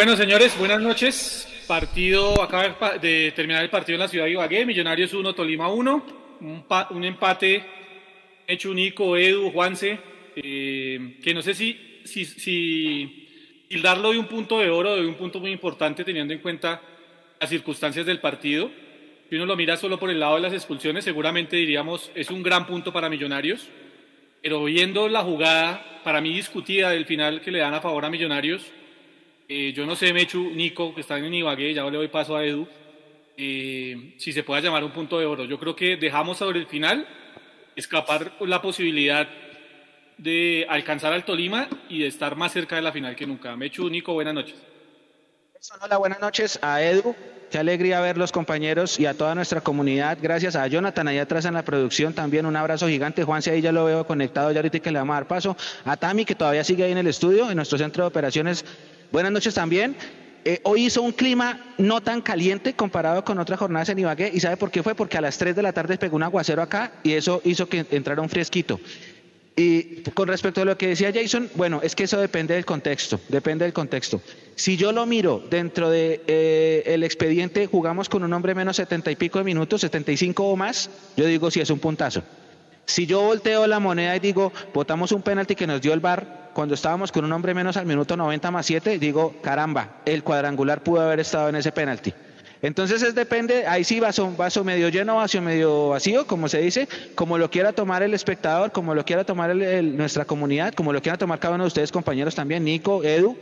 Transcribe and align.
Bueno, 0.00 0.16
señores, 0.16 0.56
buenas 0.56 0.80
noches. 0.80 1.46
Partido, 1.68 2.40
acaba 2.42 2.96
de 2.96 3.34
terminar 3.36 3.62
el 3.62 3.68
partido 3.68 3.96
en 3.96 4.00
la 4.00 4.08
ciudad 4.08 4.24
de 4.24 4.30
Ibagué, 4.30 4.64
Millonarios 4.64 5.12
1, 5.12 5.34
Tolima 5.34 5.68
1, 5.68 6.06
un, 6.40 7.04
empate 7.04 7.62
hecho 8.46 8.70
único, 8.70 9.14
Edu, 9.18 9.50
Juanse, 9.50 9.98
eh, 10.36 11.18
que 11.22 11.34
no 11.34 11.42
sé 11.42 11.52
si, 11.52 12.00
si, 12.06 12.24
si, 12.24 13.28
si 13.68 13.80
darlo 13.82 14.12
de 14.12 14.18
un 14.18 14.26
punto 14.26 14.58
de 14.60 14.70
oro, 14.70 14.96
de 14.96 15.06
un 15.06 15.16
punto 15.16 15.38
muy 15.38 15.50
importante 15.50 16.02
teniendo 16.02 16.32
en 16.32 16.40
cuenta 16.40 16.80
las 17.38 17.50
circunstancias 17.50 18.06
del 18.06 18.20
partido. 18.20 18.70
Si 19.28 19.36
uno 19.36 19.44
lo 19.44 19.54
mira 19.54 19.76
solo 19.76 19.98
por 19.98 20.08
el 20.08 20.18
lado 20.18 20.36
de 20.36 20.40
las 20.40 20.54
expulsiones, 20.54 21.04
seguramente 21.04 21.56
diríamos 21.56 22.10
es 22.14 22.30
un 22.30 22.42
gran 22.42 22.66
punto 22.66 22.90
para 22.90 23.10
Millonarios, 23.10 23.68
pero 24.40 24.64
viendo 24.64 25.10
la 25.10 25.20
jugada, 25.20 26.00
para 26.04 26.22
mí 26.22 26.32
discutida 26.32 26.88
del 26.88 27.04
final 27.04 27.42
que 27.42 27.50
le 27.50 27.58
dan 27.58 27.74
a 27.74 27.82
favor 27.82 28.06
a 28.06 28.10
Millonarios, 28.10 28.62
eh, 29.52 29.72
yo 29.72 29.84
no 29.84 29.96
sé, 29.96 30.12
Mechu, 30.12 30.52
Nico, 30.54 30.94
que 30.94 31.00
están 31.00 31.24
en 31.24 31.34
Ibagué, 31.34 31.74
ya 31.74 31.82
le 31.82 31.96
doy 31.96 32.06
paso 32.06 32.36
a 32.36 32.44
Edu, 32.44 32.68
eh, 33.36 34.14
si 34.16 34.32
se 34.32 34.44
pueda 34.44 34.60
llamar 34.60 34.84
un 34.84 34.92
punto 34.92 35.18
de 35.18 35.26
oro. 35.26 35.44
Yo 35.44 35.58
creo 35.58 35.74
que 35.74 35.96
dejamos 35.96 36.38
sobre 36.38 36.60
el 36.60 36.68
final 36.68 37.04
escapar 37.74 38.32
la 38.42 38.62
posibilidad 38.62 39.28
de 40.18 40.66
alcanzar 40.68 41.12
al 41.12 41.24
Tolima 41.24 41.68
y 41.88 41.98
de 41.98 42.06
estar 42.06 42.36
más 42.36 42.52
cerca 42.52 42.76
de 42.76 42.82
la 42.82 42.92
final 42.92 43.16
que 43.16 43.26
nunca. 43.26 43.56
Mechu, 43.56 43.90
Nico, 43.90 44.12
buenas 44.12 44.34
noches. 44.34 44.54
Hola, 45.82 45.96
buenas 45.96 46.20
noches 46.20 46.56
a 46.62 46.80
Edu. 46.80 47.16
Qué 47.50 47.58
alegría 47.58 48.00
ver 48.00 48.16
los 48.16 48.30
compañeros 48.30 49.00
y 49.00 49.06
a 49.06 49.14
toda 49.14 49.34
nuestra 49.34 49.60
comunidad. 49.60 50.16
Gracias 50.22 50.54
a 50.54 50.64
Jonathan 50.68 51.08
allá 51.08 51.22
atrás 51.22 51.44
en 51.44 51.54
la 51.54 51.64
producción. 51.64 52.14
También 52.14 52.46
un 52.46 52.54
abrazo 52.54 52.86
gigante. 52.86 53.24
Juan, 53.24 53.42
si 53.42 53.50
ahí 53.50 53.60
ya 53.60 53.72
lo 53.72 53.84
veo 53.84 54.06
conectado, 54.06 54.52
ya 54.52 54.60
ahorita 54.60 54.78
que 54.78 54.92
le 54.92 55.00
vamos 55.00 55.14
a 55.14 55.16
dar 55.16 55.26
paso. 55.26 55.56
A 55.84 55.96
Tami, 55.96 56.24
que 56.24 56.36
todavía 56.36 56.62
sigue 56.62 56.84
ahí 56.84 56.92
en 56.92 56.98
el 56.98 57.08
estudio, 57.08 57.50
en 57.50 57.56
nuestro 57.56 57.76
centro 57.76 58.04
de 58.04 58.08
operaciones 58.08 58.64
Buenas 59.12 59.32
noches 59.32 59.54
también. 59.54 59.96
Eh, 60.44 60.60
hoy 60.62 60.86
hizo 60.86 61.02
un 61.02 61.12
clima 61.12 61.74
no 61.78 62.00
tan 62.00 62.22
caliente 62.22 62.74
comparado 62.74 63.24
con 63.24 63.38
otras 63.38 63.58
jornadas 63.58 63.88
en 63.88 63.98
Ibagué. 63.98 64.30
¿Y 64.32 64.40
sabe 64.40 64.56
por 64.56 64.70
qué 64.70 64.82
fue? 64.82 64.94
Porque 64.94 65.18
a 65.18 65.20
las 65.20 65.36
3 65.36 65.54
de 65.56 65.62
la 65.62 65.72
tarde 65.72 65.98
pegó 65.98 66.16
un 66.16 66.22
aguacero 66.22 66.62
acá 66.62 66.92
y 67.02 67.12
eso 67.12 67.42
hizo 67.44 67.68
que 67.68 67.84
entrara 67.90 68.22
un 68.22 68.28
fresquito. 68.28 68.80
Y 69.56 70.02
con 70.14 70.28
respecto 70.28 70.62
a 70.62 70.64
lo 70.64 70.78
que 70.78 70.86
decía 70.86 71.12
Jason, 71.12 71.50
bueno, 71.56 71.80
es 71.82 71.94
que 71.94 72.04
eso 72.04 72.18
depende 72.18 72.54
del 72.54 72.64
contexto, 72.64 73.20
depende 73.28 73.64
del 73.64 73.74
contexto. 73.74 74.22
Si 74.54 74.76
yo 74.76 74.92
lo 74.92 75.04
miro 75.06 75.42
dentro 75.50 75.90
del 75.90 76.20
de, 76.26 76.84
eh, 76.86 77.00
expediente, 77.02 77.66
jugamos 77.66 78.08
con 78.08 78.22
un 78.22 78.32
hombre 78.32 78.54
menos 78.54 78.76
70 78.76 79.10
y 79.10 79.16
pico 79.16 79.38
de 79.38 79.44
minutos, 79.44 79.80
75 79.82 80.44
o 80.44 80.56
más, 80.56 80.88
yo 81.16 81.26
digo 81.26 81.50
si 81.50 81.60
es 81.60 81.68
un 81.68 81.80
puntazo. 81.80 82.22
Si 82.90 83.06
yo 83.06 83.22
volteo 83.22 83.68
la 83.68 83.78
moneda 83.78 84.16
y 84.16 84.20
digo, 84.20 84.52
votamos 84.74 85.12
un 85.12 85.22
penalti 85.22 85.54
que 85.54 85.66
nos 85.66 85.80
dio 85.80 85.92
el 85.92 86.00
VAR, 86.00 86.50
cuando 86.52 86.74
estábamos 86.74 87.12
con 87.12 87.24
un 87.24 87.32
hombre 87.32 87.54
menos 87.54 87.76
al 87.76 87.86
minuto 87.86 88.16
90 88.16 88.50
más 88.50 88.66
7, 88.66 88.98
digo, 88.98 89.36
caramba, 89.42 90.00
el 90.04 90.24
cuadrangular 90.24 90.82
pudo 90.82 91.00
haber 91.00 91.20
estado 91.20 91.48
en 91.48 91.54
ese 91.54 91.70
penalti. 91.70 92.12
Entonces 92.62 93.02
es 93.02 93.14
depende, 93.14 93.66
ahí 93.66 93.84
sí 93.84 94.00
vaso, 94.00 94.34
vaso 94.36 94.64
medio 94.64 94.88
lleno, 94.88 95.16
vaso 95.16 95.40
medio 95.40 95.90
vacío, 95.90 96.26
como 96.26 96.48
se 96.48 96.60
dice, 96.60 96.88
como 97.14 97.38
lo 97.38 97.48
quiera 97.48 97.72
tomar 97.72 98.02
el 98.02 98.12
espectador, 98.12 98.72
como 98.72 98.92
lo 98.94 99.04
quiera 99.04 99.22
tomar 99.24 99.54
nuestra 99.54 100.24
comunidad, 100.24 100.74
como 100.74 100.92
lo 100.92 101.00
quiera 101.00 101.16
tomar 101.16 101.38
cada 101.38 101.54
uno 101.54 101.64
de 101.64 101.68
ustedes 101.68 101.92
compañeros 101.92 102.34
también, 102.34 102.64
Nico, 102.64 103.04
Edu. 103.04 103.38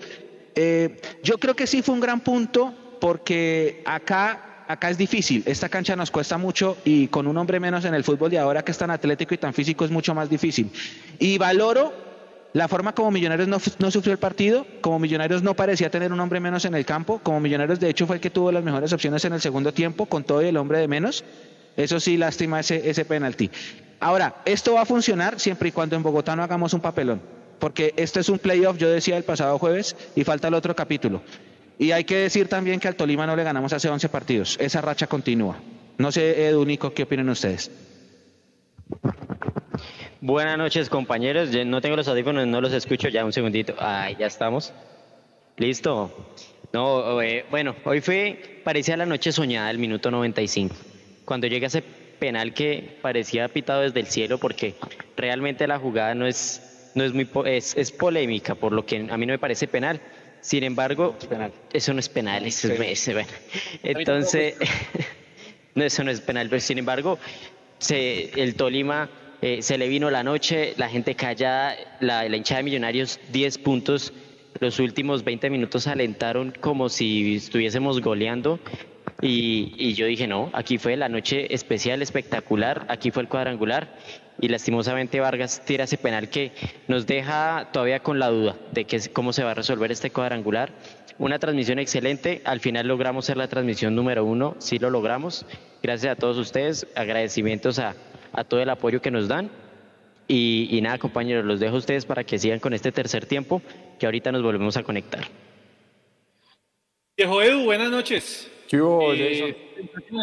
Eh, 0.54 1.00
yo 1.22 1.38
creo 1.38 1.56
que 1.56 1.66
sí 1.66 1.80
fue 1.80 1.94
un 1.94 2.00
gran 2.00 2.20
punto 2.20 2.74
porque 3.00 3.82
acá, 3.86 4.57
acá 4.68 4.90
es 4.90 4.98
difícil, 4.98 5.42
esta 5.46 5.68
cancha 5.68 5.96
nos 5.96 6.10
cuesta 6.10 6.38
mucho 6.38 6.76
y 6.84 7.08
con 7.08 7.26
un 7.26 7.36
hombre 7.38 7.58
menos 7.58 7.84
en 7.86 7.94
el 7.94 8.04
fútbol 8.04 8.30
de 8.30 8.38
ahora 8.38 8.62
que 8.62 8.70
es 8.70 8.78
tan 8.78 8.90
atlético 8.90 9.34
y 9.34 9.38
tan 9.38 9.54
físico 9.54 9.84
es 9.84 9.90
mucho 9.90 10.14
más 10.14 10.28
difícil. 10.28 10.70
Y 11.18 11.38
valoro 11.38 11.92
la 12.52 12.68
forma 12.68 12.94
como 12.94 13.10
Millonarios 13.10 13.48
no, 13.48 13.90
sufrió 13.90 14.12
el 14.12 14.18
partido, 14.18 14.66
como 14.80 14.98
Millonarios 14.98 15.42
no 15.42 15.54
parecía 15.54 15.90
tener 15.90 16.12
un 16.12 16.20
hombre 16.20 16.38
menos 16.38 16.66
en 16.66 16.74
el 16.74 16.84
campo, 16.84 17.18
como 17.22 17.40
Millonarios 17.40 17.80
de 17.80 17.88
hecho 17.88 18.06
fue 18.06 18.16
el 18.16 18.20
que 18.20 18.30
tuvo 18.30 18.52
las 18.52 18.62
mejores 18.62 18.92
opciones 18.92 19.24
en 19.24 19.32
el 19.32 19.40
segundo 19.40 19.72
tiempo, 19.72 20.06
con 20.06 20.24
todo 20.24 20.42
el 20.42 20.56
hombre 20.56 20.78
de 20.78 20.88
menos. 20.88 21.24
Eso 21.76 21.98
sí, 21.98 22.16
lástima 22.16 22.60
ese, 22.60 22.88
ese 22.88 23.04
penalti. 23.04 23.50
Ahora, 24.00 24.36
esto 24.44 24.74
va 24.74 24.82
a 24.82 24.86
funcionar 24.86 25.40
siempre 25.40 25.70
y 25.70 25.72
cuando 25.72 25.96
en 25.96 26.02
Bogotá 26.02 26.36
no 26.36 26.42
hagamos 26.42 26.72
un 26.74 26.80
papelón, 26.80 27.20
porque 27.58 27.94
este 27.96 28.20
es 28.20 28.28
un 28.28 28.38
playoff, 28.38 28.76
yo 28.76 28.90
decía 28.90 29.16
el 29.16 29.24
pasado 29.24 29.58
jueves, 29.58 29.96
y 30.14 30.24
falta 30.24 30.48
el 30.48 30.54
otro 30.54 30.74
capítulo. 30.74 31.22
Y 31.78 31.92
hay 31.92 32.04
que 32.04 32.16
decir 32.16 32.48
también 32.48 32.80
que 32.80 32.88
al 32.88 32.96
Tolima 32.96 33.26
no 33.26 33.36
le 33.36 33.44
ganamos 33.44 33.72
hace 33.72 33.88
11 33.88 34.08
partidos. 34.08 34.56
Esa 34.60 34.80
racha 34.80 35.06
continúa. 35.06 35.56
No 35.96 36.10
sé, 36.10 36.46
Edu, 36.48 36.64
Nico, 36.64 36.92
¿qué 36.92 37.04
opinan 37.04 37.28
ustedes? 37.28 37.70
Buenas 40.20 40.58
noches, 40.58 40.88
compañeros. 40.88 41.52
Yo 41.52 41.64
no 41.64 41.80
tengo 41.80 41.94
los 41.94 42.08
audífonos, 42.08 42.46
no 42.48 42.60
los 42.60 42.72
escucho. 42.72 43.08
Ya 43.08 43.24
un 43.24 43.32
segundito. 43.32 43.74
Ay, 43.78 44.16
ya 44.18 44.26
estamos. 44.26 44.72
Listo. 45.56 46.26
No, 46.72 47.22
eh, 47.22 47.46
bueno, 47.50 47.76
hoy 47.84 48.00
fue, 48.00 48.60
parecía 48.64 48.96
la 48.96 49.06
noche 49.06 49.30
soñada, 49.30 49.70
el 49.70 49.78
minuto 49.78 50.10
95. 50.10 50.74
Cuando 51.24 51.46
llega 51.46 51.68
ese 51.68 51.82
penal 51.82 52.52
que 52.54 52.98
parecía 53.00 53.48
pitado 53.48 53.82
desde 53.82 54.00
el 54.00 54.06
cielo, 54.06 54.38
porque 54.38 54.74
realmente 55.16 55.66
la 55.68 55.78
jugada 55.78 56.14
no 56.14 56.26
es, 56.26 56.90
no 56.94 57.04
es 57.04 57.14
muy, 57.14 57.28
es, 57.46 57.76
es 57.76 57.92
polémica, 57.92 58.56
por 58.56 58.72
lo 58.72 58.84
que 58.84 59.06
a 59.08 59.16
mí 59.16 59.26
no 59.26 59.32
me 59.32 59.38
parece 59.38 59.68
penal. 59.68 60.00
Sin 60.40 60.64
embargo, 60.64 61.16
eso 61.72 61.92
no 61.92 62.00
es 62.00 62.08
penal, 62.08 62.46
eso 62.46 62.72
es, 62.72 63.12
bueno. 63.12 63.28
Entonces, 63.82 64.54
no, 65.74 65.84
eso 65.84 66.04
no 66.04 66.10
es 66.10 66.20
penal, 66.20 66.48
pero 66.48 66.60
sin 66.60 66.78
embargo, 66.78 67.18
se, 67.78 68.30
el 68.40 68.54
Tolima 68.54 69.10
eh, 69.42 69.62
se 69.62 69.78
le 69.78 69.88
vino 69.88 70.10
la 70.10 70.22
noche, 70.22 70.74
la 70.76 70.88
gente 70.88 71.14
callada, 71.14 71.76
la, 72.00 72.28
la 72.28 72.36
hinchada 72.36 72.58
de 72.58 72.64
Millonarios 72.64 73.20
10 73.32 73.58
puntos, 73.58 74.12
los 74.60 74.78
últimos 74.80 75.24
20 75.24 75.50
minutos 75.50 75.86
alentaron 75.86 76.54
como 76.60 76.88
si 76.88 77.36
estuviésemos 77.36 78.00
goleando 78.00 78.58
y, 79.20 79.74
y, 79.76 79.94
yo 79.94 80.06
dije, 80.06 80.26
no, 80.26 80.50
aquí 80.52 80.78
fue 80.78 80.96
la 80.96 81.08
noche 81.08 81.52
especial, 81.52 82.02
espectacular, 82.02 82.86
aquí 82.88 83.10
fue 83.10 83.22
el 83.22 83.28
cuadrangular 83.28 83.96
y 84.40 84.48
lastimosamente 84.48 85.20
Vargas 85.20 85.62
tira 85.64 85.84
ese 85.84 85.98
penal 85.98 86.30
que 86.30 86.52
nos 86.86 87.06
deja 87.06 87.68
todavía 87.72 88.00
con 88.00 88.18
la 88.18 88.28
duda 88.28 88.56
de 88.72 88.84
que, 88.84 89.00
cómo 89.12 89.32
se 89.32 89.42
va 89.42 89.52
a 89.52 89.54
resolver 89.54 89.90
este 89.90 90.10
cuadrangular. 90.10 90.72
Una 91.18 91.38
transmisión 91.38 91.78
excelente, 91.80 92.42
al 92.44 92.60
final 92.60 92.86
logramos 92.86 93.24
ser 93.24 93.36
la 93.36 93.48
transmisión 93.48 93.96
número 93.96 94.24
uno, 94.24 94.54
sí 94.58 94.78
lo 94.78 94.90
logramos. 94.90 95.44
Gracias 95.82 96.12
a 96.12 96.16
todos 96.16 96.38
ustedes, 96.38 96.86
agradecimientos 96.94 97.80
a, 97.80 97.96
a 98.32 98.44
todo 98.44 98.60
el 98.60 98.70
apoyo 98.70 99.02
que 99.02 99.10
nos 99.10 99.26
dan. 99.26 99.50
Y, 100.30 100.78
nada, 100.82 100.98
compañeros, 100.98 101.44
los 101.46 101.58
dejo 101.58 101.76
a 101.76 101.78
ustedes 101.78 102.04
para 102.04 102.22
que 102.22 102.38
sigan 102.38 102.60
con 102.60 102.74
este 102.74 102.92
tercer 102.92 103.24
tiempo, 103.24 103.62
que 103.98 104.04
ahorita 104.04 104.30
nos 104.30 104.42
volvemos 104.42 104.76
a 104.76 104.82
conectar. 104.82 105.24
Viejo 107.16 107.42
Edu, 107.42 107.64
buenas 107.64 107.90
noches. 107.90 108.50
Eh, 108.70 109.56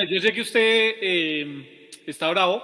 yo 0.08 0.22
sé 0.22 0.32
que 0.32 0.42
usted 0.42 0.96
eh, 1.02 1.90
está 2.06 2.30
bravo. 2.30 2.62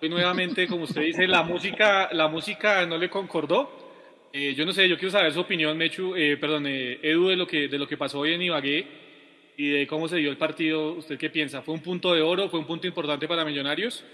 Hoy 0.00 0.08
nuevamente, 0.08 0.66
como 0.66 0.84
usted 0.84 1.02
dice, 1.02 1.26
la 1.26 1.42
música, 1.42 2.08
la 2.12 2.28
música 2.28 2.84
no 2.86 2.98
le 2.98 3.08
concordó. 3.08 4.28
Eh, 4.32 4.54
yo 4.54 4.66
no 4.66 4.72
sé, 4.72 4.88
yo 4.88 4.96
quiero 4.98 5.12
saber 5.12 5.32
su 5.32 5.40
opinión, 5.40 5.76
Mechu, 5.78 6.12
perdón, 6.40 6.66
Edu, 6.66 7.28
de 7.28 7.36
lo, 7.36 7.46
que, 7.46 7.68
de 7.68 7.78
lo 7.78 7.88
que 7.88 7.96
pasó 7.96 8.20
hoy 8.20 8.34
en 8.34 8.42
Ibagué 8.42 8.86
y 9.56 9.70
de 9.70 9.86
cómo 9.86 10.08
se 10.08 10.16
dio 10.16 10.30
el 10.30 10.36
partido. 10.36 10.92
¿Usted 10.92 11.16
qué 11.16 11.30
piensa? 11.30 11.62
¿Fue 11.62 11.74
un 11.74 11.80
punto 11.80 12.12
de 12.12 12.20
oro? 12.20 12.48
¿Fue 12.48 12.58
un 12.58 12.66
punto 12.66 12.86
importante 12.86 13.26
para 13.26 13.44
Millonarios? 13.44 14.04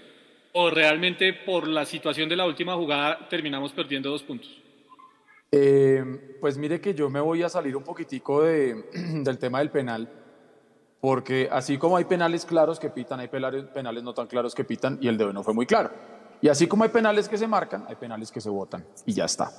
o 0.53 0.69
realmente 0.69 1.33
por 1.33 1.67
la 1.67 1.85
situación 1.85 2.29
de 2.29 2.35
la 2.35 2.45
última 2.45 2.75
jugada 2.75 3.27
terminamos 3.29 3.73
perdiendo 3.73 4.09
dos 4.09 4.23
puntos? 4.23 4.61
Eh, 5.51 6.37
pues 6.39 6.57
mire 6.57 6.79
que 6.79 6.93
yo 6.93 7.09
me 7.09 7.19
voy 7.19 7.43
a 7.43 7.49
salir 7.49 7.75
un 7.75 7.83
poquitico 7.83 8.43
de, 8.43 8.83
del 9.23 9.37
tema 9.37 9.59
del 9.59 9.69
penal, 9.69 10.09
porque 11.03 11.49
así 11.51 11.77
como 11.77 11.97
hay 11.97 12.05
penales 12.05 12.45
claros 12.45 12.79
que 12.79 12.89
pitan, 12.89 13.19
hay 13.19 13.27
penales 13.27 14.03
no 14.03 14.13
tan 14.13 14.25
claros 14.25 14.55
que 14.55 14.63
pitan 14.63 14.97
y 15.01 15.09
el 15.09 15.17
de 15.17 15.25
hoy 15.25 15.33
no 15.33 15.43
fue 15.43 15.53
muy 15.53 15.65
claro. 15.65 15.89
Y 16.39 16.47
así 16.47 16.65
como 16.65 16.85
hay 16.85 16.91
penales 16.91 17.27
que 17.27 17.37
se 17.37 17.45
marcan, 17.45 17.83
hay 17.89 17.95
penales 17.95 18.31
que 18.31 18.39
se 18.39 18.49
votan 18.49 18.85
y 19.05 19.11
ya 19.11 19.25
está. 19.25 19.51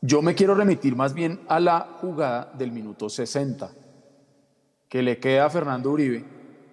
Yo 0.00 0.22
me 0.22 0.36
quiero 0.36 0.54
remitir 0.54 0.94
más 0.94 1.14
bien 1.14 1.40
a 1.48 1.58
la 1.58 1.80
jugada 2.00 2.52
del 2.56 2.70
minuto 2.70 3.08
60, 3.08 3.72
que 4.88 5.02
le 5.02 5.18
queda 5.18 5.46
a 5.46 5.50
Fernando 5.50 5.90
Uribe 5.90 6.24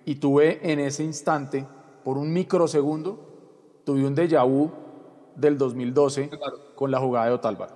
y 0.06 0.18
tuve 0.18 0.72
en 0.72 0.80
ese 0.82 1.04
instante, 1.04 1.66
por 2.04 2.20
un 2.20 2.32
microsegundo, 2.32 3.82
tuve 3.84 4.06
un 4.06 4.16
déjà 4.16 4.48
vu 4.48 4.72
del 5.36 5.58
2012 5.58 6.30
con 6.76 6.92
la 6.92 7.00
jugada 7.00 7.26
de 7.26 7.32
Otálvaro. 7.32 7.74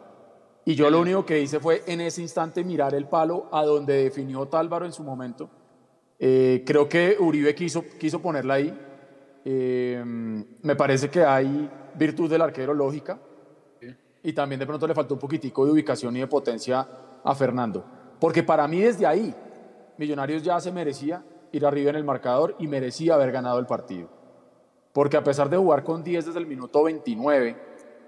Y 0.63 0.75
yo 0.75 0.91
lo 0.91 1.01
único 1.01 1.25
que 1.25 1.41
hice 1.41 1.59
fue 1.59 1.81
en 1.87 2.01
ese 2.01 2.21
instante 2.21 2.63
mirar 2.63 2.93
el 2.93 3.07
palo 3.07 3.47
a 3.51 3.65
donde 3.65 4.03
definió 4.03 4.41
Otálvaro 4.41 4.85
en 4.85 4.93
su 4.93 5.01
momento. 5.01 5.49
Eh, 6.19 6.63
creo 6.65 6.87
que 6.87 7.17
Uribe 7.19 7.53
quiso, 7.55 7.83
quiso 7.99 8.21
ponerla 8.21 8.55
ahí. 8.55 8.79
Eh, 9.45 10.03
me 10.61 10.75
parece 10.75 11.09
que 11.09 11.23
hay 11.23 11.69
virtud 11.95 12.29
del 12.29 12.41
arquero 12.41 12.73
lógica. 12.73 13.19
Y 14.25 14.31
también 14.31 14.59
de 14.59 14.65
pronto 14.65 14.87
le 14.87 14.93
faltó 14.93 15.15
un 15.15 15.19
poquitico 15.19 15.65
de 15.65 15.73
ubicación 15.73 16.15
y 16.15 16.21
de 16.21 16.27
potencia 16.27 16.87
a 17.23 17.35
Fernando. 17.35 17.83
Porque 18.19 18.41
para 18.41 18.67
mí 18.67 18.79
desde 18.79 19.05
ahí, 19.05 19.33
Millonarios 19.97 20.41
ya 20.43 20.59
se 20.59 20.71
merecía 20.71 21.23
ir 21.51 21.65
arriba 21.65 21.89
en 21.89 21.97
el 21.97 22.03
marcador 22.03 22.55
y 22.57 22.67
merecía 22.67 23.15
haber 23.15 23.31
ganado 23.31 23.59
el 23.59 23.65
partido 23.65 24.09
porque 24.93 25.17
a 25.17 25.23
pesar 25.23 25.49
de 25.49 25.57
jugar 25.57 25.83
con 25.83 26.03
10 26.03 26.27
desde 26.27 26.39
el 26.39 26.45
minuto 26.45 26.83
29 26.83 27.57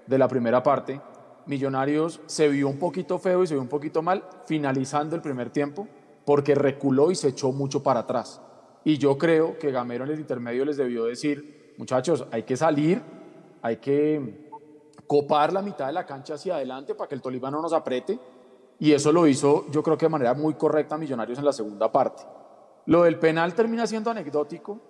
de 0.06 0.18
la 0.18 0.28
primera 0.28 0.62
parte, 0.62 1.00
Millonarios 1.44 2.20
se 2.26 2.48
vio 2.48 2.68
un 2.68 2.78
poquito 2.78 3.18
feo 3.18 3.42
y 3.42 3.46
se 3.46 3.54
vio 3.54 3.62
un 3.62 3.68
poquito 3.68 4.02
mal 4.02 4.24
finalizando 4.46 5.14
el 5.14 5.22
primer 5.22 5.50
tiempo 5.50 5.86
porque 6.26 6.56
reculó 6.56 7.10
y 7.10 7.14
se 7.14 7.28
echó 7.28 7.52
mucho 7.52 7.82
para 7.82 8.00
atrás. 8.00 8.42
Y 8.84 8.98
yo 8.98 9.16
creo 9.16 9.58
que 9.58 9.70
Gamero 9.70 10.04
en 10.04 10.10
el 10.10 10.20
intermedio 10.20 10.64
les 10.64 10.76
debió 10.76 11.04
decir, 11.04 11.74
muchachos, 11.78 12.26
hay 12.32 12.42
que 12.42 12.56
salir, 12.56 13.00
hay 13.62 13.76
que 13.76 14.50
copar 15.06 15.52
la 15.52 15.62
mitad 15.62 15.86
de 15.86 15.92
la 15.92 16.04
cancha 16.04 16.34
hacia 16.34 16.56
adelante 16.56 16.96
para 16.96 17.08
que 17.08 17.14
el 17.14 17.22
Tolima 17.22 17.50
no 17.50 17.62
nos 17.62 17.72
apriete. 17.72 18.18
Y 18.80 18.92
eso 18.92 19.12
lo 19.12 19.26
hizo, 19.26 19.70
yo 19.70 19.82
creo 19.82 19.96
que 19.96 20.06
de 20.06 20.10
manera 20.10 20.34
muy 20.34 20.54
correcta 20.54 20.98
Millonarios 20.98 21.38
en 21.38 21.44
la 21.44 21.52
segunda 21.52 21.90
parte. 21.90 22.24
Lo 22.86 23.04
del 23.04 23.18
penal 23.18 23.54
termina 23.54 23.86
siendo 23.86 24.10
anecdótico 24.10 24.80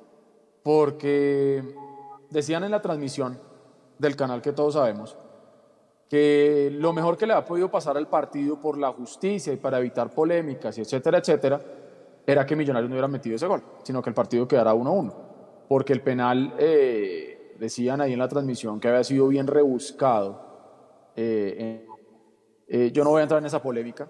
porque 0.62 1.62
decían 2.30 2.64
en 2.64 2.70
la 2.70 2.80
transmisión 2.80 3.38
del 3.98 4.16
canal 4.16 4.40
que 4.40 4.52
todos 4.52 4.74
sabemos 4.74 5.16
que 6.08 6.70
lo 6.72 6.92
mejor 6.92 7.16
que 7.16 7.26
le 7.26 7.32
ha 7.32 7.44
podido 7.44 7.70
pasar 7.70 7.96
al 7.96 8.08
partido 8.08 8.60
por 8.60 8.78
la 8.78 8.92
justicia 8.92 9.52
y 9.52 9.56
para 9.56 9.78
evitar 9.78 10.10
polémicas 10.10 10.78
y 10.78 10.82
etcétera, 10.82 11.18
etcétera, 11.18 11.60
era 12.26 12.46
que 12.46 12.56
Millonarios 12.56 12.88
no 12.88 12.94
hubiera 12.94 13.08
metido 13.08 13.36
ese 13.36 13.46
gol, 13.46 13.62
sino 13.82 14.02
que 14.02 14.10
el 14.10 14.14
partido 14.14 14.46
quedara 14.46 14.74
1-1. 14.74 15.14
Porque 15.68 15.92
el 15.92 16.02
penal, 16.02 16.54
eh, 16.58 17.54
decían 17.58 18.00
ahí 18.00 18.12
en 18.12 18.18
la 18.18 18.28
transmisión, 18.28 18.78
que 18.78 18.88
había 18.88 19.02
sido 19.04 19.28
bien 19.28 19.46
rebuscado. 19.46 20.44
Eh, 21.16 21.86
eh, 22.68 22.90
yo 22.92 23.02
no 23.02 23.10
voy 23.10 23.20
a 23.20 23.22
entrar 23.22 23.40
en 23.40 23.46
esa 23.46 23.62
polémica. 23.62 24.08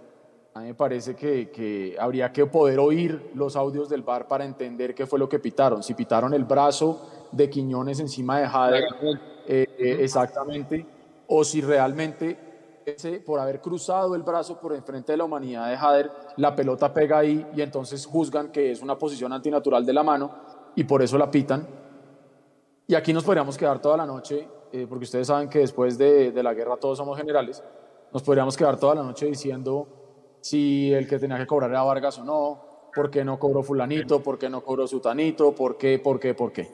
A 0.54 0.60
mí 0.60 0.68
me 0.68 0.74
parece 0.74 1.14
que, 1.14 1.50
que, 1.50 1.96
habría 1.98 2.32
que 2.32 2.46
poder 2.46 2.78
oír 2.78 3.30
los 3.34 3.56
audios 3.56 3.90
del 3.90 4.02
bar 4.02 4.26
para 4.26 4.44
entender 4.44 4.94
qué 4.94 5.06
fue 5.06 5.18
lo 5.18 5.28
que 5.28 5.38
pitaron. 5.38 5.82
Si 5.82 5.92
pitaron 5.92 6.32
el 6.32 6.44
brazo 6.44 7.28
de 7.32 7.50
Quiñones 7.50 8.00
encima 8.00 8.40
de 8.40 8.48
Jader, 8.48 8.84
exactamente 9.46 10.95
o 11.28 11.44
si 11.44 11.60
realmente 11.60 12.46
por 13.24 13.40
haber 13.40 13.60
cruzado 13.60 14.14
el 14.14 14.22
brazo 14.22 14.60
por 14.60 14.72
enfrente 14.72 15.12
de 15.12 15.18
la 15.18 15.24
humanidad 15.24 15.68
de 15.68 15.76
Jader, 15.76 16.10
la 16.36 16.54
pelota 16.54 16.94
pega 16.94 17.18
ahí 17.18 17.44
y 17.54 17.60
entonces 17.60 18.06
juzgan 18.06 18.52
que 18.52 18.70
es 18.70 18.80
una 18.80 18.96
posición 18.96 19.32
antinatural 19.32 19.84
de 19.84 19.92
la 19.92 20.04
mano 20.04 20.30
y 20.76 20.84
por 20.84 21.02
eso 21.02 21.18
la 21.18 21.28
pitan. 21.28 21.66
Y 22.86 22.94
aquí 22.94 23.12
nos 23.12 23.24
podríamos 23.24 23.58
quedar 23.58 23.80
toda 23.80 23.96
la 23.96 24.06
noche, 24.06 24.46
eh, 24.70 24.86
porque 24.88 25.04
ustedes 25.04 25.26
saben 25.26 25.48
que 25.48 25.58
después 25.60 25.98
de, 25.98 26.30
de, 26.30 26.42
la 26.44 26.54
guerra 26.54 26.76
todos 26.76 26.98
somos 26.98 27.18
generales, 27.18 27.60
nos 28.12 28.22
podríamos 28.22 28.56
quedar 28.56 28.78
toda 28.78 28.94
la 28.94 29.02
noche 29.02 29.26
diciendo 29.26 30.38
si 30.40 30.92
el 30.92 31.08
que 31.08 31.18
tenía 31.18 31.38
que 31.38 31.46
cobrar 31.46 31.70
era 31.70 31.82
Vargas 31.82 32.18
o 32.20 32.24
no, 32.24 32.90
por 32.94 33.10
qué 33.10 33.24
no 33.24 33.36
cobró 33.36 33.64
fulanito, 33.64 34.22
por 34.22 34.38
qué 34.38 34.48
no 34.48 34.62
cobró 34.62 34.86
sutanito, 34.86 35.52
por 35.52 35.76
qué, 35.76 35.98
por 35.98 36.20
qué, 36.20 36.34
por 36.34 36.52
qué. 36.52 36.70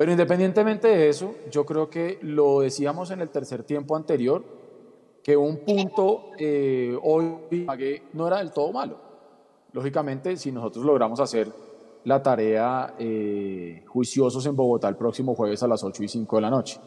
Pero 0.00 0.12
independientemente 0.12 0.88
de 0.88 1.10
eso, 1.10 1.34
yo 1.50 1.66
creo 1.66 1.90
que 1.90 2.18
lo 2.22 2.60
decíamos 2.60 3.10
en 3.10 3.20
el 3.20 3.28
tercer 3.28 3.64
tiempo 3.64 3.94
anterior, 3.94 4.42
que 5.22 5.36
un 5.36 5.58
punto 5.58 6.30
eh, 6.38 6.98
hoy 7.02 7.36
no 8.14 8.26
era 8.26 8.38
del 8.38 8.50
todo 8.50 8.72
malo. 8.72 8.96
Lógicamente, 9.72 10.38
si 10.38 10.52
nosotros 10.52 10.86
logramos 10.86 11.20
hacer 11.20 11.52
la 12.04 12.22
tarea 12.22 12.94
eh, 12.98 13.84
juiciosos 13.88 14.46
en 14.46 14.56
Bogotá 14.56 14.88
el 14.88 14.96
próximo 14.96 15.34
jueves 15.34 15.62
a 15.64 15.68
las 15.68 15.84
8 15.84 16.02
y 16.02 16.08
5 16.08 16.34
de 16.34 16.40
la 16.40 16.48
noche. 16.48 16.80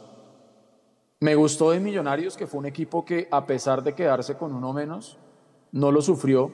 Me 1.20 1.36
gustó 1.36 1.70
de 1.70 1.80
Millonarios 1.80 2.36
que 2.36 2.48
fue 2.48 2.62
un 2.62 2.66
equipo 2.66 3.06
que 3.06 3.28
a 3.30 3.46
pesar 3.46 3.84
de 3.84 3.94
quedarse 3.94 4.38
con 4.38 4.56
uno 4.56 4.74
menos, 4.74 5.20
no 5.72 5.92
lo 5.92 6.02
sufrió 6.02 6.50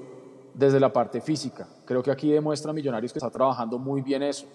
desde 0.55 0.81
la 0.81 0.91
parte 0.91 1.21
física. 1.21 1.69
Creo 1.85 2.03
que 2.03 2.11
aquí 2.11 2.29
demuestra 2.29 2.73
Millonarios 2.73 3.13
que 3.13 3.19
está 3.19 3.29
trabajando 3.29 3.79
muy 3.79 4.01
bien 4.01 4.23
eso 4.23 4.45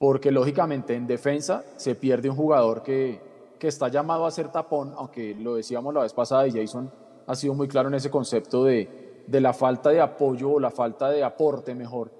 porque 0.00 0.30
lógicamente 0.30 0.94
en 0.94 1.06
defensa 1.06 1.62
se 1.76 1.94
pierde 1.94 2.30
un 2.30 2.34
jugador 2.34 2.82
que, 2.82 3.20
que 3.58 3.68
está 3.68 3.88
llamado 3.88 4.24
a 4.24 4.30
ser 4.30 4.50
tapón, 4.50 4.94
aunque 4.96 5.34
lo 5.34 5.56
decíamos 5.56 5.92
la 5.92 6.00
vez 6.00 6.14
pasada 6.14 6.46
y 6.46 6.52
Jason 6.52 6.90
ha 7.26 7.34
sido 7.34 7.52
muy 7.52 7.68
claro 7.68 7.88
en 7.88 7.94
ese 7.94 8.10
concepto 8.10 8.64
de, 8.64 9.22
de 9.26 9.40
la 9.42 9.52
falta 9.52 9.90
de 9.90 10.00
apoyo 10.00 10.52
o 10.52 10.58
la 10.58 10.70
falta 10.70 11.10
de 11.10 11.22
aporte 11.22 11.74
mejor 11.74 12.10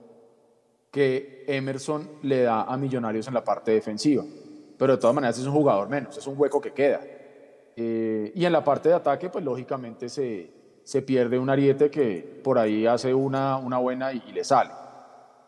que 0.91 1.47
Emerson 1.49 2.07
le 2.21 2.43
da 2.43 2.65
a 2.65 2.77
Millonarios 2.77 3.27
en 3.29 3.33
la 3.33 3.43
parte 3.43 3.71
defensiva. 3.71 4.25
Pero 4.77 4.97
de 4.97 5.01
todas 5.01 5.15
maneras 5.15 5.39
es 5.39 5.47
un 5.47 5.55
jugador 5.55 5.89
menos, 5.89 6.19
es 6.19 6.27
un 6.27 6.35
hueco 6.39 6.61
que 6.61 6.73
queda. 6.73 7.01
Eh, 7.77 8.31
y 8.35 8.45
en 8.45 8.53
la 8.53 8.63
parte 8.63 8.91
de 8.91 8.97
ataque, 8.97 9.31
pues 9.31 9.43
lógicamente 9.43 10.11
se, 10.11 10.51
se 10.85 11.01
pierde 11.01 11.39
un 11.39 11.49
ariete 11.49 11.91
que 11.91 12.43
por 12.45 12.59
ahí 12.59 12.87
hace 12.87 13.15
una, 13.15 13.57
una 13.57 13.79
buena 13.79 14.13
y, 14.13 14.23
y 14.29 14.33
le 14.33 14.45
sale. 14.45 14.71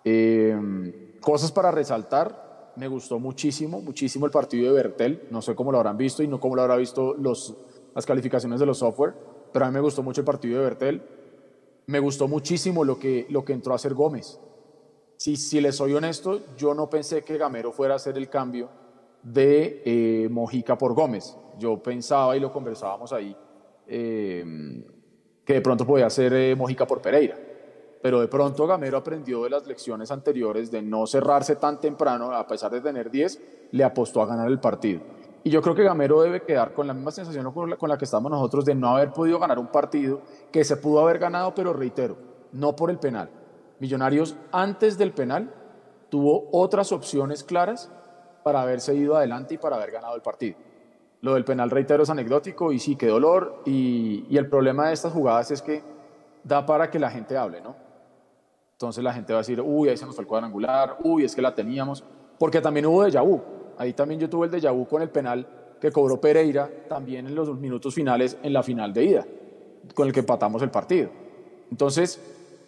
Eh, 0.02 1.01
Cosas 1.22 1.52
para 1.52 1.70
resaltar, 1.70 2.72
me 2.74 2.88
gustó 2.88 3.20
muchísimo, 3.20 3.80
muchísimo 3.80 4.26
el 4.26 4.32
partido 4.32 4.66
de 4.66 4.82
Bertel, 4.82 5.28
no 5.30 5.40
sé 5.40 5.54
cómo 5.54 5.70
lo 5.70 5.78
habrán 5.78 5.96
visto 5.96 6.24
y 6.24 6.26
no 6.26 6.40
cómo 6.40 6.56
lo 6.56 6.62
habrán 6.62 6.78
visto 6.78 7.14
los, 7.14 7.54
las 7.94 8.04
calificaciones 8.04 8.58
de 8.58 8.66
los 8.66 8.78
software, 8.78 9.14
pero 9.52 9.64
a 9.64 9.68
mí 9.68 9.74
me 9.74 9.80
gustó 9.80 10.02
mucho 10.02 10.20
el 10.20 10.24
partido 10.24 10.58
de 10.58 10.64
Bertel, 10.64 11.02
me 11.86 12.00
gustó 12.00 12.26
muchísimo 12.26 12.84
lo 12.84 12.98
que, 12.98 13.26
lo 13.30 13.44
que 13.44 13.52
entró 13.52 13.72
a 13.72 13.76
hacer 13.76 13.94
Gómez. 13.94 14.40
Si, 15.16 15.36
si 15.36 15.60
les 15.60 15.76
soy 15.76 15.94
honesto, 15.94 16.40
yo 16.56 16.74
no 16.74 16.90
pensé 16.90 17.22
que 17.22 17.38
Gamero 17.38 17.70
fuera 17.70 17.94
a 17.94 17.96
hacer 17.98 18.18
el 18.18 18.28
cambio 18.28 18.68
de 19.22 19.80
eh, 19.84 20.28
Mojica 20.28 20.76
por 20.76 20.92
Gómez. 20.92 21.36
Yo 21.56 21.80
pensaba 21.80 22.36
y 22.36 22.40
lo 22.40 22.50
conversábamos 22.50 23.12
ahí, 23.12 23.36
eh, 23.86 24.44
que 25.44 25.52
de 25.52 25.60
pronto 25.60 25.86
podía 25.86 26.10
ser 26.10 26.32
eh, 26.32 26.56
Mojica 26.56 26.84
por 26.84 27.00
Pereira 27.00 27.51
pero 28.02 28.20
de 28.20 28.26
pronto 28.26 28.66
Gamero 28.66 28.98
aprendió 28.98 29.44
de 29.44 29.50
las 29.50 29.64
lecciones 29.66 30.10
anteriores 30.10 30.72
de 30.72 30.82
no 30.82 31.06
cerrarse 31.06 31.54
tan 31.56 31.80
temprano, 31.80 32.32
a 32.32 32.46
pesar 32.48 32.72
de 32.72 32.80
tener 32.80 33.10
10, 33.10 33.40
le 33.70 33.84
apostó 33.84 34.20
a 34.20 34.26
ganar 34.26 34.48
el 34.48 34.58
partido. 34.58 35.00
Y 35.44 35.50
yo 35.50 35.62
creo 35.62 35.74
que 35.74 35.84
Gamero 35.84 36.20
debe 36.20 36.42
quedar 36.42 36.72
con 36.72 36.88
la 36.88 36.94
misma 36.94 37.12
sensación 37.12 37.52
con 37.52 37.88
la, 37.88 37.98
que 37.98 38.04
estamos 38.04 38.30
nosotros 38.30 38.64
de 38.64 38.74
no 38.74 38.88
haber 38.88 39.12
podido 39.12 39.38
ganar 39.38 39.58
un 39.58 39.68
partido 39.68 40.20
que 40.50 40.64
se 40.64 40.76
pudo 40.76 41.00
haber 41.00 41.18
ganado, 41.18 41.54
pero 41.54 41.72
reitero, 41.72 42.16
no 42.52 42.74
por 42.74 42.90
el 42.90 42.98
penal. 42.98 43.30
Millonarios 43.78 44.36
antes 44.50 44.98
del 44.98 45.12
penal 45.12 45.52
tuvo 46.10 46.48
otras 46.52 46.90
opciones 46.90 47.44
claras 47.44 47.90
para 48.42 48.62
haberse 48.62 48.94
ido 48.94 49.16
adelante 49.16 49.54
y 49.54 49.58
para 49.58 49.76
haber 49.76 49.92
ganado 49.92 50.16
el 50.16 50.22
partido. 50.22 50.56
Lo 51.20 51.34
del 51.34 51.44
penal, 51.44 51.70
reitero, 51.70 52.02
es 52.02 52.10
anecdótico 52.10 52.72
y 52.72 52.80
sí, 52.80 52.96
qué 52.96 53.06
dolor. 53.06 53.62
Y, 53.64 54.26
y 54.28 54.36
el 54.38 54.48
problema 54.48 54.88
de 54.88 54.94
estas 54.94 55.12
jugadas 55.12 55.52
es 55.52 55.62
que 55.62 55.82
da 56.42 56.66
para 56.66 56.90
que 56.90 56.98
la 56.98 57.10
gente 57.10 57.36
hable, 57.36 57.60
¿no? 57.60 57.81
Entonces 58.82 59.04
la 59.04 59.12
gente 59.12 59.32
va 59.32 59.38
a 59.38 59.42
decir, 59.42 59.60
uy, 59.60 59.88
ahí 59.88 59.96
se 59.96 60.04
nos 60.04 60.16
fue 60.16 60.22
el 60.22 60.28
cuadrangular, 60.28 60.98
uy, 61.04 61.24
es 61.24 61.36
que 61.36 61.42
la 61.42 61.54
teníamos, 61.54 62.02
porque 62.36 62.60
también 62.60 62.86
hubo 62.86 63.04
de 63.04 63.20
vu. 63.20 63.40
Ahí 63.78 63.92
también 63.92 64.20
yo 64.20 64.28
tuve 64.28 64.46
el 64.46 64.60
de 64.60 64.68
vu 64.70 64.86
con 64.86 65.02
el 65.02 65.08
penal 65.08 65.46
que 65.80 65.92
cobró 65.92 66.20
Pereira 66.20 66.68
también 66.88 67.28
en 67.28 67.34
los 67.34 67.56
minutos 67.58 67.94
finales 67.94 68.36
en 68.42 68.52
la 68.52 68.62
final 68.62 68.92
de 68.92 69.04
ida, 69.04 69.26
con 69.94 70.08
el 70.08 70.12
que 70.12 70.20
empatamos 70.20 70.62
el 70.62 70.70
partido. 70.70 71.10
Entonces, 71.70 72.20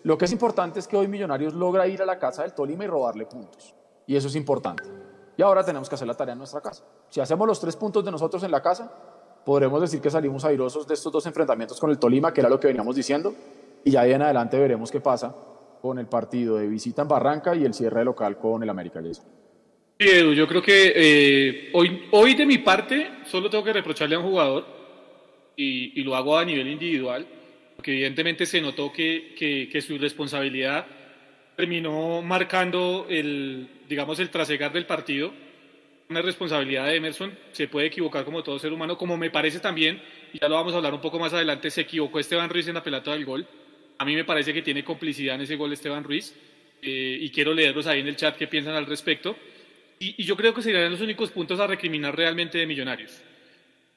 lo 0.04 0.16
que 0.16 0.26
es 0.26 0.32
importante 0.32 0.78
es 0.78 0.86
que 0.86 0.96
hoy 0.96 1.08
Millonarios 1.08 1.52
logra 1.52 1.86
ir 1.88 2.00
a 2.00 2.06
la 2.06 2.18
casa 2.18 2.42
del 2.42 2.54
Tolima 2.54 2.84
y 2.84 2.86
robarle 2.86 3.26
puntos. 3.26 3.74
Y 4.06 4.14
eso 4.14 4.28
es 4.28 4.36
importante. 4.36 4.84
Y 5.36 5.42
ahora 5.42 5.64
tenemos 5.64 5.88
que 5.88 5.96
hacer 5.96 6.06
la 6.06 6.14
tarea 6.14 6.34
en 6.34 6.38
nuestra 6.38 6.60
casa. 6.60 6.84
Si 7.08 7.20
hacemos 7.20 7.44
los 7.48 7.58
tres 7.58 7.74
puntos 7.74 8.04
de 8.04 8.12
nosotros 8.12 8.44
en 8.44 8.52
la 8.52 8.62
casa, 8.62 8.88
podremos 9.44 9.80
decir 9.80 10.00
que 10.00 10.10
salimos 10.10 10.44
airosos 10.44 10.86
de 10.86 10.94
estos 10.94 11.12
dos 11.12 11.26
enfrentamientos 11.26 11.80
con 11.80 11.90
el 11.90 11.98
Tolima, 11.98 12.32
que 12.32 12.40
era 12.40 12.48
lo 12.48 12.60
que 12.60 12.68
veníamos 12.68 12.94
diciendo, 12.94 13.34
y 13.82 13.90
ya 13.90 14.04
de 14.04 14.12
en 14.12 14.22
adelante 14.22 14.56
veremos 14.60 14.92
qué 14.92 15.00
pasa 15.00 15.34
con 15.84 15.98
el 15.98 16.06
partido 16.06 16.56
de 16.56 16.66
visita 16.66 17.02
en 17.02 17.08
Barranca 17.08 17.54
y 17.54 17.62
el 17.62 17.74
cierre 17.74 18.06
local 18.06 18.38
con 18.38 18.62
el 18.62 18.70
América. 18.70 19.02
Sí, 19.02 19.18
Edu, 19.98 20.32
yo 20.32 20.48
creo 20.48 20.62
que 20.62 20.94
eh, 20.96 21.70
hoy, 21.74 22.04
hoy 22.12 22.32
de 22.32 22.46
mi 22.46 22.56
parte 22.56 23.10
solo 23.26 23.50
tengo 23.50 23.62
que 23.62 23.74
reprocharle 23.74 24.14
a 24.14 24.18
un 24.18 24.24
jugador 24.24 24.64
y, 25.54 26.00
y 26.00 26.02
lo 26.02 26.16
hago 26.16 26.38
a 26.38 26.44
nivel 26.46 26.68
individual, 26.68 27.26
porque 27.76 27.92
evidentemente 27.92 28.46
se 28.46 28.62
notó 28.62 28.90
que, 28.90 29.34
que, 29.38 29.68
que, 29.70 29.82
su 29.82 29.98
responsabilidad 29.98 30.86
terminó 31.54 32.22
marcando 32.22 33.04
el, 33.10 33.68
digamos, 33.86 34.18
el 34.20 34.30
trasegar 34.30 34.72
del 34.72 34.86
partido. 34.86 35.32
Una 36.08 36.22
responsabilidad 36.22 36.86
de 36.86 36.96
Emerson, 36.96 37.36
se 37.52 37.68
puede 37.68 37.88
equivocar 37.88 38.24
como 38.24 38.42
todo 38.42 38.58
ser 38.58 38.72
humano, 38.72 38.96
como 38.96 39.18
me 39.18 39.28
parece 39.28 39.60
también, 39.60 40.00
y 40.32 40.38
ya 40.38 40.48
lo 40.48 40.54
vamos 40.54 40.72
a 40.72 40.78
hablar 40.78 40.94
un 40.94 41.02
poco 41.02 41.18
más 41.18 41.34
adelante, 41.34 41.70
se 41.70 41.82
equivocó 41.82 42.18
Esteban 42.18 42.48
Ruiz 42.48 42.68
en 42.68 42.74
la 42.74 42.82
pelota 42.82 43.10
del 43.10 43.26
gol 43.26 43.46
a 43.98 44.04
mí 44.04 44.14
me 44.14 44.24
parece 44.24 44.52
que 44.52 44.62
tiene 44.62 44.84
complicidad 44.84 45.36
en 45.36 45.42
ese 45.42 45.56
gol 45.56 45.72
Esteban 45.72 46.04
Ruiz 46.04 46.34
eh, 46.82 47.18
y 47.20 47.30
quiero 47.30 47.54
leerlos 47.54 47.86
ahí 47.86 48.00
en 48.00 48.08
el 48.08 48.16
chat 48.16 48.36
qué 48.36 48.46
piensan 48.46 48.74
al 48.74 48.86
respecto. 48.86 49.36
Y, 49.98 50.22
yo 50.24 50.36
creo 50.36 50.52
que 50.52 50.62
serían 50.62 50.90
los 50.90 51.00
únicos 51.00 51.30
puntos 51.30 51.60
a 51.60 51.66
recriminar 51.66 52.16
realmente 52.16 52.58
de 52.58 52.66
Millonarios. 52.66 53.22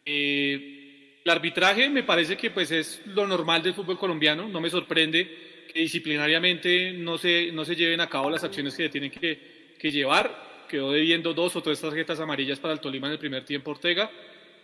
Eh, 0.06 1.22
el 1.24 1.32
arbitraje 1.32 1.90
me 1.90 2.04
parece 2.04 2.38
que 2.38 2.52
pues 2.52 2.72
es 2.72 3.02
lo 3.08 3.28
normal 3.28 3.62
del 3.62 3.74
fútbol 3.74 3.98
colombiano, 3.98 4.48
no 4.48 4.62
me 4.62 4.70
sorprende 4.70 5.66
que 5.74 5.82
disciplinariamente 5.82 6.94
no 6.94 7.18
se, 7.18 7.52
no 7.52 7.66
se 7.66 7.76
lleven 7.76 8.00
a 8.00 8.08
cabo 8.08 8.30
las 8.30 8.44
acciones 8.44 8.76
que 8.76 8.88
tienen 8.88 9.12
que, 9.12 9.76
que 9.78 9.92
llevar. 9.92 10.66
Quedó 10.70 10.92
debiendo 10.92 11.34
dos 11.34 11.56
o 11.56 11.62
tres 11.62 11.82
tarjetas 11.82 12.20
amarillas 12.20 12.60
para 12.60 12.74
el 12.74 12.80
Tolima 12.80 13.08
en 13.08 13.14
el 13.14 13.20
primer 13.20 13.44
tiempo 13.44 13.72
Ortega. 13.72 14.10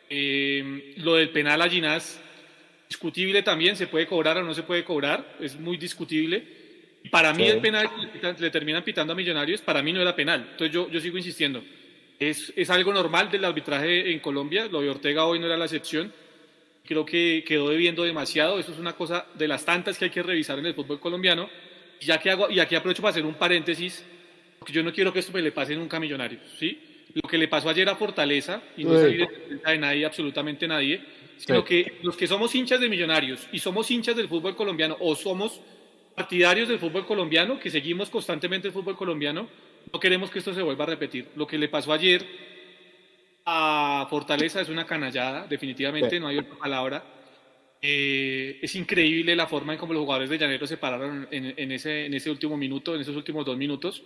Eh, 0.10 0.94
lo 0.98 1.16
del 1.16 1.30
penal 1.30 1.62
a 1.62 1.70
Ginás 1.70 2.22
discutible 2.88 3.44
también, 3.44 3.76
se 3.76 3.88
puede 3.88 4.08
cobrar 4.08 4.38
o 4.38 4.44
no 4.44 4.54
se 4.54 4.64
puede 4.64 4.84
cobrar, 4.84 5.36
es 5.40 5.60
muy 5.60 5.78
discutible. 5.78 6.44
Para 7.12 7.34
mí 7.34 7.48
el 7.48 7.60
penal 7.60 7.90
que 8.22 8.42
le 8.42 8.50
terminan 8.50 8.84
pitando 8.84 9.14
a 9.14 9.16
Millonarios, 9.16 9.62
para 9.62 9.82
mí 9.82 9.92
no 9.92 10.02
era 10.02 10.16
penal. 10.16 10.48
Entonces 10.52 10.74
yo, 10.74 10.90
yo 10.90 11.00
sigo 11.00 11.18
insistiendo. 11.18 11.64
Es, 12.20 12.54
es 12.56 12.70
algo 12.70 12.94
normal 12.94 13.30
del 13.30 13.44
arbitraje 13.44 14.12
en 14.12 14.20
Colombia, 14.20 14.68
lo 14.72 14.82
de 14.82 14.90
Ortega 14.90 15.26
hoy 15.26 15.40
no 15.40 15.48
era 15.48 15.58
la 15.58 15.66
excepción. 15.66 16.14
Creo 16.86 17.06
que 17.06 17.44
quedó 17.46 17.70
debiendo 17.70 18.04
demasiado. 18.04 18.60
Eso 18.60 18.72
es 18.72 18.80
una 18.80 18.94
cosa 18.94 19.26
de 19.34 19.48
las 19.48 19.66
tantas 19.66 19.98
que 19.98 20.06
hay 20.06 20.12
que 20.12 20.24
revisar 20.24 20.60
en 20.60 20.66
el 20.66 20.74
fútbol 20.74 21.00
colombiano. 21.00 21.50
Y, 22.00 22.06
ya 22.06 22.18
que 22.20 22.30
hago, 22.30 22.50
y 22.50 22.60
aquí 22.60 22.76
aprovecho 22.76 23.02
para 23.02 23.12
hacer 23.12 23.26
un 23.26 23.36
paréntesis, 23.36 24.04
porque 24.60 24.74
yo 24.74 24.84
no 24.84 24.94
quiero 24.94 25.12
que 25.12 25.20
esto 25.20 25.32
me 25.32 25.42
le 25.42 25.52
pase 25.52 25.76
nunca 25.76 25.98
a 25.98 26.00
Millonarios. 26.00 26.42
¿sí? 26.60 26.80
Lo 27.14 27.28
que 27.28 27.38
le 27.38 27.48
pasó 27.48 27.70
ayer 27.70 27.88
a 27.90 27.96
Fortaleza, 27.96 28.62
y 28.78 28.84
no 28.84 28.98
es 28.98 29.04
evidencia 29.04 29.72
de 29.72 29.78
nadie, 29.78 30.06
absolutamente 30.06 30.68
nadie, 30.68 31.02
sino 31.38 31.64
que 31.64 32.00
los 32.04 32.16
que 32.16 32.28
somos 32.28 32.54
hinchas 32.56 32.80
de 32.80 32.90
Millonarios 32.90 33.48
y 33.52 33.60
somos 33.60 33.90
hinchas 33.92 34.16
del 34.16 34.28
fútbol 34.28 34.56
colombiano 34.56 34.98
o 35.00 35.16
somos 35.16 35.62
partidarios 36.16 36.70
del 36.70 36.80
fútbol 36.80 37.06
colombiano, 37.06 37.60
que 37.60 37.70
seguimos 37.70 38.10
constantemente 38.10 38.68
el 38.68 38.74
fútbol 38.74 38.96
colombiano, 38.96 39.48
no 39.92 40.00
queremos 40.00 40.30
que 40.30 40.40
esto 40.40 40.54
se 40.54 40.62
vuelva 40.62 40.84
a 40.86 40.88
repetir. 40.88 41.30
Lo 41.36 41.48
que 41.48 41.58
le 41.58 41.70
pasó 41.70 41.92
ayer 41.92 42.26
a 43.46 44.08
Fortaleza 44.10 44.62
es 44.62 44.70
una 44.70 44.86
canallada, 44.86 45.48
definitivamente, 45.48 46.20
no 46.20 46.28
hay 46.28 46.38
otra 46.38 46.56
palabra. 46.56 47.04
Eh, 47.82 48.60
es 48.62 48.76
increíble 48.76 49.36
la 49.36 49.48
forma 49.48 49.74
en 49.74 49.80
cómo 49.80 49.94
los 49.94 50.04
jugadores 50.04 50.30
de 50.30 50.38
Llanero 50.38 50.66
se 50.66 50.78
pararon 50.78 51.28
en, 51.32 51.72
ese, 51.72 52.06
en 52.06 52.14
ese 52.14 52.32
último 52.32 52.56
minuto, 52.56 52.96
en 52.96 53.02
esos 53.02 53.16
últimos 53.16 53.46
dos 53.46 53.58
minutos. 53.58 54.04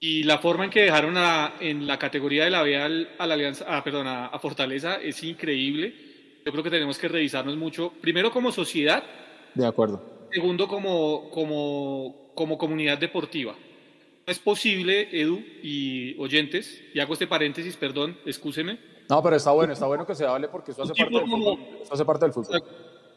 Y 0.00 0.24
la 0.24 0.38
forma 0.38 0.64
en 0.64 0.70
que 0.70 0.82
dejaron 0.82 1.16
en 1.60 1.86
la 1.86 1.98
categoría 1.98 2.44
de 2.44 2.50
la 2.50 2.62
B 2.62 2.76
a 2.76 2.88
la 2.88 3.34
Alianza, 3.34 3.64
ah, 3.68 3.82
perdón, 3.82 4.06
a, 4.08 4.36
Fortaleza 4.40 4.96
es 4.96 5.22
increíble. 5.22 5.94
Yo 6.46 6.52
creo 6.52 6.64
que 6.64 6.70
tenemos 6.70 6.96
que 6.96 7.08
revisarnos 7.08 7.56
mucho, 7.56 7.92
primero 8.00 8.30
como 8.30 8.50
sociedad. 8.50 9.04
De 9.54 9.66
acuerdo. 9.66 10.28
Segundo 10.32 10.66
como, 10.66 11.28
como, 11.28 12.30
como 12.34 12.56
comunidad 12.56 12.96
deportiva 12.96 13.54
es 14.26 14.40
posible, 14.40 15.08
Edu 15.12 15.40
y 15.62 16.18
oyentes, 16.18 16.82
y 16.92 16.98
hago 16.98 17.12
este 17.12 17.28
paréntesis, 17.28 17.76
perdón, 17.76 18.18
excúseme. 18.26 18.78
No, 19.08 19.22
pero 19.22 19.36
está 19.36 19.52
bueno, 19.52 19.72
está 19.72 19.86
bueno 19.86 20.04
que 20.04 20.16
se 20.16 20.26
hable 20.26 20.48
porque 20.48 20.72
eso 20.72 20.82
hace, 20.82 20.94
parte 20.94 21.14
del, 21.14 21.28
fútbol, 21.28 21.58
hace 21.88 22.04
parte 22.04 22.24
del 22.24 22.32
fútbol. 22.32 22.62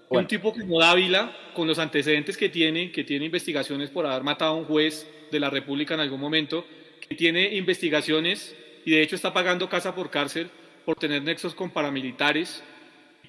Un 0.09 0.27
tipo 0.27 0.53
como 0.53 0.79
Dávila, 0.79 1.35
con 1.55 1.67
los 1.67 1.79
antecedentes 1.79 2.37
que 2.37 2.49
tiene, 2.49 2.91
que 2.91 3.03
tiene 3.03 3.25
investigaciones 3.25 3.89
por 3.89 4.05
haber 4.05 4.23
matado 4.23 4.51
a 4.51 4.55
un 4.55 4.65
juez 4.65 5.09
de 5.31 5.39
la 5.39 5.49
República 5.49 5.95
en 5.95 5.99
algún 5.99 6.19
momento, 6.19 6.63
que 7.07 7.15
tiene 7.15 7.55
investigaciones 7.55 8.55
y 8.85 8.91
de 8.91 9.01
hecho 9.01 9.15
está 9.15 9.33
pagando 9.33 9.67
casa 9.67 9.95
por 9.95 10.11
cárcel 10.11 10.51
por 10.85 10.95
tener 10.95 11.23
nexos 11.23 11.55
con 11.55 11.71
paramilitares, 11.71 12.63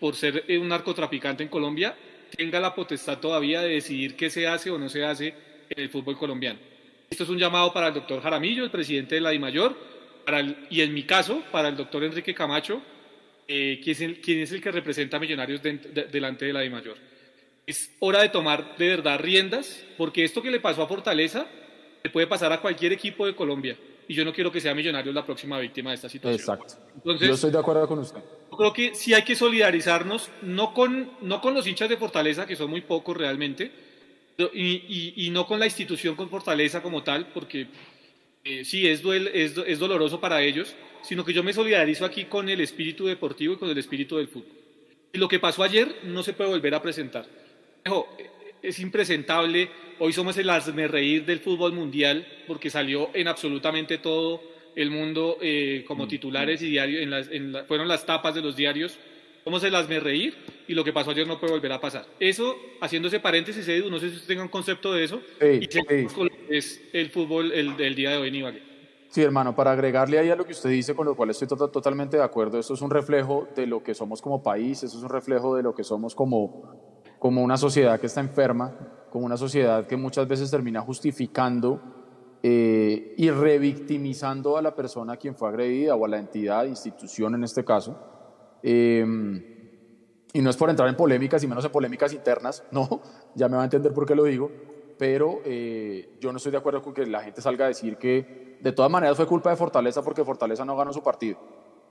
por 0.00 0.16
ser 0.16 0.44
un 0.48 0.68
narcotraficante 0.68 1.42
en 1.42 1.48
Colombia, 1.48 1.94
tenga 2.36 2.58
la 2.58 2.74
potestad 2.74 3.18
todavía 3.18 3.60
de 3.60 3.74
decidir 3.74 4.16
qué 4.16 4.30
se 4.30 4.46
hace 4.46 4.70
o 4.70 4.78
no 4.78 4.88
se 4.88 5.04
hace 5.04 5.34
en 5.68 5.82
el 5.82 5.90
fútbol 5.90 6.16
colombiano. 6.16 6.58
Esto 7.08 7.24
es 7.24 7.30
un 7.30 7.38
llamado 7.38 7.72
para 7.72 7.88
el 7.88 7.94
doctor 7.94 8.22
Jaramillo, 8.22 8.64
el 8.64 8.70
presidente 8.70 9.16
de 9.16 9.20
la 9.20 9.30
DIMAYOR, 9.30 9.76
para 10.24 10.40
y 10.70 10.80
en 10.80 10.94
mi 10.94 11.02
caso, 11.02 11.42
para 11.52 11.68
el 11.68 11.76
doctor 11.76 12.04
Enrique 12.04 12.34
Camacho, 12.34 12.80
eh, 13.46 13.80
quien, 13.82 13.92
es 13.92 14.00
el, 14.00 14.54
el, 14.54 14.62
que 14.62 14.70
representa 14.70 15.16
a 15.16 15.20
Millonarios 15.20 15.60
delante 15.62 16.44
de 16.44 16.52
la 16.52 16.60
DIMAYOR. 16.60 16.96
Es 17.66 17.94
hora 17.98 18.22
de 18.22 18.28
tomar 18.28 18.76
de 18.76 18.88
verdad 18.88 19.18
riendas, 19.18 19.84
porque 19.96 20.24
esto 20.24 20.40
que 20.40 20.50
le 20.50 20.60
pasó 20.60 20.82
a 20.82 20.88
Fortaleza 20.88 21.46
le 22.02 22.10
puede 22.10 22.26
pasar 22.26 22.52
a 22.52 22.60
cualquier 22.60 22.92
equipo 22.92 23.26
de 23.26 23.34
Colombia. 23.34 23.76
Y 24.10 24.14
yo 24.14 24.24
no 24.24 24.32
quiero 24.32 24.50
que 24.50 24.60
sea 24.60 24.74
Millonarios 24.74 25.14
la 25.14 25.24
próxima 25.24 25.56
víctima 25.60 25.90
de 25.90 25.94
esta 25.94 26.08
situación. 26.08 26.40
Exacto. 26.40 26.74
Entonces, 26.96 27.28
yo 27.28 27.34
estoy 27.34 27.52
de 27.52 27.58
acuerdo 27.58 27.86
con 27.86 28.00
usted. 28.00 28.18
Yo 28.50 28.56
creo 28.56 28.72
que 28.72 28.92
sí 28.92 29.14
hay 29.14 29.22
que 29.22 29.36
solidarizarnos, 29.36 30.30
no 30.42 30.74
con, 30.74 31.12
no 31.20 31.40
con 31.40 31.54
los 31.54 31.64
hinchas 31.64 31.88
de 31.88 31.96
Fortaleza, 31.96 32.44
que 32.44 32.56
son 32.56 32.70
muy 32.70 32.80
pocos 32.80 33.16
realmente, 33.16 33.70
y, 34.52 35.28
no 35.30 35.46
con 35.46 35.60
la 35.60 35.66
institución 35.66 36.16
con 36.16 36.28
fortaleza 36.28 36.82
como 36.82 37.04
tal, 37.04 37.28
porque 37.28 37.68
eh, 38.42 38.64
sí, 38.64 38.88
es, 38.88 39.04
es, 39.04 39.56
es, 39.56 39.78
doloroso 39.78 40.18
para 40.18 40.42
ellos, 40.42 40.74
sino 41.02 41.24
que 41.24 41.32
yo 41.32 41.44
me 41.44 41.52
solidarizo 41.52 42.04
aquí 42.04 42.24
con 42.24 42.48
el 42.48 42.60
espíritu 42.60 43.06
deportivo 43.06 43.54
y 43.54 43.58
con 43.58 43.70
el 43.70 43.78
espíritu 43.78 44.16
del 44.16 44.26
fútbol. 44.26 44.50
Y 45.12 45.18
lo 45.18 45.28
que 45.28 45.38
pasó 45.38 45.62
ayer 45.62 46.00
no 46.02 46.24
se 46.24 46.32
puede 46.32 46.50
volver 46.50 46.74
a 46.74 46.82
presentar. 46.82 47.26
Es 48.62 48.78
impresentable, 48.78 49.68
hoy 49.98 50.12
somos 50.12 50.36
el 50.38 50.50
asme 50.50 50.88
reír 50.88 51.24
del 51.24 51.40
fútbol 51.40 51.72
mundial, 51.72 52.26
porque 52.46 52.70
salió 52.70 53.10
en 53.14 53.28
absolutamente 53.28 53.98
todo 53.98 54.42
el 54.76 54.90
mundo 54.90 55.38
eh, 55.40 55.84
como 55.86 56.06
mm. 56.06 56.08
titulares 56.08 56.62
y 56.62 56.70
diarios, 56.70 57.02
en 57.02 57.10
las, 57.10 57.28
en 57.30 57.66
fueron 57.66 57.88
las 57.88 58.06
tapas 58.06 58.34
de 58.34 58.42
los 58.42 58.56
diarios 58.56 58.98
las 59.70 59.88
me 59.88 60.00
reír 60.00 60.34
y 60.68 60.74
lo 60.74 60.84
que 60.84 60.92
pasó 60.92 61.10
ayer 61.10 61.26
no 61.26 61.38
puede 61.38 61.52
volver 61.52 61.72
a 61.72 61.80
pasar. 61.80 62.06
Eso, 62.18 62.56
haciendo 62.80 63.08
ese 63.08 63.20
paréntesis, 63.20 63.66
Edu, 63.66 63.90
no 63.90 63.98
sé 63.98 64.10
si 64.10 64.16
usted 64.16 64.28
tenga 64.28 64.42
un 64.42 64.48
concepto 64.48 64.92
de 64.92 65.04
eso. 65.04 65.20
y 65.40 65.68
es 66.48 66.80
el 66.92 67.10
fútbol 67.10 67.52
el, 67.52 67.76
del 67.76 67.94
día 67.94 68.10
de 68.10 68.16
hoy 68.16 68.28
en 68.28 68.70
Sí, 69.08 69.22
hermano, 69.22 69.56
para 69.56 69.72
agregarle 69.72 70.18
ahí 70.20 70.30
a 70.30 70.36
lo 70.36 70.46
que 70.46 70.52
usted 70.52 70.70
dice, 70.70 70.94
con 70.94 71.04
lo 71.04 71.16
cual 71.16 71.30
estoy 71.30 71.48
totalmente 71.48 72.16
de 72.16 72.22
acuerdo, 72.22 72.60
esto 72.60 72.74
es 72.74 72.80
un 72.80 72.90
reflejo 72.90 73.48
de 73.56 73.66
lo 73.66 73.82
que 73.82 73.92
somos 73.92 74.22
como 74.22 74.40
país, 74.40 74.84
esto 74.84 74.98
es 74.98 75.02
un 75.02 75.08
reflejo 75.08 75.56
de 75.56 75.64
lo 75.64 75.74
que 75.74 75.82
somos 75.82 76.14
como, 76.14 76.89
como 77.20 77.44
una 77.44 77.56
sociedad 77.56 78.00
que 78.00 78.06
está 78.06 78.20
enferma, 78.20 78.74
como 79.10 79.24
una 79.26 79.36
sociedad 79.36 79.86
que 79.86 79.96
muchas 79.96 80.26
veces 80.26 80.50
termina 80.50 80.80
justificando 80.80 81.80
eh, 82.42 83.14
y 83.16 83.30
revictimizando 83.30 84.56
a 84.56 84.62
la 84.62 84.74
persona 84.74 85.12
a 85.12 85.16
quien 85.16 85.36
fue 85.36 85.48
agredida 85.48 85.94
o 85.94 86.04
a 86.04 86.08
la 86.08 86.18
entidad, 86.18 86.64
institución 86.64 87.36
en 87.36 87.44
este 87.44 87.64
caso, 87.64 87.96
Em, 88.62 89.42
y 90.32 90.42
no 90.42 90.50
es 90.50 90.56
por 90.56 90.70
entrar 90.70 90.88
en 90.88 90.96
polémicas 90.96 91.42
y 91.42 91.46
menos 91.46 91.64
en 91.64 91.72
polémicas 91.72 92.12
internas, 92.12 92.64
no, 92.70 93.00
ya 93.34 93.48
me 93.48 93.56
va 93.56 93.62
a 93.62 93.64
entender 93.64 93.92
por 93.92 94.06
qué 94.06 94.14
lo 94.14 94.24
digo, 94.24 94.50
pero 94.98 95.40
eh, 95.44 96.16
yo 96.20 96.30
no 96.30 96.36
estoy 96.36 96.52
de 96.52 96.58
acuerdo 96.58 96.82
con 96.82 96.92
que 96.92 97.06
la 97.06 97.22
gente 97.22 97.40
salga 97.40 97.64
a 97.64 97.68
decir 97.68 97.96
que 97.96 98.58
de 98.60 98.72
todas 98.72 98.90
maneras 98.90 99.16
fue 99.16 99.26
culpa 99.26 99.50
de 99.50 99.56
Fortaleza 99.56 100.02
porque 100.02 100.24
Fortaleza 100.24 100.64
no 100.64 100.76
ganó 100.76 100.92
su 100.92 101.02
partido. 101.02 101.38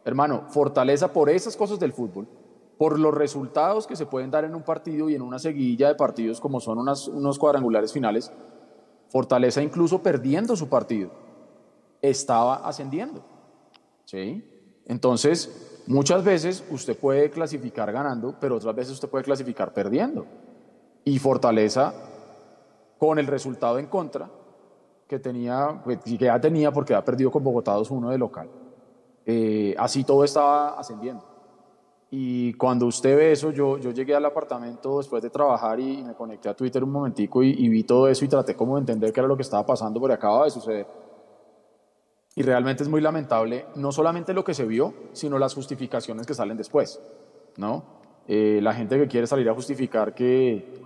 Hermano, 0.05 0.45
Fortaleza 0.49 1.11
por 1.11 1.29
esas 1.29 1.57
cosas 1.57 1.79
del 1.79 1.91
fútbol, 1.91 2.27
por 2.79 2.97
los 2.97 3.13
resultados 3.13 3.85
que 3.85 3.95
se 3.95 4.07
pueden 4.07 4.31
dar 4.31 4.43
en 4.45 4.55
un 4.55 4.63
partido 4.63 5.07
y 5.07 5.13
en 5.13 5.21
una 5.21 5.37
seguidilla 5.37 5.89
de 5.89 5.95
partidos 5.95 6.41
como 6.41 6.59
son 6.59 6.79
unos 6.79 7.37
cuadrangulares 7.37 7.93
finales, 7.93 8.31
Fortaleza 9.09 9.61
incluso 9.61 10.01
perdiendo 10.01 10.55
su 10.55 10.67
partido, 10.67 11.11
estaba 12.01 12.55
ascendiendo. 12.67 13.23
¿sí? 14.05 14.43
Entonces, 14.87 15.69
Muchas 15.89 16.23
veces 16.23 16.63
usted 16.69 16.95
puede 16.95 17.31
clasificar 17.31 17.91
ganando, 17.91 18.35
pero 18.39 18.57
otras 18.57 18.75
veces 18.75 18.93
usted 18.93 19.09
puede 19.09 19.23
clasificar 19.23 19.73
perdiendo. 19.73 20.27
Y 21.03 21.17
Fortaleza, 21.17 21.95
con 22.99 23.17
el 23.17 23.25
resultado 23.25 23.79
en 23.79 23.87
contra, 23.87 24.29
que 25.07 25.17
tenía, 25.17 25.81
pues, 25.83 25.97
que 26.03 26.15
ya 26.15 26.39
tenía 26.39 26.71
porque 26.71 26.93
ha 26.93 27.03
perdido 27.03 27.31
con 27.31 27.43
Bogotá 27.43 27.75
2-1 27.75 28.11
de 28.11 28.17
local, 28.19 28.49
eh, 29.25 29.73
así 29.79 30.03
todo 30.03 30.23
estaba 30.23 30.79
ascendiendo. 30.79 31.23
Y 32.11 32.53
cuando 32.53 32.87
usted 32.87 33.15
ve 33.15 33.31
eso, 33.31 33.51
yo, 33.51 33.77
yo 33.77 33.91
llegué 33.91 34.15
al 34.15 34.25
apartamento 34.25 34.97
después 34.97 35.21
de 35.21 35.29
trabajar 35.29 35.79
y, 35.79 36.03
me 36.03 36.15
conecté 36.15 36.49
a 36.49 36.55
Twitter 36.55 36.83
un 36.83 36.91
momentico 36.91 37.43
y, 37.43 37.51
y, 37.51 37.69
vi 37.69 37.83
todo 37.83 38.07
eso 38.07 38.25
y 38.25 38.27
traté 38.27 38.55
como 38.55 38.75
de 38.75 38.81
entender 38.81 39.13
qué 39.13 39.19
era 39.19 39.27
lo 39.27 39.35
que 39.35 39.43
estaba 39.43 39.65
pasando 39.65 39.99
porque 39.99 40.15
acaba 40.15 40.45
de 40.45 40.49
suceder. 40.49 40.87
Y 42.35 42.41
realmente 42.41 42.83
es 42.83 42.89
muy 42.89 43.01
lamentable 43.01 43.65
no 43.75 43.91
solamente 43.91 44.33
lo 44.33 44.43
que 44.43 44.53
se 44.53 44.65
vio, 44.65 44.93
sino 45.13 45.37
las 45.37 45.53
justificaciones 45.53 46.25
que 46.25 46.33
salen 46.33 46.57
después. 46.57 46.99
¿no? 47.57 47.83
Eh, 48.27 48.59
la 48.61 48.73
gente 48.73 48.97
que 48.97 49.07
quiere 49.07 49.27
salir 49.27 49.47
a 49.49 49.53
justificar 49.53 50.15
que, 50.15 50.81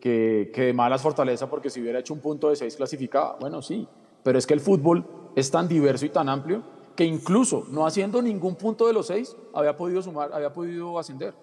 que, 0.00 0.50
que 0.52 0.62
de 0.62 0.72
malas 0.72 1.02
fortaleza 1.02 1.48
porque 1.48 1.70
si 1.70 1.80
hubiera 1.80 2.00
hecho 2.00 2.14
un 2.14 2.20
punto 2.20 2.48
de 2.48 2.56
seis 2.56 2.74
clasificaba, 2.74 3.36
bueno, 3.38 3.62
sí, 3.62 3.86
pero 4.24 4.38
es 4.38 4.46
que 4.46 4.54
el 4.54 4.60
fútbol 4.60 5.06
es 5.36 5.50
tan 5.50 5.68
diverso 5.68 6.06
y 6.06 6.08
tan 6.08 6.28
amplio 6.28 6.62
que 6.94 7.04
incluso 7.04 7.66
no 7.70 7.86
haciendo 7.86 8.22
ningún 8.22 8.56
punto 8.56 8.86
de 8.86 8.92
los 8.92 9.06
seis 9.06 9.36
había 9.52 9.76
podido 9.76 10.02
sumar, 10.02 10.32
había 10.32 10.52
podido 10.52 10.98
ascender. 10.98 11.34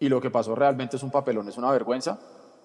Y 0.00 0.08
lo 0.08 0.20
que 0.20 0.30
pasó 0.30 0.54
realmente 0.54 0.96
es 0.96 1.02
un 1.02 1.10
papelón, 1.10 1.48
es 1.48 1.58
una 1.58 1.70
vergüenza. 1.70 2.18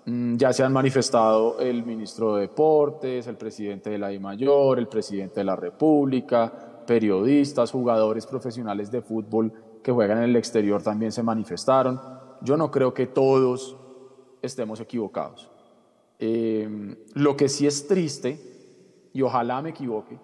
Mm, 0.06 0.36
ya 0.36 0.54
se 0.54 0.64
han 0.64 0.74
manifestado 0.74 1.60
el 1.60 1.86
ministro 1.86 2.36
de 2.36 2.42
Deportes, 2.42 3.28
el 3.28 3.38
presidente 3.38 3.90
de 3.90 3.98
la 3.98 4.12
I 4.12 4.20
Mayor, 4.20 4.80
el 4.80 4.88
presidente 4.88 5.40
de 5.40 5.46
la 5.46 5.56
República, 5.56 6.52
periodistas, 6.86 7.72
jugadores 7.72 8.26
profesionales 8.26 8.92
de 8.92 9.02
fútbol 9.02 9.52
que 9.82 9.92
juegan 9.92 10.20
en 10.20 10.26
el 10.26 10.36
exterior 10.36 10.82
también 10.82 11.12
se 11.12 11.24
manifestaron. 11.24 12.00
Yo 12.42 12.58
no 12.58 12.72
creo 12.72 12.94
que 12.94 13.08
todos 13.08 13.78
estemos 14.42 14.80
equivocados. 14.80 15.50
Eh, 16.20 16.98
lo 17.14 17.36
que 17.36 17.50
sí 17.50 17.68
es 17.68 17.88
triste, 17.88 18.40
y 19.14 19.22
ojalá 19.22 19.62
me 19.62 19.72
equivoque, 19.72 20.18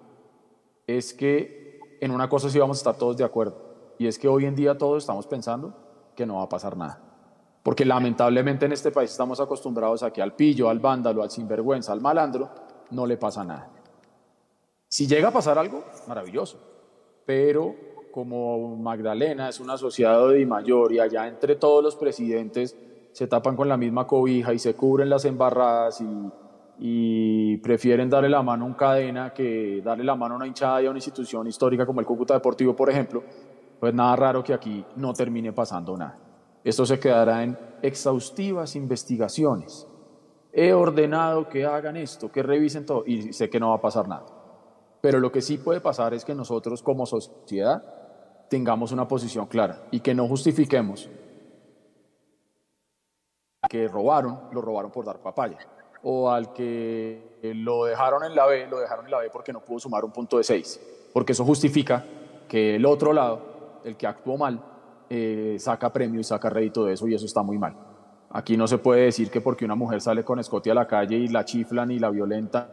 es 0.87 1.13
que 1.13 1.58
en 1.99 2.11
una 2.11 2.29
cosa 2.29 2.49
sí 2.49 2.59
vamos 2.59 2.77
a 2.77 2.79
estar 2.79 2.95
todos 2.95 3.17
de 3.17 3.23
acuerdo, 3.23 3.55
y 3.97 4.07
es 4.07 4.17
que 4.17 4.27
hoy 4.27 4.45
en 4.45 4.55
día 4.55 4.77
todos 4.77 5.03
estamos 5.03 5.27
pensando 5.27 5.73
que 6.15 6.25
no 6.25 6.35
va 6.35 6.43
a 6.43 6.49
pasar 6.49 6.75
nada. 6.77 7.01
Porque 7.63 7.85
lamentablemente 7.85 8.65
en 8.65 8.71
este 8.71 8.91
país 8.91 9.11
estamos 9.11 9.39
acostumbrados 9.39 10.03
a 10.03 10.11
que 10.11 10.21
al 10.21 10.33
pillo, 10.33 10.69
al 10.69 10.79
vándalo, 10.79 11.21
al 11.21 11.29
sinvergüenza, 11.29 11.91
al 11.91 12.01
malandro, 12.01 12.49
no 12.91 13.05
le 13.05 13.17
pasa 13.17 13.43
nada. 13.43 13.69
Si 14.87 15.07
llega 15.07 15.27
a 15.27 15.31
pasar 15.31 15.57
algo, 15.59 15.83
maravilloso. 16.07 16.57
Pero 17.25 17.75
como 18.11 18.75
Magdalena 18.75 19.49
es 19.49 19.59
un 19.59 19.69
asociado 19.69 20.29
de 20.29 20.45
mayor 20.45 20.93
y 20.93 20.99
allá 20.99 21.27
entre 21.27 21.55
todos 21.55 21.83
los 21.83 21.95
presidentes 21.95 22.75
se 23.11 23.27
tapan 23.27 23.55
con 23.55 23.69
la 23.69 23.77
misma 23.77 24.07
cobija 24.07 24.53
y 24.53 24.59
se 24.59 24.73
cubren 24.75 25.09
las 25.09 25.25
embarradas 25.25 26.01
y, 26.01 26.05
y 26.81 27.57
prefieren 27.57 28.09
darle 28.09 28.29
la 28.29 28.41
mano 28.41 28.63
a 28.63 28.67
un 28.67 28.73
cadena 28.73 29.33
que 29.33 29.81
darle 29.83 30.05
la 30.05 30.15
mano 30.15 30.35
a 30.35 30.37
una 30.37 30.47
hinchada 30.47 30.81
y 30.81 30.85
a 30.85 30.89
una 30.89 30.97
institución 30.97 31.45
histórica 31.45 31.85
como 31.85 31.99
el 31.99 32.05
Cúcuta 32.05 32.33
Deportivo, 32.33 32.73
por 32.73 32.89
ejemplo, 32.89 33.21
pues 33.79 33.93
nada 33.93 34.15
raro 34.15 34.43
que 34.43 34.53
aquí 34.53 34.85
no 34.95 35.13
termine 35.13 35.51
pasando 35.51 35.97
nada. 35.97 36.17
Esto 36.63 36.85
se 36.85 36.99
quedará 36.99 37.43
en 37.43 37.57
exhaustivas 37.81 38.75
investigaciones. 38.77 39.87
He 40.53 40.73
ordenado 40.73 41.49
que 41.49 41.65
hagan 41.65 41.97
esto, 41.97 42.31
que 42.31 42.43
revisen 42.43 42.85
todo 42.85 43.03
y 43.05 43.33
sé 43.33 43.49
que 43.49 43.59
no 43.59 43.69
va 43.69 43.75
a 43.75 43.81
pasar 43.81 44.07
nada. 44.07 44.25
Pero 45.01 45.19
lo 45.19 45.31
que 45.31 45.41
sí 45.41 45.57
puede 45.57 45.81
pasar 45.81 46.13
es 46.13 46.23
que 46.23 46.33
nosotros 46.33 46.81
como 46.81 47.05
sociedad 47.05 47.83
tengamos 48.49 48.91
una 48.91 49.07
posición 49.07 49.47
clara 49.47 49.83
y 49.91 49.99
que 49.99 50.15
no 50.15 50.27
justifiquemos 50.27 51.09
que 53.69 53.87
robaron, 53.87 54.49
lo 54.51 54.61
robaron 54.61 54.91
por 54.91 55.05
dar 55.05 55.19
papaya. 55.19 55.57
O 56.03 56.29
al 56.31 56.53
que 56.53 57.39
lo 57.41 57.85
dejaron 57.85 58.23
en 58.23 58.35
la 58.35 58.45
B, 58.45 58.67
lo 58.67 58.79
dejaron 58.79 59.05
en 59.05 59.11
la 59.11 59.19
B 59.19 59.29
porque 59.31 59.53
no 59.53 59.59
pudo 59.61 59.79
sumar 59.79 60.05
un 60.05 60.11
punto 60.11 60.37
de 60.37 60.43
6. 60.43 61.09
Porque 61.13 61.33
eso 61.33 61.43
justifica 61.43 62.05
que 62.47 62.75
el 62.75 62.85
otro 62.85 63.13
lado, 63.13 63.79
el 63.83 63.97
que 63.97 64.07
actuó 64.07 64.37
mal, 64.37 64.61
eh, 65.09 65.57
saca 65.59 65.91
premio 65.91 66.19
y 66.19 66.23
saca 66.23 66.49
rédito 66.49 66.85
de 66.85 66.93
eso 66.93 67.07
y 67.07 67.15
eso 67.15 67.25
está 67.25 67.41
muy 67.41 67.57
mal. 67.57 67.75
Aquí 68.31 68.55
no 68.55 68.67
se 68.67 68.77
puede 68.77 69.05
decir 69.05 69.31
que 69.31 69.41
porque 69.41 69.65
una 69.65 69.75
mujer 69.75 70.01
sale 70.01 70.23
con 70.23 70.39
escote 70.39 70.69
a 70.69 70.75
la 70.75 70.87
calle 70.87 71.17
y 71.17 71.27
la 71.29 71.45
chiflan 71.45 71.89
y 71.89 71.99
la 71.99 72.11
violentan, 72.11 72.69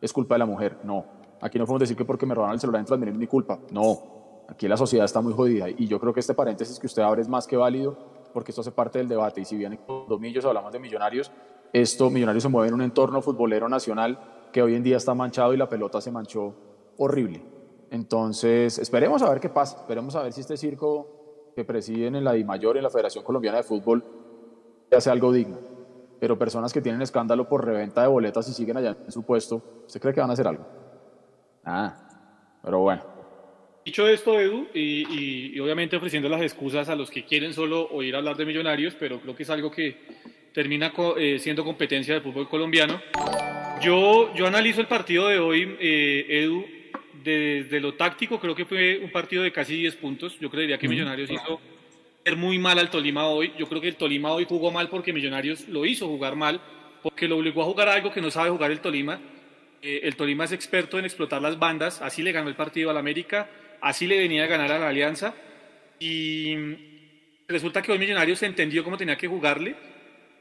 es 0.00 0.12
culpa 0.12 0.34
de 0.36 0.40
la 0.40 0.46
mujer. 0.46 0.76
No. 0.84 1.04
Aquí 1.40 1.58
no 1.58 1.64
podemos 1.64 1.80
decir 1.80 1.96
que 1.96 2.04
porque 2.04 2.26
me 2.26 2.34
robaron 2.34 2.54
el 2.54 2.60
celular 2.60 2.80
en 2.80 2.86
Transmilenio 2.86 3.16
es 3.16 3.20
mi 3.20 3.26
culpa. 3.26 3.58
No. 3.70 4.44
Aquí 4.48 4.68
la 4.68 4.76
sociedad 4.76 5.06
está 5.06 5.20
muy 5.20 5.32
jodida 5.32 5.68
y 5.70 5.86
yo 5.86 5.98
creo 5.98 6.12
que 6.12 6.20
este 6.20 6.34
paréntesis 6.34 6.78
que 6.78 6.86
usted 6.86 7.02
abre 7.02 7.22
es 7.22 7.28
más 7.28 7.46
que 7.46 7.56
válido 7.56 7.96
porque 8.32 8.50
esto 8.50 8.60
hace 8.60 8.70
parte 8.70 8.98
del 8.98 9.08
debate. 9.08 9.40
Y 9.40 9.44
si 9.44 9.56
bien 9.56 9.78
con 9.86 10.06
dos 10.06 10.20
millos 10.20 10.44
hablamos 10.44 10.72
de 10.72 10.78
millonarios, 10.78 11.32
esto, 11.74 12.08
Millonarios 12.08 12.44
se 12.44 12.48
mueve 12.48 12.68
en 12.68 12.74
un 12.74 12.82
entorno 12.82 13.20
futbolero 13.20 13.68
nacional 13.68 14.48
que 14.52 14.62
hoy 14.62 14.76
en 14.76 14.84
día 14.84 14.96
está 14.96 15.12
manchado 15.12 15.52
y 15.52 15.56
la 15.56 15.68
pelota 15.68 16.00
se 16.00 16.12
manchó 16.12 16.54
horrible. 16.96 17.42
Entonces, 17.90 18.78
esperemos 18.78 19.22
a 19.22 19.28
ver 19.28 19.40
qué 19.40 19.48
pasa. 19.48 19.78
Esperemos 19.78 20.14
a 20.14 20.22
ver 20.22 20.32
si 20.32 20.40
este 20.40 20.56
circo 20.56 21.52
que 21.56 21.64
presiden 21.64 22.14
en 22.14 22.22
la 22.22 22.32
DIMAYOR, 22.32 22.76
en 22.76 22.84
la 22.84 22.90
Federación 22.90 23.24
Colombiana 23.24 23.58
de 23.58 23.64
Fútbol, 23.64 24.04
hace 24.96 25.10
algo 25.10 25.32
digno. 25.32 25.58
Pero 26.20 26.38
personas 26.38 26.72
que 26.72 26.80
tienen 26.80 27.02
escándalo 27.02 27.48
por 27.48 27.64
reventa 27.64 28.02
de 28.02 28.08
boletas 28.08 28.48
y 28.48 28.52
siguen 28.52 28.76
allá 28.76 28.96
en 29.04 29.10
su 29.10 29.24
puesto, 29.24 29.82
¿usted 29.84 30.00
cree 30.00 30.14
que 30.14 30.20
van 30.20 30.30
a 30.30 30.34
hacer 30.34 30.46
algo? 30.46 30.64
Ah, 31.64 31.96
pero 32.62 32.78
bueno. 32.80 33.02
Dicho 33.84 34.06
esto, 34.08 34.40
Edu, 34.40 34.68
y, 34.72 35.58
obviamente 35.60 35.96
ofreciendo 35.96 36.28
las 36.28 36.40
excusas 36.40 36.88
a 36.88 36.94
los 36.94 37.10
que 37.10 37.24
quieren 37.24 37.52
solo 37.52 37.88
oír 37.90 38.16
hablar 38.16 38.36
de 38.36 38.46
millonarios, 38.46 38.94
pero 38.98 39.20
creo 39.20 39.34
que 39.34 39.42
es 39.42 39.50
algo 39.50 39.70
que 39.70 39.98
termina 40.54 40.92
eh, 41.18 41.38
siendo 41.38 41.64
competencia 41.64 42.14
del 42.14 42.22
fútbol 42.22 42.48
colombiano. 42.48 43.02
Yo, 43.82 44.32
yo 44.34 44.46
analizo 44.46 44.80
el 44.80 44.86
partido 44.86 45.28
de 45.28 45.38
hoy, 45.38 45.76
eh, 45.78 46.26
Edu, 46.28 46.64
desde 47.22 47.80
lo 47.80 47.94
táctico, 47.94 48.40
creo 48.40 48.54
que 48.54 48.64
fue 48.64 49.00
un 49.02 49.10
partido 49.10 49.42
de 49.42 49.52
casi 49.52 49.76
10 49.76 49.96
puntos. 49.96 50.38
Yo 50.40 50.48
creería 50.48 50.78
que 50.78 50.88
Millonarios 50.88 51.30
hizo 51.30 51.60
ver 52.24 52.36
muy 52.36 52.58
mal 52.58 52.78
al 52.78 52.88
Tolima 52.88 53.26
hoy. 53.26 53.52
Yo 53.58 53.68
creo 53.68 53.80
que 53.80 53.88
el 53.88 53.96
Tolima 53.96 54.32
hoy 54.32 54.46
jugó 54.48 54.70
mal 54.70 54.88
porque 54.88 55.12
Millonarios 55.12 55.68
lo 55.68 55.84
hizo 55.84 56.06
jugar 56.06 56.36
mal, 56.36 56.60
porque 57.02 57.28
lo 57.28 57.36
obligó 57.36 57.62
a 57.62 57.66
jugar 57.66 57.88
algo 57.88 58.12
que 58.12 58.20
no 58.22 58.30
sabe 58.30 58.50
jugar 58.50 58.70
el 58.70 58.80
Tolima. 58.80 59.20
Eh, 59.82 60.00
el 60.04 60.16
Tolima 60.16 60.44
es 60.44 60.52
experto 60.52 60.98
en 60.98 61.04
explotar 61.04 61.42
las 61.42 61.58
bandas, 61.58 62.00
así 62.00 62.22
le 62.22 62.32
ganó 62.32 62.48
el 62.48 62.54
partido 62.54 62.90
al 62.90 62.96
América 62.96 63.48
Así 63.84 64.06
le 64.06 64.18
venía 64.18 64.44
a 64.44 64.46
ganar 64.46 64.72
a 64.72 64.78
la 64.78 64.88
Alianza. 64.88 65.34
Y 66.00 66.56
resulta 67.46 67.82
que 67.82 67.92
hoy 67.92 67.98
Millonarios 67.98 68.42
entendió 68.42 68.82
cómo 68.82 68.96
tenía 68.96 69.16
que 69.16 69.28
jugarle. 69.28 69.76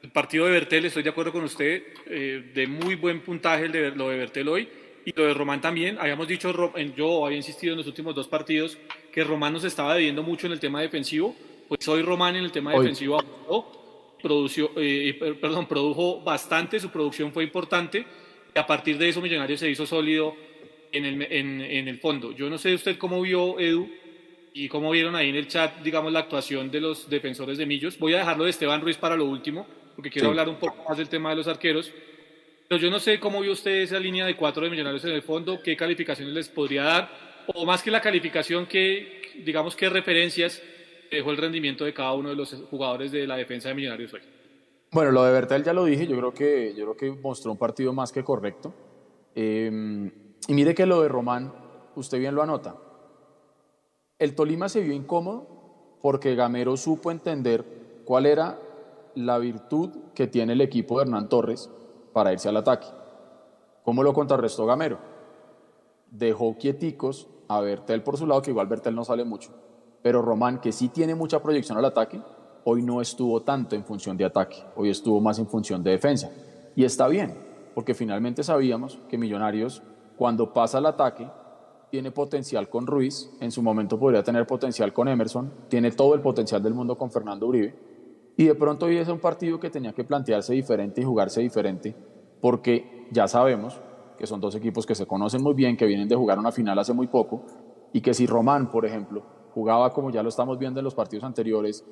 El 0.04 0.12
partido 0.12 0.46
de 0.46 0.52
Bertel, 0.52 0.84
estoy 0.84 1.02
de 1.02 1.10
acuerdo 1.12 1.32
con 1.32 1.46
usted, 1.46 1.82
eh, 2.08 2.52
de 2.54 2.68
muy 2.68 2.96
buen 2.96 3.22
puntaje 3.22 3.66
el 3.66 3.72
de, 3.72 3.92
lo 3.92 4.10
de 4.10 4.18
Bertel 4.18 4.50
hoy. 4.50 4.68
Y 5.06 5.14
lo 5.16 5.26
de 5.26 5.34
Román 5.34 5.62
también. 5.62 5.98
Habíamos 5.98 6.28
dicho, 6.28 6.54
yo 6.96 7.26
había 7.26 7.38
insistido 7.38 7.72
en 7.72 7.78
los 7.78 7.88
últimos 7.88 8.14
dos 8.14 8.28
partidos 8.28 8.78
que 9.14 9.24
Román 9.24 9.54
nos 9.54 9.64
estaba 9.64 9.96
debiendo 9.96 10.22
mucho 10.22 10.48
en 10.48 10.54
el 10.54 10.60
tema 10.60 10.82
defensivo. 10.82 11.34
Pues 11.70 11.88
hoy 11.88 12.02
Román 12.02 12.36
en 12.36 12.44
el 12.44 12.52
tema 12.52 12.74
defensivo 12.74 13.18
produció, 14.22 14.72
eh, 14.76 15.38
perdón, 15.40 15.68
produjo 15.68 16.22
bastante, 16.22 16.82
su 16.82 16.90
producción 16.90 17.32
fue 17.32 17.46
importante. 17.46 18.06
Y 18.54 18.60
a 18.60 18.68
partir 18.68 18.98
de 18.98 19.08
eso 19.08 19.22
Millonarios 19.22 19.62
se 19.62 19.70
hizo 19.70 19.86
sólido 19.86 20.36
en 20.92 21.06
el, 21.06 21.22
en, 21.32 21.62
en 21.62 21.88
el 21.88 21.98
fondo. 22.00 22.34
Yo 22.34 22.50
no 22.50 22.58
sé 22.58 22.74
usted 22.74 22.98
cómo 22.98 23.22
vio, 23.22 23.58
Edu, 23.58 23.90
y 24.54 24.68
cómo 24.68 24.92
vieron 24.92 25.16
ahí 25.16 25.30
en 25.30 25.36
el 25.38 25.48
chat, 25.48 25.82
digamos, 25.82 26.12
la 26.12 26.20
actuación 26.20 26.70
de 26.70 26.82
los 26.82 27.10
defensores 27.10 27.58
de 27.58 27.66
Millos. 27.66 27.98
Voy 27.98 28.14
a 28.16 28.20
dejarlo 28.20 28.44
de 28.44 28.50
Esteban 28.50 28.82
Ruiz 28.82 28.98
para 28.98 29.16
lo 29.16 29.26
último, 29.26 29.66
porque 29.96 30.10
quiero 30.10 30.30
hablar 30.30 30.50
un 30.50 30.58
poco 30.58 30.84
más 30.88 30.98
del 30.98 31.10
tema 31.10 31.30
de 31.30 31.36
los 31.36 31.48
arqueros. 31.48 31.92
Pero 32.68 32.82
yo 32.82 32.90
no 32.90 33.00
sé 33.00 33.20
cómo 33.20 33.42
vio 33.42 33.52
usted 33.52 33.82
esa 33.82 34.00
línea 34.00 34.26
de 34.26 34.36
cuatro 34.36 34.64
de 34.64 34.70
Millonarios 34.70 35.04
en 35.06 35.12
el 35.12 35.22
fondo, 35.22 35.62
qué 35.62 35.76
calificaciones 35.76 36.34
les 36.34 36.50
podría 36.50 36.84
dar, 36.84 37.10
o 37.54 37.66
más 37.66 37.84
que 37.84 37.92
la 37.92 38.02
calificación, 38.02 38.66
qué, 38.66 39.22
digamos, 39.44 39.76
qué 39.76 39.90
referencias 39.90 40.62
dejó 41.12 41.32
el 41.32 41.38
rendimiento 41.38 41.86
de 41.86 41.94
cada 41.94 42.14
uno 42.14 42.30
de 42.30 42.36
los 42.36 42.54
jugadores 42.70 43.12
de 43.12 43.28
la 43.28 43.36
defensa 43.36 43.70
de 43.70 43.76
Millonarios 43.76 44.14
hoy. 44.14 44.22
Bueno, 44.92 45.12
lo 45.12 45.24
de 45.24 45.34
Bertel 45.34 45.64
ya 45.64 45.74
lo 45.74 45.86
dije, 45.86 46.08
yo 46.08 46.18
creo 46.18 46.34
que, 46.34 46.74
yo 46.76 46.94
creo 46.94 46.98
que 46.98 47.22
mostró 47.22 47.52
un 47.52 47.58
partido 47.58 47.94
más 47.94 48.12
que 48.12 48.24
correcto. 48.24 48.74
Eh, 49.36 50.12
y 50.48 50.54
mire 50.54 50.76
que 50.76 50.86
lo 50.86 51.02
de 51.02 51.10
Román, 51.10 51.54
usted 51.96 52.20
bien 52.20 52.36
lo 52.36 52.44
anota. 52.44 52.76
El 54.20 54.36
Tolima 54.36 54.70
se 54.70 54.82
vio 54.82 54.94
incómodo 54.94 55.98
porque 56.02 56.36
Gamero 56.36 56.78
supo 56.78 57.12
entender 57.12 57.64
cuál 58.06 58.26
era 58.26 58.60
la 59.16 59.38
virtud 59.38 59.90
que 60.14 60.28
tiene 60.28 60.54
el 60.54 60.62
equipo 60.62 60.98
de 60.98 61.04
Hernán 61.04 61.30
Torres 61.30 61.70
para 62.14 62.34
irse 62.34 62.50
al 62.50 62.58
ataque. 62.58 62.88
¿Cómo 63.84 64.04
lo 64.04 64.14
contrarrestó 64.14 64.66
Gamero? 64.66 65.00
Dejó 66.10 66.58
quieticos 66.58 67.28
a 67.48 67.60
Bertel 67.62 68.04
por 68.04 68.18
su 68.18 68.26
lado, 68.26 68.42
que 68.42 68.52
igual 68.52 68.68
Bertel 68.68 68.96
no 68.96 69.04
sale 69.04 69.26
mucho, 69.26 69.52
pero 70.02 70.22
Román, 70.22 70.60
que 70.60 70.72
sí 70.72 70.90
tiene 70.90 71.16
mucha 71.16 71.42
proyección 71.42 71.78
al 71.78 71.86
ataque, 71.86 72.22
hoy 72.64 72.82
no 72.82 73.02
estuvo 73.02 73.42
tanto 73.42 73.76
en 73.76 73.84
función 73.84 74.16
de 74.16 74.26
ataque, 74.26 74.64
hoy 74.76 74.90
estuvo 74.90 75.20
más 75.20 75.40
en 75.40 75.48
función 75.48 75.84
de 75.84 75.92
defensa. 75.92 76.32
Y 76.76 76.86
está 76.86 77.08
bien, 77.08 77.36
porque 77.76 77.94
finalmente 77.94 78.44
sabíamos 78.44 79.00
que 79.10 79.18
Millonarios 79.18 79.82
cuando 80.18 80.54
pasa 80.54 80.78
al 80.78 80.86
ataque, 80.86 81.28
tiene 81.90 82.12
potencial 82.12 82.70
con 82.70 82.88
Ruiz, 82.88 83.30
en 83.40 83.52
su 83.52 83.62
momento 83.62 84.00
podría 84.00 84.24
tener 84.24 84.48
potencial 84.48 84.94
con 84.94 85.08
Emerson, 85.08 85.52
tiene 85.70 85.92
todo 85.92 86.16
el 86.16 86.22
potencial 86.22 86.62
del 86.64 86.74
mundo 86.74 86.98
con 86.98 87.12
Fernando 87.12 87.46
Uribe, 87.48 87.93
y 88.36 88.46
de 88.46 88.56
pronto 88.56 88.88
hoy 88.88 88.98
es 88.98 89.08
un 89.08 89.20
partido 89.20 89.60
que 89.60 89.70
tenía 89.70 89.94
que 89.94 90.04
plantearse 90.04 90.54
diferente 90.54 91.02
y 91.02 91.04
jugarse 91.04 91.42
diferente, 91.42 91.96
porque 92.42 93.08
ya 93.12 93.28
sabemos 93.28 93.80
que 94.18 94.26
son 94.26 94.42
dos 94.42 94.56
equipos 94.56 94.86
que 94.86 94.96
se 94.96 95.06
conocen 95.06 95.44
muy 95.44 95.54
bien, 95.54 95.78
que 95.78 95.86
vienen 95.86 96.08
de 96.08 96.16
jugar 96.16 96.40
una 96.40 96.52
final 96.52 96.78
hace 96.80 96.94
muy 96.94 97.08
poco, 97.08 97.44
y 97.92 98.02
que 98.02 98.14
si 98.14 98.26
Román, 98.26 98.72
por 98.72 98.86
ejemplo, 98.86 99.24
jugaba 99.54 99.94
como 99.94 100.10
ya 100.10 100.24
lo 100.24 100.30
estamos 100.30 100.58
viendo 100.58 100.80
en 100.80 100.84
los 100.84 100.96
partidos 100.96 101.24
anteriores, 101.24 101.86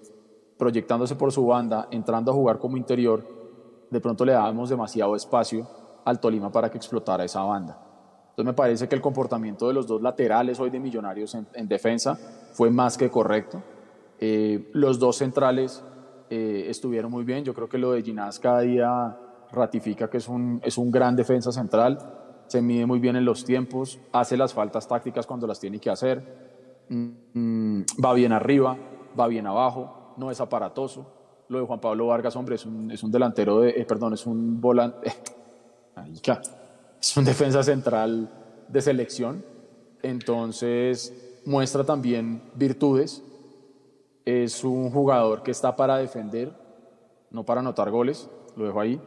proyectándose 0.58 1.16
por 1.16 1.32
su 1.32 1.46
banda, 1.46 1.88
entrando 1.92 2.32
a 2.32 2.34
jugar 2.34 2.58
como 2.58 2.78
interior, 2.78 3.24
de 3.90 4.00
pronto 4.00 4.26
le 4.26 4.34
dábamos 4.34 4.70
demasiado 4.70 5.16
espacio 5.16 5.68
al 6.06 6.20
Tolima 6.20 6.52
para 6.52 6.72
que 6.72 6.78
explotara 6.78 7.24
esa 7.24 7.44
banda. 7.44 7.78
Entonces 8.30 8.46
me 8.46 8.54
parece 8.54 8.88
que 8.88 8.96
el 8.96 9.02
comportamiento 9.02 9.68
de 9.68 9.74
los 9.74 9.86
dos 9.86 10.02
laterales 10.02 10.60
hoy 10.60 10.70
de 10.70 10.80
Millonarios 10.80 11.36
en, 11.36 11.68
defensa 11.68 12.18
fue 12.54 12.72
más 12.72 12.98
que 12.98 13.10
correcto. 13.10 13.62
Eh, 14.20 14.70
los 14.74 15.00
dos 15.00 15.18
centrales 15.18 15.84
eh, 16.32 16.70
estuvieron 16.70 17.12
muy 17.12 17.26
bien. 17.26 17.44
Yo 17.44 17.54
creo 17.54 17.68
que 17.68 17.78
lo 17.78 17.92
de 17.92 18.02
Ginás 18.02 18.40
cada 18.40 18.62
día 18.62 19.18
ratifica 19.52 20.10
que 20.10 20.16
es 20.16 20.30
un, 20.30 20.62
es 20.64 20.78
un 20.78 20.90
gran 20.90 21.14
defensa 21.14 21.52
central. 21.52 21.98
Se 22.48 22.62
mide 22.62 22.86
muy 22.86 23.00
bien 23.00 23.18
en 23.18 23.26
los 23.26 23.44
tiempos, 23.44 24.00
hace 24.14 24.38
las 24.38 24.54
faltas 24.54 24.88
tácticas 24.88 25.28
cuando 25.28 25.46
las 25.46 25.60
tiene 25.60 25.78
que 25.78 25.90
hacer. 25.90 26.24
Mm, 26.88 27.82
va 28.04 28.14
bien 28.14 28.32
arriba, 28.32 28.78
va 29.20 29.28
bien 29.28 29.46
abajo, 29.46 30.14
no 30.16 30.32
es 30.32 30.40
aparatoso. 30.40 31.06
Lo 31.50 31.60
de 31.60 31.66
Juan 31.66 31.82
Pablo 31.82 32.08
Vargas, 32.08 32.34
hombre, 32.38 32.56
es 32.56 32.66
un, 32.66 32.90
es 32.92 33.04
un 33.04 33.12
delantero 33.12 33.60
de, 33.60 33.72
eh, 33.72 33.86
perdón, 33.86 34.14
es 34.14 34.26
un 34.26 34.62
volante. 34.62 35.12
Es 37.02 37.18
un 37.18 37.26
defensa 37.26 37.64
central 37.64 38.30
de 38.70 38.82
selección, 38.82 39.44
entonces 40.02 41.14
muestra 41.46 41.84
también 41.84 42.42
virtudes. 42.56 43.24
Es 44.26 44.64
un 44.64 44.92
jugador 44.92 45.44
que 45.44 45.52
está 45.52 45.76
para 45.76 45.98
defender, 45.98 46.54
no 47.32 47.44
para 47.44 47.62
anotar 47.62 47.90
goles, 47.90 48.30
lo 48.56 48.66
dejo 48.66 48.80
ahí. 48.80 49.02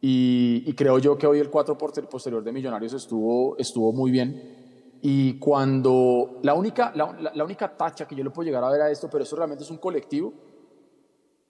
Y, 0.00 0.72
creo 0.74 0.98
yo 0.98 1.18
que 1.18 1.26
hoy 1.26 1.40
el 1.40 1.50
4 1.50 1.76
posterior 1.76 2.44
de 2.44 2.52
Millonarios 2.52 2.92
estuvo, 2.92 3.56
estuvo 3.58 3.92
muy 3.92 4.10
bien. 4.10 4.96
Y 5.02 5.38
cuando 5.38 6.38
la 6.42 6.54
única, 6.54 6.92
la, 6.94 7.30
la, 7.34 7.44
única 7.44 7.76
tacha 7.76 8.06
que 8.06 8.14
yo 8.14 8.22
le 8.22 8.30
puedo 8.30 8.46
llegar 8.46 8.62
a 8.62 8.70
ver 8.70 8.82
a 8.82 8.90
esto, 8.90 9.08
pero 9.10 9.24
eso 9.24 9.36
realmente 9.36 9.64
es 9.64 9.70
un 9.70 9.78
colectivo, 9.78 10.32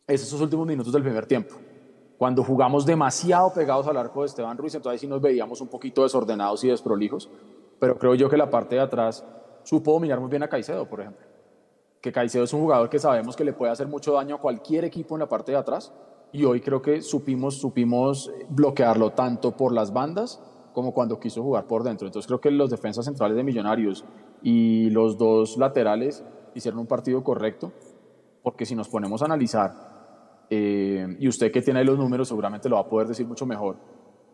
es 0.06 0.22
esos 0.22 0.40
últimos 0.40 0.66
minutos 0.66 0.92
del 0.92 1.02
primer 1.02 1.26
tiempo 1.26 1.56
cuando 2.18 2.42
jugamos 2.42 2.84
demasiado 2.84 3.52
pegados 3.52 3.86
al 3.86 3.96
arco 3.96 4.22
de 4.22 4.26
Esteban 4.26 4.58
Ruiz, 4.58 4.74
entonces 4.74 5.00
sí 5.00 5.06
nos 5.06 5.22
veíamos 5.22 5.60
un 5.60 5.68
poquito 5.68 6.02
desordenados 6.02 6.64
y 6.64 6.68
desprolijos, 6.68 7.30
pero 7.78 7.96
creo 7.96 8.16
yo 8.16 8.28
que 8.28 8.36
la 8.36 8.50
parte 8.50 8.74
de 8.74 8.80
atrás 8.80 9.24
supo 9.62 9.92
dominar 9.92 10.18
muy 10.18 10.28
bien 10.28 10.42
a 10.42 10.48
Caicedo, 10.48 10.84
por 10.88 11.00
ejemplo. 11.00 11.27
Que 12.08 12.12
Caicedo 12.12 12.44
es 12.44 12.54
un 12.54 12.62
jugador 12.62 12.88
que 12.88 12.98
sabemos 12.98 13.36
que 13.36 13.44
le 13.44 13.52
puede 13.52 13.70
hacer 13.70 13.86
mucho 13.86 14.14
daño 14.14 14.36
a 14.36 14.40
cualquier 14.40 14.86
equipo 14.86 15.14
en 15.14 15.18
la 15.18 15.28
parte 15.28 15.52
de 15.52 15.58
atrás, 15.58 15.92
y 16.32 16.42
hoy 16.46 16.62
creo 16.62 16.80
que 16.80 17.02
supimos, 17.02 17.58
supimos 17.58 18.32
bloquearlo 18.48 19.10
tanto 19.10 19.54
por 19.54 19.74
las 19.74 19.92
bandas 19.92 20.40
como 20.72 20.94
cuando 20.94 21.20
quiso 21.20 21.42
jugar 21.42 21.66
por 21.66 21.82
dentro. 21.82 22.06
Entonces 22.06 22.26
creo 22.26 22.40
que 22.40 22.50
los 22.50 22.70
defensas 22.70 23.04
centrales 23.04 23.36
de 23.36 23.44
Millonarios 23.44 24.06
y 24.42 24.88
los 24.88 25.18
dos 25.18 25.58
laterales 25.58 26.24
hicieron 26.54 26.80
un 26.80 26.86
partido 26.86 27.22
correcto 27.22 27.72
porque 28.42 28.64
si 28.64 28.74
nos 28.74 28.88
ponemos 28.88 29.20
a 29.20 29.26
analizar, 29.26 30.46
eh, 30.48 31.14
y 31.18 31.28
usted 31.28 31.52
que 31.52 31.60
tiene 31.60 31.84
los 31.84 31.98
números 31.98 32.28
seguramente 32.28 32.70
lo 32.70 32.76
va 32.76 32.82
a 32.82 32.88
poder 32.88 33.08
decir 33.08 33.26
mucho 33.26 33.44
mejor, 33.44 33.76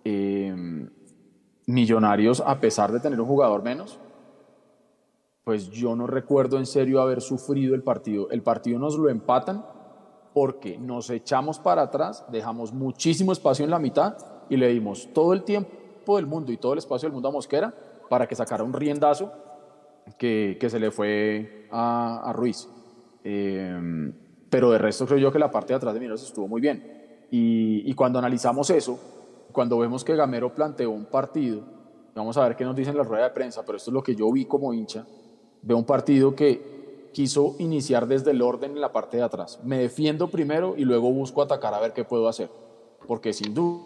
eh, 0.05 0.55
Millonarios, 1.67 2.41
a 2.47 2.61
pesar 2.61 2.93
de 2.93 3.01
tener 3.01 3.21
un 3.21 3.27
jugador 3.27 3.65
menos, 3.65 3.99
pues 5.45 5.71
yo 5.71 5.95
no 5.95 6.07
recuerdo 6.07 6.59
en 6.59 6.67
serio 6.67 7.01
haber 7.03 7.21
sufrido 7.21 7.75
el 7.75 7.83
partido. 7.83 8.31
El 8.31 8.43
partido 8.43 8.79
nos 8.79 8.97
lo 8.97 9.11
empatan 9.11 9.65
porque 10.33 10.79
nos 10.79 11.11
echamos 11.11 11.59
para 11.59 11.83
atrás, 11.83 12.25
dejamos 12.33 12.73
muchísimo 12.73 13.31
espacio 13.31 13.65
en 13.65 13.71
la 13.71 13.79
mitad 13.79 14.17
y 14.49 14.57
le 14.57 14.69
dimos 14.69 15.09
todo 15.13 15.33
el 15.33 15.45
tiempo 15.45 16.17
del 16.17 16.27
mundo 16.27 16.51
y 16.51 16.57
todo 16.57 16.73
el 16.73 16.79
espacio 16.79 17.07
del 17.07 17.13
mundo 17.13 17.29
a 17.29 17.33
Mosquera 17.33 17.73
para 18.09 18.27
que 18.27 18.35
sacara 18.35 18.65
un 18.65 18.73
riendazo 18.73 19.33
que, 20.19 20.57
que 20.59 20.71
se 20.71 20.81
le 20.81 20.91
fue 20.91 21.69
a, 21.71 22.29
a 22.29 22.33
Ruiz. 22.33 22.69
Eh, 23.23 24.13
pero 24.51 24.71
de 24.71 24.79
resto 24.79 25.07
creo 25.07 25.19
yo 25.19 25.33
que 25.33 25.39
la 25.39 25.51
parte 25.51 25.73
de 25.73 25.77
atrás 25.77 25.95
de 25.95 26.01
Mineros 26.01 26.23
estuvo 26.23 26.49
muy 26.49 26.61
bien. 26.61 27.27
Y, 27.31 27.91
y, 27.91 27.95
cuando 27.95 28.19
analizamos 28.19 28.71
eso, 28.71 28.99
cuando 29.51 29.79
vemos 29.79 30.05
que 30.05 30.15
Gamero 30.15 30.55
planteó 30.55 30.91
un 30.91 31.07
partido, 31.07 31.63
vamos 32.15 32.37
a 32.37 32.47
ver 32.47 32.55
qué 32.55 32.65
nos 32.65 32.77
dicen 32.77 32.97
la 32.97 33.03
rueda 33.03 33.25
de 33.25 33.31
prensa, 33.31 33.65
pero 33.65 33.77
esto 33.77 33.91
es 33.91 33.95
lo 33.95 34.03
que 34.03 34.15
yo 34.15 34.31
vi 34.31 34.45
como 34.45 34.73
hincha, 34.73 35.05
veo 35.65 35.77
un 35.77 35.85
partido 35.85 36.35
que 36.35 37.11
quiso 37.13 37.57
iniciar 37.59 38.07
desde 38.07 38.33
el 38.33 38.43
orden 38.43 38.73
en 38.73 38.81
la 38.81 38.93
parte 38.93 39.17
de 39.17 39.23
atrás. 39.23 39.61
Me 39.65 39.79
defiendo 39.79 40.29
primero 40.29 40.75
y 40.77 40.85
luego 40.85 41.11
busco 41.11 41.43
atacar 41.43 41.73
a 41.75 41.81
ver 41.81 41.93
qué 41.93 42.05
puedo 42.05 42.29
hacer. 42.29 42.51
Porque 43.07 43.33
sin 43.33 43.55
duda 43.55 43.85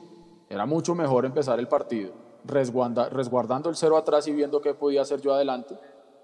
era 0.49 0.67
mucho 0.67 0.95
mejor 0.95 1.25
empezar 1.25 1.59
el 1.59 1.69
partido 1.69 2.13
resguardando 2.45 3.69
el 3.69 3.77
cero 3.77 3.97
atrás 3.97 4.27
y 4.27 4.33
viendo 4.33 4.61
qué 4.61 4.75
podía 4.75 5.03
hacer 5.03 5.21
yo 5.21 5.35
adelante, 5.35 5.75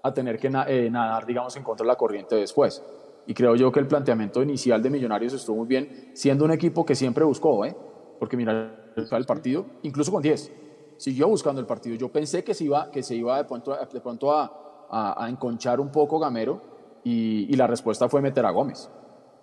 a 0.01 0.13
tener 0.13 0.39
que 0.39 0.47
eh, 0.47 0.89
nadar, 0.89 1.25
digamos, 1.25 1.55
en 1.55 1.63
contra 1.63 1.83
de 1.83 1.87
la 1.87 1.95
corriente 1.95 2.35
después. 2.35 2.81
Y 3.27 3.33
creo 3.33 3.55
yo 3.55 3.71
que 3.71 3.79
el 3.79 3.87
planteamiento 3.87 4.41
inicial 4.41 4.81
de 4.81 4.89
Millonarios 4.89 5.33
estuvo 5.33 5.57
muy 5.57 5.67
bien, 5.67 6.11
siendo 6.13 6.45
un 6.45 6.51
equipo 6.51 6.85
que 6.85 6.95
siempre 6.95 7.23
buscó, 7.23 7.65
¿eh? 7.65 7.75
porque 8.19 8.37
mira 8.37 8.93
el 8.95 9.25
partido, 9.25 9.65
incluso 9.83 10.11
con 10.11 10.21
10, 10.21 10.51
siguió 10.97 11.27
buscando 11.27 11.59
el 11.59 11.67
partido. 11.67 11.95
Yo 11.95 12.09
pensé 12.09 12.43
que 12.43 12.53
se 12.53 12.65
iba, 12.65 12.91
que 12.91 13.03
se 13.03 13.15
iba 13.15 13.37
de 13.37 13.45
pronto, 13.45 13.75
de 13.75 14.01
pronto 14.01 14.31
a, 14.31 14.64
a, 14.95 15.27
enconchar 15.29 15.79
un 15.79 15.91
poco 15.91 16.19
Gamero, 16.19 16.61
y, 17.03 17.53
la 17.55 17.67
respuesta 17.67 18.09
fue 18.09 18.21
meter 18.21 18.45
a 18.45 18.51
Gómez, 18.51 18.89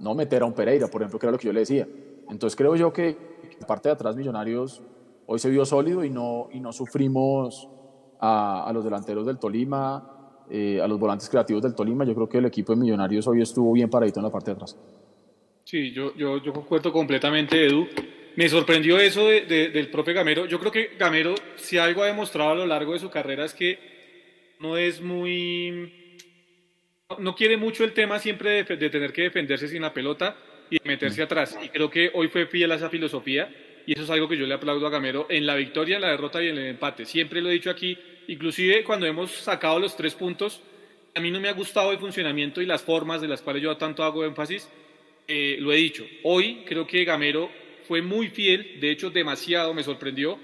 no 0.01 0.15
meter 0.15 0.43
a 0.43 0.47
un 0.47 0.53
Pereira, 0.53 0.89
por 0.89 1.03
ejemplo, 1.03 1.19
que 1.19 1.27
era 1.27 1.33
lo 1.33 1.39
que 1.39 1.47
yo 1.47 1.53
le 1.53 1.61
decía. 1.61 1.87
Entonces 2.29 2.57
creo 2.57 2.75
yo 2.75 2.93
que 2.93 3.17
la 3.61 3.67
parte 3.67 3.89
de 3.89 3.93
atrás 3.93 4.17
Millonarios 4.17 4.83
hoy 5.27 5.39
se 5.39 5.51
vio 5.51 5.65
sólido 5.65 6.05
y 6.05 6.11
no, 6.11 6.49
y 6.53 6.61
no 6.61 6.73
sufrimos 6.73 7.69
a, 8.19 8.71
los 8.73 8.83
delanteros 8.83 9.27
del 9.27 9.39
Tolima, 9.39 10.45
eh, 10.51 10.81
a 10.81 10.89
los 10.89 10.99
volantes 10.99 11.29
creativos 11.29 11.63
del 11.63 11.75
Tolima. 11.75 12.05
Yo 12.05 12.15
creo 12.15 12.29
que 12.29 12.39
el 12.39 12.47
equipo 12.47 12.73
de 12.73 12.81
Millonarios 12.81 13.29
hoy 13.29 13.43
estuvo 13.43 13.73
bien 13.73 13.91
paradito 13.91 14.19
en 14.21 14.25
la 14.25 14.31
parte 14.31 14.51
de 14.51 14.55
atrás. 14.55 14.77
Sí, 15.65 15.93
yo, 15.93 16.15
yo, 16.17 16.53
concuerdo 16.53 16.93
completamente, 16.93 17.65
Edu. 17.65 17.87
Me 18.37 18.49
sorprendió 18.49 18.99
eso 18.99 19.29
de, 19.29 19.43
de, 19.43 19.69
del 19.69 19.91
propio 19.91 20.15
Gamero. 20.15 20.47
Yo 20.47 20.59
creo 20.59 20.73
que 20.73 20.97
Gamero, 20.99 21.35
si 21.57 21.79
algo 21.79 22.03
ha 22.03 22.07
demostrado 22.07 22.51
a 22.51 22.55
lo 22.55 22.67
largo 22.67 22.95
de 22.95 22.99
su 22.99 23.11
carrera, 23.11 23.45
es 23.45 23.55
que 23.55 23.92
no 24.63 24.77
es 24.77 25.01
muy 25.01 25.93
no 27.19 27.35
quiere 27.35 27.57
mucho 27.57 27.85
el 27.85 27.93
tema 27.93 28.19
siempre 28.19 28.65
de, 28.65 28.77
de, 28.77 28.89
tener 28.89 29.13
que 29.13 29.23
defenderse 29.23 29.69
sin 29.69 29.83
la 29.83 29.93
pelota 29.93 30.37
y 30.71 30.79
meterse 30.85 31.23
atrás. 31.23 31.59
Y 31.63 31.69
creo 31.69 31.91
que 31.91 32.11
hoy 32.15 32.29
fue 32.29 32.47
fiel 32.47 32.73
a 32.73 32.77
esa 32.77 32.89
filosofía 32.89 33.53
y 33.87 33.93
eso 33.93 34.05
es 34.05 34.11
algo 34.11 34.29
que 34.29 34.37
yo 34.37 34.47
le 34.47 34.55
aplaudo 34.55 34.87
a 34.87 34.91
Gamero 34.91 35.27
en 35.29 35.45
la 35.45 35.57
victoria, 35.57 35.97
en 35.97 36.03
la 36.03 36.11
derrota 36.11 36.43
y 36.43 36.49
en 36.49 36.57
el 36.57 36.67
empate. 36.67 37.05
Siempre 37.05 37.43
lo 37.43 37.51
he 37.51 37.55
dicho 37.55 37.71
aquí, 37.71 37.99
inclusive 38.29 38.85
cuando 38.85 39.07
hemos 39.07 39.33
sacado 39.33 39.79
los 39.79 39.97
tres 39.97 40.15
puntos, 40.15 40.63
a 41.15 41.21
mí 41.21 41.31
no 41.31 41.41
me 41.41 41.49
ha 41.49 41.53
gustado 41.53 41.93
el 41.93 41.99
funcionamiento 41.99 42.63
y 42.63 42.67
las 42.67 42.83
formas 42.83 43.21
de 43.21 43.29
las 43.29 43.43
cuales 43.43 43.63
yo 43.63 43.77
tanto 43.77 44.05
hago 44.05 44.25
énfasis. 44.25 44.71
Eh, 45.29 45.57
lo 45.61 45.73
he 45.73 45.77
dicho, 45.77 46.07
hoy 46.23 46.63
creo 46.67 46.87
que 46.87 47.05
Gamero 47.05 47.51
fue 47.87 48.01
muy 48.01 48.29
fiel, 48.29 48.81
de 48.81 48.91
hecho 48.91 49.11
demasiado 49.11 49.75
me 49.75 49.83
sorprendió 49.83 50.39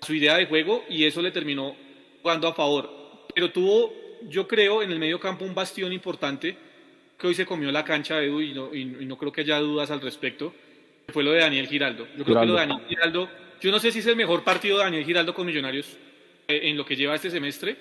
su 0.00 0.14
idea 0.14 0.36
de 0.36 0.46
juego 0.46 0.84
y 0.88 1.04
eso 1.04 1.22
le 1.22 1.30
terminó 1.30 1.74
jugando 2.22 2.46
a 2.46 2.54
favor. 2.54 3.03
Pero 3.34 3.50
tuvo 3.50 4.04
yo 4.28 4.46
creo, 4.48 4.82
en 4.82 4.90
el 4.90 4.98
medio 4.98 5.20
campo 5.20 5.44
un 5.44 5.54
bastión 5.54 5.92
importante 5.92 6.56
que 7.18 7.26
hoy 7.26 7.34
se 7.34 7.46
comió 7.46 7.70
la 7.70 7.84
cancha 7.84 8.16
de 8.16 8.26
Edu 8.26 8.40
y 8.40 8.52
no, 8.52 8.74
y 8.74 8.84
no 8.84 9.16
creo 9.16 9.32
que 9.32 9.42
haya 9.42 9.58
dudas 9.58 9.90
al 9.90 10.00
respecto, 10.00 10.54
fue 11.08 11.22
lo 11.22 11.32
de 11.32 11.40
Daniel 11.40 11.66
Giraldo. 11.66 12.06
Yo 12.16 12.24
creo 12.24 12.40
Giraldo. 12.40 12.40
que 12.40 12.46
lo 12.46 12.52
de 12.54 12.66
Daniel 12.66 12.88
Giraldo, 12.88 13.28
yo 13.60 13.70
no 13.70 13.78
sé 13.78 13.92
si 13.92 13.98
es 14.00 14.06
el 14.06 14.16
mejor 14.16 14.42
partido 14.42 14.78
de 14.78 14.84
Daniel 14.84 15.04
Giraldo 15.04 15.34
con 15.34 15.46
Millonarios 15.46 15.96
eh, 16.48 16.60
en 16.64 16.76
lo 16.76 16.84
que 16.84 16.96
lleva 16.96 17.14
este 17.14 17.30
semestre, 17.30 17.76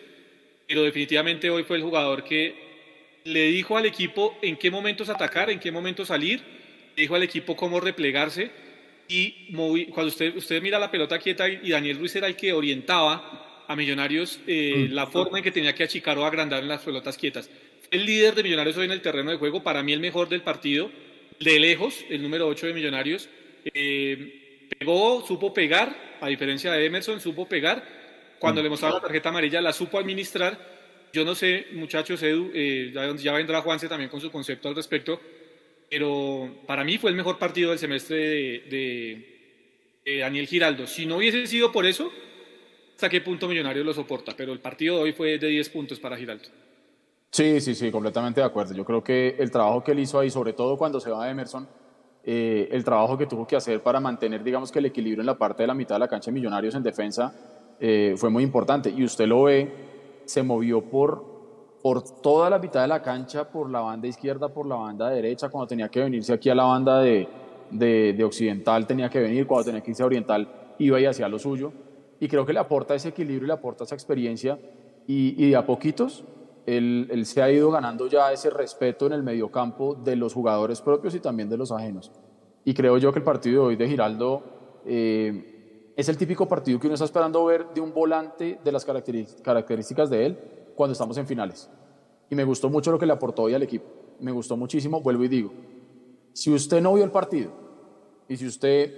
pero 0.68 0.84
definitivamente 0.84 1.50
hoy 1.50 1.64
fue 1.64 1.78
el 1.78 1.84
jugador 1.84 2.24
que 2.24 3.22
le 3.26 3.48
dijo 3.48 3.78
al 3.78 3.86
equipo 3.86 4.38
en 4.42 4.58
qué 4.58 4.70
momentos 4.70 5.10
atacar, 5.10 5.50
en 5.50 5.60
qué 5.60 5.72
momentos 5.72 6.10
salir, 6.10 6.42
le 6.96 7.02
dijo 7.02 7.16
al 7.16 7.24
equipo 7.24 7.56
cómo 7.56 7.80
replegarse 7.80 8.52
y 9.08 9.48
moví, 9.50 9.86
cuando 9.88 10.10
usted, 10.10 10.36
usted 10.36 10.62
mira 10.62 10.78
la 10.80 10.92
pelota 10.92 11.18
quieta 11.20 11.48
y 11.48 11.70
Daniel 11.70 12.00
Ruiz 12.00 12.16
era 12.16 12.28
el 12.28 12.36
que 12.36 12.54
orientaba 12.54 13.53
a 13.68 13.76
Millonarios 13.76 14.40
eh, 14.48 14.88
mm. 14.90 14.94
la 14.94 15.08
forma 15.08 15.38
en 15.38 15.44
que 15.44 15.52
tenía 15.52 15.76
que 15.76 15.84
achicar 15.84 16.18
o 16.18 16.26
agrandar 16.26 16.64
en 16.64 16.70
las 16.70 16.82
pelotas 16.82 17.18
quietas. 17.18 17.50
El 17.92 18.06
líder 18.06 18.36
de 18.36 18.44
Millonarios 18.44 18.78
hoy 18.78 18.86
en 18.86 18.92
el 18.92 19.02
terreno 19.02 19.32
de 19.32 19.38
juego, 19.38 19.64
para 19.64 19.84
mí 19.84 19.94
el 19.94 20.00
mejor 20.00 20.30
del 20.30 20.42
partido, 20.42 20.90
de 21.40 21.60
lejos, 21.60 22.06
el 22.10 22.22
número 22.22 22.48
8 22.48 22.68
de 22.68 22.74
Millonarios, 22.74 23.30
eh, 23.74 24.68
pegó, 24.78 25.26
supo 25.26 25.54
pegar, 25.54 26.18
a 26.20 26.28
diferencia 26.28 26.72
de 26.72 26.86
Emerson, 26.86 27.20
supo 27.20 27.48
pegar. 27.48 27.84
Cuando 28.40 28.62
mm. 28.62 28.64
le 28.64 28.70
mostraba 28.70 28.96
la 28.96 29.02
tarjeta 29.02 29.30
amarilla, 29.30 29.62
la 29.62 29.74
supo 29.74 30.00
administrar. 30.00 30.58
Yo 31.14 31.24
no 31.24 31.36
sé, 31.36 31.68
muchachos, 31.74 32.22
Edu, 32.24 32.52
eh, 32.54 32.92
ya, 32.94 33.16
ya, 33.16 33.34
vendrá 33.34 33.62
Juanse 33.62 33.88
también 33.88 34.10
con 34.10 34.20
su 34.20 34.32
concepto 34.32 34.68
al 34.68 34.76
respecto, 34.76 35.22
pero 35.90 36.64
para 36.66 36.84
mí 36.84 36.98
fue 36.98 37.12
el 37.12 37.16
mejor 37.16 37.38
partido 37.38 37.70
del 37.70 37.78
semestre 37.78 38.18
de, 38.18 38.64
de, 38.70 40.02
de 40.04 40.18
Daniel 40.18 40.48
Giraldo. 40.48 40.88
Si 40.88 41.06
no 41.06 41.18
hubiese 41.18 41.46
sido 41.46 41.72
por 41.72 41.86
eso, 41.86 42.12
hasta 42.96 43.10
qué 43.10 43.22
punto 43.22 43.48
Millonarios 43.48 43.86
lo 43.86 43.94
soporta, 43.94 44.34
pero 44.36 44.54
el 44.54 44.60
partido 44.60 44.98
de 44.98 45.04
hoy 45.04 45.14
fue 45.14 45.38
de 45.38 45.48
10 45.48 45.70
puntos 45.70 46.00
para 46.00 46.16
Giraldo. 46.16 46.46
Sí, 47.32 47.60
sí, 47.60 47.74
sí, 47.74 47.92
completamente 47.92 48.40
de 48.40 48.46
acuerdo. 48.46 48.74
Yo 48.76 48.86
creo 48.86 49.04
que 49.04 49.36
el 49.40 49.50
trabajo 49.50 49.84
que 49.84 49.92
él 49.92 50.00
hizo 50.00 50.20
ahí, 50.20 50.30
sobre 50.30 50.54
todo 50.54 50.78
cuando 50.78 51.00
se 51.00 51.10
va 51.10 51.26
a 51.26 51.32
Emerson, 51.32 51.68
eh, 52.24 52.70
el 52.72 52.84
trabajo 52.84 53.18
que 53.18 53.26
tuvo 53.26 53.48
que 53.48 53.56
hacer 53.56 53.82
para 53.82 54.00
mantener, 54.00 54.44
digamos 54.44 54.72
que 54.72 54.80
el 54.80 54.86
equilibrio 54.86 55.22
en 55.22 55.26
la 55.26 55.38
parte 55.38 55.64
de 55.64 55.68
la 55.68 55.74
mitad 55.74 55.96
de 55.96 56.00
la 56.00 56.08
cancha 56.08 56.30
de 56.30 56.36
Millonarios 56.36 56.76
en 56.76 56.84
defensa 56.84 57.34
eh, 57.80 58.14
fue 58.16 58.30
muy 58.30 58.44
importante. 58.44 58.92
Y 58.92 59.04
usted 59.04 59.26
lo 59.26 59.44
ve, 59.44 59.74
se 60.26 60.44
movió 60.44 60.82
por, 60.82 61.26
por 61.82 62.04
toda 62.22 62.52
la 62.52 62.60
mitad 62.60 62.84
de 62.84 62.88
la 62.88 63.02
cancha, 63.02 63.50
por 63.50 63.70
la 63.70 63.80
banda 63.80 64.08
izquierda, 64.08 64.50
por 64.50 64.68
la 64.68 64.76
banda 64.76 65.10
derecha, 65.10 65.50
cuando 65.50 65.68
tenía 65.68 65.90
que 65.90 66.02
venirse 66.02 66.32
aquí 66.32 66.50
a 66.52 66.56
la 66.56 66.66
banda 66.66 67.02
de, 67.02 67.28
de, 67.72 68.14
de 68.14 68.24
occidental 68.24 68.86
tenía 68.86 69.10
que 69.10 69.20
venir, 69.20 69.48
cuando 69.48 69.66
tenía 69.66 69.82
que 69.82 69.90
irse 69.90 70.04
a 70.04 70.06
oriental 70.06 70.48
iba 70.78 71.00
y 71.02 71.06
hacía 71.06 71.28
lo 71.28 71.40
suyo 71.40 71.74
y 72.24 72.30
creo 72.30 72.46
que 72.46 72.54
le 72.54 72.60
aporta 72.60 72.96
ese 72.96 73.10
equilibrio 73.10 73.44
y 73.44 73.48
le 73.48 73.54
aporta 73.54 73.84
esa 73.84 73.96
experiencia 73.96 74.58
y, 75.06 75.36
y 75.44 75.50
de 75.50 75.58
a 75.58 75.66
poquitos 75.66 76.24
él, 76.66 77.10
él, 77.12 77.26
se 77.26 77.42
ha 77.42 77.52
ido 77.52 77.70
ganando 77.70 78.08
ya 78.08 78.32
ese 78.32 78.50
respeto 78.50 79.08
en 79.08 79.12
el 79.12 79.24
mediocampo 79.24 79.94
de 79.94 80.16
los 80.16 80.34
jugadores 80.34 80.80
propios 80.80 81.14
y 81.16 81.20
también 81.20 81.50
de 81.50 81.58
los 81.58 81.74
ajenos. 81.74 82.14
Y 82.64 82.74
creo 82.74 82.98
yo 82.98 83.12
que 83.12 83.20
el 83.20 83.26
partido 83.26 83.64
de 83.64 83.68
hoy 83.68 83.76
de 83.76 83.90
Giraldo 83.90 84.42
eh, 84.86 85.92
es 85.98 86.08
el 86.08 86.16
típico 86.16 86.48
partido 86.48 86.80
que 86.80 86.88
uno 86.88 86.94
está 86.94 87.04
esperando 87.04 87.44
ver 87.44 87.66
de 87.74 87.82
un 87.82 87.94
volante 87.94 88.58
de 88.64 88.72
las 88.72 88.86
características 88.86 90.10
de 90.10 90.26
él 90.26 90.40
cuando 90.76 90.94
estamos 90.94 91.18
en 91.18 91.28
finales. 91.28 91.70
Y 92.30 92.36
me 92.36 92.46
gustó 92.46 92.70
mucho 92.70 92.90
lo 92.90 92.98
que 92.98 93.06
le 93.06 93.12
aportó 93.12 93.42
hoy 93.42 93.54
al 93.54 93.64
equipo. 93.64 93.86
Me 94.22 94.32
gustó 94.32 94.56
muchísimo, 94.56 95.02
vuelvo 95.02 95.26
y 95.26 95.28
digo, 95.28 95.52
si 96.32 96.54
usted 96.54 96.82
no 96.82 96.94
vio 96.94 97.04
el 97.04 97.12
partido 97.12 97.52
y 98.30 98.38
si 98.38 98.48
usted 98.48 98.94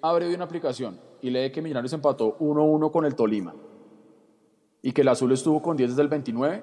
abre 0.00 0.26
hoy 0.26 0.34
una 0.34 0.44
aplicación 0.44 1.07
y 1.22 1.30
lee 1.30 1.50
que 1.50 1.62
Millonarios 1.62 1.92
empató 1.92 2.36
1-1 2.38 2.90
con 2.90 3.04
el 3.04 3.14
Tolima 3.14 3.54
y 4.82 4.92
que 4.92 5.02
el 5.02 5.08
Azul 5.08 5.32
estuvo 5.32 5.60
con 5.60 5.76
10 5.76 5.90
desde 5.90 6.02
el 6.02 6.08
29, 6.08 6.62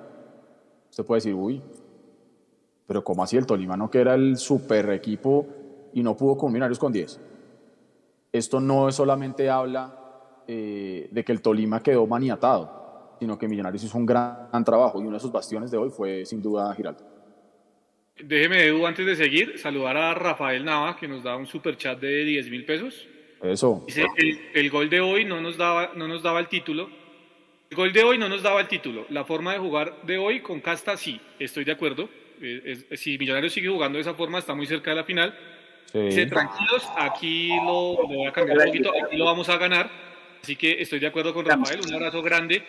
usted 0.89 1.05
puede 1.05 1.17
decir, 1.17 1.33
uy, 1.33 1.61
pero 2.87 3.03
¿cómo 3.03 3.23
así 3.23 3.37
el 3.37 3.45
Tolima 3.45 3.75
no 3.75 3.89
que 3.89 3.99
era 3.99 4.15
el 4.15 4.37
super 4.37 4.89
equipo 4.91 5.47
y 5.93 6.03
no 6.03 6.15
pudo 6.15 6.37
con 6.37 6.51
Millonarios 6.51 6.79
con 6.79 6.93
10? 6.93 7.19
Esto 8.31 8.59
no 8.59 8.91
solamente 8.91 9.49
habla 9.49 10.43
eh, 10.47 11.09
de 11.11 11.23
que 11.23 11.31
el 11.31 11.41
Tolima 11.41 11.81
quedó 11.81 12.05
maniatado, 12.05 13.15
sino 13.19 13.37
que 13.37 13.47
Millonarios 13.47 13.83
hizo 13.83 13.97
un 13.97 14.05
gran, 14.05 14.47
gran 14.51 14.63
trabajo 14.63 15.01
y 15.01 15.05
uno 15.05 15.13
de 15.13 15.19
sus 15.19 15.31
bastiones 15.31 15.71
de 15.71 15.77
hoy 15.77 15.89
fue 15.89 16.25
sin 16.25 16.41
duda 16.41 16.73
Giraldo. 16.75 17.15
Déjeme, 18.17 18.63
Edu, 18.65 18.85
antes 18.85 19.05
de 19.05 19.15
seguir, 19.17 19.59
saludar 19.59 19.97
a 19.97 20.13
Rafael 20.13 20.63
Nava, 20.63 20.95
que 20.95 21.05
nos 21.05 21.23
da 21.23 21.35
un 21.35 21.45
super 21.45 21.75
chat 21.75 21.99
de 21.99 22.23
10 22.23 22.49
mil 22.49 22.65
pesos. 22.65 23.09
Eso. 23.43 23.83
Dice, 23.85 24.05
el, 24.17 24.39
el, 24.53 24.69
gol 24.69 24.89
de 24.89 25.01
hoy 25.01 25.25
no 25.25 25.41
nos, 25.41 25.57
daba, 25.57 25.91
no 25.95 26.07
nos 26.07 26.23
daba 26.23 26.39
el 26.39 26.47
título. 26.47 26.89
El 27.69 27.77
gol 27.77 27.93
de 27.93 28.03
hoy 28.03 28.17
no 28.17 28.29
nos 28.29 28.41
daba 28.41 28.61
el 28.61 28.67
título. 28.67 29.05
La 29.09 29.25
forma 29.25 29.53
de 29.53 29.59
jugar 29.59 30.01
de 30.03 30.17
hoy 30.17 30.41
con 30.41 30.61
Casta, 30.61 30.97
sí, 30.97 31.19
estoy 31.39 31.63
de 31.63 31.71
acuerdo. 31.71 32.09
Es, 32.41 32.85
es, 32.89 32.99
si 32.99 33.17
Millonarios 33.17 33.53
sigue 33.53 33.69
jugando 33.69 33.97
de 33.97 34.01
esa 34.01 34.13
forma, 34.13 34.39
está 34.39 34.55
muy 34.55 34.65
cerca 34.65 34.91
de 34.91 34.95
la 34.97 35.03
final. 35.03 35.37
Sí. 35.91 35.99
Dice, 35.99 36.25
tranquilos, 36.25 36.87
aquí 36.97 37.49
lo, 37.57 38.01
lo, 38.01 38.07
voy 38.07 38.27
a 38.27 38.31
cambiar 38.31 38.57
un 38.57 38.65
poquito, 38.65 38.91
aquí 39.03 39.17
lo 39.17 39.25
vamos 39.25 39.47
a 39.49 39.57
ganar. 39.57 39.89
Así 40.41 40.55
que 40.55 40.81
estoy 40.81 40.99
de 40.99 41.07
acuerdo 41.07 41.33
con 41.33 41.45
Rafael, 41.45 41.81
un 41.81 41.93
abrazo 41.93 42.21
grande. 42.21 42.63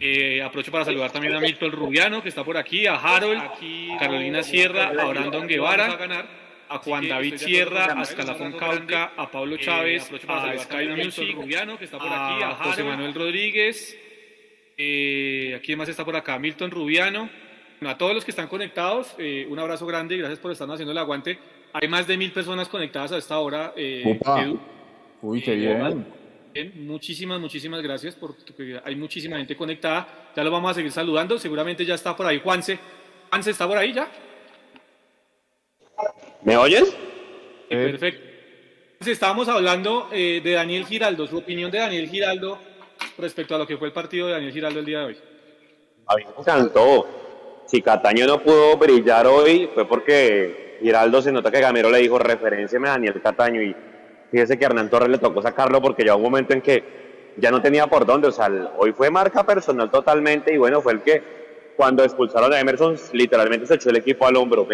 Eh, 0.00 0.40
aprovecho 0.42 0.70
para 0.70 0.84
saludar 0.84 1.10
también 1.10 1.34
a 1.34 1.40
Milton 1.40 1.72
Rubiano, 1.72 2.22
que 2.22 2.28
está 2.28 2.44
por 2.44 2.56
aquí, 2.56 2.86
a 2.86 2.94
Harold, 2.94 3.40
a 3.40 3.98
Carolina 3.98 4.42
Sierra, 4.42 4.88
a 4.88 5.04
Brandon 5.04 5.46
Guevara, 5.46 5.92
a 5.92 5.98
Juan 6.76 7.08
David 7.08 7.36
Sierra, 7.36 7.98
a 7.98 8.02
Escalafón 8.02 8.52
Cauca, 8.52 9.12
a 9.16 9.30
Pablo 9.30 9.56
Chávez, 9.56 10.10
a 10.28 10.58
Sky 10.58 10.88
Music, 10.88 11.34
Rubiano, 11.34 11.78
que 11.78 11.86
está 11.86 11.98
por 11.98 12.08
aquí, 12.08 12.42
a 12.42 12.54
José 12.56 12.84
Manuel 12.84 13.14
Rodríguez, 13.14 13.96
eh, 14.76 15.54
¿a 15.56 15.60
quién 15.60 15.78
más 15.78 15.88
está 15.88 16.04
por 16.04 16.14
acá? 16.14 16.38
Milton 16.38 16.70
Rubiano. 16.70 17.30
a 17.80 17.96
todos 17.96 18.14
los 18.14 18.24
que 18.24 18.32
están 18.32 18.48
conectados, 18.48 19.14
eh, 19.18 19.46
un 19.48 19.58
abrazo 19.58 19.86
grande 19.86 20.14
y 20.14 20.18
gracias 20.18 20.38
por 20.40 20.52
estarnos 20.52 20.74
haciendo 20.74 20.92
el 20.92 20.98
aguante. 20.98 21.38
Hay 21.72 21.88
más 21.88 22.06
de 22.06 22.16
mil 22.16 22.32
personas 22.32 22.68
conectadas 22.68 23.12
a 23.12 23.18
esta 23.18 23.38
hora. 23.38 23.72
Eh, 23.76 24.18
Uy, 25.22 25.40
qué 25.42 25.54
bien. 25.54 26.06
Muchísimas, 26.74 27.40
muchísimas 27.40 27.82
gracias 27.82 28.14
porque 28.14 28.80
hay 28.84 28.96
muchísima 28.96 29.36
gente 29.36 29.56
conectada. 29.56 30.30
Ya 30.34 30.42
lo 30.42 30.50
vamos 30.50 30.70
a 30.70 30.74
seguir 30.74 30.90
saludando. 30.90 31.38
Seguramente 31.38 31.84
ya 31.84 31.94
está 31.94 32.16
por 32.16 32.26
ahí 32.26 32.40
Juanse. 32.40 32.78
Juanse, 33.30 33.50
¿está 33.50 33.66
por 33.66 33.78
ahí 33.78 33.92
ya? 33.92 34.08
¿Me 36.42 36.56
oyes? 36.56 36.94
perfecto. 37.68 38.22
estábamos 39.06 39.48
hablando 39.48 40.08
eh, 40.12 40.40
de 40.42 40.52
Daniel 40.52 40.86
Giraldo, 40.86 41.26
su 41.26 41.38
opinión 41.38 41.70
de 41.70 41.78
Daniel 41.78 42.08
Giraldo 42.08 42.58
respecto 43.18 43.54
a 43.54 43.58
lo 43.58 43.66
que 43.66 43.76
fue 43.76 43.88
el 43.88 43.92
partido 43.92 44.26
de 44.26 44.34
Daniel 44.34 44.52
Giraldo 44.52 44.80
el 44.80 44.86
día 44.86 45.00
de 45.00 45.04
hoy. 45.04 45.18
A 46.06 46.16
mí 46.16 46.22
me 46.24 46.40
encantó. 46.40 47.06
Si 47.66 47.82
Cataño 47.82 48.26
no 48.26 48.40
pudo 48.40 48.76
brillar 48.78 49.26
hoy 49.26 49.68
fue 49.74 49.86
porque 49.86 50.78
Giraldo 50.80 51.20
se 51.20 51.32
nota 51.32 51.50
que 51.50 51.60
Gamero 51.60 51.90
le 51.90 51.98
dijo 51.98 52.18
referenciame 52.18 52.88
a 52.88 52.92
Daniel 52.92 53.20
Cataño 53.20 53.60
y 53.60 53.76
fíjese 54.30 54.58
que 54.58 54.64
a 54.64 54.68
Hernán 54.68 54.88
Torres 54.88 55.10
le 55.10 55.18
tocó 55.18 55.42
sacarlo 55.42 55.82
porque 55.82 56.04
ya 56.04 56.14
un 56.14 56.22
momento 56.22 56.54
en 56.54 56.62
que 56.62 56.84
ya 57.36 57.50
no 57.50 57.60
tenía 57.60 57.86
por 57.86 58.06
dónde, 58.06 58.28
o 58.28 58.32
sea, 58.32 58.48
hoy 58.78 58.92
fue 58.92 59.10
marca 59.10 59.44
personal 59.44 59.90
totalmente 59.90 60.52
y 60.52 60.56
bueno, 60.56 60.80
fue 60.80 60.94
el 60.94 61.02
que 61.02 61.22
cuando 61.76 62.02
expulsaron 62.02 62.52
a 62.52 62.58
Emerson 62.58 62.96
literalmente 63.12 63.66
se 63.66 63.74
echó 63.74 63.90
el 63.90 63.96
equipo 63.96 64.26
al 64.26 64.36
hombro. 64.36 64.66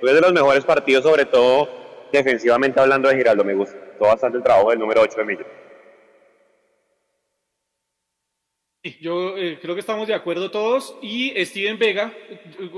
Fue 0.00 0.12
de 0.12 0.20
los 0.20 0.32
mejores 0.32 0.64
partidos, 0.64 1.04
sobre 1.04 1.24
todo 1.24 1.68
defensivamente 2.12 2.80
hablando 2.80 3.08
de 3.08 3.16
Giraldo, 3.16 3.44
me 3.44 3.54
gustó 3.54 3.78
bastante 3.98 4.38
el 4.38 4.44
trabajo 4.44 4.70
del 4.70 4.78
número 4.78 5.02
8 5.02 5.16
de 5.18 5.24
Millo. 5.24 5.46
Yo 9.00 9.36
eh, 9.36 9.58
creo 9.60 9.74
que 9.74 9.80
estamos 9.80 10.06
de 10.06 10.14
acuerdo 10.14 10.50
todos. 10.50 10.96
Y 11.02 11.32
Steven 11.44 11.78
Vega, 11.78 12.12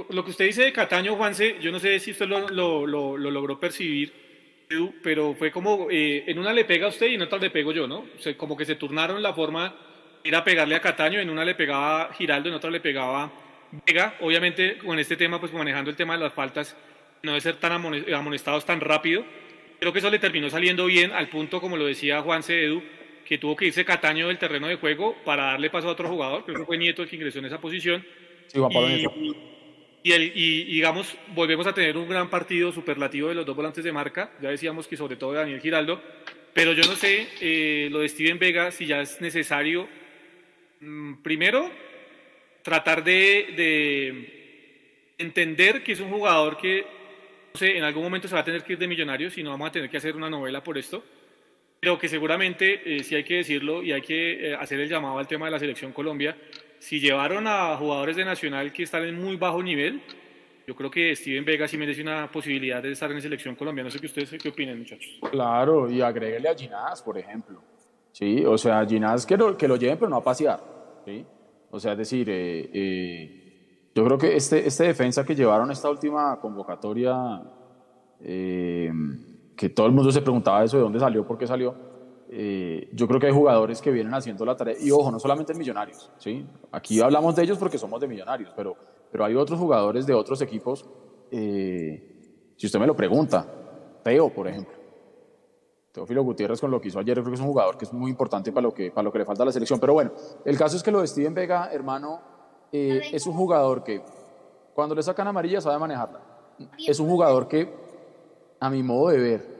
lo 0.08 0.24
que 0.24 0.30
usted 0.30 0.46
dice 0.46 0.64
de 0.64 0.72
Cataño, 0.72 1.16
Juanse, 1.16 1.56
yo 1.60 1.70
no 1.70 1.78
sé 1.78 1.98
si 2.00 2.12
usted 2.12 2.26
lo, 2.26 2.86
lo, 2.86 3.16
logró 3.16 3.60
percibir, 3.60 4.12
pero 5.02 5.34
fue 5.34 5.50
como 5.50 5.88
eh, 5.90 6.24
en 6.26 6.38
una 6.38 6.52
le 6.52 6.64
pega 6.64 6.86
a 6.86 6.90
usted 6.90 7.08
y 7.08 7.14
en 7.14 7.22
otra 7.22 7.38
le 7.38 7.50
pego 7.50 7.72
yo, 7.72 7.86
¿no? 7.86 7.98
O 7.98 8.36
como 8.36 8.56
que 8.56 8.64
se 8.64 8.76
turnaron 8.76 9.22
la 9.22 9.34
forma, 9.34 9.74
era 10.24 10.44
pegarle 10.44 10.74
a 10.74 10.80
Cataño, 10.80 11.20
en 11.20 11.30
una 11.30 11.44
le 11.44 11.54
pegaba 11.54 12.12
Giraldo, 12.14 12.48
en 12.48 12.54
otra 12.54 12.70
le 12.70 12.80
pegaba 12.80 13.30
Vega. 13.86 14.16
Obviamente, 14.20 14.78
con 14.78 14.98
este 14.98 15.16
tema, 15.16 15.38
pues 15.38 15.52
manejando 15.52 15.90
el 15.90 15.96
tema 15.96 16.14
de 16.14 16.24
las 16.24 16.32
faltas, 16.32 16.74
no 17.22 17.34
de 17.34 17.40
ser 17.40 17.56
tan 17.56 17.72
amonestados 17.72 18.64
tan 18.64 18.80
rápido. 18.80 19.24
Creo 19.78 19.92
que 19.92 20.00
eso 20.00 20.10
le 20.10 20.18
terminó 20.18 20.50
saliendo 20.50 20.86
bien 20.86 21.12
al 21.12 21.28
punto, 21.28 21.60
como 21.60 21.76
lo 21.76 21.86
decía 21.86 22.22
Juanse 22.22 22.64
Edu, 22.64 22.82
que 23.24 23.38
tuvo 23.38 23.54
que 23.54 23.66
irse 23.66 23.84
Cataño 23.84 24.28
del 24.28 24.38
terreno 24.38 24.66
de 24.66 24.76
juego 24.76 25.14
para 25.24 25.44
darle 25.44 25.70
paso 25.70 25.88
a 25.88 25.92
otro 25.92 26.08
jugador, 26.08 26.44
creo 26.44 26.60
que 26.60 26.64
fue 26.64 26.78
Nieto 26.78 27.02
el 27.02 27.08
que 27.10 27.16
ingresó 27.16 27.38
en 27.38 27.44
esa 27.44 27.60
posición. 27.60 28.04
Sí, 28.46 28.58
Juan 28.58 28.72
Pablo 28.72 28.88
y, 28.88 29.36
y, 30.02 30.12
el, 30.12 30.32
y, 30.34 30.64
digamos, 30.64 31.14
volvemos 31.34 31.66
a 31.66 31.74
tener 31.74 31.98
un 31.98 32.08
gran 32.08 32.30
partido 32.30 32.72
superlativo 32.72 33.28
de 33.28 33.34
los 33.34 33.44
dos 33.44 33.54
volantes 33.54 33.84
de 33.84 33.92
marca, 33.92 34.32
ya 34.40 34.48
decíamos 34.48 34.88
que 34.88 34.96
sobre 34.96 35.16
todo 35.16 35.32
de 35.32 35.40
Daniel 35.40 35.60
Giraldo, 35.60 36.02
pero 36.54 36.72
yo 36.72 36.82
no 36.88 36.96
sé 36.96 37.28
eh, 37.40 37.88
lo 37.90 38.00
de 38.00 38.08
Steven 38.08 38.38
Vega, 38.38 38.70
si 38.70 38.86
ya 38.86 39.02
es 39.02 39.20
necesario, 39.20 39.86
mm, 40.80 41.16
primero, 41.22 41.70
tratar 42.62 43.04
de, 43.04 43.12
de 43.56 45.14
entender 45.18 45.82
que 45.82 45.92
es 45.92 46.00
un 46.00 46.10
jugador 46.10 46.56
que 46.56 46.97
sé, 47.54 47.76
en 47.76 47.84
algún 47.84 48.02
momento 48.02 48.28
se 48.28 48.34
va 48.34 48.40
a 48.40 48.44
tener 48.44 48.62
que 48.62 48.74
ir 48.74 48.78
de 48.78 48.88
millonario, 48.88 49.30
si 49.30 49.42
no 49.42 49.50
vamos 49.50 49.68
a 49.68 49.72
tener 49.72 49.90
que 49.90 49.96
hacer 49.96 50.16
una 50.16 50.30
novela 50.30 50.62
por 50.62 50.78
esto 50.78 51.02
pero 51.80 51.98
que 51.98 52.08
seguramente, 52.08 52.96
eh, 52.96 53.04
si 53.04 53.14
hay 53.14 53.24
que 53.24 53.36
decirlo 53.36 53.82
y 53.82 53.92
hay 53.92 54.02
que 54.02 54.50
eh, 54.50 54.54
hacer 54.54 54.80
el 54.80 54.88
llamado 54.88 55.18
al 55.18 55.28
tema 55.28 55.46
de 55.46 55.52
la 55.52 55.58
selección 55.58 55.92
Colombia, 55.92 56.36
si 56.78 57.00
llevaron 57.00 57.46
a 57.46 57.76
jugadores 57.76 58.16
de 58.16 58.24
Nacional 58.24 58.72
que 58.72 58.82
están 58.82 59.04
en 59.04 59.20
muy 59.20 59.36
bajo 59.36 59.62
nivel, 59.62 60.02
yo 60.66 60.74
creo 60.74 60.90
que 60.90 61.14
Steven 61.14 61.44
Vega 61.44 61.66
sí 61.66 61.78
merece 61.78 62.02
una 62.02 62.30
posibilidad 62.30 62.82
de 62.82 62.92
estar 62.92 63.10
en 63.10 63.22
selección 63.22 63.54
Colombia. 63.54 63.84
No 63.84 63.90
sé 63.90 64.00
qué 64.00 64.06
ustedes 64.06 64.30
qué 64.42 64.48
opinan, 64.48 64.78
muchachos. 64.78 65.18
Claro, 65.30 65.90
y 65.90 66.02
agréguele 66.02 66.48
a 66.48 66.54
Ginás, 66.54 67.02
por 67.02 67.16
ejemplo. 67.16 67.62
Sí, 68.12 68.44
o 68.44 68.58
sea, 68.58 68.84
Ginás 68.84 69.24
que 69.24 69.36
lo, 69.36 69.56
que 69.56 69.66
lo 69.66 69.76
lleven, 69.76 69.98
pero 69.98 70.10
no 70.10 70.16
a 70.16 70.24
pasear. 70.24 70.60
¿sí? 71.06 71.24
O 71.70 71.80
sea, 71.80 71.92
es 71.92 71.98
decir, 71.98 72.26
eh, 72.30 73.47
yo 73.94 74.04
creo 74.04 74.18
que 74.18 74.36
este, 74.36 74.66
este 74.66 74.84
defensa 74.84 75.24
que 75.24 75.34
llevaron 75.34 75.70
esta 75.70 75.90
última 75.90 76.38
convocatoria, 76.40 77.42
eh, 78.20 78.92
que 79.56 79.68
todo 79.70 79.86
el 79.86 79.92
mundo 79.92 80.12
se 80.12 80.22
preguntaba 80.22 80.64
eso, 80.64 80.76
de 80.76 80.82
dónde 80.82 81.00
salió, 81.00 81.26
por 81.26 81.36
qué 81.36 81.46
salió. 81.46 81.74
Eh, 82.30 82.90
yo 82.92 83.08
creo 83.08 83.18
que 83.18 83.26
hay 83.26 83.32
jugadores 83.32 83.80
que 83.80 83.90
vienen 83.90 84.12
haciendo 84.12 84.44
la 84.44 84.54
tarea, 84.54 84.76
y 84.78 84.90
ojo, 84.90 85.10
no 85.10 85.18
solamente 85.18 85.52
en 85.52 85.58
Millonarios, 85.58 86.10
¿sí? 86.18 86.46
aquí 86.70 87.00
hablamos 87.00 87.34
de 87.34 87.42
ellos 87.42 87.56
porque 87.56 87.78
somos 87.78 88.00
de 88.02 88.06
Millonarios, 88.06 88.52
pero, 88.54 88.76
pero 89.10 89.24
hay 89.24 89.34
otros 89.34 89.58
jugadores 89.58 90.04
de 90.06 90.12
otros 90.12 90.42
equipos, 90.42 90.84
eh, 91.30 92.52
si 92.54 92.66
usted 92.66 92.78
me 92.78 92.86
lo 92.86 92.94
pregunta, 92.94 93.46
Teo, 94.04 94.28
por 94.28 94.46
ejemplo, 94.46 94.74
Teófilo 95.90 96.22
Gutiérrez 96.22 96.60
con 96.60 96.70
lo 96.70 96.82
que 96.82 96.88
hizo 96.88 96.98
ayer, 96.98 97.14
creo 97.14 97.28
que 97.28 97.34
es 97.34 97.40
un 97.40 97.46
jugador 97.46 97.78
que 97.78 97.86
es 97.86 97.92
muy 97.94 98.10
importante 98.10 98.52
para 98.52 98.62
lo 98.62 98.74
que, 98.74 98.90
para 98.90 99.04
lo 99.04 99.10
que 99.10 99.20
le 99.20 99.24
falta 99.24 99.42
a 99.42 99.46
la 99.46 99.52
selección, 99.52 99.80
pero 99.80 99.94
bueno, 99.94 100.12
el 100.44 100.58
caso 100.58 100.76
es 100.76 100.82
que 100.82 100.90
lo 100.90 101.00
de 101.00 101.06
Steven 101.06 101.32
Vega, 101.32 101.70
hermano, 101.72 102.20
eh, 102.72 103.00
es 103.12 103.26
un 103.26 103.34
jugador 103.34 103.82
que 103.82 104.02
cuando 104.74 104.94
le 104.94 105.02
sacan 105.02 105.26
amarilla 105.26 105.60
sabe 105.60 105.78
manejarla, 105.78 106.20
es 106.86 107.00
un 107.00 107.08
jugador 107.08 107.48
que 107.48 107.72
a 108.60 108.70
mi 108.70 108.82
modo 108.82 109.08
de 109.08 109.18
ver, 109.18 109.58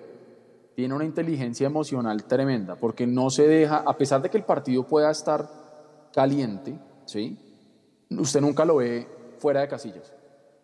tiene 0.74 0.94
una 0.94 1.04
inteligencia 1.04 1.66
emocional 1.66 2.24
tremenda, 2.24 2.76
porque 2.76 3.06
no 3.06 3.30
se 3.30 3.46
deja, 3.48 3.78
a 3.78 3.96
pesar 3.96 4.22
de 4.22 4.30
que 4.30 4.36
el 4.36 4.44
partido 4.44 4.84
pueda 4.84 5.10
estar 5.10 5.48
caliente, 6.12 6.78
¿sí? 7.04 7.36
usted 8.10 8.40
nunca 8.40 8.64
lo 8.64 8.76
ve 8.76 9.06
fuera 9.38 9.60
de 9.60 9.68
casillas, 9.68 10.12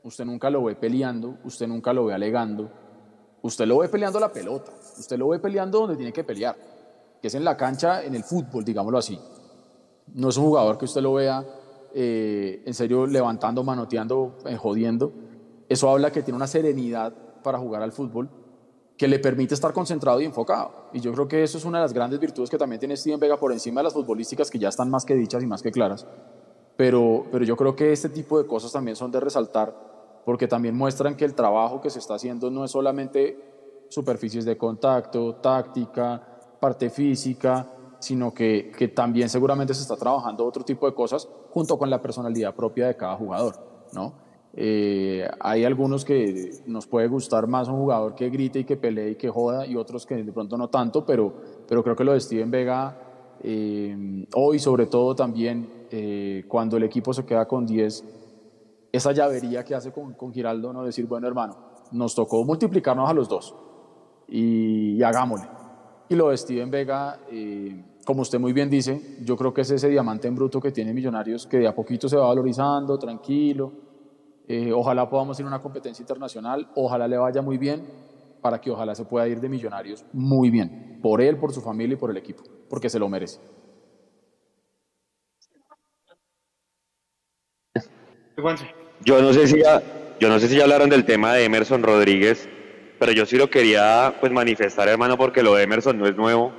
usted 0.02 0.24
nunca 0.24 0.50
lo 0.50 0.64
ve 0.64 0.76
peleando, 0.76 1.38
usted 1.44 1.66
nunca 1.66 1.92
lo 1.92 2.06
ve 2.06 2.14
alegando, 2.14 2.70
usted 3.42 3.66
lo 3.66 3.78
ve 3.78 3.88
peleando 3.88 4.20
la 4.20 4.32
pelota, 4.32 4.72
usted 4.98 5.16
lo 5.16 5.28
ve 5.28 5.38
peleando 5.38 5.80
donde 5.80 5.96
tiene 5.96 6.12
que 6.12 6.24
pelear, 6.24 6.56
que 7.20 7.28
es 7.28 7.34
en 7.34 7.44
la 7.44 7.56
cancha, 7.56 8.02
en 8.04 8.14
el 8.14 8.24
fútbol, 8.24 8.64
digámoslo 8.64 8.98
así. 8.98 9.18
No 10.14 10.28
es 10.28 10.36
un 10.36 10.44
jugador 10.44 10.76
que 10.78 10.84
usted 10.84 11.00
lo 11.00 11.14
vea 11.14 11.44
eh, 11.94 12.62
en 12.66 12.74
serio 12.74 13.06
levantando, 13.06 13.62
manoteando, 13.62 14.36
eh, 14.46 14.56
jodiendo. 14.56 15.12
Eso 15.68 15.88
habla 15.88 16.10
que 16.10 16.22
tiene 16.22 16.36
una 16.36 16.46
serenidad 16.46 17.14
para 17.42 17.58
jugar 17.58 17.82
al 17.82 17.92
fútbol 17.92 18.28
que 18.96 19.08
le 19.08 19.18
permite 19.18 19.54
estar 19.54 19.72
concentrado 19.72 20.20
y 20.20 20.24
enfocado. 20.24 20.88
Y 20.92 21.00
yo 21.00 21.12
creo 21.12 21.28
que 21.28 21.42
eso 21.42 21.58
es 21.58 21.64
una 21.64 21.78
de 21.78 21.84
las 21.84 21.92
grandes 21.92 22.20
virtudes 22.20 22.50
que 22.50 22.58
también 22.58 22.78
tiene 22.78 22.96
Steven 22.96 23.18
Vega 23.18 23.38
por 23.38 23.52
encima 23.52 23.80
de 23.80 23.84
las 23.84 23.92
futbolísticas 23.92 24.50
que 24.50 24.58
ya 24.58 24.68
están 24.68 24.90
más 24.90 25.04
que 25.04 25.14
dichas 25.14 25.42
y 25.42 25.46
más 25.46 25.62
que 25.62 25.72
claras. 25.72 26.06
Pero, 26.76 27.24
pero 27.30 27.44
yo 27.44 27.56
creo 27.56 27.74
que 27.76 27.92
este 27.92 28.08
tipo 28.08 28.38
de 28.38 28.46
cosas 28.46 28.72
también 28.72 28.96
son 28.96 29.10
de 29.10 29.20
resaltar 29.20 30.22
porque 30.24 30.48
también 30.48 30.76
muestran 30.76 31.16
que 31.16 31.24
el 31.24 31.34
trabajo 31.34 31.80
que 31.80 31.90
se 31.90 31.98
está 31.98 32.14
haciendo 32.14 32.50
no 32.50 32.64
es 32.64 32.70
solamente 32.70 33.86
superficies 33.88 34.44
de 34.44 34.56
contacto, 34.56 35.36
táctica, 35.36 36.20
parte 36.60 36.88
física, 36.88 37.73
sino 38.04 38.34
que, 38.34 38.70
que 38.76 38.88
también 38.88 39.28
seguramente 39.28 39.74
se 39.74 39.82
está 39.82 39.96
trabajando 39.96 40.44
otro 40.44 40.62
tipo 40.62 40.86
de 40.86 40.94
cosas 40.94 41.28
junto 41.50 41.78
con 41.78 41.88
la 41.88 42.02
personalidad 42.02 42.54
propia 42.54 42.86
de 42.86 42.96
cada 42.96 43.16
jugador, 43.16 43.54
¿no? 43.92 44.24
Eh, 44.56 45.28
hay 45.40 45.64
algunos 45.64 46.04
que 46.04 46.62
nos 46.66 46.86
puede 46.86 47.08
gustar 47.08 47.48
más 47.48 47.66
un 47.66 47.76
jugador 47.76 48.14
que 48.14 48.30
grite 48.30 48.60
y 48.60 48.64
que 48.64 48.76
pelee 48.76 49.10
y 49.10 49.14
que 49.16 49.28
joda 49.28 49.66
y 49.66 49.74
otros 49.74 50.06
que 50.06 50.14
de 50.14 50.32
pronto 50.32 50.56
no 50.56 50.68
tanto, 50.68 51.04
pero, 51.04 51.34
pero 51.66 51.82
creo 51.82 51.96
que 51.96 52.04
lo 52.04 52.12
de 52.12 52.20
Steven 52.20 52.52
Vega 52.52 52.96
eh, 53.42 54.26
hoy 54.36 54.60
sobre 54.60 54.86
todo 54.86 55.16
también 55.16 55.86
eh, 55.90 56.44
cuando 56.46 56.76
el 56.76 56.84
equipo 56.84 57.12
se 57.12 57.24
queda 57.24 57.48
con 57.48 57.66
10, 57.66 58.04
esa 58.92 59.10
llavería 59.10 59.64
que 59.64 59.74
hace 59.74 59.90
con, 59.90 60.14
con, 60.14 60.32
Giraldo, 60.32 60.72
no 60.72 60.84
decir, 60.84 61.06
bueno 61.06 61.26
hermano, 61.26 61.56
nos 61.90 62.14
tocó 62.14 62.44
multiplicarnos 62.44 63.10
a 63.10 63.12
los 63.12 63.28
dos 63.28 63.56
y, 64.28 64.92
y 64.92 65.02
hagámosle. 65.02 65.48
Y 66.08 66.14
lo 66.14 66.28
de 66.28 66.36
Steven 66.36 66.70
Vega, 66.70 67.18
como 68.04 68.22
usted 68.22 68.38
muy 68.38 68.52
bien 68.52 68.70
dice, 68.70 69.18
yo 69.22 69.36
creo 69.36 69.52
que 69.52 69.62
es 69.62 69.70
ese 69.70 69.88
diamante 69.88 70.28
en 70.28 70.34
bruto 70.34 70.60
que 70.60 70.72
tiene 70.72 70.92
Millonarios 70.92 71.46
que 71.46 71.58
de 71.58 71.68
a 71.68 71.74
poquito 71.74 72.08
se 72.08 72.16
va 72.16 72.26
valorizando, 72.26 72.98
tranquilo 72.98 73.84
eh, 74.46 74.72
ojalá 74.72 75.08
podamos 75.08 75.38
ir 75.40 75.46
a 75.46 75.48
una 75.48 75.60
competencia 75.60 76.02
internacional, 76.02 76.68
ojalá 76.74 77.08
le 77.08 77.16
vaya 77.16 77.40
muy 77.40 77.56
bien, 77.56 77.82
para 78.42 78.60
que 78.60 78.70
ojalá 78.70 78.94
se 78.94 79.04
pueda 79.06 79.26
ir 79.26 79.40
de 79.40 79.48
millonarios 79.48 80.04
muy 80.12 80.50
bien, 80.50 80.98
por 81.02 81.22
él, 81.22 81.38
por 81.38 81.52
su 81.52 81.62
familia 81.62 81.94
y 81.94 81.96
por 81.96 82.10
el 82.10 82.18
equipo, 82.18 82.42
porque 82.68 82.90
se 82.90 82.98
lo 82.98 83.08
merece. 83.08 83.40
Yo 89.02 89.22
no 89.22 89.32
sé 89.32 89.46
si 89.46 89.62
ya, 89.62 89.82
yo 90.20 90.28
no 90.28 90.38
sé 90.38 90.48
si 90.48 90.56
ya 90.56 90.64
hablaron 90.64 90.90
del 90.90 91.06
tema 91.06 91.32
de 91.32 91.44
Emerson 91.44 91.82
Rodríguez, 91.82 92.46
pero 92.98 93.12
yo 93.12 93.24
sí 93.24 93.38
lo 93.38 93.48
quería 93.48 94.14
pues 94.20 94.30
manifestar, 94.30 94.88
hermano, 94.88 95.16
porque 95.16 95.42
lo 95.42 95.54
de 95.54 95.62
Emerson 95.62 95.96
no 95.96 96.06
es 96.06 96.14
nuevo. 96.14 96.52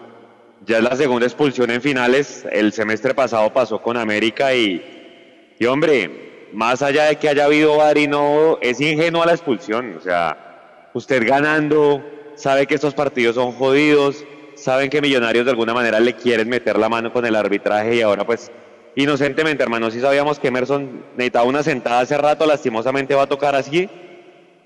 Ya 0.64 0.78
es 0.78 0.84
la 0.84 0.96
segunda 0.96 1.26
expulsión 1.26 1.70
en 1.70 1.82
finales. 1.82 2.46
El 2.52 2.72
semestre 2.72 3.14
pasado 3.14 3.52
pasó 3.52 3.82
con 3.82 3.98
América 3.98 4.54
y 4.54 5.54
Y 5.60 5.66
hombre, 5.66 6.50
más 6.54 6.82
allá 6.82 7.06
de 7.06 7.18
que 7.18 7.30
haya 7.30 7.46
habido 7.46 7.78
VAR 7.78 7.98
no, 8.10 8.58
es 8.62 8.80
ingenuo 8.82 9.26
la 9.26 9.34
expulsión. 9.34 9.96
O 9.98 10.02
sea, 10.02 10.90
usted 10.94 11.28
ganando, 11.28 12.04
sabe 12.36 12.66
que 12.66 12.76
estos 12.76 12.94
partidos 12.94 13.36
son 13.36 13.52
jodidos, 13.52 14.24
saben 14.56 14.90
que 14.90 15.02
Millonarios 15.02 15.46
de 15.46 15.52
alguna 15.52 15.74
manera 15.74 16.00
le 16.00 16.14
quieren 16.14 16.50
meter 16.50 16.78
la 16.78 16.90
mano 16.90 17.12
con 17.12 17.26
el 17.26 17.36
arbitraje 17.36 17.96
y 17.96 18.02
ahora 18.02 18.26
pues 18.26 18.52
inocentemente, 18.96 19.64
hermano, 19.64 19.92
sí 19.92 20.00
sabíamos 20.00 20.40
que 20.40 20.48
Emerson 20.48 21.04
necesitaba 21.16 21.46
una 21.46 21.64
sentada 21.64 22.00
hace 22.00 22.18
rato, 22.18 22.46
lastimosamente 22.46 23.14
va 23.14 23.24
a 23.24 23.28
tocar 23.28 23.56
así, 23.56 23.90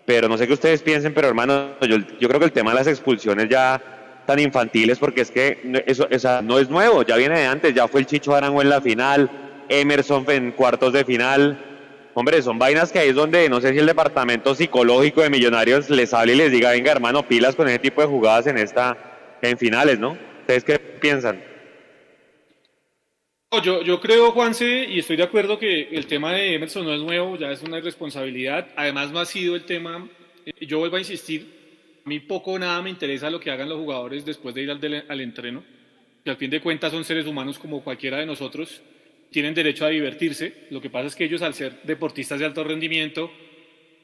pero 0.06 0.28
no 0.30 0.38
sé 0.38 0.48
qué 0.48 0.54
ustedes 0.54 0.84
piensen, 0.84 1.14
pero 1.14 1.28
hermano, 1.28 1.72
yo 1.82 2.28
creo 2.28 2.40
que 2.40 2.46
el 2.46 2.52
tema 2.52 2.72
de 2.72 2.78
las 2.78 2.88
expulsiones 2.88 3.50
ya 3.50 3.99
tan 4.30 4.38
infantiles, 4.38 5.00
porque 5.00 5.22
es 5.22 5.32
que 5.32 5.58
eso, 5.88 6.08
no 6.44 6.60
es 6.60 6.70
nuevo, 6.70 7.02
ya 7.02 7.18
viene 7.18 7.40
de 7.40 7.48
antes, 7.48 7.74
ya 7.74 7.88
fue 7.88 8.02
el 8.02 8.06
Chicho 8.06 8.36
Arango 8.36 8.62
en 8.62 8.70
la 8.70 8.80
final, 8.80 9.28
Emerson 9.68 10.24
en 10.30 10.52
cuartos 10.52 10.94
de 10.94 11.04
final. 11.04 11.58
Hombre, 12.14 12.40
son 12.44 12.60
vainas 12.60 12.92
que 12.92 13.00
ahí 13.00 13.10
es 13.10 13.16
donde 13.16 13.50
no 13.50 13.60
sé 13.60 13.74
si 13.74 13.80
el 13.80 13.88
departamento 13.88 14.54
psicológico 14.54 15.24
de 15.24 15.32
Millonarios 15.32 15.90
les 15.90 16.14
hable 16.14 16.34
y 16.34 16.36
les 16.36 16.52
diga, 16.52 16.70
venga 16.70 16.92
hermano, 16.92 17.28
pilas 17.28 17.56
con 17.56 17.68
ese 17.68 17.80
tipo 17.80 18.02
de 18.02 18.08
jugadas 18.08 18.46
en 18.46 18.60
esta, 18.60 18.96
en 19.42 19.58
finales, 19.58 19.98
¿no? 19.98 20.16
¿Ustedes 20.42 20.64
qué 20.64 20.78
piensan? 20.78 21.44
Yo, 23.64 23.82
yo 23.82 24.00
creo, 24.00 24.32
Juanse, 24.32 24.86
y 24.88 25.00
estoy 25.00 25.18
de 25.18 25.24
acuerdo 25.24 25.58
que 25.58 25.90
el 25.92 26.06
tema 26.06 26.34
de 26.34 26.54
Emerson 26.54 26.86
no 26.86 26.94
es 26.94 27.02
nuevo, 27.02 27.36
ya 27.36 27.52
es 27.52 27.64
una 27.64 27.80
irresponsabilidad. 27.80 28.68
Además, 28.76 29.10
no 29.10 29.20
ha 29.20 29.26
sido 29.26 29.56
el 29.56 29.64
tema, 29.64 30.08
eh, 30.46 30.68
yo 30.68 30.78
vuelvo 30.78 30.98
a 30.98 31.00
insistir, 31.00 31.59
mí 32.10 32.20
poco 32.20 32.52
o 32.52 32.60
nada 32.60 32.82
me 32.82 32.90
interesa 32.90 33.30
lo 33.30 33.40
que 33.40 33.52
hagan 33.52 33.70
los 33.70 33.78
jugadores 33.78 34.26
después 34.26 34.54
de 34.54 34.64
ir 34.64 34.72
al, 34.72 35.06
al 35.08 35.22
entreno, 35.22 35.64
que 36.24 36.30
al 36.30 36.38
fin 36.38 36.50
de 36.50 36.60
cuentas 36.60 36.92
son 36.92 37.06
seres 37.06 37.26
humanos 37.26 37.58
como 37.58 37.84
cualquiera 37.84 38.18
de 38.18 38.26
nosotros, 38.26 38.82
tienen 39.32 39.54
derecho 39.54 39.86
a 39.86 39.90
divertirse. 39.90 40.68
Lo 40.72 40.82
que 40.82 40.90
pasa 40.90 41.08
es 41.08 41.16
que 41.16 41.24
ellos, 41.24 41.42
al 41.42 41.54
ser 41.54 41.82
deportistas 41.84 42.40
de 42.40 42.46
alto 42.46 42.64
rendimiento, 42.64 43.32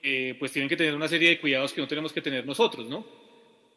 eh, 0.01 0.35
pues 0.39 0.51
tienen 0.51 0.69
que 0.69 0.77
tener 0.77 0.95
una 0.95 1.07
serie 1.07 1.29
de 1.29 1.39
cuidados 1.39 1.73
que 1.73 1.81
no 1.81 1.87
tenemos 1.87 2.13
que 2.13 2.21
tener 2.21 2.45
nosotros, 2.45 2.87
¿no? 2.87 3.05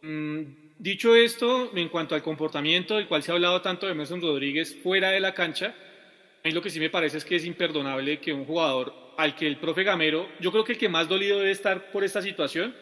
Mm, 0.02 0.68
Dicho 0.78 1.16
esto, 1.16 1.72
en 1.74 1.88
cuanto 1.88 2.14
al 2.14 2.22
comportamiento 2.22 2.94
del 2.94 3.08
cual 3.08 3.20
se 3.24 3.32
ha 3.32 3.34
hablado 3.34 3.60
tanto 3.60 3.86
de 3.86 3.92
Emerson 3.92 4.20
Rodríguez 4.20 4.78
fuera 4.80 5.10
de 5.10 5.18
la 5.18 5.34
cancha, 5.34 5.74
a 6.44 6.46
mí 6.46 6.52
lo 6.52 6.62
que 6.62 6.70
sí 6.70 6.78
me 6.78 6.88
parece 6.88 7.18
es 7.18 7.24
que 7.24 7.34
es 7.34 7.44
imperdonable 7.44 8.20
que 8.20 8.32
un 8.32 8.44
jugador 8.44 8.94
al 9.16 9.34
que 9.34 9.48
el 9.48 9.56
profe 9.56 9.82
Gamero, 9.82 10.28
yo 10.38 10.52
creo 10.52 10.62
que 10.62 10.72
el 10.72 10.78
que 10.78 10.88
más 10.88 11.08
dolido 11.08 11.40
debe 11.40 11.50
estar 11.50 11.90
por 11.90 12.04
esta 12.04 12.22
situación 12.22 12.76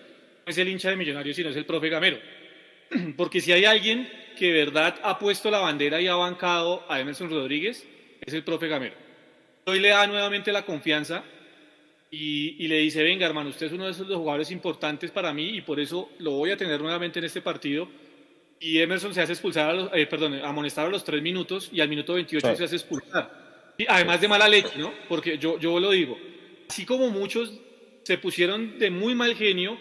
es 0.46 0.58
el 0.58 0.68
hincha 0.68 0.90
de 0.90 0.96
Millonarios, 0.96 1.36
sino 1.36 1.50
es 1.50 1.56
el 1.56 1.66
profe 1.66 1.88
Gamero. 1.88 2.18
Porque 3.16 3.40
si 3.40 3.52
hay 3.52 3.64
alguien 3.64 4.08
que 4.38 4.52
de 4.52 4.64
verdad 4.64 4.98
ha 5.02 5.18
puesto 5.18 5.50
la 5.50 5.58
bandera 5.58 6.00
y 6.00 6.06
ha 6.06 6.14
bancado 6.14 6.84
a 6.88 7.00
Emerson 7.00 7.28
Rodríguez, 7.28 7.84
es 8.24 8.32
el 8.32 8.44
profe 8.44 8.68
Gamero. 8.68 8.94
Hoy 9.66 9.80
le 9.80 9.88
da 9.88 10.06
nuevamente 10.06 10.52
la 10.52 10.64
confianza 10.64 11.24
y, 12.08 12.68
le 12.68 12.78
dice, 12.78 13.02
venga 13.02 13.26
hermano, 13.26 13.50
usted 13.50 13.66
es 13.66 13.72
uno 13.72 13.86
de 13.86 13.90
esos 13.90 14.06
jugadores 14.06 14.52
importantes 14.52 15.10
para 15.10 15.32
mí 15.32 15.56
y 15.56 15.60
por 15.60 15.80
eso 15.80 16.10
lo 16.18 16.30
voy 16.30 16.52
a 16.52 16.56
tener 16.56 16.80
nuevamente 16.80 17.18
en 17.18 17.24
este 17.24 17.42
partido. 17.42 17.88
Y 18.60 18.78
Emerson 18.78 19.12
se 19.12 19.20
hace 19.20 19.32
expulsar, 19.32 19.70
a 19.70 19.72
los, 19.72 19.90
eh, 19.92 20.06
perdón, 20.06 20.34
amonestar 20.44 20.86
a 20.86 20.88
los 20.88 21.04
tres 21.04 21.20
minutos 21.20 21.68
y 21.72 21.80
al 21.80 21.88
minuto 21.88 22.14
28 22.14 22.54
se 22.54 22.64
hace 22.64 22.76
expulsar. 22.76 23.74
Y 23.76 23.84
además 23.88 24.20
de 24.20 24.28
mala 24.28 24.48
leche, 24.48 24.78
¿no? 24.78 24.94
Porque 25.08 25.36
yo, 25.36 25.58
yo 25.58 25.80
lo 25.80 25.90
digo, 25.90 26.16
así 26.70 26.86
como 26.86 27.10
muchos 27.10 27.52
se 28.04 28.16
pusieron 28.16 28.78
de 28.78 28.90
muy 28.90 29.16
mal 29.16 29.34
genio 29.34 29.76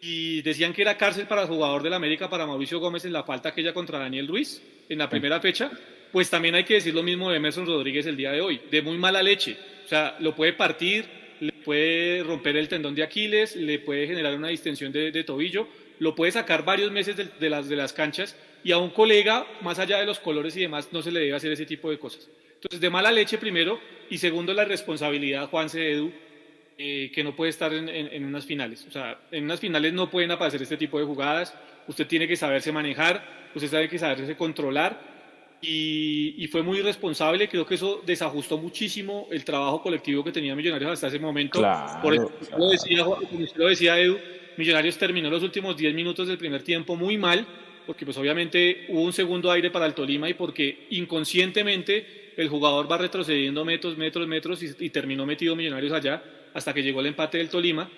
y 0.00 0.42
decían 0.42 0.72
que 0.72 0.82
era 0.82 0.96
cárcel 0.96 1.26
para 1.26 1.42
el 1.42 1.48
jugador 1.48 1.82
del 1.82 1.94
América, 1.94 2.28
para 2.28 2.46
Mauricio 2.46 2.78
Gómez 2.78 3.04
en 3.04 3.12
la 3.12 3.24
falta 3.24 3.50
aquella 3.50 3.72
contra 3.72 3.98
Daniel 3.98 4.28
Ruiz 4.28 4.62
en 4.88 4.98
la 4.98 5.08
primera 5.08 5.40
fecha, 5.40 5.70
pues 6.12 6.30
también 6.30 6.54
hay 6.54 6.64
que 6.64 6.74
decir 6.74 6.94
lo 6.94 7.02
mismo 7.02 7.30
de 7.30 7.36
Emerson 7.36 7.66
Rodríguez 7.66 8.06
el 8.06 8.16
día 8.16 8.32
de 8.32 8.40
hoy, 8.40 8.60
de 8.70 8.82
muy 8.82 8.98
mala 8.98 9.22
leche. 9.22 9.56
O 9.84 9.88
sea, 9.88 10.16
lo 10.20 10.34
puede 10.34 10.52
partir, 10.52 11.06
le 11.40 11.52
puede 11.52 12.22
romper 12.22 12.56
el 12.56 12.68
tendón 12.68 12.94
de 12.94 13.02
Aquiles, 13.02 13.56
le 13.56 13.78
puede 13.78 14.06
generar 14.06 14.34
una 14.34 14.48
distensión 14.48 14.92
de, 14.92 15.24
tobillo, 15.24 15.68
lo 15.98 16.14
puede 16.14 16.32
sacar 16.32 16.64
varios 16.64 16.90
meses 16.92 17.16
de, 17.16 17.50
las, 17.50 17.68
de 17.68 17.76
las 17.76 17.92
canchas 17.92 18.36
y 18.64 18.72
a 18.72 18.78
un 18.78 18.90
colega, 18.90 19.46
más 19.62 19.78
allá 19.78 19.98
de 19.98 20.06
los 20.06 20.18
colores 20.18 20.56
y 20.56 20.60
demás, 20.60 20.88
no 20.92 21.02
se 21.02 21.12
le 21.12 21.20
debe 21.20 21.36
hacer 21.36 21.52
ese 21.52 21.66
tipo 21.66 21.90
de 21.90 21.98
cosas. 21.98 22.28
Entonces, 22.54 22.80
de 22.80 22.90
mala 22.90 23.12
leche 23.12 23.38
primero 23.38 23.78
y 24.10 24.18
segundo, 24.18 24.52
la 24.54 24.64
responsabilidad, 24.64 25.48
Juanse 25.48 25.92
Edu, 25.92 26.12
eh, 26.78 27.10
que 27.14 27.24
no 27.24 27.34
puede 27.34 27.50
estar 27.50 27.72
en, 27.72 27.88
en, 27.88 28.24
unas 28.24 28.44
finales. 28.44 28.84
O 28.86 28.90
sea, 28.90 29.18
en 29.30 29.44
unas 29.44 29.60
finales 29.60 29.92
no 29.92 30.10
pueden 30.10 30.30
aparecer 30.30 30.60
este 30.60 30.76
tipo 30.76 30.98
de 30.98 31.06
jugadas. 31.06 31.54
Usted 31.86 32.06
tiene 32.06 32.28
que 32.28 32.36
saberse 32.36 32.70
manejar, 32.72 33.22
usted 33.54 33.70
tiene 33.70 33.88
que 33.88 33.98
saberse 33.98 34.36
controlar 34.36 35.00
y, 35.60 36.48
fue 36.48 36.62
muy 36.62 36.78
irresponsable. 36.78 37.48
Creo 37.48 37.66
que 37.66 37.76
eso 37.76 38.02
desajustó 38.04 38.58
muchísimo 38.58 39.26
el 39.30 39.44
trabajo 39.44 39.82
colectivo 39.82 40.22
que 40.22 40.32
tenía 40.32 40.54
Millonarios 40.54 40.92
hasta 40.92 41.08
ese 41.08 41.18
momento. 41.18 41.60
Por 42.02 42.14
eso, 42.14 42.30
lo 42.56 42.68
decía, 42.68 43.04
como 43.04 43.18
usted 43.20 43.60
lo 43.60 43.68
decía, 43.68 43.98
Edu, 43.98 44.18
Millonarios 44.56 44.96
terminó 44.98 45.30
los 45.30 45.42
últimos 45.42 45.76
10 45.76 45.94
minutos 45.94 46.28
del 46.28 46.38
primer 46.38 46.62
tiempo 46.62 46.96
muy 46.96 47.18
mal, 47.18 47.46
porque 47.86 48.04
pues 48.04 48.16
obviamente 48.16 48.86
hubo 48.88 49.02
un 49.02 49.12
segundo 49.12 49.50
aire 49.50 49.70
para 49.70 49.86
el 49.86 49.94
Tolima 49.94 50.28
y 50.28 50.34
porque 50.34 50.86
inconscientemente 50.90 52.25
el 52.36 52.48
jugador 52.48 52.90
va 52.90 52.98
retrocediendo 52.98 53.64
metros, 53.64 53.96
metros, 53.96 54.26
metros 54.26 54.62
y, 54.62 54.86
y 54.86 54.90
terminó 54.90 55.26
metido 55.26 55.56
Millonarios 55.56 55.92
allá 55.92 56.22
hasta 56.54 56.72
que 56.72 56.82
llegó 56.82 57.00
el 57.00 57.06
empate 57.06 57.38
del 57.38 57.48
Tolima. 57.48 57.90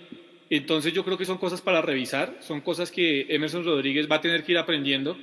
Entonces 0.50 0.92
yo 0.92 1.04
creo 1.04 1.18
que 1.18 1.24
son 1.24 1.38
cosas 1.38 1.60
para 1.60 1.82
revisar, 1.82 2.38
son 2.40 2.60
cosas 2.60 2.90
que 2.90 3.26
Emerson 3.28 3.64
Rodríguez 3.64 4.10
va 4.10 4.16
a 4.16 4.20
tener 4.20 4.44
que 4.44 4.52
ir 4.52 4.58
aprendiendo 4.58 5.16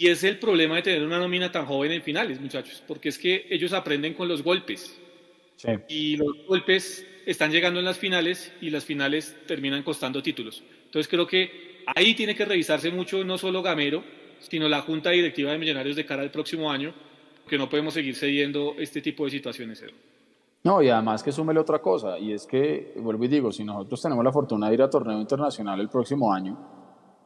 y 0.00 0.08
es 0.08 0.24
el 0.24 0.38
problema 0.38 0.76
de 0.76 0.82
tener 0.82 1.02
una 1.02 1.18
nómina 1.18 1.52
tan 1.52 1.66
joven 1.66 1.92
en 1.92 2.00
finales, 2.00 2.40
muchachos, 2.40 2.82
porque 2.88 3.10
es 3.10 3.18
que 3.18 3.46
ellos 3.50 3.74
aprenden 3.74 4.14
con 4.14 4.28
los 4.28 4.42
golpes. 4.42 4.98
Y 5.88 6.16
los 6.16 6.46
golpes 6.46 7.06
están 7.26 7.52
llegando 7.52 7.80
en 7.80 7.84
las 7.84 7.98
finales 7.98 8.50
y 8.62 8.70
las 8.70 8.86
finales 8.86 9.36
terminan 9.46 9.82
costando 9.82 10.22
títulos. 10.22 10.62
Entonces 10.86 11.06
creo 11.06 11.26
que 11.26 11.82
ahí 11.94 12.14
tiene 12.14 12.34
que 12.34 12.46
revisarse 12.46 12.90
mucho 12.90 13.22
no 13.24 13.36
solo 13.36 13.60
Gamero, 13.60 14.02
sino 14.38 14.70
la 14.70 14.80
Junta 14.80 15.10
Directiva 15.10 15.52
de 15.52 15.58
Millonarios 15.58 15.96
de 15.96 16.06
cara 16.06 16.22
al 16.22 16.30
próximo 16.30 16.72
año, 16.72 16.94
que 17.50 17.58
no 17.58 17.68
podemos 17.68 17.92
seguir 17.92 18.14
cediendo 18.14 18.74
este 18.78 19.02
tipo 19.02 19.24
de 19.24 19.32
situaciones. 19.32 19.84
No, 20.62 20.80
y 20.80 20.88
además 20.88 21.22
que 21.22 21.32
súmele 21.32 21.58
otra 21.58 21.80
cosa, 21.80 22.18
y 22.18 22.32
es 22.32 22.46
que, 22.46 22.94
vuelvo 22.96 23.24
y 23.24 23.28
digo, 23.28 23.50
si 23.50 23.64
nosotros 23.64 24.00
tenemos 24.00 24.24
la 24.24 24.32
fortuna 24.32 24.68
de 24.68 24.74
ir 24.74 24.82
a 24.82 24.88
torneo 24.88 25.20
internacional 25.20 25.80
el 25.80 25.88
próximo 25.88 26.32
año, 26.32 26.56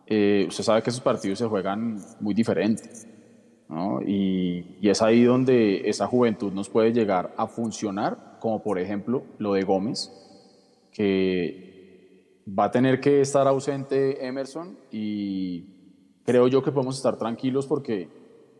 eh, 0.06 0.46
usted 0.48 0.64
sabe 0.64 0.82
que 0.82 0.90
esos 0.90 1.02
partidos 1.02 1.38
se 1.38 1.46
juegan 1.46 2.00
muy. 2.20 2.34
Y, 4.06 4.76
y, 4.80 4.88
es 4.88 5.02
ahí 5.02 5.24
donde 5.24 5.88
esa 5.88 6.06
juventud 6.06 6.52
nos 6.52 6.68
puede 6.68 6.92
llegar 6.92 7.34
a 7.36 7.46
funcionar, 7.46 8.38
como 8.40 8.62
por 8.62 8.78
ejemplo 8.78 9.24
lo 9.38 9.54
de 9.54 9.62
Gómez, 9.62 10.10
que 10.92 12.44
va 12.46 12.64
a 12.64 12.70
tener 12.70 13.00
que 13.00 13.20
estar 13.20 13.46
ausente 13.46 14.26
Emerson 14.26 14.78
y 14.90 15.64
creo 16.24 16.46
yo 16.48 16.62
que 16.62 16.72
podemos 16.72 16.96
estar 16.96 17.16
tranquilos 17.16 17.66
porque 17.66 18.08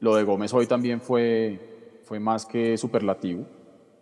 lo 0.04 0.14
de 0.14 0.22
Gómez 0.22 0.52
hoy 0.52 0.66
también 0.66 1.00
fue, 1.00 1.98
fue 2.02 2.20
más 2.20 2.44
que 2.44 2.76
superlativo. 2.76 3.46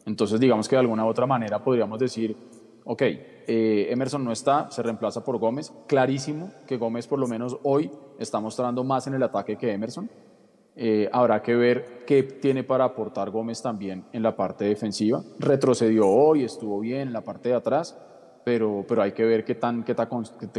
Entonces 0.04 0.40
digamos 0.40 0.68
que 0.68 0.74
de 0.74 0.80
alguna 0.80 1.06
u 1.06 1.08
otra 1.08 1.26
manera 1.26 1.62
podríamos 1.62 1.98
decir, 2.00 2.36
ok, 2.84 3.02
eh, 3.02 3.86
Emerson 3.88 4.24
no 4.24 4.32
está, 4.32 4.68
se 4.72 4.82
reemplaza 4.82 5.24
por 5.24 5.38
Gómez. 5.38 5.72
Clarísimo 5.86 6.52
que 6.66 6.76
Gómez 6.76 7.06
por 7.06 7.20
lo 7.20 7.28
menos 7.28 7.56
hoy 7.62 7.88
está 8.18 8.40
mostrando 8.40 8.82
más 8.82 9.06
en 9.06 9.14
el 9.14 9.22
ataque 9.22 9.56
que 9.56 9.72
Emerson. 9.72 10.10
Eh, 10.74 11.08
habrá 11.12 11.40
que 11.40 11.54
ver 11.54 12.02
qué 12.04 12.24
tiene 12.24 12.64
para 12.64 12.84
aportar 12.84 13.30
Gómez 13.30 13.62
también 13.62 14.04
en 14.12 14.24
la 14.24 14.34
parte 14.34 14.64
defensiva. 14.64 15.22
Retrocedió 15.38 16.08
hoy, 16.08 16.42
estuvo 16.42 16.80
bien 16.80 17.02
en 17.02 17.12
la 17.12 17.20
parte 17.20 17.50
de 17.50 17.54
atrás, 17.54 17.96
pero, 18.44 18.84
pero 18.88 19.02
hay 19.02 19.12
que 19.12 19.24
ver 19.24 19.44
qué 19.44 19.54
tan, 19.54 19.84
qué 19.84 19.94
tan, 19.94 20.08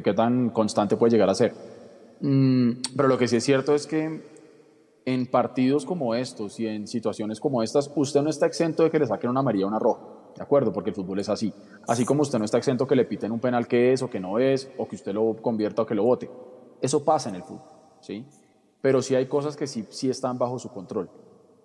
qué 0.01 0.13
tan 0.13 0.51
constante 0.51 0.95
puede 0.95 1.11
llegar 1.11 1.29
a 1.29 1.35
ser. 1.35 1.53
Mm, 2.21 2.71
pero 2.95 3.09
lo 3.09 3.17
que 3.17 3.27
sí 3.27 3.35
es 3.35 3.43
cierto 3.43 3.75
es 3.75 3.85
que 3.85 4.32
en 5.05 5.25
partidos 5.27 5.85
como 5.85 6.15
estos 6.15 6.59
y 6.59 6.67
en 6.67 6.87
situaciones 6.87 7.39
como 7.39 7.61
estas, 7.61 7.91
usted 7.95 8.21
no 8.21 8.29
está 8.29 8.45
exento 8.45 8.83
de 8.83 8.89
que 8.89 8.99
le 8.99 9.07
saquen 9.07 9.29
una 9.29 9.41
amarilla 9.41 9.65
o 9.65 9.67
una 9.69 9.79
roja. 9.79 10.13
¿de 10.35 10.41
acuerdo? 10.41 10.73
Porque 10.73 10.89
el 10.89 10.95
fútbol 10.95 11.19
es 11.19 11.29
así. 11.29 11.53
Así 11.87 12.05
como 12.05 12.21
usted 12.21 12.39
no 12.39 12.45
está 12.45 12.57
exento 12.57 12.87
que 12.87 12.95
le 12.95 13.05
piten 13.05 13.31
un 13.31 13.39
penal 13.39 13.67
que 13.67 13.93
es 13.93 14.01
o 14.01 14.09
que 14.09 14.19
no 14.19 14.39
es, 14.39 14.71
o 14.77 14.87
que 14.87 14.95
usted 14.95 15.13
lo 15.13 15.35
convierta 15.41 15.83
o 15.83 15.85
que 15.85 15.95
lo 15.95 16.03
vote. 16.03 16.29
Eso 16.81 17.03
pasa 17.03 17.29
en 17.29 17.35
el 17.35 17.43
fútbol, 17.43 17.69
¿sí? 18.01 18.25
Pero 18.81 19.01
sí 19.01 19.15
hay 19.15 19.27
cosas 19.27 19.55
que 19.55 19.67
sí, 19.67 19.85
sí 19.89 20.09
están 20.09 20.37
bajo 20.37 20.59
su 20.59 20.69
control. 20.69 21.09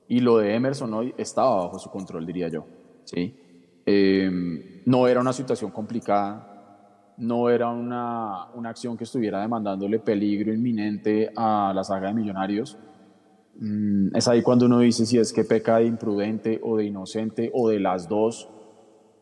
Y 0.06 0.20
lo 0.20 0.38
de 0.38 0.54
Emerson 0.54 0.92
hoy 0.94 1.14
estaba 1.18 1.56
bajo 1.64 1.78
su 1.78 1.90
control, 1.90 2.24
diría 2.24 2.48
yo, 2.48 2.64
¿sí? 3.04 3.82
Em, 3.84 4.82
no 4.86 5.08
era 5.08 5.20
una 5.20 5.32
situación 5.32 5.70
complicada, 5.70 7.14
no 7.18 7.50
era 7.50 7.68
una, 7.68 8.50
una 8.54 8.70
acción 8.70 8.96
que 8.96 9.04
estuviera 9.04 9.40
demandándole 9.40 9.98
peligro 9.98 10.52
inminente 10.52 11.32
a 11.36 11.72
la 11.74 11.82
saga 11.82 12.08
de 12.08 12.14
Millonarios. 12.14 12.78
Mm, 13.58 14.16
es 14.16 14.28
ahí 14.28 14.42
cuando 14.42 14.66
uno 14.66 14.78
dice 14.80 15.04
si 15.04 15.18
es 15.18 15.32
que 15.32 15.44
peca 15.44 15.78
de 15.78 15.86
imprudente 15.86 16.60
o 16.62 16.76
de 16.76 16.84
inocente 16.84 17.50
o 17.52 17.68
de 17.68 17.80
las 17.80 18.08
dos 18.08 18.48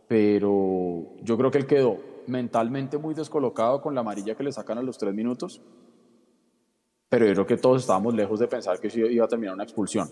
pero 0.08 1.16
yo 1.22 1.36
creo 1.36 1.50
que 1.50 1.58
él 1.58 1.66
quedó 1.66 1.98
mentalmente 2.26 2.98
muy 2.98 3.14
descolocado 3.14 3.80
con 3.80 3.94
la 3.94 4.00
amarilla 4.00 4.34
que 4.34 4.44
le 4.44 4.52
sacan 4.52 4.78
a 4.78 4.82
los 4.82 4.98
tres 4.98 5.14
minutos, 5.14 5.60
pero 7.08 7.26
yo 7.26 7.32
creo 7.34 7.46
que 7.46 7.56
todos 7.56 7.82
estábamos 7.82 8.14
lejos 8.14 8.40
de 8.40 8.48
pensar 8.48 8.80
que 8.80 8.88
iba 9.10 9.24
a 9.24 9.28
terminar 9.28 9.54
una 9.54 9.64
expulsión. 9.64 10.08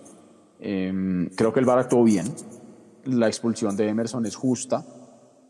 Em, 0.60 1.28
creo 1.30 1.52
que 1.52 1.60
el 1.60 1.66
VAR 1.66 1.78
actuó 1.80 2.04
bien, 2.04 2.26
la 3.04 3.26
expulsión 3.26 3.76
de 3.76 3.88
Emerson 3.88 4.24
es 4.26 4.36
justa 4.36 4.84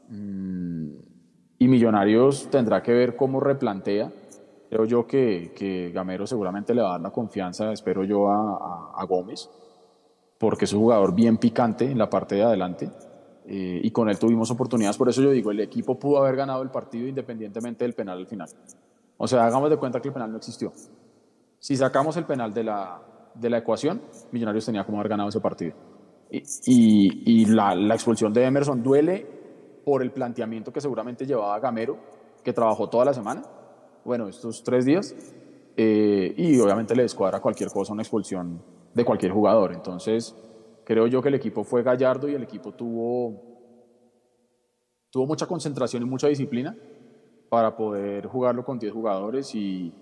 mm, 0.09 0.89
y 1.59 1.69
Millonarios 1.69 2.49
tendrá 2.51 2.83
que 2.83 2.93
ver 2.93 3.17
cómo 3.17 3.41
replantea. 3.41 4.13
Creo 4.69 4.85
yo 4.85 5.07
que, 5.07 5.53
que 5.55 5.91
Gamero 5.93 6.27
seguramente 6.27 6.75
le 6.75 6.83
va 6.83 6.89
a 6.89 6.93
dar 6.93 7.01
la 7.01 7.11
confianza, 7.11 7.73
espero 7.73 8.05
yo, 8.05 8.29
a, 8.29 8.93
a, 8.97 9.05
Gómez, 9.05 9.49
porque 10.39 10.65
es 10.65 10.73
un 10.73 10.81
jugador 10.81 11.15
bien 11.15 11.37
picante 11.39 11.91
en 11.91 11.99
la 11.99 12.11
parte 12.11 12.35
de 12.37 12.43
adelante 12.43 12.91
eh, 13.47 13.81
y 13.83 13.91
con 13.91 14.09
él 14.09 14.19
tuvimos 14.19 14.51
oportunidades. 14.51 14.97
Por 14.97 15.09
eso 15.09 15.23
yo 15.23 15.31
digo, 15.31 15.51
el 15.51 15.61
equipo 15.61 15.99
pudo 15.99 16.19
haber 16.19 16.37
ganado 16.37 16.63
el 16.63 16.71
partido 16.71 17.07
independientemente 17.07 17.85
del 17.85 17.95
penal 17.95 18.19
al 18.19 18.27
final. 18.27 18.49
O 19.17 19.29
sea, 19.29 19.45
hagamos 19.45 19.71
de 19.71 19.77
cuenta 19.77 20.01
que 20.01 20.09
el 20.09 20.15
penal 20.15 20.31
no 20.31 20.39
existió. 20.39 20.73
Si 21.59 21.77
sacamos 21.77 22.17
el 22.17 22.25
penal 22.25 22.53
de 22.53 22.65
la, 22.65 23.01
de 23.35 23.51
la 23.51 23.59
ecuación, 23.59 24.03
Millonarios 24.33 24.67
tenía 24.67 24.85
como 24.85 24.99
haber 24.99 25.11
ganado 25.11 25.29
ese 25.29 25.41
partido. 25.41 25.75
Y, 26.31 26.43
y, 26.67 27.47
la, 27.47 27.75
la, 27.75 27.95
expulsión 27.95 28.33
de 28.33 28.45
Emerson 28.45 28.83
duele 28.83 29.25
por 29.85 30.03
el 30.03 30.11
planteamiento 30.11 30.73
que 30.73 30.81
seguramente 30.81 31.27
llevaba 31.27 31.61
Gamero, 31.61 31.97
que 32.43 32.53
trabajó 32.53 32.89
toda 32.89 33.05
la 33.05 33.15
semana, 33.15 33.43
bueno, 34.05 34.29
estos 34.29 34.63
tres 34.63 34.85
días, 34.85 35.15
eh, 35.77 36.35
y 36.37 36.59
obviamente 36.61 36.95
le 36.95 37.03
descuadra 37.03 37.41
cualquier 37.41 37.71
cosa 37.71 37.93
una 37.93 38.03
expulsión 38.03 38.63
de 38.95 39.05
cualquier 39.05 39.33
jugador. 39.33 39.73
Entonces, 39.73 40.35
creo 40.85 41.07
yo 41.07 41.23
que 41.23 41.29
el 41.29 41.35
equipo 41.35 41.65
fue 41.65 41.83
gallardo 41.83 42.29
y 42.29 42.35
el 42.35 42.43
equipo 42.43 42.73
tuvo, 42.73 43.41
tuvo 45.11 45.27
mucha 45.27 45.47
concentración 45.47 46.03
y 46.03 46.07
mucha 46.07 46.29
disciplina 46.29 46.77
para 47.49 47.77
poder 47.77 48.27
jugarlo 48.27 48.65
con 48.65 48.79
10 48.79 48.93
jugadores 48.93 49.55
y, 49.55 49.93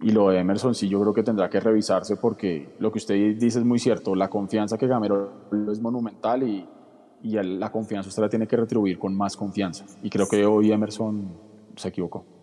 y 0.00 0.10
lo 0.10 0.28
de 0.28 0.38
Emerson 0.38 0.74
sí 0.74 0.88
yo 0.88 1.00
creo 1.00 1.14
que 1.14 1.22
tendrá 1.22 1.48
que 1.48 1.60
revisarse 1.60 2.16
porque 2.16 2.74
lo 2.78 2.92
que 2.92 2.98
usted 2.98 3.14
dice 3.36 3.58
es 3.58 3.64
muy 3.64 3.78
cierto, 3.78 4.14
la 4.14 4.28
confianza 4.28 4.76
que 4.76 4.86
Gamero 4.86 5.48
es 5.70 5.80
monumental 5.80 6.42
y, 6.42 6.66
y 7.22 7.42
la 7.42 7.70
confianza 7.72 8.08
usted 8.08 8.22
la 8.22 8.28
tiene 8.28 8.46
que 8.46 8.56
retribuir 8.56 8.98
con 8.98 9.16
más 9.16 9.36
confianza. 9.36 9.86
Y 10.02 10.10
creo 10.10 10.26
que 10.28 10.44
hoy 10.44 10.72
Emerson 10.72 11.28
se 11.76 11.88
equivocó. 11.88 12.33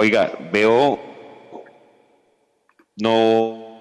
Oiga, 0.00 0.32
veo, 0.50 0.98
no... 3.02 3.80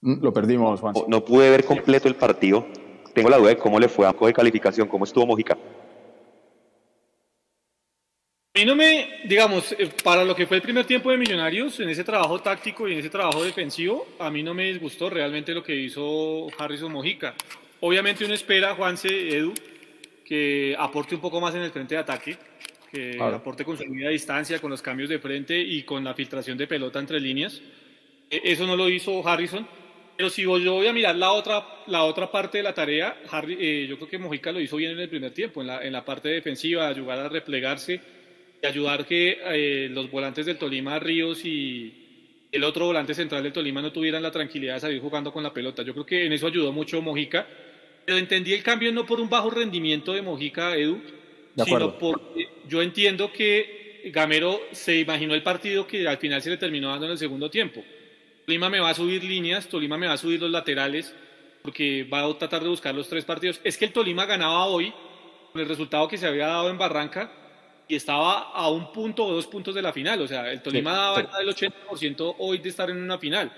Mm, 0.00 0.20
lo 0.20 0.32
perdimos, 0.32 0.80
Juan. 0.80 0.94
No 1.06 1.24
pude 1.24 1.48
ver 1.48 1.64
completo 1.64 2.08
el 2.08 2.16
partido. 2.16 2.66
Tengo 3.14 3.30
la 3.30 3.36
duda 3.36 3.50
de 3.50 3.56
cómo 3.56 3.78
le 3.78 3.88
fue 3.88 4.08
a 4.08 4.12
de 4.12 4.32
calificación, 4.32 4.88
cómo 4.88 5.04
estuvo 5.04 5.26
Mojica. 5.26 5.56
A 8.54 8.58
mí 8.58 8.64
no 8.64 8.74
me, 8.74 9.20
digamos, 9.28 9.70
eh, 9.78 9.88
para 10.02 10.24
lo 10.24 10.34
que 10.34 10.48
fue 10.48 10.56
el 10.56 10.62
primer 10.64 10.84
tiempo 10.86 11.12
de 11.12 11.18
Millonarios, 11.18 11.78
en 11.78 11.90
ese 11.90 12.02
trabajo 12.02 12.40
táctico 12.40 12.88
y 12.88 12.94
en 12.94 12.98
ese 12.98 13.10
trabajo 13.10 13.44
defensivo, 13.44 14.08
a 14.18 14.28
mí 14.28 14.42
no 14.42 14.54
me 14.54 14.64
disgustó 14.64 15.08
realmente 15.08 15.54
lo 15.54 15.62
que 15.62 15.76
hizo 15.76 16.48
Harrison 16.58 16.90
Mojica. 16.90 17.32
Obviamente 17.78 18.24
uno 18.24 18.34
espera, 18.34 18.74
Juanse, 18.74 19.36
Edu, 19.36 19.54
que 20.26 20.74
aporte 20.76 21.14
un 21.14 21.20
poco 21.20 21.40
más 21.40 21.54
en 21.54 21.62
el 21.62 21.70
frente 21.70 21.94
de 21.94 22.00
ataque, 22.00 22.36
que 22.96 23.18
aporte 23.20 23.64
con 23.64 23.76
su 23.76 23.84
medida 23.86 24.08
distancia, 24.10 24.58
con 24.58 24.70
los 24.70 24.82
cambios 24.82 25.08
de 25.08 25.18
frente 25.18 25.58
y 25.58 25.82
con 25.82 26.02
la 26.04 26.14
filtración 26.14 26.56
de 26.56 26.66
pelota 26.66 26.98
entre 26.98 27.20
líneas. 27.20 27.60
E, 28.30 28.40
eso 28.44 28.66
no 28.66 28.76
lo 28.76 28.88
hizo 28.88 29.26
Harrison. 29.26 29.66
Pero 30.16 30.30
si 30.30 30.42
yo 30.42 30.72
voy 30.72 30.86
a 30.86 30.94
mirar 30.94 31.14
la 31.16 31.32
otra, 31.32 31.62
la 31.88 32.04
otra 32.04 32.30
parte 32.30 32.58
de 32.58 32.64
la 32.64 32.72
tarea, 32.72 33.18
eh, 33.48 33.86
yo 33.86 33.96
creo 33.96 34.08
que 34.08 34.18
Mojica 34.18 34.50
lo 34.50 34.60
hizo 34.60 34.76
bien 34.76 34.92
en 34.92 35.00
el 35.00 35.10
primer 35.10 35.32
tiempo, 35.32 35.60
en 35.60 35.66
la, 35.66 35.84
en 35.84 35.92
la 35.92 36.04
parte 36.06 36.30
defensiva, 36.30 36.88
ayudar 36.88 37.18
a 37.18 37.28
replegarse 37.28 38.00
y 38.62 38.66
ayudar 38.66 39.04
que 39.04 39.38
eh, 39.44 39.88
los 39.90 40.10
volantes 40.10 40.46
del 40.46 40.56
Tolima, 40.56 40.98
Ríos 40.98 41.44
y 41.44 42.06
el 42.50 42.64
otro 42.64 42.86
volante 42.86 43.12
central 43.12 43.42
del 43.42 43.52
Tolima 43.52 43.82
no 43.82 43.92
tuvieran 43.92 44.22
la 44.22 44.30
tranquilidad 44.30 44.74
de 44.74 44.80
salir 44.80 45.02
jugando 45.02 45.30
con 45.30 45.42
la 45.42 45.52
pelota. 45.52 45.82
Yo 45.82 45.92
creo 45.92 46.06
que 46.06 46.24
en 46.24 46.32
eso 46.32 46.46
ayudó 46.46 46.72
mucho 46.72 47.02
Mojica, 47.02 47.46
pero 48.06 48.16
entendí 48.16 48.54
el 48.54 48.62
cambio 48.62 48.90
no 48.92 49.04
por 49.04 49.20
un 49.20 49.28
bajo 49.28 49.50
rendimiento 49.50 50.14
de 50.14 50.22
Mojica, 50.22 50.76
Edu, 50.76 50.98
sino 51.62 51.98
porque 51.98 52.45
yo 52.68 52.82
entiendo 52.82 53.32
que 53.32 54.10
Gamero 54.12 54.60
se 54.72 54.98
imaginó 55.00 55.34
el 55.34 55.42
partido 55.42 55.86
que 55.86 56.06
al 56.06 56.18
final 56.18 56.42
se 56.42 56.50
le 56.50 56.56
terminó 56.56 56.90
dando 56.90 57.06
en 57.06 57.12
el 57.12 57.18
segundo 57.18 57.50
tiempo. 57.50 57.82
Tolima 58.46 58.68
me 58.68 58.80
va 58.80 58.90
a 58.90 58.94
subir 58.94 59.24
líneas, 59.24 59.68
Tolima 59.68 59.98
me 59.98 60.06
va 60.06 60.12
a 60.12 60.18
subir 60.18 60.40
los 60.40 60.50
laterales, 60.50 61.14
porque 61.62 62.04
va 62.04 62.24
a 62.24 62.38
tratar 62.38 62.62
de 62.62 62.68
buscar 62.68 62.94
los 62.94 63.08
tres 63.08 63.24
partidos. 63.24 63.60
Es 63.64 63.76
que 63.76 63.84
el 63.84 63.92
Tolima 63.92 64.24
ganaba 64.24 64.66
hoy, 64.66 64.92
con 65.52 65.60
el 65.60 65.68
resultado 65.68 66.06
que 66.06 66.16
se 66.16 66.26
había 66.26 66.46
dado 66.46 66.70
en 66.70 66.78
Barranca, 66.78 67.32
y 67.88 67.96
estaba 67.96 68.50
a 68.52 68.68
un 68.68 68.92
punto 68.92 69.24
o 69.24 69.32
dos 69.32 69.46
puntos 69.46 69.74
de 69.74 69.82
la 69.82 69.92
final. 69.92 70.20
O 70.20 70.28
sea, 70.28 70.52
el 70.52 70.62
Tolima 70.62 70.92
daba 70.92 71.20
el 71.40 71.48
80% 71.48 72.36
hoy 72.38 72.58
de 72.58 72.68
estar 72.68 72.88
en 72.90 72.98
una 72.98 73.18
final. 73.18 73.52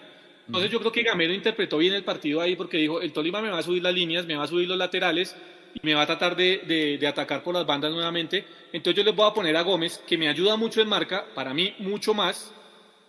Entonces 0.47 0.71
yo 0.71 0.81
creo 0.81 0.93
que 0.93 1.03
Gamero 1.03 1.35
interpretó 1.35 1.77
bien 1.77 1.93
el 1.93 2.05
partido 2.05 2.41
ahí 2.41 2.57
porque 2.57 2.79
dijo, 2.79 3.03
el 3.03 3.13
Tolima 3.13 3.43
me 3.43 3.51
va 3.51 3.59
a 3.59 3.63
subir 3.63 3.83
las 3.83 3.93
líneas, 3.93 4.25
me 4.25 4.37
va 4.37 4.45
a 4.45 4.49
subir 4.49 4.67
los 4.67 4.79
laterales 4.79 5.37
y 5.75 5.81
me 5.83 5.95
va 5.95 6.03
a 6.03 6.07
tratar 6.07 6.37
de, 6.37 6.99
de, 7.01 7.07
atacar 7.07 7.43
por 7.43 7.55
las 7.55 7.67
bandas 7.67 7.93
nuevamente. 7.93 8.45
Entonces 8.73 8.97
yo 8.97 9.05
les 9.05 9.15
voy 9.15 9.29
a 9.29 9.35
poner 9.35 9.57
a 9.57 9.63
Gómez, 9.63 10.03
que 10.07 10.19
me 10.19 10.29
ayuda 10.29 10.57
mucho 10.57 10.81
en 10.81 10.89
marca, 10.89 11.27
para 11.35 11.55
mí 11.55 11.75
mucho 11.79 12.15
más 12.15 12.53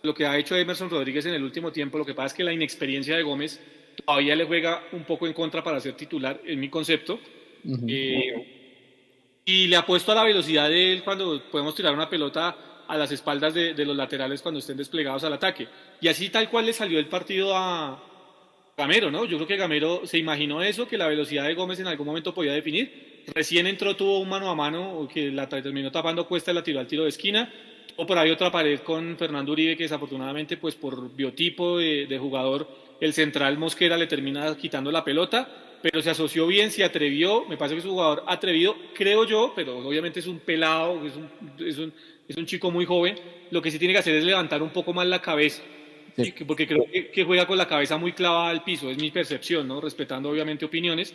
lo 0.02 0.14
que 0.14 0.26
ha 0.26 0.38
hecho 0.38 0.56
Emerson 0.56 0.88
Rodríguez 0.88 1.26
en 1.26 1.34
el 1.34 1.42
último 1.42 1.72
tiempo. 1.72 1.98
Lo 1.98 2.04
que 2.04 2.14
pasa 2.14 2.28
es 2.28 2.34
que 2.34 2.44
la 2.44 2.52
inexperiencia 2.52 3.16
de 3.16 3.22
Gómez 3.22 3.60
todavía 4.04 4.34
le 4.36 4.44
juega 4.44 4.82
un 4.92 5.04
poco 5.04 5.26
en 5.26 5.32
contra 5.32 5.62
para 5.62 5.80
ser 5.80 5.94
titular, 5.94 6.40
en 6.44 6.58
mi 6.60 6.68
concepto. 6.68 7.18
Y 9.44 9.66
le 9.66 9.76
apuesto 9.76 10.12
a 10.12 10.14
la 10.14 10.24
velocidad 10.24 10.68
de 10.68 10.92
él 10.92 11.02
cuando 11.02 11.42
podemos 11.50 11.74
tirar 11.74 11.92
una 11.92 12.08
pelota 12.08 12.84
a 12.86 12.96
las 12.96 13.12
espaldas 13.12 13.54
de, 13.54 13.84
los 13.84 13.96
laterales 13.96 14.42
cuando 14.42 14.58
estén 14.58 14.76
desplegados 14.76 15.24
al 15.24 15.32
ataque. 15.32 15.68
Y 16.00 16.08
así 16.08 16.28
tal 16.28 16.50
cual 16.50 16.66
le 16.66 16.72
salió 16.72 16.98
el 16.98 17.06
partido 17.06 17.56
a 17.56 18.02
Gamero, 18.80 19.10
¿no? 19.10 19.26
Yo 19.26 19.36
creo 19.36 19.46
que 19.46 19.56
Gamero 19.56 20.06
se 20.06 20.16
imaginó 20.16 20.62
eso, 20.62 20.88
que 20.88 20.96
la 20.96 21.06
velocidad 21.06 21.44
de 21.44 21.54
Gómez 21.54 21.78
en 21.80 21.86
algún 21.86 22.06
momento 22.06 22.32
podía 22.32 22.52
definir. 22.52 23.24
Recién 23.34 23.66
entró, 23.66 23.94
tuvo 23.94 24.20
un 24.20 24.28
mano 24.28 24.48
a 24.48 24.54
mano, 24.54 25.06
que 25.12 25.30
la 25.30 25.46
terminó 25.48 25.92
tapando 25.92 26.26
Cuesta 26.26 26.50
y 26.50 26.54
la 26.54 26.62
tiró 26.62 26.80
al 26.80 26.86
tiro 26.86 27.02
de 27.02 27.10
esquina. 27.10 27.52
O 27.96 28.06
por 28.06 28.16
ahí 28.16 28.30
otra 28.30 28.50
pared 28.50 28.80
con 28.80 29.18
Fernando 29.18 29.52
Uribe, 29.52 29.76
que 29.76 29.82
desafortunadamente, 29.82 30.56
pues 30.56 30.74
por 30.76 31.14
biotipo 31.14 31.76
de, 31.76 32.06
de 32.06 32.18
jugador, 32.18 32.66
el 33.00 33.12
central 33.12 33.58
Mosquera 33.58 33.98
le 33.98 34.06
termina 34.06 34.56
quitando 34.56 34.90
la 34.90 35.04
pelota 35.04 35.66
pero 35.82 36.02
se 36.02 36.10
asoció 36.10 36.46
bien, 36.46 36.70
se 36.70 36.84
atrevió, 36.84 37.46
me 37.46 37.56
parece 37.56 37.74
que 37.74 37.78
es 37.80 37.84
un 37.86 37.92
jugador 37.92 38.24
atrevido, 38.26 38.76
creo 38.94 39.24
yo, 39.24 39.52
pero 39.56 39.78
obviamente 39.78 40.20
es 40.20 40.26
un 40.26 40.38
pelado, 40.38 41.06
es 41.06 41.16
un, 41.16 41.30
es 41.66 41.78
un, 41.78 41.92
es 42.28 42.36
un 42.36 42.46
chico 42.46 42.70
muy 42.70 42.84
joven, 42.84 43.16
lo 43.50 43.62
que 43.62 43.70
sí 43.70 43.78
tiene 43.78 43.94
que 43.94 44.00
hacer 44.00 44.14
es 44.14 44.24
levantar 44.24 44.62
un 44.62 44.70
poco 44.70 44.92
más 44.92 45.06
la 45.06 45.22
cabeza, 45.22 45.62
porque 46.46 46.66
creo 46.66 46.86
que, 47.12 47.24
juega 47.24 47.46
con 47.46 47.58
la 47.58 47.66
cabeza 47.66 47.96
muy 47.96 48.12
clavada 48.12 48.50
al 48.50 48.64
piso, 48.64 48.90
es 48.90 48.98
mi 48.98 49.10
percepción, 49.10 49.66
¿no? 49.68 49.80
respetando 49.80 50.30
obviamente 50.30 50.64
opiniones, 50.64 51.14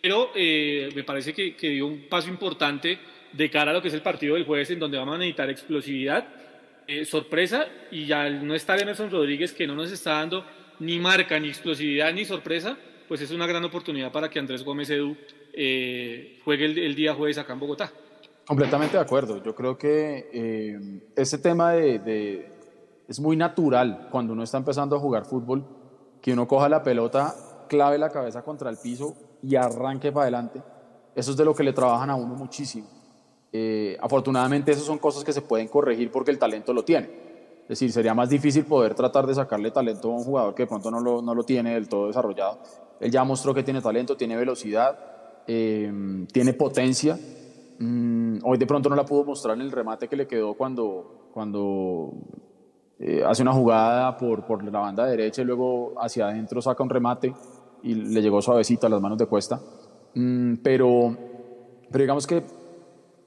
pero 0.00 0.30
eh, 0.34 0.90
me 0.94 1.04
parece 1.04 1.32
que, 1.32 1.54
que, 1.54 1.70
dio 1.70 1.86
un 1.86 2.06
paso 2.08 2.28
importante 2.28 2.98
de 3.32 3.50
cara 3.50 3.70
a 3.70 3.74
lo 3.74 3.82
que 3.82 3.88
es 3.88 3.94
el 3.94 4.02
partido 4.02 4.34
del 4.34 4.44
jueves, 4.44 4.70
en 4.70 4.78
donde 4.78 4.98
vamos 4.98 5.16
a 5.16 5.18
necesitar 5.18 5.50
explosividad, 5.50 6.26
eh, 6.86 7.04
sorpresa, 7.04 7.66
y 7.90 8.12
al 8.12 8.46
no 8.46 8.54
estar 8.54 8.80
Emerson 8.80 9.10
Rodríguez, 9.10 9.52
que 9.52 9.66
no 9.66 9.74
nos 9.74 9.90
está 9.90 10.12
dando 10.12 10.44
ni 10.80 10.98
marca, 10.98 11.38
ni 11.38 11.48
explosividad, 11.48 12.12
ni 12.12 12.24
sorpresa, 12.24 12.76
pues 13.08 13.20
es 13.20 13.30
una 13.30 13.46
gran 13.46 13.64
oportunidad 13.64 14.12
para 14.12 14.28
que 14.28 14.38
Andrés 14.38 14.62
Gómez 14.62 14.90
Edu 14.90 15.16
eh, 15.52 16.40
juegue 16.44 16.66
el, 16.66 16.94
día 16.94 17.14
jueves 17.14 17.38
acá 17.38 17.54
en 17.54 17.60
Bogotá. 17.60 17.92
Completamente 18.46 18.96
de 18.96 19.02
acuerdo. 19.02 19.42
Yo 19.42 19.54
creo 19.54 19.78
que 19.78 20.28
eh, 20.32 21.00
ese 21.16 21.38
tema 21.38 21.72
de, 21.72 22.50
es 23.08 23.20
muy 23.20 23.36
natural 23.36 24.08
cuando 24.10 24.32
uno 24.32 24.42
está 24.42 24.58
empezando 24.58 24.96
a 24.96 25.00
jugar 25.00 25.24
fútbol, 25.24 25.64
que 26.20 26.32
uno 26.32 26.48
coja 26.48 26.68
la 26.68 26.82
pelota, 26.82 27.34
clave 27.68 27.98
la 27.98 28.10
cabeza 28.10 28.42
contra 28.42 28.70
el 28.70 28.78
piso 28.78 29.14
y 29.42 29.56
arranque 29.56 30.10
para 30.10 30.24
adelante. 30.24 30.62
Eso 31.14 31.32
es 31.32 31.36
de 31.36 31.44
lo 31.44 31.54
que 31.54 31.62
le 31.62 31.72
trabajan 31.72 32.10
a 32.10 32.14
uno 32.14 32.34
muchísimo. 32.34 32.88
Eh, 33.52 33.96
afortunadamente, 34.00 34.72
esas 34.72 34.84
son 34.84 34.98
cosas 34.98 35.22
que 35.22 35.32
se 35.32 35.42
pueden 35.42 35.68
corregir 35.68 36.10
porque 36.10 36.30
el 36.30 36.38
talento 36.38 36.72
lo 36.72 36.84
tiene. 36.84 37.24
Es 37.62 37.68
decir, 37.68 37.92
sería 37.92 38.14
más 38.14 38.28
difícil 38.28 38.64
poder 38.64 38.94
tratar 38.94 39.26
de 39.26 39.34
sacarle 39.34 39.70
talento 39.70 40.10
a 40.10 40.16
un 40.16 40.24
jugador 40.24 40.54
que 40.54 40.64
de 40.64 40.66
pronto 40.66 40.90
no 40.90 41.00
lo, 41.00 41.22
no 41.22 41.34
lo 41.34 41.44
tiene 41.44 41.74
del 41.74 41.88
todo 41.88 42.08
desarrollado. 42.08 42.58
Él 43.00 43.10
ya 43.10 43.24
mostró 43.24 43.54
que 43.54 43.62
tiene 43.62 43.80
talento, 43.80 44.16
tiene 44.16 44.36
velocidad, 44.36 44.98
eh, 45.46 46.26
tiene 46.32 46.52
potencia. 46.54 47.18
Mm, 47.78 48.38
hoy 48.42 48.58
de 48.58 48.66
pronto 48.66 48.88
no 48.88 48.96
la 48.96 49.04
pudo 49.04 49.24
mostrar 49.24 49.56
en 49.56 49.62
el 49.62 49.72
remate 49.72 50.08
que 50.08 50.16
le 50.16 50.26
quedó 50.26 50.54
cuando, 50.54 51.30
cuando 51.32 52.12
eh, 52.98 53.24
hace 53.26 53.42
una 53.42 53.52
jugada 53.52 54.16
por, 54.16 54.44
por 54.46 54.62
la 54.64 54.78
banda 54.78 55.04
derecha 55.06 55.42
y 55.42 55.44
luego 55.44 55.94
hacia 56.00 56.28
adentro 56.28 56.62
saca 56.62 56.82
un 56.82 56.90
remate 56.90 57.34
y 57.82 57.94
le 57.94 58.22
llegó 58.22 58.40
suavecito 58.40 58.86
a 58.86 58.90
las 58.90 59.00
manos 59.00 59.18
de 59.18 59.26
cuesta. 59.26 59.60
Mm, 60.14 60.56
pero, 60.62 61.16
pero 61.90 62.02
digamos 62.02 62.26
que 62.26 62.42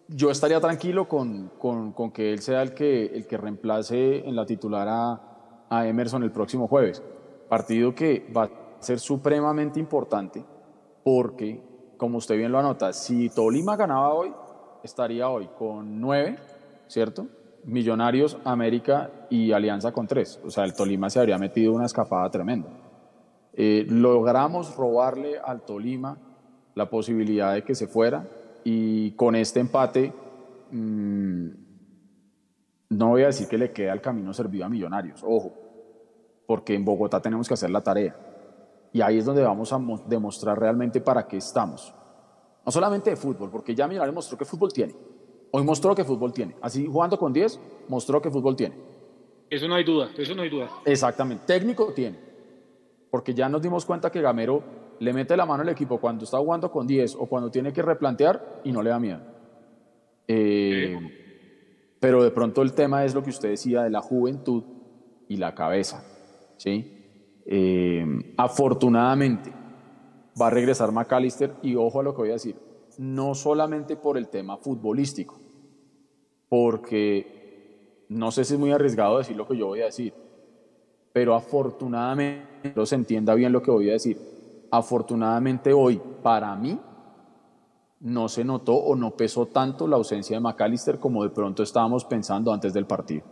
yo 0.08 0.32
estaría 0.32 0.60
tranquilo 0.60 1.08
con, 1.08 1.52
con, 1.58 1.92
con, 1.92 2.12
que 2.12 2.32
él 2.32 2.40
sea 2.40 2.62
el 2.62 2.74
que, 2.74 3.08
el 3.08 3.28
que 3.28 3.38
reemplace 3.38 4.28
en 4.28 4.36
la 4.36 4.46
titular 4.46 4.88
a, 4.88 5.68
a, 5.70 5.88
Emerson 5.88 6.24
el 6.24 6.32
próximo 6.32 6.68
jueves. 6.68 7.04
Partido 7.50 7.94
que 7.94 8.26
va 8.36 8.44
a 8.44 8.50
ser 8.80 9.00
supremamente 9.00 9.80
importante 9.80 10.44
porque, 11.04 11.62
como 11.98 12.18
usted 12.18 12.38
bien 12.38 12.52
lo 12.52 12.60
anota, 12.60 12.94
si 12.94 13.30
Tolima 13.30 13.76
ganaba 13.76 14.14
hoy, 14.14 14.34
estaría 14.84 15.30
hoy 15.30 15.50
con 15.58 16.00
nueve, 16.00 16.38
¿cierto? 16.88 17.28
Millonarios, 17.68 18.38
América 18.46 19.12
y 19.30 19.52
Alianza 19.52 19.92
con 19.92 20.08
tres. 20.08 20.40
O 20.46 20.50
sea, 20.50 20.64
el 20.64 20.74
Tolima 20.74 21.10
se 21.10 21.20
habría 21.20 21.38
metido 21.38 21.74
una 21.74 21.86
escapada 21.86 22.30
tremenda. 22.32 22.70
Eh, 23.54 23.86
logramos 23.90 24.76
robarle 24.76 25.38
al 25.38 25.62
Tolima 25.62 26.18
la 26.76 26.90
posibilidad 26.90 27.54
de 27.54 27.64
que 27.64 27.76
se 27.76 27.88
fuera 27.88 28.26
y 28.64 29.12
con 29.12 29.36
este 29.36 29.60
empate 29.60 30.14
mmm, 30.72 31.48
no 32.90 33.10
voy 33.10 33.24
a 33.24 33.28
decir 33.28 33.48
que 33.48 33.58
le 33.58 33.72
queda 33.72 33.94
el 33.94 34.02
camino 34.02 34.34
servido 34.34 34.66
a 34.66 34.70
Millonarios, 34.70 35.22
ojo, 35.26 35.54
porque 36.46 36.74
en 36.74 36.86
Bogotá 36.86 37.22
tenemos 37.22 37.48
que 37.48 37.54
hacer 37.54 37.70
la 37.70 37.82
tarea. 37.82 38.16
Y 38.94 39.02
ahí 39.02 39.18
es 39.18 39.26
donde 39.26 39.44
vamos 39.44 39.74
a 39.74 39.80
demostrar 40.08 40.58
realmente 40.58 41.02
para 41.02 41.28
qué 41.28 41.38
estamos. 41.38 41.94
No 42.66 42.72
solamente 42.72 43.10
de 43.10 43.16
fútbol, 43.18 43.50
porque 43.50 43.76
ya 43.76 43.88
Millonarios 43.88 44.16
mostró 44.16 44.38
que 44.38 44.46
fútbol 44.46 44.72
tiene. 44.72 44.96
Hoy 45.52 45.64
mostró 45.64 45.96
que 45.96 46.04
fútbol 46.04 46.34
tiene. 46.34 46.56
Así 46.62 46.86
jugando 46.86 47.18
con 47.18 47.34
10, 47.34 47.60
mostró 47.88 48.22
que 48.22 48.30
fútbol 48.30 48.56
tiene. 48.56 48.76
Eso 49.50 49.68
no 49.68 49.76
hay 49.76 49.84
duda, 49.84 50.10
eso 50.18 50.36
no 50.36 50.42
hay 50.42 50.50
duda. 50.50 50.70
Exactamente, 50.86 51.46
técnico 51.46 51.94
tiene. 51.94 52.18
Porque 53.10 53.34
ya 53.34 53.48
nos 53.48 53.62
dimos 53.62 53.86
cuenta 53.86 54.12
que 54.12 54.22
Gamero 54.22 54.62
le 55.00 55.14
mete 55.14 55.38
la 55.38 55.46
mano 55.46 55.64
al 55.64 55.70
equipo 55.70 56.00
cuando 56.00 56.26
está 56.26 56.38
jugando 56.38 56.72
con 56.72 56.86
10 56.86 57.16
o 57.16 57.26
cuando 57.28 57.50
tiene 57.50 57.72
que 57.72 57.82
replantear 57.82 58.62
y 58.64 58.72
no 58.72 58.82
le 58.82 58.90
da 58.90 59.00
miedo. 59.00 59.22
Eh, 60.28 60.98
pero 62.00 62.24
de 62.24 62.32
pronto 62.32 62.62
el 62.62 62.74
tema 62.74 63.06
es 63.06 63.16
lo 63.16 63.24
que 63.24 63.30
usted 63.30 63.50
decía 63.50 63.84
de 63.84 63.90
la 63.90 64.02
juventud 64.02 64.64
y 65.30 65.38
la 65.38 65.56
cabeza. 65.56 66.04
¿sí? 66.58 67.42
Eh, 67.46 68.06
afortunadamente 68.36 69.54
va 70.40 70.48
a 70.48 70.50
regresar 70.50 70.92
McAllister 70.92 71.54
y 71.62 71.76
ojo 71.76 72.00
a 72.00 72.04
lo 72.04 72.14
que 72.14 72.22
voy 72.22 72.30
a 72.30 72.34
decir, 72.34 72.56
no 72.98 73.36
solamente 73.36 73.96
por 73.96 74.18
el 74.18 74.28
tema 74.28 74.58
futbolístico, 74.58 75.40
porque 76.50 78.06
no 78.10 78.32
sé 78.32 78.46
si 78.46 78.54
es 78.54 78.60
muy 78.60 78.72
arriesgado 78.72 79.18
decir 79.18 79.36
lo 79.36 79.48
que 79.48 79.58
yo 79.58 79.68
voy 79.68 79.82
a 79.82 79.86
decir, 79.86 80.14
pero 81.14 81.36
afortunadamente, 81.36 82.74
no 82.76 82.86
se 82.86 82.96
entienda 82.96 83.34
bien 83.34 83.52
lo 83.52 83.62
que 83.62 83.72
voy 83.72 83.90
a 83.90 83.94
decir, 83.94 84.20
afortunadamente 84.72 85.74
hoy, 85.74 86.02
para 86.24 86.56
mí, 86.56 86.80
no 88.00 88.30
se 88.30 88.44
notó 88.44 88.74
o 88.74 88.96
no 88.96 89.12
pesó 89.12 89.48
tanto 89.48 89.88
la 89.88 89.96
ausencia 89.96 90.38
de 90.38 90.42
McAllister 90.42 91.00
como 91.00 91.24
de 91.24 91.30
pronto 91.30 91.64
estábamos 91.64 92.06
pensando 92.06 92.54
antes 92.54 92.74
del 92.74 92.86
partido. 92.86 93.24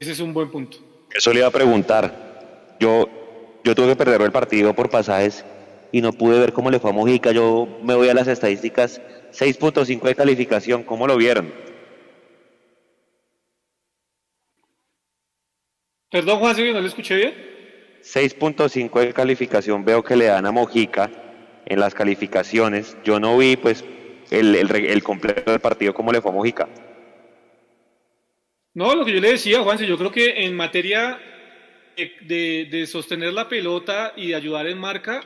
Ese 0.00 0.12
es 0.12 0.20
un 0.20 0.34
buen 0.34 0.50
punto. 0.50 0.78
Eso 1.14 1.32
le 1.32 1.38
iba 1.38 1.48
a 1.48 1.52
preguntar. 1.52 2.76
Yo, 2.80 3.06
yo 3.62 3.74
tuve 3.74 3.88
que 3.88 3.96
perder 3.96 4.20
el 4.22 4.32
partido 4.32 4.74
por 4.74 4.90
pasajes 4.90 5.44
y 5.92 6.00
no 6.00 6.12
pude 6.12 6.38
ver 6.38 6.52
cómo 6.52 6.70
le 6.70 6.78
fue 6.78 6.90
a 6.90 6.92
Mojica. 6.92 7.32
Yo 7.32 7.68
me 7.82 7.94
voy 7.94 8.08
a 8.08 8.14
las 8.14 8.28
estadísticas. 8.28 9.00
6.5 9.32 10.02
de 10.02 10.14
calificación, 10.14 10.84
¿cómo 10.84 11.06
lo 11.06 11.16
vieron? 11.16 11.52
Perdón, 16.10 16.38
Juan, 16.38 16.56
¿no 16.72 16.80
le 16.80 16.86
escuché 16.86 17.16
bien? 17.16 17.34
6.5 18.04 19.00
de 19.00 19.12
calificación 19.12 19.84
veo 19.84 20.04
que 20.04 20.14
le 20.14 20.26
dan 20.26 20.46
a 20.46 20.52
Mojica 20.52 21.10
en 21.66 21.80
las 21.80 21.94
calificaciones. 21.94 22.96
Yo 23.02 23.18
no 23.18 23.36
vi 23.38 23.56
pues 23.56 23.84
el, 24.30 24.54
el, 24.54 25.02
completo 25.02 25.50
del 25.50 25.60
partido 25.60 25.94
cómo 25.94 26.12
le 26.12 26.20
fue 26.20 26.30
a 26.30 26.34
Mojica. 26.34 26.68
No, 28.74 28.94
lo 28.94 29.04
que 29.04 29.12
yo 29.12 29.20
le 29.20 29.32
decía, 29.32 29.62
Juanse, 29.62 29.86
yo 29.86 29.96
creo 29.96 30.12
que 30.12 30.44
en 30.44 30.54
materia 30.54 31.18
de, 31.96 32.68
de, 32.70 32.86
sostener 32.86 33.32
la 33.32 33.48
pelota 33.48 34.12
y 34.16 34.28
de 34.28 34.34
ayudar 34.34 34.66
en 34.66 34.78
marca, 34.78 35.22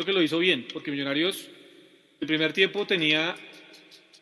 creo 0.00 0.14
que 0.14 0.18
lo 0.18 0.22
hizo 0.22 0.38
bien, 0.38 0.66
porque 0.72 0.90
Millonarios 0.90 1.48
el 2.20 2.26
primer 2.26 2.54
tiempo 2.54 2.86
tenía 2.86 3.34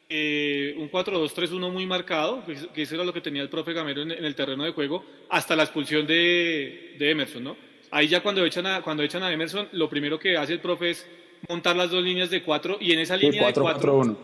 eh, 0.09 0.75
un 0.77 0.91
4-2-3-1 0.91 1.71
muy 1.71 1.87
marcado, 1.87 2.43
que 2.75 2.83
eso 2.83 2.95
era 2.97 3.05
lo 3.05 3.13
que 3.13 3.21
tenía 3.21 3.43
el 3.43 3.49
profe 3.49 3.73
Gamero 3.73 4.03
en, 4.03 4.11
el 4.11 4.35
terreno 4.35 4.65
de 4.65 4.73
juego, 4.73 5.05
hasta 5.29 5.55
la 5.55 5.63
expulsión 5.63 6.05
de, 6.07 6.97
de, 6.99 7.11
Emerson, 7.11 7.45
¿no? 7.45 7.57
Ahí 7.91 8.09
ya 8.09 8.23
cuando 8.23 8.45
echan, 8.45 8.67
a, 8.67 8.83
cuando 8.83 9.05
echan 9.05 9.23
a 9.23 9.33
Emerson, 9.33 9.69
lo 9.73 9.89
primero 9.89 10.19
que 10.19 10.37
hace 10.37 10.55
el 10.55 10.61
profe 10.61 10.91
es 10.91 11.07
montar 11.49 11.77
las 11.77 11.91
dos 11.91 12.03
líneas 12.03 12.31
de 12.31 12.43
cuatro 12.43 12.79
y 12.81 12.93
en 12.93 12.99
esa 12.99 13.17
línea 13.17 13.47
de 13.47 13.53
cuatro... 13.53 14.17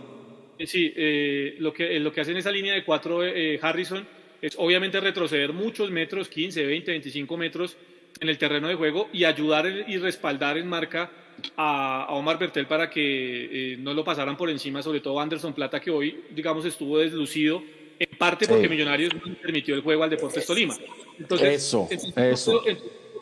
Eh, 0.59 0.67
sí, 0.67 0.93
eh, 0.97 1.57
lo, 1.59 1.73
que, 1.73 1.99
lo 2.01 2.13
que 2.13 2.21
hace 2.21 2.33
en 2.33 2.37
esa 2.37 2.51
línea 2.51 2.75
de 2.75 2.85
cuatro 2.85 3.21
Harrison 3.61 4.07
es 4.41 4.55
obviamente 4.59 5.01
retroceder 5.01 5.53
muchos 5.53 5.91
metros, 5.91 6.29
15, 6.29 6.67
20, 6.67 6.91
25 6.91 7.37
metros 7.37 7.77
en 8.21 8.29
el 8.29 8.39
terreno 8.39 8.69
de 8.69 8.75
juego 8.75 9.09
y 9.13 9.25
ayudar 9.25 9.67
y 9.67 9.99
respaldar 9.99 10.59
en 10.59 10.69
marca 10.69 11.11
a, 11.57 12.07
Omar 12.11 12.39
Bertel 12.39 12.66
para 12.66 12.89
que 12.91 13.72
eh, 13.72 13.76
no 13.78 13.95
lo 13.95 14.05
pasaran 14.05 14.37
por 14.37 14.51
encima, 14.51 14.82
sobre 14.82 15.01
todo 15.01 15.20
Anderson 15.20 15.53
Plata, 15.53 15.80
que 15.80 15.91
hoy, 15.91 16.24
digamos, 16.30 16.64
estuvo 16.64 16.99
deslucido, 16.99 17.62
en 17.99 18.18
parte 18.18 18.47
porque 18.47 18.68
Millonarios 18.68 19.14
no 19.14 19.35
permitió 19.41 19.74
el 19.74 19.82
juego 19.82 20.03
al 20.03 20.11
Deportes 20.11 20.45
Tolima. 20.47 20.76
Entonces, 21.18 21.55
eso, 21.55 21.89
eso. 22.16 22.62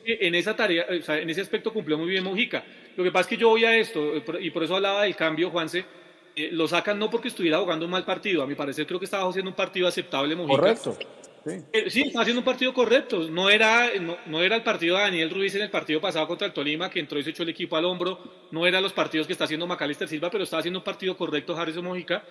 En 0.04 0.34
esa 0.34 0.56
tarea, 0.56 0.86
en 0.88 1.30
ese 1.30 1.42
aspecto 1.42 1.72
cumplió 1.72 1.96
muy 1.96 2.08
bien 2.08 2.24
Mojica. 2.24 2.64
Lo 2.96 3.04
que 3.04 3.12
pasa 3.12 3.22
es 3.22 3.26
que 3.28 3.36
yo 3.36 3.50
voy 3.50 3.64
a 3.64 3.76
esto, 3.76 4.14
y 4.40 4.50
por 4.50 4.64
eso 4.64 4.74
hablaba 4.74 5.04
del 5.04 5.14
cambio, 5.14 5.50
Juanse, 5.50 5.84
eh, 6.34 6.48
lo 6.50 6.66
sacan 6.66 6.98
no 6.98 7.10
porque 7.10 7.28
estuviera 7.28 7.58
jugando 7.58 7.84
un 7.84 7.90
mal 7.90 8.04
partido, 8.04 8.42
a 8.42 8.46
mi 8.46 8.54
parecer 8.54 8.86
creo 8.86 8.98
que 8.98 9.04
estaba 9.04 9.28
haciendo 9.28 9.50
un 9.50 9.56
partido 9.56 9.86
aceptable 9.86 10.34
Mojica. 10.34 10.56
Correcto. 10.56 10.98
Sí. 11.44 11.50
Eh, 11.72 11.90
sí, 11.90 12.02
está 12.02 12.20
haciendo 12.20 12.40
un 12.40 12.44
partido 12.44 12.72
correcto. 12.72 13.28
No 13.28 13.50
era, 13.50 13.90
no, 14.26 14.42
era 14.42 14.56
el 14.56 14.62
partido 14.62 14.96
de 14.96 15.02
Daniel 15.02 15.30
Ruiz 15.30 15.54
en 15.54 15.62
el 15.62 15.70
partido 15.70 16.00
pasado 16.00 16.26
contra 16.26 16.46
el 16.46 16.52
Tolima, 16.52 16.88
que 16.88 17.00
entró 17.00 17.18
y 17.18 17.24
se 17.24 17.30
echó 17.30 17.42
el 17.42 17.48
equipo 17.48 17.76
al 17.76 17.84
hombro. 17.84 18.46
No 18.52 18.66
eran 18.66 18.82
los 18.82 18.92
partidos 18.92 19.26
que 19.26 19.32
está 19.32 19.44
haciendo 19.44 19.66
Macalister 19.66 20.08
Silva, 20.08 20.30
pero 20.30 20.44
está 20.44 20.58
haciendo 20.58 20.78
un 20.78 20.84
partido 20.84 21.16
correcto 21.16 21.56
Harrison 21.56 21.84
Mojica. 21.84 22.22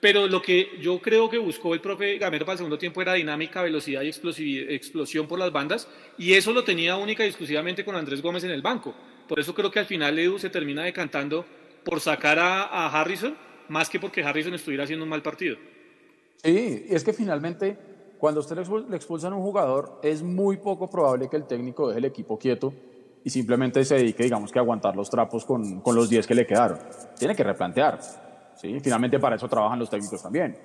Pero 0.00 0.26
lo 0.26 0.42
que 0.42 0.78
yo 0.80 0.98
creo 1.00 1.30
que 1.30 1.38
buscó 1.38 1.74
el 1.74 1.80
profe 1.80 2.18
Gamero 2.18 2.44
para 2.44 2.54
el 2.54 2.58
segundo 2.58 2.76
tiempo 2.78 3.00
era 3.00 3.14
dinámica, 3.14 3.62
velocidad 3.62 4.02
y 4.02 4.08
explosión 4.74 5.28
por 5.28 5.38
las 5.38 5.52
bandas. 5.52 5.88
Y 6.18 6.34
eso 6.34 6.52
lo 6.52 6.64
tenía 6.64 6.96
única 6.96 7.24
y 7.24 7.28
exclusivamente 7.28 7.84
con 7.84 7.94
Andrés 7.94 8.20
Gómez 8.20 8.44
en 8.44 8.50
el 8.50 8.62
banco. 8.62 8.94
Por 9.28 9.38
eso 9.38 9.54
creo 9.54 9.70
que 9.70 9.78
al 9.78 9.86
final 9.86 10.18
Edu 10.18 10.38
se 10.38 10.50
termina 10.50 10.82
decantando 10.82 11.46
por 11.84 12.00
sacar 12.00 12.38
a, 12.38 12.64
a 12.64 13.00
Harrison, 13.00 13.36
más 13.68 13.88
que 13.88 14.00
porque 14.00 14.22
Harrison 14.22 14.54
estuviera 14.54 14.84
haciendo 14.84 15.04
un 15.04 15.10
mal 15.10 15.22
partido. 15.22 15.56
Sí, 16.42 16.84
es 16.90 17.02
que 17.02 17.12
finalmente 17.12 17.76
cuando 18.18 18.40
usted 18.40 18.56
le 18.56 18.96
expulsan 18.96 19.32
a 19.32 19.36
un 19.36 19.42
jugador, 19.42 20.00
es 20.02 20.22
muy 20.22 20.56
poco 20.56 20.88
probable 20.88 21.28
que 21.28 21.36
el 21.36 21.44
técnico 21.44 21.88
deje 21.88 21.98
el 21.98 22.04
equipo 22.06 22.38
quieto 22.38 22.72
y 23.24 23.30
simplemente 23.30 23.84
se 23.84 23.96
dedique, 23.96 24.22
digamos, 24.22 24.52
que 24.52 24.58
a 24.58 24.62
aguantar 24.62 24.94
los 24.94 25.10
trapos 25.10 25.44
con, 25.44 25.80
con 25.80 25.96
los 25.96 26.08
10 26.08 26.26
que 26.26 26.34
le 26.34 26.46
quedaron. 26.46 26.78
Tiene 27.18 27.34
que 27.34 27.42
replantear. 27.42 27.98
¿sí? 28.56 28.78
Finalmente 28.80 29.18
para 29.18 29.36
eso 29.36 29.48
trabajan 29.48 29.78
los 29.78 29.90
técnicos 29.90 30.22
también. 30.22 30.56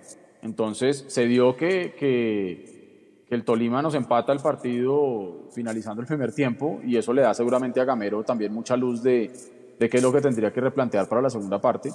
Entonces 0.41 1.06
se 1.08 1.26
dio 1.26 1.56
que, 1.56 1.93
que, 1.97 3.24
que, 3.28 3.36
el 3.36 3.43
Tolima 3.43 3.82
nos 3.82 3.95
empata 3.95 4.32
el 4.32 4.39
partido 4.39 5.49
finalizando 5.52 6.02
el 6.02 6.08
primer 6.08 6.34
tiempo 6.34 6.80
y 6.84 6.97
eso 6.97 7.14
le 7.14 7.22
da 7.24 7.34
seguramente 7.34 7.80
a 7.80 7.86
Gamero 7.86 8.24
también 8.24 8.54
mucha 8.54 8.78
luz 8.78 9.02
de, 9.02 9.32
de 9.80 9.89
qué 9.89 9.97
es 9.97 10.04
lo 10.04 10.12
que 10.12 10.22
tendría 10.22 10.54
que 10.54 10.62
replantear 10.62 11.08
para 11.08 11.22
la 11.22 11.30
segunda 11.30 11.60
parte. 11.60 11.91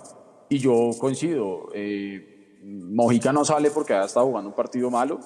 Y 0.48 0.58
yo 0.58 0.90
coincido, 0.98 1.68
eh, 1.74 2.58
Mojica 2.64 3.32
no 3.32 3.44
sale 3.44 3.70
porque 3.70 3.94
ha 3.94 4.04
estado 4.04 4.26
jugando 4.26 4.50
un 4.50 4.56
partido 4.56 4.90
malo, 4.90 5.20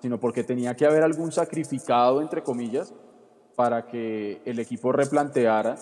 sino 0.00 0.18
porque 0.18 0.44
tenía 0.44 0.74
que 0.74 0.86
haber 0.86 1.02
algún 1.02 1.32
sacrificado, 1.32 2.20
entre 2.20 2.42
comillas, 2.42 2.94
para 3.54 3.86
que 3.86 4.42
el 4.44 4.58
equipo 4.58 4.92
replanteara 4.92 5.76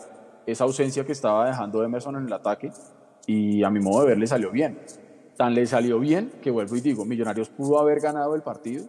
esa 0.47 0.65
ausencia 0.65 1.05
que 1.05 1.13
estaba 1.13 1.47
dejando 1.47 1.83
Emerson 1.83 2.17
en 2.17 2.27
el 2.27 2.33
ataque 2.33 2.73
y 3.27 3.63
a 3.65 3.71
mi 3.71 3.81
modo 3.81 4.03
de 4.03 4.09
ver 4.09 4.19
le 4.19 4.27
salió 4.27 4.51
bien. 4.51 4.79
Tan 5.37 5.55
le 5.55 5.67
salió 5.67 5.99
bien 5.99 6.33
que 6.41 6.51
vuelvo 6.51 6.77
y 6.77 6.81
digo, 6.81 7.05
Millonarios 7.05 7.49
pudo 7.49 7.79
haber 7.79 8.01
ganado 8.01 8.35
el 8.35 8.43
partido 8.43 8.85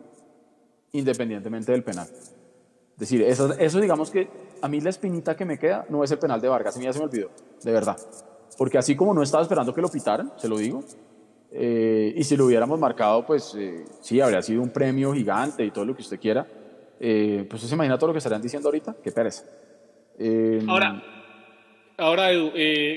independientemente 0.91 1.71
del 1.71 1.83
penal. 1.83 2.07
Es 2.07 2.99
decir, 2.99 3.21
eso, 3.23 3.79
digamos 3.81 4.09
que 4.09 4.29
a 4.61 4.69
mí 4.69 4.79
la 4.79 4.89
espinita 4.89 5.35
que 5.35 5.43
me 5.43 5.59
queda 5.59 5.85
no 5.89 6.03
es 6.03 6.11
el 6.11 6.19
penal 6.19 6.39
de 6.39 6.47
Vargas, 6.47 6.75
a 6.75 6.79
mí 6.79 6.85
ya 6.85 6.93
se 6.93 6.99
me 6.99 7.05
olvidó, 7.05 7.29
de 7.61 7.71
verdad. 7.71 7.97
Porque 8.57 8.77
así 8.77 8.95
como 8.95 9.13
no 9.13 9.21
estaba 9.21 9.43
esperando 9.43 9.73
que 9.73 9.81
lo 9.81 9.89
pitaran, 9.89 10.31
se 10.37 10.47
lo 10.47 10.57
digo, 10.57 10.83
eh, 11.51 12.13
y 12.15 12.23
si 12.23 12.35
lo 12.35 12.45
hubiéramos 12.45 12.79
marcado, 12.79 13.25
pues 13.25 13.55
eh, 13.57 13.85
sí, 14.01 14.19
habría 14.19 14.41
sido 14.41 14.61
un 14.61 14.71
premio 14.71 15.13
gigante 15.13 15.65
y 15.65 15.71
todo 15.71 15.85
lo 15.85 15.95
que 15.95 16.01
usted 16.01 16.19
quiera. 16.19 16.45
Eh, 16.99 17.45
pues 17.49 17.61
se 17.61 17.73
imagina 17.73 17.97
todo 17.97 18.07
lo 18.07 18.13
que 18.13 18.19
estarían 18.19 18.41
diciendo 18.41 18.67
ahorita, 18.67 18.95
qué 19.03 19.11
pereza. 19.11 19.43
ahora, 20.67 21.03
ahora 21.97 22.31
Edu, 22.31 22.51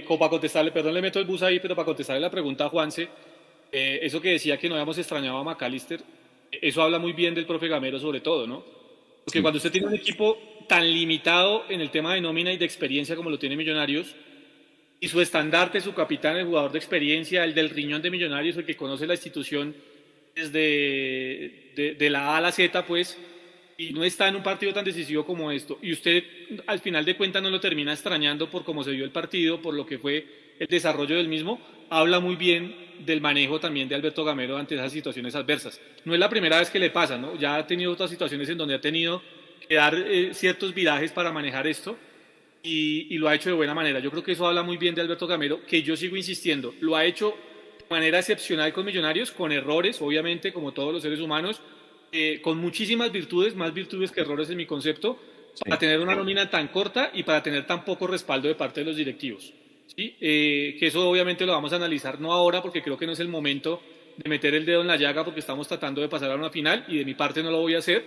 como 0.06 0.18
para 0.18 0.30
contestarle, 0.30 0.72
perdón, 0.72 0.94
le 0.94 1.02
meto 1.02 1.18
el 1.18 1.24
bus 1.24 1.42
ahí, 1.42 1.60
pero 1.60 1.74
para 1.74 1.86
contestarle 1.86 2.20
la 2.20 2.30
pregunta 2.30 2.66
a 2.66 2.68
Juanse, 2.68 3.08
eso 3.70 4.20
que 4.20 4.30
decía 4.30 4.56
que 4.56 4.68
no 4.68 4.74
habíamos 4.74 4.98
extrañado 4.98 5.38
a 5.38 5.44
McAllister, 5.44 6.00
eso 6.50 6.82
habla 6.82 6.98
muy 6.98 7.12
bien 7.12 7.34
del 7.34 7.46
profe 7.46 7.68
Gamero 7.68 7.98
sobre 7.98 8.20
todo, 8.20 8.46
¿no? 8.46 8.64
Porque 9.24 9.42
cuando 9.42 9.58
usted 9.58 9.70
tiene 9.70 9.88
un 9.88 9.94
equipo 9.94 10.38
tan 10.66 10.90
limitado 10.90 11.64
en 11.68 11.80
el 11.80 11.90
tema 11.90 12.14
de 12.14 12.20
nómina 12.20 12.52
y 12.52 12.56
de 12.56 12.64
experiencia 12.64 13.14
como 13.14 13.30
lo 13.30 13.38
tiene 13.38 13.56
Millonarios, 13.56 14.14
y 15.00 15.08
su 15.08 15.20
estandarte, 15.20 15.80
su 15.80 15.94
capitán, 15.94 16.36
el 16.36 16.46
jugador 16.46 16.72
de 16.72 16.78
experiencia, 16.78 17.44
el 17.44 17.54
del 17.54 17.70
riñón 17.70 18.02
de 18.02 18.10
Millonarios, 18.10 18.56
el 18.56 18.64
que 18.64 18.76
conoce 18.76 19.06
la 19.06 19.14
institución 19.14 19.74
desde 20.34 21.94
de, 21.98 22.10
la 22.10 22.34
A 22.34 22.36
a 22.38 22.40
la 22.40 22.52
Z, 22.52 22.84
pues, 22.84 23.16
y 23.76 23.92
no 23.92 24.02
está 24.02 24.26
en 24.26 24.36
un 24.36 24.42
partido 24.42 24.72
tan 24.72 24.84
decisivo 24.84 25.24
como 25.24 25.52
esto. 25.52 25.78
Y 25.82 25.92
usted, 25.92 26.24
al 26.66 26.80
final 26.80 27.04
de 27.04 27.16
cuentas, 27.16 27.42
no 27.42 27.50
lo 27.50 27.60
termina 27.60 27.92
extrañando 27.92 28.50
por 28.50 28.64
cómo 28.64 28.82
se 28.82 28.90
vio 28.90 29.04
el 29.04 29.10
partido, 29.10 29.62
por 29.62 29.74
lo 29.74 29.86
que 29.86 29.98
fue 29.98 30.26
el 30.58 30.66
desarrollo 30.66 31.16
del 31.16 31.28
mismo, 31.28 31.60
habla 31.90 32.18
muy 32.18 32.34
bien 32.34 32.74
del 32.98 33.20
manejo 33.20 33.60
también 33.60 33.88
de 33.88 33.94
Alberto 33.94 34.24
Gamero 34.24 34.56
ante 34.56 34.74
esas 34.74 34.92
situaciones 34.92 35.36
adversas. 35.36 35.80
No 36.04 36.14
es 36.14 36.20
la 36.20 36.28
primera 36.28 36.58
vez 36.58 36.70
que 36.70 36.80
le 36.80 36.90
pasa, 36.90 37.16
¿no? 37.16 37.38
Ya 37.38 37.54
ha 37.54 37.66
tenido 37.66 37.92
otras 37.92 38.10
situaciones 38.10 38.48
en 38.48 38.58
donde 38.58 38.74
ha 38.74 38.80
tenido 38.80 39.22
que 39.68 39.76
dar 39.76 39.94
eh, 39.94 40.34
ciertos 40.34 40.74
virajes 40.74 41.12
para 41.12 41.30
manejar 41.30 41.68
esto 41.68 41.96
y, 42.68 43.18
lo 43.18 43.28
ha 43.28 43.34
hecho 43.34 43.48
de 43.48 43.56
buena 43.56 43.74
manera. 43.74 43.98
Yo 44.00 44.10
creo 44.10 44.22
que 44.22 44.32
eso 44.32 44.46
habla 44.46 44.62
muy 44.62 44.76
bien 44.76 44.94
de 44.94 45.00
Alberto 45.00 45.26
Gamero, 45.26 45.64
que 45.64 45.82
yo 45.82 45.96
sigo 45.96 46.16
insistiendo, 46.16 46.74
lo 46.80 46.96
ha 46.96 47.04
hecho 47.04 47.34
de 47.78 47.84
manera 47.88 48.18
excepcional 48.18 48.72
con 48.72 48.84
Millonarios, 48.84 49.30
con 49.30 49.52
errores, 49.52 50.00
obviamente, 50.02 50.52
como 50.52 50.72
todos 50.72 50.92
los 50.92 51.02
seres 51.02 51.20
humanos, 51.20 51.60
eh, 52.12 52.40
con 52.42 52.58
muchísimas 52.58 53.10
virtudes, 53.10 53.54
más 53.54 53.72
virtudes 53.72 54.10
que 54.10 54.20
errores 54.20 54.50
en 54.50 54.56
mi 54.58 54.66
concepto, 54.66 55.18
para 55.64 55.78
tener 55.78 55.98
una 56.00 56.14
nómina 56.14 56.48
tan 56.48 56.68
corta 56.68 57.10
y 57.12 57.22
para 57.22 57.42
tener 57.42 57.66
tan 57.66 57.84
poco 57.84 58.06
respaldo 58.06 58.48
de 58.48 58.54
parte 58.54 58.80
de 58.80 58.86
los 58.86 58.96
directivos. 58.96 59.52
¿sí? 59.96 60.14
Eh, 60.20 60.76
que 60.78 60.86
eso 60.86 61.08
obviamente 61.08 61.44
lo 61.46 61.52
vamos 61.52 61.72
a 61.72 61.76
analizar 61.76 62.20
no 62.20 62.32
ahora, 62.32 62.62
porque 62.62 62.82
creo 62.82 62.96
que 62.96 63.06
no 63.06 63.12
es 63.12 63.20
el 63.20 63.28
momento 63.28 63.82
de 64.16 64.28
meter 64.28 64.54
el 64.54 64.64
dedo 64.64 64.82
en 64.82 64.86
la 64.86 64.96
llaga, 64.96 65.24
porque 65.24 65.40
estamos 65.40 65.66
tratando 65.66 66.00
de 66.00 66.08
pasar 66.08 66.30
a 66.30 66.36
una 66.36 66.50
final 66.50 66.84
y 66.88 66.98
de 66.98 67.04
mi 67.04 67.14
parte 67.14 67.42
no 67.42 67.50
lo 67.50 67.60
voy 67.60 67.74
a 67.74 67.78
hacer. 67.78 68.04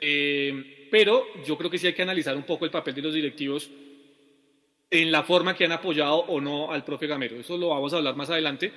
Eh, 0.00 0.88
pero 0.90 1.26
yo 1.46 1.56
creo 1.56 1.70
que 1.70 1.78
sí 1.78 1.86
hay 1.86 1.94
que 1.94 2.02
analizar 2.02 2.36
un 2.36 2.42
poco 2.42 2.64
el 2.64 2.70
papel 2.70 2.94
de 2.94 3.02
los 3.02 3.14
directivos 3.14 3.70
en 4.92 5.10
la 5.10 5.22
forma 5.22 5.56
que 5.56 5.64
han 5.64 5.72
apoyado 5.72 6.16
o 6.16 6.38
no 6.38 6.70
al 6.70 6.84
profe 6.84 7.06
Gamero. 7.06 7.36
Eso 7.36 7.56
lo 7.56 7.70
vamos 7.70 7.94
a 7.94 7.96
hablar 7.96 8.14
más 8.14 8.28
adelante. 8.28 8.70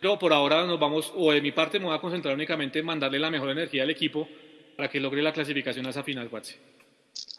Pero 0.00 0.18
por 0.18 0.32
ahora 0.32 0.64
nos 0.64 0.80
vamos, 0.80 1.12
o 1.14 1.30
de 1.30 1.42
mi 1.42 1.52
parte 1.52 1.78
me 1.78 1.84
voy 1.84 1.94
a 1.94 2.00
concentrar 2.00 2.34
únicamente 2.34 2.78
en 2.78 2.86
mandarle 2.86 3.18
la 3.18 3.30
mejor 3.30 3.50
energía 3.50 3.82
al 3.82 3.90
equipo 3.90 4.26
para 4.76 4.88
que 4.88 4.98
logre 4.98 5.20
la 5.20 5.32
clasificación 5.32 5.84
a 5.86 5.90
esa 5.90 6.02
final, 6.02 6.28
Watsi. 6.32 6.54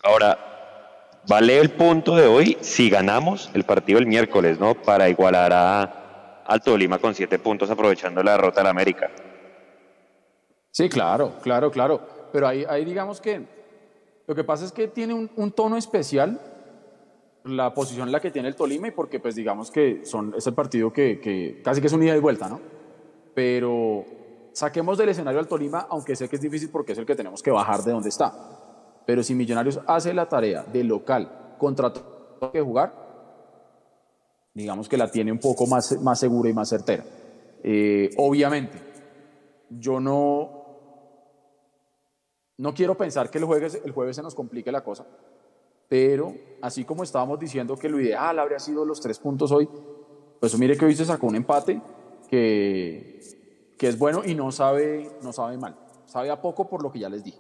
Ahora, 0.04 1.22
vale 1.28 1.58
el 1.58 1.72
punto 1.72 2.16
de 2.16 2.28
hoy 2.28 2.58
si 2.62 2.90
ganamos 2.90 3.50
el 3.56 3.64
partido 3.64 3.98
el 3.98 4.06
miércoles, 4.06 4.60
¿no? 4.60 4.76
Para 4.76 5.10
igualar 5.10 5.52
a, 5.52 6.44
al 6.46 6.62
Tolima 6.62 7.00
con 7.00 7.16
siete 7.16 7.40
puntos 7.40 7.72
aprovechando 7.72 8.22
la 8.22 8.34
derrota 8.34 8.62
la 8.62 8.70
América. 8.70 9.10
Sí, 10.70 10.88
claro, 10.88 11.38
claro, 11.42 11.72
claro. 11.72 12.30
Pero 12.32 12.48
ahí, 12.48 12.64
ahí 12.70 12.86
digamos 12.86 13.20
que 13.22 13.42
lo 14.28 14.36
que 14.36 14.44
pasa 14.44 14.66
es 14.66 14.72
que 14.72 14.88
tiene 14.88 15.16
un, 15.16 15.32
un 15.36 15.52
tono 15.52 15.78
especial 15.78 16.40
la 17.50 17.74
posición 17.74 18.08
en 18.08 18.12
la 18.12 18.20
que 18.20 18.32
tiene 18.32 18.48
el 18.48 18.56
Tolima 18.56 18.88
y 18.88 18.92
porque 18.92 19.20
pues 19.20 19.36
digamos 19.36 19.72
que 19.72 20.06
son, 20.06 20.34
es 20.38 20.46
el 20.48 20.54
partido 20.54 20.92
que, 20.94 21.20
que 21.20 21.62
casi 21.64 21.82
que 21.82 21.88
es 21.88 21.94
un 21.94 22.04
ida 22.04 22.16
y 22.16 22.20
vuelta, 22.20 22.48
¿no? 22.48 22.60
Pero 23.34 24.06
saquemos 24.54 24.98
del 24.98 25.10
escenario 25.10 25.40
al 25.40 25.48
Tolima, 25.48 25.88
aunque 25.90 26.16
sé 26.16 26.28
que 26.28 26.36
es 26.36 26.42
difícil 26.42 26.70
porque 26.70 26.94
es 26.94 26.98
el 26.98 27.06
que 27.06 27.16
tenemos 27.16 27.42
que 27.42 27.52
bajar 27.52 27.84
de 27.84 27.92
donde 27.92 28.10
está. 28.10 29.04
Pero 29.06 29.24
si 29.24 29.34
Millonarios 29.34 29.80
hace 29.88 30.14
la 30.14 30.28
tarea 30.28 30.64
de 30.64 30.84
local 30.84 31.56
contra 31.58 31.92
todo 31.92 32.52
que 32.52 32.62
jugar, 32.62 32.94
digamos 34.54 34.88
que 34.88 34.98
la 34.98 35.10
tiene 35.10 35.32
un 35.32 35.40
poco 35.40 35.66
más, 35.68 36.00
más 36.02 36.20
segura 36.20 36.50
y 36.50 36.54
más 36.54 36.70
certera. 36.70 37.04
Eh, 37.64 38.10
obviamente, 38.18 38.78
yo 39.70 40.00
no, 40.00 40.66
no 42.58 42.74
quiero 42.74 42.96
pensar 42.96 43.30
que 43.30 43.38
el 43.38 43.46
jueves, 43.46 43.82
el 43.84 43.92
jueves 43.92 44.16
se 44.16 44.24
nos 44.24 44.36
complique 44.36 44.72
la 44.72 44.84
cosa, 44.84 45.06
pero 45.90 46.36
así 46.62 46.86
como 46.86 47.04
estábamos 47.04 47.40
diciendo 47.40 47.76
que 47.76 47.90
lo 47.90 48.00
ideal 48.00 48.38
habría 48.40 48.60
sido 48.60 48.86
los 48.86 49.02
tres 49.02 49.20
puntos 49.20 49.52
hoy, 49.52 49.68
pues 50.40 50.58
mire 50.58 50.78
que 50.78 50.86
hoy 50.86 50.96
se 50.96 51.04
sacó 51.04 51.28
un 51.28 51.36
empate 51.36 51.82
que, 52.30 53.20
que 53.78 53.88
es 53.88 53.98
bueno 53.98 54.22
y 54.24 54.36
no 54.36 54.52
sabe, 54.52 55.12
no 55.24 55.34
sabe 55.34 55.58
mal, 55.58 55.76
sabe 56.06 56.30
a 56.30 56.42
poco 56.42 56.70
por 56.70 56.84
lo 56.84 56.92
que 56.92 57.00
ya 57.00 57.10
les 57.10 57.24
dije. 57.24 57.40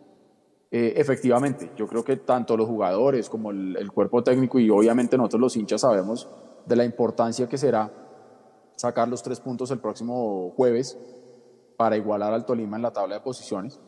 Eh, 0.71 0.93
efectivamente, 0.97 1.71
yo 1.77 1.87
creo 1.87 2.03
que 2.03 2.17
tanto 2.17 2.57
los 2.57 2.67
jugadores 2.67 3.29
como 3.29 3.51
el, 3.51 3.75
el, 3.77 3.91
cuerpo 3.91 4.23
técnico 4.23 4.59
y 4.59 4.69
obviamente 4.69 5.17
nosotros 5.17 5.41
los 5.41 5.55
hinchas 5.55 5.81
sabemos 5.81 6.29
de 6.65 6.75
la 6.75 6.85
importancia 6.85 7.49
que 7.49 7.57
será 7.57 7.91
sacar 8.75 9.07
los 9.07 9.23
tres 9.23 9.39
puntos 9.39 9.71
el 9.71 9.79
próximo 9.79 10.53
jueves 10.55 10.97
para 11.75 11.97
igualar 11.97 12.33
al 12.33 12.45
Tolima 12.45 12.77
en 12.77 12.83
la 12.83 12.93
tabla 12.93 13.15
de 13.15 13.21
posiciones. 13.21 13.79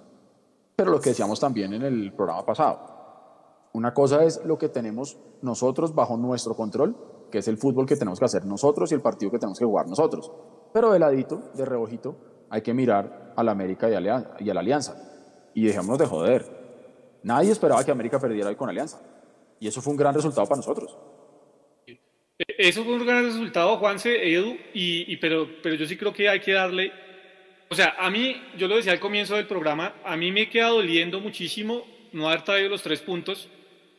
Pero 0.76 0.91
lo 0.91 0.99
que 0.99 1.09
decíamos 1.09 1.39
también 1.39 1.74
en 1.74 1.84
el 1.84 2.14
programa 2.14 2.45
pasado, 2.45 3.01
una 3.74 3.93
cosa 3.93 4.24
es 4.26 4.43
lo 4.43 4.57
que 4.57 4.69
tenemos 4.69 5.17
nosotros 5.41 5.95
bajo 5.95 6.17
nuestro 6.17 6.55
control, 6.55 6.95
que 7.32 7.38
es 7.38 7.47
el 7.47 7.57
fútbol 7.57 7.86
que 7.86 7.95
tenemos 7.95 8.19
que 8.19 8.26
hacer 8.26 8.45
nosotros 8.45 8.91
y 8.91 8.95
el 8.95 9.01
partido 9.01 9.32
que 9.32 9.39
tenemos 9.39 9.57
que 9.57 9.65
jugar 9.65 9.88
nosotros. 9.88 10.32
Pero 10.74 10.91
de 10.91 10.99
ladito, 10.99 11.51
de 11.53 11.65
rebojito, 11.65 12.15
hay 12.49 12.61
que 12.61 12.74
mirar 12.74 13.34
a 13.36 13.43
la 13.43 13.51
América 13.51 13.89
y 13.89 13.93
a, 13.95 14.01
la 14.01 14.59
Alianza. 14.59 14.95
Y 15.53 15.65
dejémonos 15.65 15.99
de 15.99 16.05
joder. 16.05 16.45
Nadie 17.24 17.51
esperaba 17.51 17.84
que 17.84 17.91
América 17.91 18.19
perdiera 18.19 18.49
hoy 18.49 18.55
con 18.55 18.69
Alianza. 18.69 19.01
Y 19.59 19.67
eso 19.67 19.82
fue 19.82 19.91
un 19.91 19.97
gran 19.97 20.13
resultado 20.13 20.45
para 20.47 20.57
nosotros. 20.57 20.97
Eso 22.38 22.84
fue 22.84 22.93
un 22.95 23.05
gran 23.05 23.24
resultado, 23.24 23.78
Juanse, 23.78 24.34
Edu, 24.34 24.57
y, 24.74 25.15
pero, 25.17 25.47
pero 25.61 25.76
yo 25.76 25.86
sí 25.86 25.95
creo 25.95 26.11
que 26.13 26.28
hay 26.28 26.39
que 26.39 26.53
darle... 26.53 26.91
O 27.69 27.76
sea, 27.76 27.95
a 27.99 28.09
mí, 28.09 28.36
yo 28.57 28.67
lo 28.67 28.76
decía 28.76 28.91
al 28.91 28.99
comienzo 28.99 29.36
del 29.36 29.47
programa, 29.47 29.93
a 30.03 30.17
mí 30.17 30.32
me 30.32 30.49
queda 30.49 30.69
doliendo 30.69 31.22
muchísimo 31.22 31.86
no 32.11 32.28
haber 32.28 32.41
traído 32.43 32.69
los 32.69 32.82
tres 32.82 32.99
puntos 32.99 33.47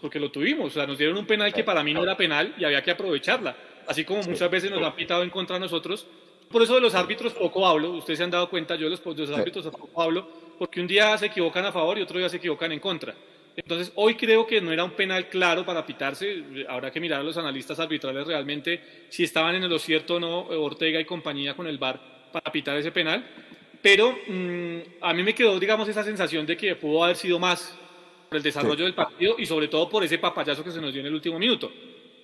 porque 0.03 0.19
lo 0.19 0.31
tuvimos. 0.31 0.67
O 0.67 0.71
sea, 0.71 0.87
nos 0.87 0.99
dieron 0.99 1.17
un 1.17 1.25
penal 1.25 1.55
que 1.55 1.63
para 1.63 1.83
mí 1.83 1.95
no 1.95 2.03
era 2.03 2.17
penal 2.17 2.55
y 2.59 2.65
había 2.65 2.83
que 2.83 2.91
aprovecharla. 2.91 3.57
Así 3.87 4.05
como 4.05 4.23
muchas 4.25 4.51
veces 4.51 4.71
nos 4.71 4.83
han 4.83 4.95
pitado 4.95 5.23
en 5.23 5.31
contra 5.31 5.57
de 5.57 5.61
nosotros. 5.61 6.07
Por 6.51 6.61
eso 6.61 6.75
de 6.75 6.81
los 6.81 6.95
árbitros 6.95 7.33
poco 7.33 7.67
hablo. 7.67 7.93
Ustedes 7.93 8.19
se 8.19 8.25
han 8.25 8.31
dado 8.31 8.51
cuenta, 8.51 8.75
yo 8.75 8.91
de 8.91 8.91
los, 8.91 9.03
de 9.03 9.27
los 9.27 9.39
árbitros 9.39 9.65
poco 9.69 10.03
hablo, 10.03 10.29
porque 10.59 10.81
un 10.81 10.89
día 10.89 11.17
se 11.17 11.27
equivocan 11.27 11.65
a 11.65 11.73
favor 11.73 11.97
y 11.99 12.03
otro 12.03 12.19
día 12.19 12.29
se 12.29 12.37
equivocan 12.39 12.73
en 12.73 12.81
contra. 12.81 13.15
Entonces, 13.55 13.93
hoy 13.95 14.17
creo 14.17 14.47
que 14.47 14.61
no 14.61 14.73
era 14.73 14.83
un 14.83 14.91
penal 14.91 15.29
claro 15.29 15.65
para 15.65 15.87
pitarse. 15.87 16.43
Habrá 16.69 16.91
que 16.91 16.99
mirar 16.99 17.21
a 17.21 17.23
los 17.23 17.37
analistas 17.37 17.79
arbitrales 17.79 18.27
realmente 18.27 19.07
si 19.09 19.23
estaban 19.23 19.55
en 19.55 19.69
lo 19.69 19.79
cierto 19.79 20.17
o 20.17 20.21
no 20.21 20.41
Ortega 20.41 20.99
y 20.99 21.05
compañía 21.05 21.55
con 21.55 21.67
el 21.69 21.79
VAR 21.79 22.01
para 22.33 22.51
pitar 22.51 22.77
ese 22.77 22.91
penal. 22.91 23.25
Pero 23.81 24.19
mm, 24.27 24.79
a 25.01 25.15
mí 25.15 25.23
me 25.23 25.35
quedó, 25.35 25.61
digamos, 25.61 25.89
esa 25.89 26.03
sensación 26.03 26.45
de 26.45 26.57
que 26.57 26.75
pudo 26.75 27.05
haber 27.05 27.17
sido 27.17 27.39
más 27.39 27.79
por 28.33 28.37
el 28.39 28.43
desarrollo 28.43 28.85
del 28.85 28.95
partido 28.95 29.37
y 29.39 29.45
sobre 29.45 29.69
todo 29.69 29.89
por 29.89 30.03
ese 30.03 30.19
papayazo 30.19 30.65
que 30.65 30.71
se 30.71 30.81
nos 30.81 30.93
dio 30.93 31.01
en 31.01 31.07
el 31.07 31.15
último 31.15 31.39
minuto. 31.39 31.71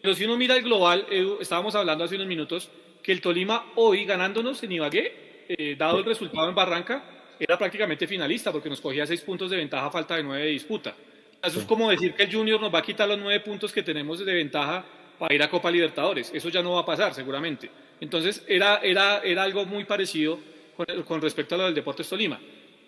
Pero 0.01 0.15
si 0.15 0.25
uno 0.25 0.37
mira 0.37 0.57
el 0.57 0.63
global, 0.63 1.07
estábamos 1.39 1.75
hablando 1.75 2.05
hace 2.05 2.15
unos 2.15 2.27
minutos 2.27 2.71
que 3.03 3.13
el 3.13 3.21
Tolima 3.21 3.73
hoy 3.75 4.05
ganándonos 4.05 4.63
en 4.63 4.73
Ibagué, 4.73 5.45
eh, 5.49 5.77
dado 5.77 5.99
el 5.99 6.05
resultado 6.05 6.49
en 6.49 6.55
Barranca, 6.55 7.05
era 7.39 7.59
prácticamente 7.59 8.07
finalista 8.07 8.51
porque 8.51 8.71
nos 8.71 8.81
cogía 8.81 9.07
seis 9.07 9.21
puntos 9.21 9.51
de 9.51 9.59
ventaja 9.59 9.87
a 9.87 9.91
falta 9.91 10.17
de 10.17 10.23
nueve 10.23 10.45
de 10.45 10.51
disputa. 10.51 10.95
Eso 11.43 11.61
es 11.61 11.67
como 11.67 11.91
decir 11.91 12.15
que 12.15 12.25
el 12.25 12.35
Junior 12.35 12.61
nos 12.61 12.75
va 12.75 12.79
a 12.79 12.83
quitar 12.83 13.07
los 13.07 13.19
nueve 13.19 13.41
puntos 13.41 13.73
que 13.73 13.83
tenemos 13.83 14.25
de 14.25 14.33
ventaja 14.33 14.85
para 15.19 15.35
ir 15.35 15.43
a 15.43 15.51
Copa 15.51 15.71
Libertadores. 15.71 16.31
Eso 16.35 16.49
ya 16.49 16.63
no 16.63 16.73
va 16.73 16.81
a 16.81 16.87
pasar 16.87 17.15
seguramente. 17.15 17.71
Entonces 18.01 18.43
era, 18.49 18.79
era, 18.79 19.19
era 19.19 19.43
algo 19.43 19.67
muy 19.67 19.85
parecido 19.85 20.39
con, 20.77 20.87
con 21.03 21.21
respecto 21.21 21.55
a 21.55 21.59
lo 21.59 21.65
del 21.65 21.75
Deportes 21.75 22.09
Tolima. 22.09 22.41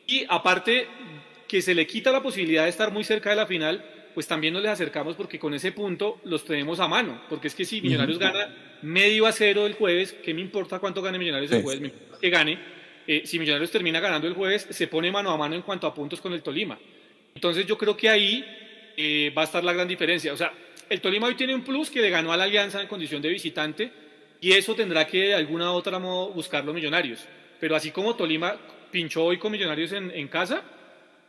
Y 0.07 0.25
aparte 0.29 0.89
que 1.51 1.61
se 1.61 1.75
le 1.75 1.85
quita 1.85 2.13
la 2.13 2.23
posibilidad 2.23 2.63
de 2.63 2.69
estar 2.69 2.93
muy 2.93 3.03
cerca 3.03 3.31
de 3.31 3.35
la 3.35 3.45
final, 3.45 3.85
pues 4.15 4.29
también 4.29 4.55
nos 4.55 4.63
les 4.63 4.71
acercamos 4.71 5.17
porque 5.17 5.37
con 5.37 5.53
ese 5.53 5.73
punto 5.73 6.21
los 6.23 6.45
tenemos 6.45 6.79
a 6.79 6.87
mano. 6.87 7.23
Porque 7.29 7.49
es 7.49 7.57
que 7.57 7.65
si 7.65 7.81
Millonarios 7.81 8.21
gana 8.21 8.79
medio 8.83 9.27
a 9.27 9.33
cero 9.33 9.67
el 9.67 9.75
jueves, 9.75 10.13
¿qué 10.23 10.33
me 10.33 10.43
importa 10.43 10.79
cuánto 10.79 11.03
gane 11.03 11.19
Millonarios 11.19 11.51
el 11.51 11.63
jueves? 11.63 11.81
Me 11.81 11.89
importa 11.89 12.19
que 12.21 12.31
gane. 12.31 12.57
Eh, 13.05 13.23
si 13.25 13.41
Millonarios 13.41 13.73
termina 13.73 13.99
ganando 13.99 14.29
el 14.29 14.35
jueves, 14.35 14.69
se 14.71 14.87
pone 14.87 15.11
mano 15.11 15.33
a 15.33 15.37
mano 15.37 15.57
en 15.57 15.63
cuanto 15.63 15.89
a 15.89 15.93
puntos 15.93 16.21
con 16.21 16.33
el 16.35 16.41
Tolima. 16.41 16.79
Entonces 17.35 17.67
yo 17.67 17.77
creo 17.77 17.97
que 17.97 18.09
ahí 18.09 18.45
eh, 18.97 19.33
va 19.37 19.43
a 19.43 19.45
estar 19.47 19.65
la 19.65 19.73
gran 19.73 19.89
diferencia. 19.89 20.33
O 20.33 20.37
sea, 20.37 20.53
el 20.89 21.01
Tolima 21.01 21.27
hoy 21.27 21.35
tiene 21.35 21.53
un 21.53 21.65
plus 21.65 21.91
que 21.91 22.01
le 22.01 22.11
ganó 22.11 22.33
a 22.33 22.37
la 22.37 22.45
Alianza 22.45 22.81
en 22.81 22.87
condición 22.87 23.21
de 23.21 23.29
visitante 23.29 23.91
y 24.41 24.53
eso 24.53 24.77
tendrá 24.77 25.05
que 25.05 25.19
de 25.19 25.35
alguna 25.35 25.73
u 25.73 25.75
otra 25.75 25.99
modo 25.99 26.31
buscar 26.31 26.65
los 26.65 26.77
Millonarios. 26.77 27.27
Pero 27.59 27.75
así 27.75 27.91
como 27.91 28.15
Tolima 28.15 28.57
pinchó 28.93 29.25
hoy 29.25 29.39
con 29.39 29.51
Millonarios 29.51 29.91
en, 29.91 30.13
en 30.13 30.29
casa, 30.29 30.63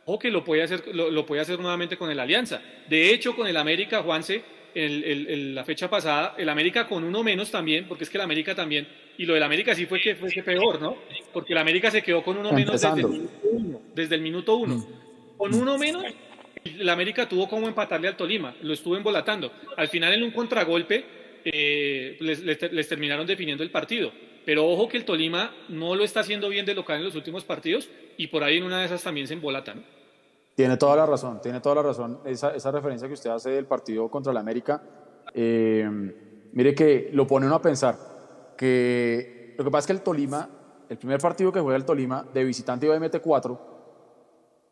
o 0.04 0.18
que 0.18 0.30
lo 0.30 0.44
puede 0.44 0.62
hacer, 0.62 0.94
lo, 0.94 1.26
puede 1.26 1.42
hacer 1.42 1.58
nuevamente 1.58 1.96
con 1.96 2.10
el 2.10 2.18
Alianza. 2.18 2.60
De 2.88 3.12
hecho, 3.12 3.36
con 3.36 3.46
el 3.46 3.56
América, 3.56 4.02
Juanse, 4.02 4.42
en 4.74 5.54
la 5.54 5.64
fecha 5.64 5.88
pasada, 5.88 6.34
el 6.38 6.48
América 6.48 6.88
con 6.88 7.04
uno 7.04 7.22
menos 7.22 7.50
también, 7.50 7.86
porque 7.86 8.04
es 8.04 8.10
que 8.10 8.18
el 8.18 8.22
América 8.22 8.54
también, 8.54 8.88
y 9.18 9.26
lo 9.26 9.34
del 9.34 9.42
América 9.42 9.74
sí 9.74 9.86
fue 9.86 10.00
que 10.00 10.14
fue 10.14 10.30
peor, 10.42 10.80
¿no? 10.80 10.96
Porque 11.32 11.52
el 11.52 11.58
América 11.58 11.90
se 11.90 12.02
quedó 12.02 12.22
con 12.22 12.38
uno 12.38 12.52
menos 12.52 12.80
desde 12.80 13.00
el 13.00 13.08
minuto 13.08 13.40
uno. 13.42 13.80
Desde 13.94 14.14
el 14.14 14.20
minuto 14.22 14.56
uno. 14.56 14.76
Mm. 14.76 14.86
Con 15.36 15.54
uno 15.54 15.78
menos, 15.78 16.04
el 16.64 16.88
América 16.88 17.28
tuvo 17.28 17.48
como 17.48 17.68
empatarle 17.68 18.08
al 18.08 18.16
Tolima, 18.16 18.54
lo 18.62 18.72
estuvo 18.72 18.96
embolatando. 18.96 19.52
Al 19.76 19.88
final, 19.88 20.14
en 20.14 20.22
un 20.22 20.30
contragolpe, 20.30 21.04
eh, 21.44 22.16
les 22.20 22.88
terminaron 22.88 23.26
definiendo 23.26 23.62
el 23.62 23.70
partido. 23.70 24.12
Pero 24.44 24.68
ojo 24.68 24.88
que 24.88 24.96
el 24.96 25.04
Tolima 25.04 25.54
no 25.68 25.94
lo 25.94 26.04
está 26.04 26.20
haciendo 26.20 26.48
bien 26.48 26.66
de 26.66 26.74
local 26.74 26.98
en 26.98 27.04
los 27.04 27.14
últimos 27.14 27.44
partidos 27.44 27.88
y 28.16 28.26
por 28.26 28.42
ahí 28.42 28.58
en 28.58 28.64
una 28.64 28.80
de 28.80 28.86
esas 28.86 29.02
también 29.02 29.26
se 29.26 29.34
embolata, 29.34 29.74
¿no? 29.74 29.82
Tiene 30.54 30.76
toda 30.76 30.96
la 30.96 31.06
razón, 31.06 31.40
tiene 31.40 31.60
toda 31.60 31.76
la 31.76 31.82
razón. 31.82 32.20
Esa, 32.24 32.70
referencia 32.70 33.08
que 33.08 33.14
usted 33.14 33.30
hace 33.30 33.50
del 33.50 33.66
partido 33.66 34.10
contra 34.10 34.32
el 34.32 34.38
América, 34.38 34.82
eh, 35.32 35.88
mire 36.52 36.74
que 36.74 37.08
lo 37.12 37.26
pone 37.26 37.46
uno 37.46 37.54
a 37.54 37.62
pensar 37.62 37.96
que 38.56 39.54
lo 39.56 39.64
que 39.64 39.70
pasa 39.70 39.80
es 39.80 39.86
que 39.86 39.92
el 39.92 40.02
Tolima, 40.02 40.48
el 40.88 40.98
primer 40.98 41.20
partido 41.20 41.50
que 41.52 41.60
juega 41.60 41.76
el 41.76 41.84
Tolima 41.84 42.26
de 42.34 42.44
visitante 42.44 42.86
iba 42.86 42.96
y 42.96 43.00
mete 43.00 43.20
cuatro, 43.20 43.58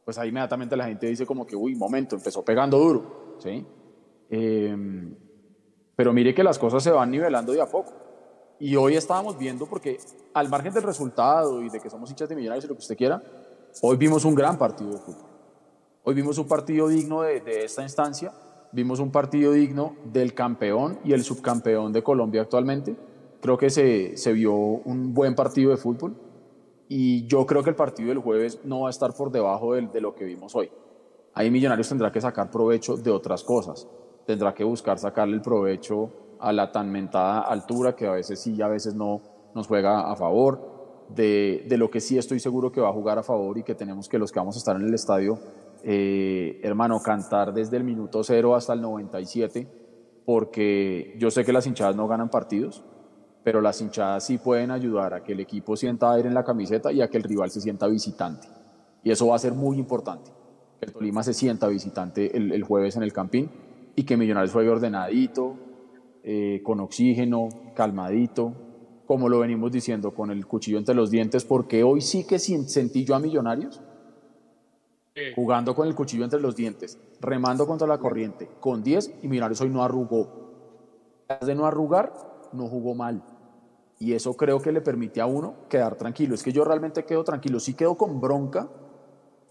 pues 0.05 0.19
ahí 0.19 0.29
inmediatamente 0.29 0.77
la 0.77 0.85
gente 0.85 1.07
dice 1.07 1.25
como 1.25 1.47
que, 1.47 1.57
uy, 1.57 1.75
momento, 1.75 2.17
empezó 2.17 2.45
pegando 2.45 2.79
duro, 2.79 3.37
¿sí? 3.39 3.65
Eh, 4.29 4.77
pero 5.97 6.13
mire 6.13 6.35
que 6.35 6.45
las 6.45 6.59
cosas 6.59 6.83
se 6.83 6.91
van 6.91 7.11
nivelando 7.11 7.53
de 7.53 7.61
a 7.61 7.67
poco. 7.67 8.10
Y 8.61 8.77
hoy 8.77 8.95
estábamos 8.95 9.39
viendo, 9.39 9.65
porque 9.65 9.99
al 10.35 10.51
margen 10.51 10.75
del 10.75 10.83
resultado 10.83 11.63
y 11.63 11.71
de 11.71 11.81
que 11.81 11.89
somos 11.89 12.11
hinchas 12.11 12.29
de 12.29 12.37
millonarios 12.37 12.67
y 12.67 12.69
lo 12.69 12.75
que 12.75 12.81
usted 12.81 12.97
quiera, 12.97 13.23
hoy 13.81 13.97
vimos 13.97 14.27
un 14.27 14.35
gran 14.35 14.59
partido 14.59 14.91
de 14.91 14.99
fútbol. 14.99 15.31
Hoy 16.05 16.15
vimos 16.15 16.37
un 16.37 16.47
partido 16.47 16.87
digno 16.89 17.23
de, 17.23 17.43
esta 17.65 17.83
instancia 17.83 18.33
vimos 18.73 19.01
un 19.01 19.11
partido 19.11 19.53
digno 19.53 19.97
del 20.05 20.33
campeón 20.33 21.01
y 21.05 21.13
el 21.13 21.25
subcampeón 21.25 21.93
de 21.93 22.05
Colombia 22.05 22.43
actualmente. 22.43 22.95
Creo 23.41 23.59
que 23.59 23.69
se, 23.69 24.17
se 24.17 24.33
vio 24.33 24.55
un 24.55 25.13
buen 25.13 25.35
partido 25.35 25.71
de 25.71 25.77
fútbol 25.77 26.15
y 26.89 27.27
yo 27.27 27.47
creo 27.47 27.65
que 27.65 27.71
el 27.71 27.77
partido 27.77 28.11
del 28.11 28.19
jueves 28.19 28.61
no 28.63 28.83
va 28.83 28.89
a 28.89 28.91
estar 28.91 29.13
por 29.15 29.33
debajo 29.33 29.75
de, 29.75 29.89
de 29.89 30.01
lo 30.01 30.15
que 30.15 30.25
vimos 30.25 30.55
hoy. 30.55 30.71
Ahí 31.35 31.51
Millonarios 31.51 31.89
tendrá 31.89 32.13
que 32.13 32.21
sacar 32.21 32.51
provecho 32.51 32.97
de 32.97 33.11
otras 33.11 33.43
cosas, 33.43 33.89
tendrá 34.27 34.55
que 34.55 34.63
buscar 34.63 34.99
sacarle 34.99 35.35
el 35.35 35.43
provecho 35.43 36.11
a 36.41 36.53
la 36.53 36.73
tan 36.73 36.91
mentada 36.91 37.41
altura 37.41 37.95
que 37.95 38.07
a 38.07 38.13
veces 38.13 38.41
sí 38.41 38.55
y 38.55 38.63
a 38.63 38.69
veces 38.69 38.95
no 38.95 39.21
nos 39.55 39.67
juega 39.67 40.11
a 40.11 40.17
favor, 40.17 41.07
de, 41.09 41.67
de, 41.69 41.77
lo 41.77 41.91
que 41.91 42.01
sí 42.01 42.19
estoy 42.19 42.39
seguro 42.39 42.71
que 42.71 42.81
va 42.81 42.89
a 42.89 42.93
jugar 42.93 43.19
a 43.19 43.23
favor 43.23 43.59
y 43.59 43.65
que 43.65 43.75
tenemos 43.75 44.09
que 44.09 44.19
los 44.19 44.31
que 44.31 44.39
vamos 44.39 44.55
a 44.57 44.59
estar 44.59 44.77
en 44.77 44.83
el 44.83 44.95
estadio, 44.95 45.39
eh, 45.83 46.61
hermano, 46.63 47.01
cantar 47.01 47.53
desde 47.53 47.77
el 47.77 47.85
minuto 47.85 48.23
cero 48.23 48.55
hasta 48.55 48.73
el 48.73 48.81
97, 48.81 49.67
porque 50.25 51.17
yo 51.19 51.31
sé 51.31 51.45
que 51.45 51.53
las 51.53 51.67
hinchadas 51.67 51.97
no 51.97 52.07
ganan 52.07 52.29
partidos, 52.29 52.85
pero 53.43 53.61
las 53.61 53.81
hinchadas 53.81 54.25
sí 54.25 54.39
pueden 54.39 54.71
ayudar 54.71 55.15
a 55.15 55.25
que 55.25 55.33
el 55.33 55.41
equipo 55.41 55.77
sienta 55.77 56.13
aire 56.13 56.29
en 56.29 56.35
la 56.35 56.45
camiseta 56.45 56.93
y 56.93 57.01
a 57.01 57.09
que 57.09 57.17
el 57.17 57.25
rival 57.25 57.51
se 57.51 57.61
sienta 57.61 57.87
visitante. 57.87 58.47
Y 59.03 59.11
eso 59.11 59.27
va 59.29 59.37
a 59.37 59.39
ser 59.39 59.55
muy 59.55 59.79
importante, 59.79 60.31
que 60.79 60.87
el 60.87 60.93
Tolima 60.93 61.23
se 61.23 61.33
sienta 61.33 61.67
visitante 61.69 62.37
el, 62.37 62.53
el 62.53 62.63
jueves 62.63 62.97
en 62.97 63.03
el 63.03 63.13
Campín 63.13 63.51
y 63.97 64.05
que 64.05 64.17
Millonarios 64.17 64.53
juegue 64.53 64.69
ordenadito, 64.69 65.57
eh, 66.23 66.61
con 66.63 66.81
oxígeno, 66.81 67.49
calmadito, 67.75 68.53
como 69.07 69.29
lo 69.29 69.41
venimos 69.41 69.73
diciendo, 69.73 70.15
con 70.15 70.31
el 70.31 70.47
cuchillo 70.47 70.79
entre 70.79 70.95
los 70.95 71.11
dientes, 71.11 71.45
porque 71.45 71.83
hoy 71.83 72.01
sí 72.01 72.25
que 72.25 72.39
sentí 72.39 73.05
yo 73.05 73.15
a 73.15 73.19
Millonarios 73.19 73.81
jugando 75.35 75.75
con 75.75 75.87
el 75.87 75.95
cuchillo 75.95 76.25
entre 76.25 76.41
los 76.41 76.57
dientes, 76.57 76.99
remando 77.21 77.67
contra 77.67 77.87
la 77.87 77.99
corriente, 77.99 78.49
con 78.61 78.83
10 78.83 79.19
y 79.23 79.29
Millonarios 79.29 79.61
hoy 79.61 79.71
no 79.71 79.83
arrugó. 79.83 80.41
De 81.45 81.55
no 81.55 81.67
arrugar, 81.67 82.13
no 82.53 82.67
jugó 82.67 82.95
mal. 82.95 83.23
Y 83.99 84.15
eso 84.15 84.35
creo 84.35 84.61
que 84.61 84.73
le 84.73 84.81
permite 84.81 85.21
a 85.21 85.27
uno 85.27 85.55
quedar 85.69 85.97
tranquilo. 85.97 86.35
Es 86.35 86.43
que 86.43 86.53
yo 86.53 86.65
realmente 86.65 87.05
quedo 87.05 87.23
tranquilo. 87.23 87.61
Sí 87.61 87.75
quedo 87.75 87.97
con 87.97 88.21
bronca, 88.21 88.69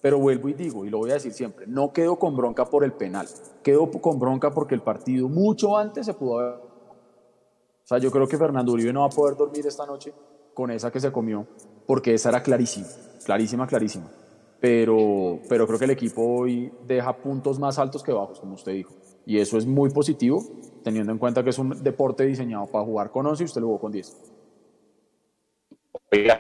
pero 0.02 0.18
vuelvo 0.18 0.50
y 0.50 0.54
digo, 0.54 0.86
y 0.86 0.90
lo 0.90 1.00
voy 1.00 1.12
a 1.12 1.16
decir 1.16 1.34
siempre, 1.34 1.68
no 1.68 1.92
quedo 1.92 2.18
con 2.18 2.36
bronca 2.36 2.66
por 2.66 2.84
el 2.84 2.94
penal. 2.94 3.28
Quedo 3.64 3.90
con 3.92 4.20
bronca 4.20 4.52
porque 4.52 4.76
el 4.76 4.82
partido 4.82 5.28
mucho 5.28 5.78
antes 5.78 6.06
se 6.06 6.14
pudo 6.14 6.40
haber... 6.40 6.54
O 6.54 7.88
sea, 7.90 7.98
yo 7.98 8.12
creo 8.12 8.28
que 8.28 8.38
Fernando 8.38 8.72
Uribe 8.72 8.94
no 8.94 9.02
va 9.02 9.08
a 9.08 9.10
poder 9.10 9.36
dormir 9.36 9.66
esta 9.66 9.86
noche 9.86 10.14
con 10.54 10.72
esa 10.72 10.92
que 10.92 11.00
se 11.00 11.12
comió, 11.12 11.48
porque 11.88 12.14
esa 12.14 12.30
era 12.30 12.44
clarísima, 12.44 12.88
clarísima, 13.26 13.68
clarísima. 13.68 14.12
Pero, 14.60 15.40
pero 15.48 15.66
creo 15.66 15.80
que 15.80 15.86
el 15.86 15.92
equipo 15.92 16.22
hoy 16.22 16.72
deja 16.86 17.16
puntos 17.16 17.58
más 17.60 17.80
altos 17.80 18.04
que 18.04 18.12
bajos, 18.12 18.40
como 18.40 18.56
usted 18.56 18.74
dijo. 18.74 18.94
Y 19.26 19.40
eso 19.40 19.58
es 19.58 19.66
muy 19.66 19.90
positivo, 19.90 20.44
teniendo 20.84 21.12
en 21.12 21.18
cuenta 21.18 21.44
que 21.44 21.50
es 21.50 21.60
un 21.60 21.82
deporte 21.82 22.26
diseñado 22.26 22.68
para 22.68 22.84
jugar 22.84 23.10
con 23.10 23.26
11 23.26 23.44
y 23.44 23.46
usted 23.46 23.62
lo 23.62 23.68
jugó 23.68 23.80
con 23.80 23.92
10. 23.92 24.18
Oiga, 26.12 26.38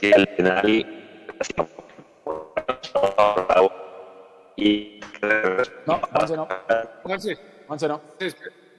que 0.00 0.12
al 0.12 0.28
final 0.28 0.86
y 4.56 5.00
no, 5.86 6.00
Juanse 6.00 6.36
no. 6.36 6.48
Juanse, 7.02 7.38
Juanse 7.66 7.88
no. 7.88 8.00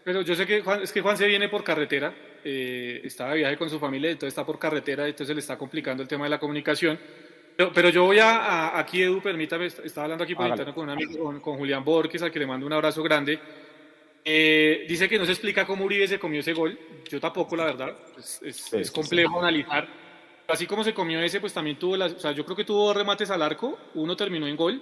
Pero 0.04 0.22
yo 0.22 0.36
sé 0.36 0.46
que 0.46 0.62
Juan, 0.62 0.82
es 0.82 0.92
que 0.92 1.02
Juan 1.02 1.18
se 1.18 1.28
viene 1.28 1.50
por 1.50 1.64
carretera, 1.64 2.14
eh, 2.44 3.02
está 3.04 3.30
de 3.30 3.38
viaje 3.38 3.58
con 3.58 3.70
su 3.70 3.80
familia, 3.80 4.12
entonces 4.12 4.30
está 4.30 4.46
por 4.46 4.58
carretera, 4.58 5.08
entonces 5.08 5.36
le 5.36 5.42
está 5.42 5.58
complicando 5.58 6.02
el 6.04 6.10
tema 6.10 6.26
de 6.26 6.32
la 6.32 6.40
comunicación. 6.40 7.00
Pero, 7.56 7.72
pero 7.74 7.90
yo 7.90 8.06
voy 8.06 8.20
a, 8.20 8.38
a, 8.38 8.80
aquí, 8.80 9.02
Edu, 9.02 9.22
permítame, 9.22 9.66
estaba 9.66 10.06
hablando 10.06 10.24
aquí 10.24 10.34
por 10.36 10.48
interno 10.48 10.74
con 10.74 10.86
un 10.86 10.90
amigo, 10.92 11.24
con, 11.26 11.40
con 11.42 11.58
Julián 11.58 11.84
Borges, 11.84 12.22
al 12.22 12.32
que 12.32 12.40
le 12.40 12.48
mando 12.48 12.66
un 12.66 12.74
abrazo 12.74 13.04
grande. 13.04 13.40
Eh, 14.24 14.86
dice 14.88 15.10
que 15.10 15.18
no 15.18 15.26
se 15.26 15.32
explica 15.32 15.66
cómo 15.66 15.86
Uribe 15.86 16.08
se 16.08 16.20
comió 16.20 16.40
ese 16.40 16.54
gol. 16.54 16.78
Yo 17.10 17.20
tampoco, 17.20 17.56
la 17.56 17.66
verdad. 17.66 17.96
Es, 18.18 18.40
es, 18.44 18.56
Sí, 18.58 18.78
es 18.78 18.88
sí, 18.88 18.94
complejo 18.94 19.40
analizar. 19.40 19.88
Así 20.50 20.66
como 20.66 20.84
se 20.84 20.94
comió 20.94 21.20
ese, 21.22 21.40
pues 21.40 21.54
también 21.54 21.78
tuvo, 21.78 21.96
las, 21.96 22.14
o 22.14 22.20
sea, 22.20 22.32
yo 22.32 22.44
creo 22.44 22.56
que 22.58 22.64
tuvo 22.66 22.88
dos 22.88 22.96
remates 22.96 23.30
al 23.30 23.42
arco, 23.42 23.78
uno 23.96 24.16
terminó 24.16 24.48
en 24.48 24.56
gol. 24.56 24.82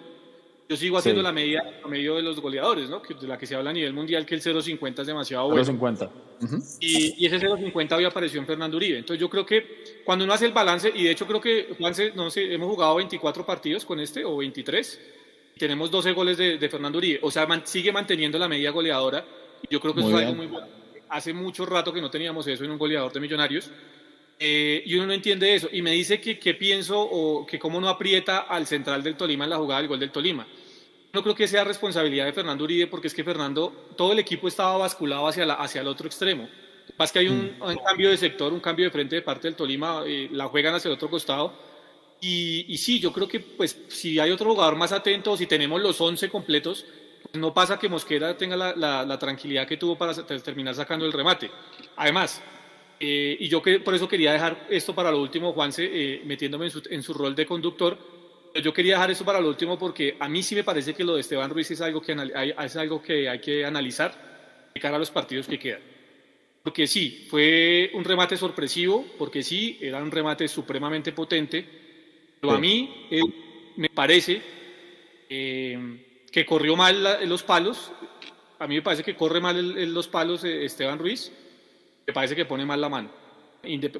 Yo 0.69 0.75
sigo 0.75 0.97
haciendo 0.97 1.21
Sí. 1.21 1.23
la 1.23 1.31
medida 1.31 1.63
a 1.83 1.87
medio 1.87 2.15
de 2.15 2.21
los 2.23 2.41
goleadores, 2.41 2.89
¿no? 2.89 3.01
Que, 3.01 3.13
de 3.13 3.25
la 3.25 3.37
que 3.37 3.45
se 3.47 3.55
habla 3.55 3.69
a 3.69 3.73
nivel 3.73 3.93
mundial, 3.93 4.25
que 4.25 4.35
el 4.35 4.41
0.50 4.41 4.99
es 5.01 5.07
demasiado 5.07 5.45
bueno. 5.45 5.59
los 5.59 5.67
50. 5.67 6.09
Ujú. 6.41 6.57
Y, 6.81 7.15
y 7.23 7.25
ese 7.25 7.39
0.50 7.39 7.93
había 7.93 8.09
aparecido 8.09 8.41
en 8.41 8.47
Fernando 8.47 8.75
Uribe. 8.75 8.97
Entonces 8.97 9.21
yo 9.21 9.29
creo 9.29 9.45
que 9.45 10.01
cuando 10.03 10.25
uno 10.25 10.33
hace 10.33 10.45
el 10.45 10.51
balance, 10.51 10.91
y 10.93 11.03
de 11.05 11.11
hecho 11.11 11.25
creo 11.25 11.39
que 11.39 11.73
Juanse, 11.79 12.11
no 12.15 12.29
sé, 12.29 12.53
hemos 12.53 12.69
jugado 12.69 12.95
24 12.95 13.45
partidos 13.45 13.85
con 13.85 13.99
este, 14.01 14.25
o 14.25 14.35
23, 14.37 15.01
y 15.55 15.59
tenemos 15.59 15.89
12 15.89 16.11
goles 16.11 16.37
de, 16.37 16.57
de 16.57 16.69
Fernando 16.69 16.97
Uribe. 16.97 17.19
O 17.23 17.31
sea, 17.31 17.45
man- 17.47 17.61
sigue 17.65 17.91
manteniendo 17.93 18.37
la 18.37 18.49
media 18.49 18.71
goleadora. 18.71 19.23
Y 19.63 19.73
yo 19.73 19.79
creo 19.79 19.93
que 19.95 20.01
Muy 20.01 20.09
eso 20.11 20.19
es 20.19 20.25
algo 20.27 20.37
bien. 20.37 20.49
muy 20.51 20.59
bueno. 20.59 20.67
Hace 21.09 21.31
mucho 21.31 21.65
rato 21.65 21.93
que 21.93 22.01
no 22.01 22.09
teníamos 22.11 22.45
eso 22.45 22.65
en 22.65 22.71
un 22.71 22.77
goleador 22.77 23.13
de 23.13 23.21
millonarios. 23.21 23.71
Eh, 24.39 24.83
y 24.85 24.95
uno 24.95 25.07
no 25.07 25.13
entiende 25.13 25.53
eso. 25.55 25.67
Y 25.71 25.81
me 25.81 25.91
dice 25.91 26.21
que, 26.21 26.37
que 26.37 26.53
pienso 26.53 26.99
o 26.99 27.45
que 27.45 27.57
cómo 27.57 27.81
no 27.81 27.89
aprieta 27.89 28.39
al 28.39 28.67
central 28.67 29.01
del 29.03 29.15
Tolima 29.15 29.45
en 29.45 29.49
la 29.49 29.57
jugada 29.57 29.81
del 29.81 29.89
gol 29.89 29.99
del 29.99 30.11
Tolima. 30.11 30.47
No 31.13 31.23
creo 31.23 31.33
que 31.33 31.47
sea 31.47 31.63
responsabilidad 31.63 32.25
de 32.25 32.33
Fernando 32.33 32.63
Uribe 32.63 32.87
porque 32.87 33.07
es 33.07 33.13
que 33.13 33.23
Fernando, 33.23 33.87
todo 33.95 34.11
el 34.13 34.19
equipo 34.19 34.47
estaba 34.47 34.77
basculado 34.77 35.27
hacia, 35.27 35.45
la, 35.45 35.55
hacia 35.55 35.81
el 35.81 35.87
otro 35.87 36.05
extremo. 36.07 36.47
Más 36.97 37.11
que 37.11 37.19
hay 37.19 37.27
un, 37.27 37.55
un 37.59 37.75
cambio 37.77 38.09
de 38.09 38.17
sector, 38.17 38.53
un 38.53 38.59
cambio 38.59 38.85
de 38.85 38.91
frente 38.91 39.15
de 39.15 39.21
parte 39.21 39.47
del 39.47 39.55
Tolima, 39.55 40.03
eh, 40.05 40.29
la 40.31 40.47
juegan 40.47 40.75
hacia 40.75 40.89
el 40.89 40.95
otro 40.95 41.09
costado. 41.09 41.53
Y, 42.21 42.65
y 42.67 42.77
sí, 42.77 42.99
yo 42.99 43.11
creo 43.13 43.27
que 43.27 43.39
pues 43.39 43.77
si 43.87 44.19
hay 44.19 44.31
otro 44.31 44.51
jugador 44.51 44.75
más 44.75 44.91
atento, 44.91 45.35
si 45.37 45.47
tenemos 45.47 45.81
los 45.81 45.99
11 45.99 46.29
completos, 46.29 46.85
pues 47.23 47.35
no 47.35 47.53
pasa 47.53 47.77
que 47.79 47.89
Mosquera 47.89 48.37
tenga 48.37 48.55
la, 48.55 48.75
la- 48.75 49.05
la 49.05 49.19
tranquilidad 49.19 49.67
que 49.67 49.77
tuvo 49.77 49.97
para 49.97 50.13
terminar 50.13 50.75
sacando 50.75 51.05
el 51.05 51.13
remate. 51.13 51.49
Además, 51.95 52.41
eh, 52.99 53.37
y 53.39 53.47
yo 53.47 53.61
que 53.61 53.79
por 53.79 53.93
eso 53.95 54.07
quería 54.07 54.33
dejar 54.33 54.65
esto 54.69 54.93
para 54.95 55.11
lo 55.11 55.21
último, 55.21 55.53
Juanse, 55.53 55.89
eh, 55.91 56.21
metiéndome 56.25 56.65
en 56.65 56.71
su, 56.71 56.81
en 56.89 57.03
su 57.03 57.13
rol 57.13 57.35
de 57.35 57.45
conductor. 57.45 57.97
Yo 58.63 58.73
quería 58.73 58.93
dejar 58.93 59.11
esto 59.11 59.23
para 59.23 59.39
lo 59.39 59.49
último 59.49 59.77
porque 59.77 60.15
a 60.19 60.27
mí 60.27 60.41
sí 60.41 60.55
me 60.55 60.63
parece 60.63 60.93
que 60.95 61.03
lo 61.03 61.13
de 61.15 61.21
Esteban 61.21 61.49
Ruiz 61.51 61.69
es 61.69 61.81
algo 61.81 62.01
que, 62.01 62.13
hay, 62.33 62.53
es 62.63 62.75
algo 62.75 63.01
que 63.03 63.29
hay 63.29 63.39
que 63.39 63.63
analizar 63.63 64.69
de 64.73 64.81
cara 64.81 64.95
a 64.95 64.99
los 64.99 65.11
partidos 65.11 65.47
que 65.47 65.59
quedan. 65.59 65.81
Porque 66.63 66.87
sí, 66.87 67.27
fue 67.29 67.91
un 67.93 68.03
remate 68.03 68.35
sorpresivo, 68.35 69.05
porque 69.17 69.43
sí, 69.43 69.77
era 69.79 70.01
un 70.01 70.09
remate 70.11 70.47
supremamente 70.47 71.11
potente, 71.13 71.63
pero 72.41 72.53
a 72.53 72.59
mí 72.59 73.07
eh, 73.11 73.21
me 73.75 73.89
parece 73.89 74.41
eh, 75.29 76.23
que 76.31 76.45
corrió 76.45 76.75
mal 76.75 77.03
la- 77.03 77.21
los 77.21 77.43
palos. 77.43 77.91
A 78.59 78.67
mí 78.67 78.75
me 78.75 78.81
parece 78.81 79.03
que 79.03 79.15
corre 79.15 79.39
mal 79.39 79.57
el- 79.57 79.77
el- 79.77 79.93
los 79.93 80.07
palos 80.07 80.43
eh, 80.43 80.65
Esteban 80.65 80.99
Ruiz. 80.99 81.31
Me 82.07 82.13
parece 82.13 82.35
que 82.35 82.45
pone 82.45 82.65
mal 82.65 82.79
la 82.79 82.87
mano. 82.87 83.09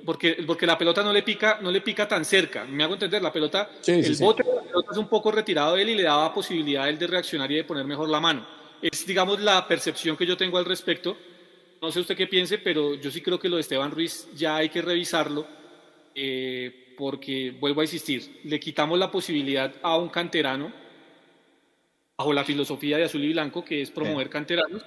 Porque, 0.05 0.37
porque 0.47 0.65
la 0.65 0.77
pelota 0.77 1.03
no 1.03 1.11
le 1.11 1.23
pica 1.23 1.59
no 1.61 1.69
le 1.69 1.81
pica 1.81 2.07
tan 2.07 2.23
cerca. 2.23 2.63
Me 2.63 2.83
hago 2.85 2.93
entender, 2.93 3.21
la 3.21 3.33
pelota, 3.33 3.69
Sí, 3.81 4.01
sí, 4.01 4.09
el 4.09 4.15
sí. 4.15 4.23
bote 4.23 4.43
de 4.43 4.55
la 4.55 4.61
pelota 4.61 4.91
es 4.91 4.97
un 4.97 5.09
poco 5.09 5.29
retirado 5.29 5.75
de 5.75 5.81
él 5.81 5.89
y 5.89 5.95
le 5.95 6.03
daba 6.03 6.33
posibilidad 6.33 6.85
a 6.85 6.89
él 6.89 6.97
de 6.97 7.05
reaccionar 7.07 7.51
y 7.51 7.55
de 7.55 7.63
poner 7.65 7.83
mejor 7.85 8.07
la 8.07 8.21
mano. 8.21 8.47
Es, 8.81 9.05
digamos, 9.05 9.41
la 9.41 9.67
percepción 9.67 10.15
que 10.15 10.25
yo 10.25 10.37
tengo 10.37 10.57
al 10.57 10.63
respecto. 10.63 11.17
No 11.81 11.91
sé 11.91 11.99
usted 11.99 12.15
qué 12.15 12.27
piense, 12.27 12.59
pero 12.59 12.95
yo 12.95 13.11
sí 13.11 13.21
creo 13.21 13.37
que 13.39 13.49
lo 13.49 13.57
de 13.57 13.61
Esteban 13.61 13.91
Ruiz 13.91 14.29
ya 14.35 14.55
hay 14.55 14.69
que 14.69 14.81
revisarlo, 14.81 15.45
eh, 16.15 16.93
porque, 16.97 17.53
vuelvo 17.59 17.81
a 17.81 17.83
insistir, 17.83 18.39
le 18.45 18.59
quitamos 18.59 18.97
la 18.97 19.11
posibilidad 19.11 19.73
a 19.81 19.97
un 19.97 20.09
canterano, 20.09 20.71
bajo 22.17 22.33
la 22.33 22.43
filosofía 22.43 22.97
de 22.97 23.03
azul 23.03 23.23
y 23.23 23.33
blanco, 23.33 23.63
que 23.65 23.81
es 23.81 23.91
promover 23.91 24.29
canteranos, 24.29 24.83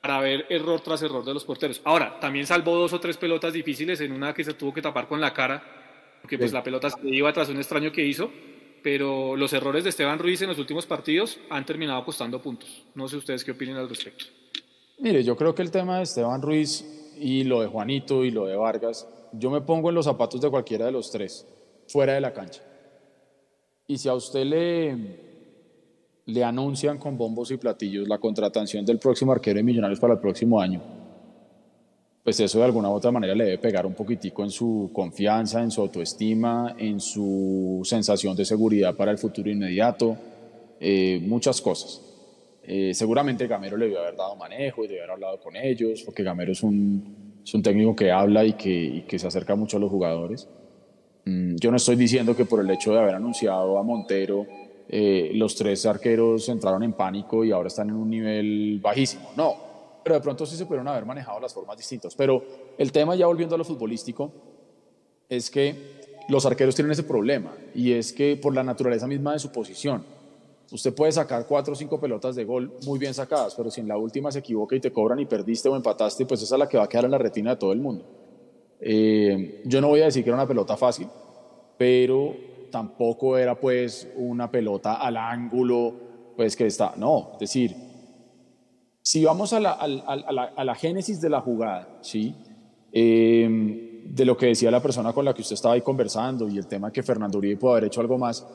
para 0.00 0.20
ver 0.20 0.46
error 0.48 0.80
tras 0.80 1.02
error 1.02 1.24
de 1.24 1.34
los 1.34 1.44
porteros. 1.44 1.80
Ahora, 1.84 2.18
también 2.20 2.46
salvó 2.46 2.74
dos 2.76 2.92
o 2.92 3.00
tres 3.00 3.16
pelotas 3.16 3.52
difíciles, 3.52 4.00
en 4.00 4.12
una 4.12 4.32
que 4.32 4.44
se 4.44 4.54
tuvo 4.54 4.72
que 4.72 4.80
tapar 4.82 5.06
con 5.08 5.20
la 5.20 5.32
cara, 5.32 5.62
porque 6.22 6.38
pues 6.38 6.50
Sí. 6.50 6.54
la 6.56 6.62
pelota 6.62 6.88
se 6.90 6.98
iba 7.02 7.32
tras 7.32 7.48
un 7.48 7.56
extraño 7.58 7.92
que 7.92 8.04
hizo, 8.04 8.30
pero 8.82 9.36
los 9.36 9.52
errores 9.52 9.84
de 9.84 9.90
Esteban 9.90 10.18
Ruiz 10.18 10.40
en 10.42 10.48
los 10.48 10.58
últimos 10.58 10.86
partidos 10.86 11.38
han 11.50 11.66
terminado 11.66 12.02
costando 12.04 12.40
puntos. 12.40 12.84
No 12.94 13.08
sé 13.08 13.16
ustedes 13.16 13.44
qué 13.44 13.50
opinan 13.50 13.76
al 13.76 13.88
respecto. 13.88 14.24
Mire, 14.98 15.22
yo 15.22 15.36
creo 15.36 15.54
que 15.54 15.62
el 15.62 15.70
tema 15.70 15.98
de 15.98 16.04
Esteban 16.04 16.40
Ruiz 16.40 16.84
y 17.18 17.44
lo 17.44 17.60
de 17.60 17.66
Juanito 17.68 18.24
y 18.24 18.30
lo 18.30 18.46
de 18.46 18.56
Vargas, 18.56 19.06
yo 19.32 19.50
me 19.50 19.60
pongo 19.60 19.90
en 19.90 19.94
los 19.96 20.06
zapatos 20.06 20.40
de 20.40 20.48
cualquiera 20.50 20.86
de 20.86 20.92
los 20.92 21.10
tres, 21.10 21.46
fuera 21.88 22.14
de 22.14 22.20
la 22.22 22.32
cancha. 22.32 22.62
Y 23.86 23.98
si 23.98 24.08
a 24.08 24.14
usted 24.14 24.44
le, 24.44 25.29
le 26.30 26.44
anuncian 26.44 26.98
con 26.98 27.16
bombos 27.16 27.50
y 27.50 27.56
platillos 27.56 28.08
la 28.08 28.18
contratación 28.18 28.84
del 28.84 28.98
próximo 28.98 29.32
arquero 29.32 29.58
de 29.58 29.62
Millonarios 29.62 30.00
para 30.00 30.14
el 30.14 30.20
próximo 30.20 30.60
año, 30.60 30.80
pues 32.22 32.38
eso 32.40 32.58
de 32.58 32.64
alguna 32.64 32.90
u 32.90 32.92
otra 32.92 33.10
manera 33.10 33.34
le 33.34 33.44
debe 33.44 33.58
pegar 33.58 33.86
un 33.86 33.94
poquitico 33.94 34.44
en 34.44 34.50
su 34.50 34.90
confianza, 34.92 35.62
en 35.62 35.70
su 35.70 35.80
autoestima, 35.80 36.74
en 36.78 37.00
su 37.00 37.80
sensación 37.84 38.36
de 38.36 38.44
seguridad 38.44 38.94
para 38.94 39.10
el 39.10 39.18
futuro 39.18 39.50
inmediato, 39.50 40.16
eh, 40.78 41.20
muchas 41.26 41.60
cosas. 41.60 42.02
Eh, 42.62 42.92
seguramente 42.94 43.46
Gamero 43.46 43.76
le 43.76 43.86
debió 43.86 44.00
haber 44.00 44.16
dado 44.16 44.36
manejo 44.36 44.84
y 44.84 44.88
debió 44.88 45.02
haber 45.02 45.14
hablado 45.14 45.40
con 45.40 45.56
ellos, 45.56 46.02
porque 46.04 46.22
Gamero 46.22 46.52
es 46.52 46.62
un, 46.62 47.40
es 47.42 47.54
un 47.54 47.62
técnico 47.62 47.96
que 47.96 48.12
habla 48.12 48.44
y 48.44 48.52
que, 48.52 49.04
que 49.08 49.18
se 49.18 49.26
acerca 49.26 49.54
mucho 49.56 49.78
a 49.78 49.80
los 49.80 49.90
jugadores. 49.90 50.46
Mm, 51.24 51.56
yo 51.56 51.70
no 51.70 51.78
estoy 51.78 51.96
diciendo 51.96 52.36
que 52.36 52.44
por 52.44 52.60
el 52.60 52.70
hecho 52.70 52.92
de 52.92 52.98
haber 52.98 53.14
anunciado 53.14 53.78
a 53.78 53.82
Montero 53.82 54.46
eh, 54.92 55.30
los 55.34 55.54
tres 55.54 55.86
arqueros 55.86 56.48
entraron 56.48 56.82
en 56.82 56.94
pánico 56.94 57.44
y 57.44 57.52
ahora 57.52 57.68
están 57.68 57.90
en 57.90 57.94
un 57.94 58.10
nivel 58.10 58.80
bajísimo. 58.82 59.30
No, 59.36 59.54
pero 60.02 60.16
de 60.16 60.20
pronto 60.20 60.44
sí 60.44 60.56
se 60.56 60.66
pudieron 60.66 60.88
haber 60.88 61.06
manejado 61.06 61.38
las 61.38 61.54
formas 61.54 61.76
distintas. 61.76 62.12
Pero 62.16 62.42
el 62.76 62.90
tema, 62.90 63.14
ya 63.14 63.28
volviendo 63.28 63.54
a 63.54 63.58
lo 63.58 63.64
futbolístico, 63.64 64.32
es 65.28 65.48
que 65.48 66.00
los 66.28 66.44
arqueros 66.44 66.74
tienen 66.74 66.90
ese 66.90 67.04
problema 67.04 67.54
y 67.72 67.92
es 67.92 68.12
que 68.12 68.36
por 68.36 68.52
la 68.52 68.64
naturaleza 68.64 69.06
misma 69.06 69.32
de 69.32 69.38
su 69.38 69.52
posición, 69.52 70.02
usted 70.72 70.92
puede 70.92 71.12
sacar 71.12 71.46
cuatro 71.46 71.74
o 71.74 71.76
cinco 71.76 72.00
pelotas 72.00 72.34
de 72.34 72.44
gol 72.44 72.72
muy 72.84 72.98
bien 72.98 73.14
sacadas, 73.14 73.54
pero 73.54 73.70
si 73.70 73.80
en 73.80 73.86
la 73.86 73.96
última 73.96 74.32
se 74.32 74.40
equivoca 74.40 74.74
y 74.74 74.80
te 74.80 74.90
cobran 74.90 75.20
y 75.20 75.26
perdiste 75.26 75.68
o 75.68 75.76
empataste, 75.76 76.26
pues 76.26 76.42
esa 76.42 76.56
es 76.56 76.58
la 76.58 76.68
que 76.68 76.78
va 76.78 76.84
a 76.84 76.88
quedar 76.88 77.04
en 77.04 77.12
la 77.12 77.18
retina 77.18 77.50
de 77.50 77.56
todo 77.56 77.72
el 77.72 77.78
mundo. 77.78 78.04
Eh, 78.80 79.62
yo 79.66 79.80
no 79.80 79.86
voy 79.86 80.00
a 80.00 80.06
decir 80.06 80.24
que 80.24 80.30
era 80.30 80.36
una 80.36 80.48
pelota 80.48 80.76
fácil, 80.76 81.06
pero 81.78 82.49
tampoco 82.70 83.36
era 83.36 83.58
pues 83.58 84.08
una 84.16 84.50
pelota 84.50 84.94
al 84.94 85.16
ángulo, 85.16 85.94
pues 86.36 86.56
que 86.56 86.66
está, 86.66 86.94
no, 86.96 87.30
es 87.34 87.40
decir, 87.40 87.74
si 89.02 89.24
vamos 89.24 89.52
a 89.52 89.60
la, 89.60 89.72
a 89.72 89.86
la, 89.88 90.52
a 90.56 90.64
la 90.64 90.74
génesis 90.74 91.20
de 91.20 91.30
la 91.30 91.40
jugada, 91.40 91.98
¿sí? 92.00 92.34
Eh, 92.92 94.02
de 94.04 94.24
lo 94.24 94.36
que 94.36 94.46
decía 94.46 94.70
la 94.70 94.82
persona 94.82 95.12
con 95.12 95.24
la 95.24 95.32
que 95.32 95.42
usted 95.42 95.54
estaba 95.54 95.74
ahí 95.74 95.82
conversando 95.82 96.48
y 96.48 96.58
el 96.58 96.66
tema 96.66 96.90
que 96.90 97.02
Fernando 97.02 97.38
Uribe 97.38 97.56
pudo 97.56 97.72
haber 97.72 97.84
hecho 97.84 98.00
algo 98.00 98.18
más, 98.18 98.46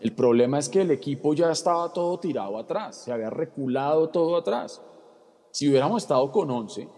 el 0.00 0.12
problema 0.12 0.58
es 0.58 0.68
que 0.68 0.82
el 0.82 0.90
equipo 0.90 1.34
ya 1.34 1.50
estaba 1.50 1.92
todo 1.92 2.18
tirado 2.18 2.58
atrás, 2.58 3.04
se 3.04 3.12
había 3.12 3.30
reculado 3.30 4.08
todo 4.08 4.36
atrás. 4.36 4.82
Si 5.50 5.68
hubiéramos 5.68 6.02
estado 6.02 6.30
con 6.32 6.50
11, 6.50 6.88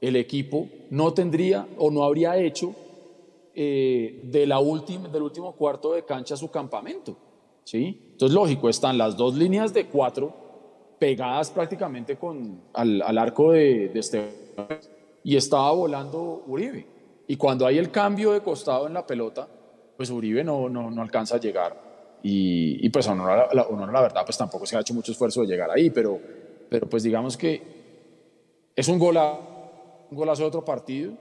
el 0.00 0.16
equipo 0.16 0.68
no 0.90 1.12
tendría 1.14 1.66
o 1.78 1.90
no 1.90 2.04
habría 2.04 2.36
hecho 2.36 2.74
eh, 3.58 4.20
de 4.24 4.46
la 4.46 4.58
última, 4.58 5.08
del 5.08 5.22
último 5.22 5.52
cuarto 5.52 5.94
de 5.94 6.04
cancha 6.04 6.36
su 6.36 6.50
campamento. 6.50 7.16
¿sí? 7.64 8.10
Entonces, 8.12 8.34
lógico, 8.34 8.68
están 8.68 8.98
las 8.98 9.16
dos 9.16 9.34
líneas 9.34 9.72
de 9.72 9.86
cuatro 9.86 10.34
pegadas 10.98 11.50
prácticamente 11.50 12.16
con, 12.16 12.60
al, 12.74 13.00
al 13.00 13.16
arco 13.16 13.52
de, 13.52 13.88
de 13.88 14.00
Esteban 14.00 14.30
y 15.24 15.36
estaba 15.36 15.72
volando 15.72 16.44
Uribe. 16.46 16.86
Y 17.26 17.36
cuando 17.36 17.66
hay 17.66 17.78
el 17.78 17.90
cambio 17.90 18.32
de 18.32 18.42
costado 18.42 18.86
en 18.86 18.92
la 18.92 19.06
pelota, 19.06 19.48
pues 19.96 20.10
Uribe 20.10 20.44
no, 20.44 20.68
no, 20.68 20.90
no 20.90 21.00
alcanza 21.02 21.36
a 21.36 21.40
llegar. 21.40 22.18
Y, 22.22 22.84
y 22.84 22.88
pues 22.90 23.08
honor 23.08 23.30
a 23.30 23.54
la, 23.54 23.62
a 23.62 23.92
la 23.92 24.00
verdad, 24.00 24.22
pues 24.24 24.36
tampoco 24.36 24.66
se 24.66 24.76
ha 24.76 24.80
hecho 24.80 24.92
mucho 24.92 25.12
esfuerzo 25.12 25.40
de 25.40 25.46
llegar 25.46 25.70
ahí, 25.70 25.90
pero, 25.90 26.20
pero 26.68 26.88
pues 26.88 27.02
digamos 27.02 27.36
que 27.36 27.62
es 28.74 28.86
un, 28.88 28.98
gola, 28.98 29.38
un 30.10 30.16
golazo 30.16 30.42
de 30.42 30.48
otro 30.48 30.64
partido, 30.64 31.14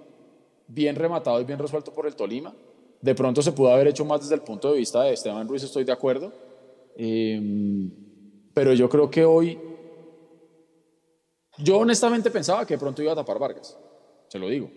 bien 0.67 0.95
rematado 0.95 1.39
y 1.41 1.43
bien 1.43 1.59
resuelto 1.59 1.93
por 1.93 2.07
el 2.07 2.15
Tolima. 2.15 2.53
De 3.01 3.15
pronto 3.15 3.41
se 3.41 3.51
pudo 3.51 3.71
haber 3.71 3.87
hecho 3.87 4.05
más 4.05 4.21
desde 4.21 4.35
el 4.35 4.41
punto 4.41 4.71
de 4.71 4.79
vista 4.79 5.03
de 5.03 5.13
Esteban 5.13 5.47
Ruiz, 5.47 5.63
estoy 5.63 5.83
de 5.83 5.91
acuerdo. 5.91 6.31
Eh, 6.97 7.89
pero 8.53 8.73
yo 8.73 8.87
creo 8.87 9.09
que 9.11 9.25
hoy, 9.25 9.59
yo 11.57 11.77
honestamente 11.79 12.31
pensaba 12.31 12.65
que 12.65 12.75
de 12.75 12.79
pronto 12.79 13.03
iba 13.03 13.11
a 13.11 13.15
tapar 13.15 13.37
Vargas, 13.37 13.77
se 14.29 14.39
lo 14.39 14.47
digo. 14.47 14.71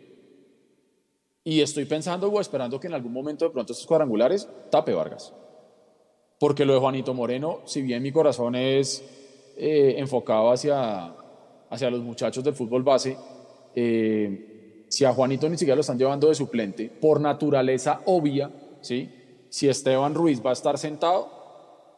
Y 1.45 1.63
estoy 1.63 1.85
pensando 1.85 2.29
o 2.29 2.41
esperando 2.41 2.79
que 2.79 2.89
en 2.89 2.95
algún 2.95 3.13
momento 3.13 3.45
de 3.45 3.53
pronto 3.53 3.73
estos 3.73 3.87
cuadrangulares 3.87 4.49
tape 4.71 4.93
Vargas. 4.93 5.33
Porque 6.41 6.65
lo 6.65 6.75
de 6.75 6.81
Juanito 6.81 7.15
Moreno, 7.15 7.61
si 7.65 7.83
bien 7.83 8.03
mi 8.03 8.13
corazón 8.13 8.55
es 8.55 9.03
eh, 9.57 9.95
enfocado 9.99 10.51
hacia, 10.51 11.15
hacia 11.71 11.91
los 11.91 12.01
muchachos 12.03 12.45
del 12.45 12.55
fútbol 12.55 12.83
base, 12.83 13.17
eh, 13.75 14.48
si 14.89 15.05
a 15.05 15.13
Juanito 15.13 15.49
ni 15.49 15.57
siquiera 15.57 15.77
lo 15.77 15.83
están 15.83 15.99
llevando 15.99 16.29
de 16.29 16.35
suplente, 16.35 16.89
por 16.89 17.21
naturaleza 17.21 18.01
obvia, 18.07 18.51
¿sí? 18.81 19.11
si 19.49 19.69
Esteban 19.69 20.15
Ruiz 20.15 20.45
va 20.45 20.51
a 20.51 20.53
estar 20.55 20.79
sentado, 20.79 21.29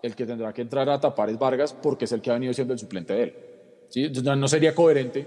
el 0.03 0.15
que 0.15 0.27
tendrá 0.27 0.53
que 0.53 0.63
entrar 0.63 0.89
a 0.89 1.01
tapar 1.01 1.29
es 1.31 1.39
Vargas 1.39 1.73
porque 1.73 2.07
es 2.07 2.13
el 2.13 2.21
que 2.21 2.31
ha 2.31 2.35
venido 2.35 2.53
siendo 2.55 2.73
el 2.73 2.79
suplente 2.79 3.13
de 3.13 3.23
él. 3.23 3.35
¿sí? 3.89 4.05
Entonces, 4.05 4.37
no 4.37 4.49
sería 4.49 4.75
coherente 4.75 5.27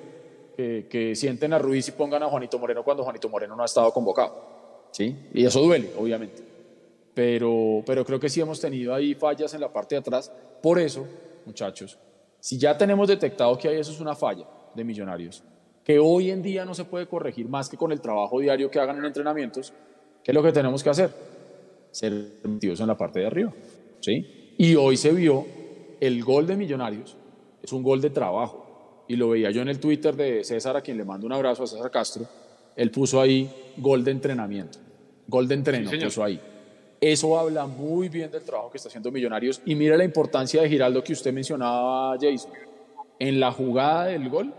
que, 0.57 0.87
que, 0.89 1.15
sienten 1.15 1.53
a 1.53 1.59
Ruiz 1.59 1.87
y 1.89 1.91
pongan 1.91 2.23
a 2.23 2.27
Juanito 2.27 2.57
Moreno 2.59 2.83
cuando 2.83 3.03
Juanito 3.03 3.29
Moreno 3.29 3.55
no 3.55 3.61
ha 3.61 3.65
estado 3.65 3.91
convocado. 3.91 4.89
¿sí? 4.91 5.15
Y 5.33 5.45
eso 5.45 5.61
duele, 5.61 5.91
obviamente 5.97 6.53
pero, 7.13 7.83
pero 7.85 8.05
creo 8.05 8.19
que 8.19 8.29
sí 8.29 8.41
hemos 8.41 8.59
tenido 8.59 8.93
ahí 8.93 9.13
fallas 9.13 9.53
en 9.53 9.61
la 9.61 9.71
parte 9.71 9.95
de 9.95 9.99
atrás. 9.99 10.31
Por 10.61 10.79
eso, 10.79 11.05
muchachos, 11.45 11.97
si 12.39 12.57
ya 12.57 12.77
tenemos 12.77 13.07
detectado 13.07 13.57
que 13.57 13.69
hay 13.69 13.79
eso 13.79 13.91
es 13.91 13.99
una 13.99 14.15
falla 14.15 14.45
de 14.73 14.83
millonarios, 14.83 15.43
que 15.83 15.99
hoy 15.99 16.31
en 16.31 16.41
día 16.41 16.65
no 16.65 16.73
se 16.73 16.85
puede 16.85 17.07
corregir 17.07 17.47
más 17.49 17.69
que 17.69 17.77
con 17.77 17.91
el 17.91 17.99
trabajo 17.99 18.39
diario 18.39 18.71
que 18.71 18.79
hagan 18.79 18.97
en 18.97 19.05
entrenamientos, 19.05 19.73
¿qué 20.23 20.31
es 20.31 20.35
lo 20.35 20.41
que 20.41 20.51
tenemos 20.51 20.83
que 20.83 20.89
hacer? 20.89 21.11
Ser 21.91 22.13
metidos 22.43 22.79
en 22.79 22.87
la 22.87 22.97
parte 22.97 23.19
de 23.19 23.27
arriba. 23.27 23.53
¿sí? 23.99 24.55
Y 24.57 24.75
hoy 24.75 24.97
se 24.97 25.11
vio 25.11 25.45
el 25.99 26.23
gol 26.23 26.47
de 26.47 26.55
millonarios, 26.55 27.17
es 27.61 27.71
un 27.73 27.83
gol 27.83 28.01
de 28.01 28.09
trabajo. 28.09 29.05
Y 29.07 29.17
lo 29.17 29.29
veía 29.29 29.51
yo 29.51 29.61
en 29.61 29.67
el 29.67 29.79
Twitter 29.79 30.15
de 30.15 30.43
César, 30.43 30.77
a 30.77 30.81
quien 30.81 30.97
le 30.97 31.03
mando 31.03 31.25
un 31.25 31.33
abrazo 31.33 31.63
a 31.63 31.67
César 31.67 31.91
Castro. 31.91 32.25
Él 32.75 32.89
puso 32.89 33.19
ahí 33.19 33.49
gol 33.77 34.03
de 34.03 34.11
entrenamiento, 34.11 34.79
gol 35.27 35.47
de 35.47 35.55
entreno, 35.55 35.89
sí, 35.89 35.97
puso 35.97 36.23
ahí. 36.23 36.39
Eso 37.01 37.37
habla 37.37 37.67
muy 37.67 38.07
bien 38.07 38.31
del 38.31 38.43
trabajo 38.43 38.71
que 38.71 38.77
está 38.77 38.87
haciendo 38.87 39.11
Millonarios. 39.11 39.61
Y 39.65 39.75
mira 39.75 39.97
la 39.97 40.05
importancia 40.05 40.61
de 40.61 40.69
Giraldo 40.69 41.03
que 41.03 41.11
usted 41.11 41.33
mencionaba, 41.33 42.17
Jason. 42.19 42.51
En 43.19 43.41
la 43.41 43.51
jugada 43.51 44.05
del 44.05 44.29
gol, 44.29 44.53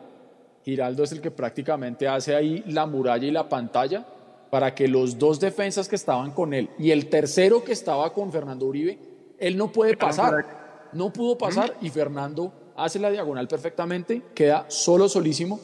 Giraldo 0.65 1.05
es 1.05 1.13
el 1.13 1.21
que 1.21 1.31
prácticamente 1.31 2.09
hace 2.09 2.35
ahí 2.35 2.65
la 2.67 2.87
muralla 2.87 3.27
y 3.27 3.31
la 3.31 3.49
pantalla 3.49 4.07
para 4.51 4.75
que 4.75 4.89
los 4.89 5.19
dos 5.19 5.41
defensas 5.41 5.89
que 5.89 5.97
estaban 5.97 6.31
con 6.31 6.55
él 6.55 6.71
y 6.79 6.91
el 6.91 7.09
tercero 7.09 7.65
que 7.65 7.73
estaba 7.73 8.13
con 8.13 8.33
Fernando 8.33 8.67
Uribe, 8.67 8.99
él 9.39 9.57
no 9.57 9.71
puede 9.73 9.97
pasar. 9.97 10.91
No 10.93 11.13
pudo 11.13 11.37
pasar 11.37 11.77
y 11.81 11.91
Fernando 11.91 12.53
hace 12.77 12.99
la 13.01 13.11
diagonal 13.11 13.49
perfectamente, 13.49 14.23
queda 14.35 14.67
solo, 14.69 15.09
solísimo 15.09 15.61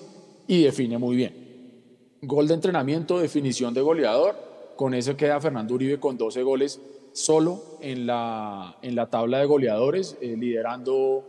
y 0.46 0.64
define 0.64 0.98
muy 0.98 1.16
bien. 1.16 2.18
Gol 2.22 2.48
de 2.48 2.54
entrenamiento, 2.54 3.18
definición 3.18 3.72
de 3.72 3.80
goleador 3.80 4.50
con 4.80 4.94
eso 4.94 5.14
queda 5.14 5.38
Fernando 5.40 5.74
Uribe 5.74 6.00
con 6.00 6.16
12 6.16 6.42
goles 6.42 6.80
solo 7.12 7.62
en 7.82 8.06
la, 8.06 8.78
en 8.80 8.94
la 8.94 9.10
tabla 9.10 9.38
de 9.38 9.44
goleadores, 9.44 10.16
eh, 10.22 10.36
liderando 10.38 11.24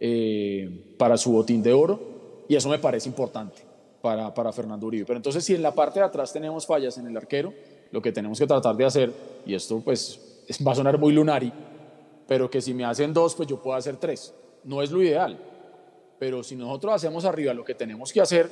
eh, 0.00 0.94
para 0.98 1.16
su 1.16 1.30
botín 1.30 1.62
de 1.62 1.72
oro. 1.72 2.15
Y 2.48 2.56
eso 2.56 2.68
me 2.68 2.78
parece 2.78 3.08
importante 3.08 3.62
para, 4.00 4.32
para 4.32 4.52
Fernando 4.52 4.86
Uribe. 4.86 5.04
Pero 5.04 5.16
entonces 5.16 5.44
si 5.44 5.54
en 5.54 5.62
la 5.62 5.74
parte 5.74 6.00
de 6.00 6.06
atrás 6.06 6.32
tenemos 6.32 6.66
fallas 6.66 6.96
en 6.98 7.06
el 7.06 7.16
arquero, 7.16 7.52
lo 7.90 8.02
que 8.02 8.12
tenemos 8.12 8.38
que 8.38 8.46
tratar 8.46 8.76
de 8.76 8.84
hacer, 8.84 9.12
y 9.44 9.54
esto 9.54 9.80
pues 9.84 10.20
va 10.66 10.72
a 10.72 10.74
sonar 10.74 10.98
muy 10.98 11.12
lunari, 11.12 11.52
pero 12.26 12.50
que 12.50 12.60
si 12.60 12.74
me 12.74 12.84
hacen 12.84 13.12
dos, 13.12 13.34
pues 13.34 13.48
yo 13.48 13.60
puedo 13.62 13.76
hacer 13.76 13.96
tres. 13.96 14.34
No 14.64 14.82
es 14.82 14.90
lo 14.90 15.02
ideal, 15.02 15.38
pero 16.18 16.42
si 16.42 16.56
nosotros 16.56 16.94
hacemos 16.94 17.24
arriba 17.24 17.54
lo 17.54 17.64
que 17.64 17.74
tenemos 17.74 18.12
que 18.12 18.20
hacer, 18.20 18.50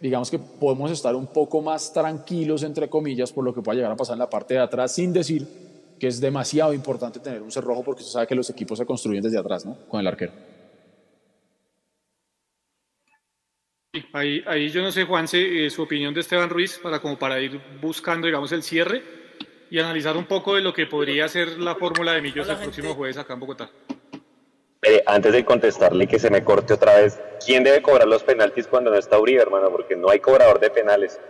digamos 0.00 0.30
que 0.30 0.38
podemos 0.38 0.90
estar 0.90 1.14
un 1.14 1.26
poco 1.26 1.60
más 1.60 1.92
tranquilos, 1.92 2.62
entre 2.62 2.88
comillas, 2.88 3.32
por 3.32 3.44
lo 3.44 3.54
que 3.54 3.60
pueda 3.60 3.76
llegar 3.76 3.92
a 3.92 3.96
pasar 3.96 4.14
en 4.14 4.20
la 4.20 4.30
parte 4.30 4.54
de 4.54 4.60
atrás, 4.60 4.92
sin 4.92 5.12
decir 5.12 5.46
que 5.98 6.06
es 6.06 6.20
demasiado 6.20 6.72
importante 6.72 7.20
tener 7.20 7.42
un 7.42 7.50
cerrojo, 7.50 7.82
porque 7.82 8.02
se 8.02 8.10
sabe 8.10 8.26
que 8.26 8.34
los 8.34 8.48
equipos 8.48 8.78
se 8.78 8.86
construyen 8.86 9.22
desde 9.22 9.38
atrás, 9.38 9.66
¿no? 9.66 9.76
Con 9.88 10.00
el 10.00 10.06
arquero. 10.06 10.32
Ahí, 14.12 14.42
ahí 14.46 14.68
yo 14.68 14.82
no 14.82 14.90
sé, 14.92 15.04
Juanse, 15.04 15.66
eh, 15.66 15.70
su 15.70 15.82
opinión 15.82 16.12
de 16.14 16.20
Esteban 16.20 16.50
Ruiz, 16.50 16.78
para, 16.78 17.00
como 17.00 17.18
para 17.18 17.40
ir 17.40 17.60
buscando, 17.80 18.26
digamos, 18.26 18.52
el 18.52 18.62
cierre 18.62 19.02
y 19.70 19.78
analizar 19.78 20.16
un 20.16 20.24
poco 20.24 20.56
de 20.56 20.62
lo 20.62 20.72
que 20.72 20.86
podría 20.86 21.28
ser 21.28 21.58
la 21.58 21.74
fórmula 21.76 22.12
de 22.12 22.22
Millos 22.22 22.48
el 22.48 22.56
próximo 22.56 22.94
jueves 22.94 23.16
acá 23.16 23.34
en 23.34 23.40
Bogotá. 23.40 23.70
Eh, 24.82 25.02
antes 25.06 25.32
de 25.32 25.44
contestarle 25.44 26.06
que 26.06 26.18
se 26.18 26.30
me 26.30 26.42
corte 26.42 26.74
otra 26.74 27.00
vez, 27.00 27.20
¿quién 27.44 27.62
debe 27.62 27.82
cobrar 27.82 28.08
los 28.08 28.22
penaltis 28.24 28.66
cuando 28.66 28.90
no 28.90 28.96
está 28.96 29.18
Uribe, 29.18 29.42
hermano? 29.42 29.70
Porque 29.70 29.94
no 29.94 30.10
hay 30.10 30.20
cobrador 30.20 30.58
de 30.58 30.70
penales. 30.70 31.20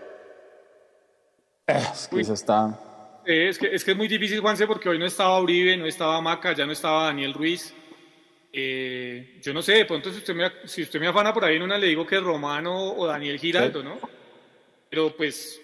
Es 1.66 2.08
que 2.08 2.20
eso 2.20 2.34
está... 2.34 2.78
Eh, 3.26 3.48
es, 3.48 3.58
que, 3.58 3.74
es 3.74 3.84
que 3.84 3.90
es 3.90 3.96
muy 3.96 4.08
difícil, 4.08 4.40
Juanse, 4.40 4.66
porque 4.66 4.88
hoy 4.88 4.98
no 4.98 5.04
estaba 5.04 5.40
Uribe, 5.40 5.76
no 5.76 5.86
estaba 5.86 6.20
Maca, 6.20 6.52
ya 6.54 6.64
no 6.64 6.72
estaba 6.72 7.04
Daniel 7.04 7.34
Ruiz. 7.34 7.74
Eh, 8.52 9.38
yo 9.42 9.54
no 9.54 9.62
sé, 9.62 9.74
de 9.74 9.84
pronto 9.84 10.10
si 10.10 10.18
usted, 10.18 10.34
me, 10.34 10.50
si 10.64 10.82
usted 10.82 10.98
me 10.98 11.06
afana 11.06 11.32
por 11.32 11.44
ahí 11.44 11.56
en 11.56 11.62
una, 11.62 11.78
le 11.78 11.86
digo 11.86 12.06
que 12.06 12.16
es 12.16 12.22
Romano 12.22 12.94
o 12.94 13.06
Daniel 13.06 13.38
Giraldo. 13.38 13.82
¿no? 13.82 13.98
Pero 14.88 15.16
pues, 15.16 15.60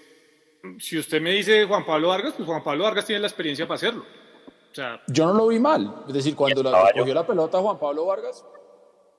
si 0.79 0.99
usted 0.99 1.21
me 1.21 1.33
dice 1.33 1.65
Juan 1.65 1.85
Pablo 1.85 2.09
Vargas, 2.09 2.35
pues 2.37 2.47
Juan 2.47 2.63
Pablo 2.63 2.85
Vargas 2.85 3.07
tiene 3.07 3.21
la 3.21 3.27
experiencia 3.27 3.67
para 3.67 3.77
hacerlo. 3.77 4.05
O 4.71 4.75
sea, 4.75 5.01
yo 5.09 5.27
no 5.27 5.35
lo 5.35 5.47
vi 5.49 5.59
mal. 5.59 6.05
Es 6.07 6.15
decir, 6.15 6.37
cuando 6.37 6.63
la, 6.63 6.93
cogió 6.97 7.15
la 7.15 7.27
pelota 7.27 7.59
Juan 7.59 7.79
Pablo 7.79 8.07
Vargas, 8.07 8.45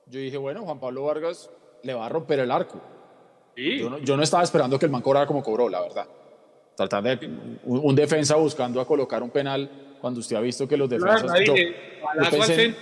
yo 0.06 0.20
dije, 0.20 0.36
bueno, 0.36 0.62
Juan 0.62 0.80
Pablo 0.80 1.04
Vargas 1.04 1.50
le 1.82 1.94
va 1.94 2.06
a 2.06 2.08
romper 2.08 2.40
el 2.40 2.50
arco. 2.50 2.80
¿Sí? 3.56 3.78
Yo, 3.78 3.90
no, 3.90 3.98
yo, 3.98 4.16
no, 4.16 4.22
estaba 4.22 4.44
esperando 4.44 4.78
que 4.78 4.86
el 4.86 4.92
man 4.92 5.02
cobrara 5.02 5.26
como 5.26 5.42
cobró, 5.42 5.68
la 5.68 5.80
verdad. 5.80 6.06
Tratar 6.76 7.02
de 7.02 7.26
un, 7.26 7.58
un, 7.64 7.94
defensa 7.96 8.36
buscando 8.36 8.80
a 8.80 8.86
colocar 8.86 9.20
un 9.20 9.30
penal 9.30 9.87
cuando 10.00 10.20
usted 10.20 10.36
ha 10.36 10.40
visto 10.40 10.66
que 10.66 10.76
los 10.76 10.88
defensas. 10.88 11.22
Claro, 11.22 11.44
yo, 11.44 11.54
yo, 11.54 12.30
pensé, 12.30 12.74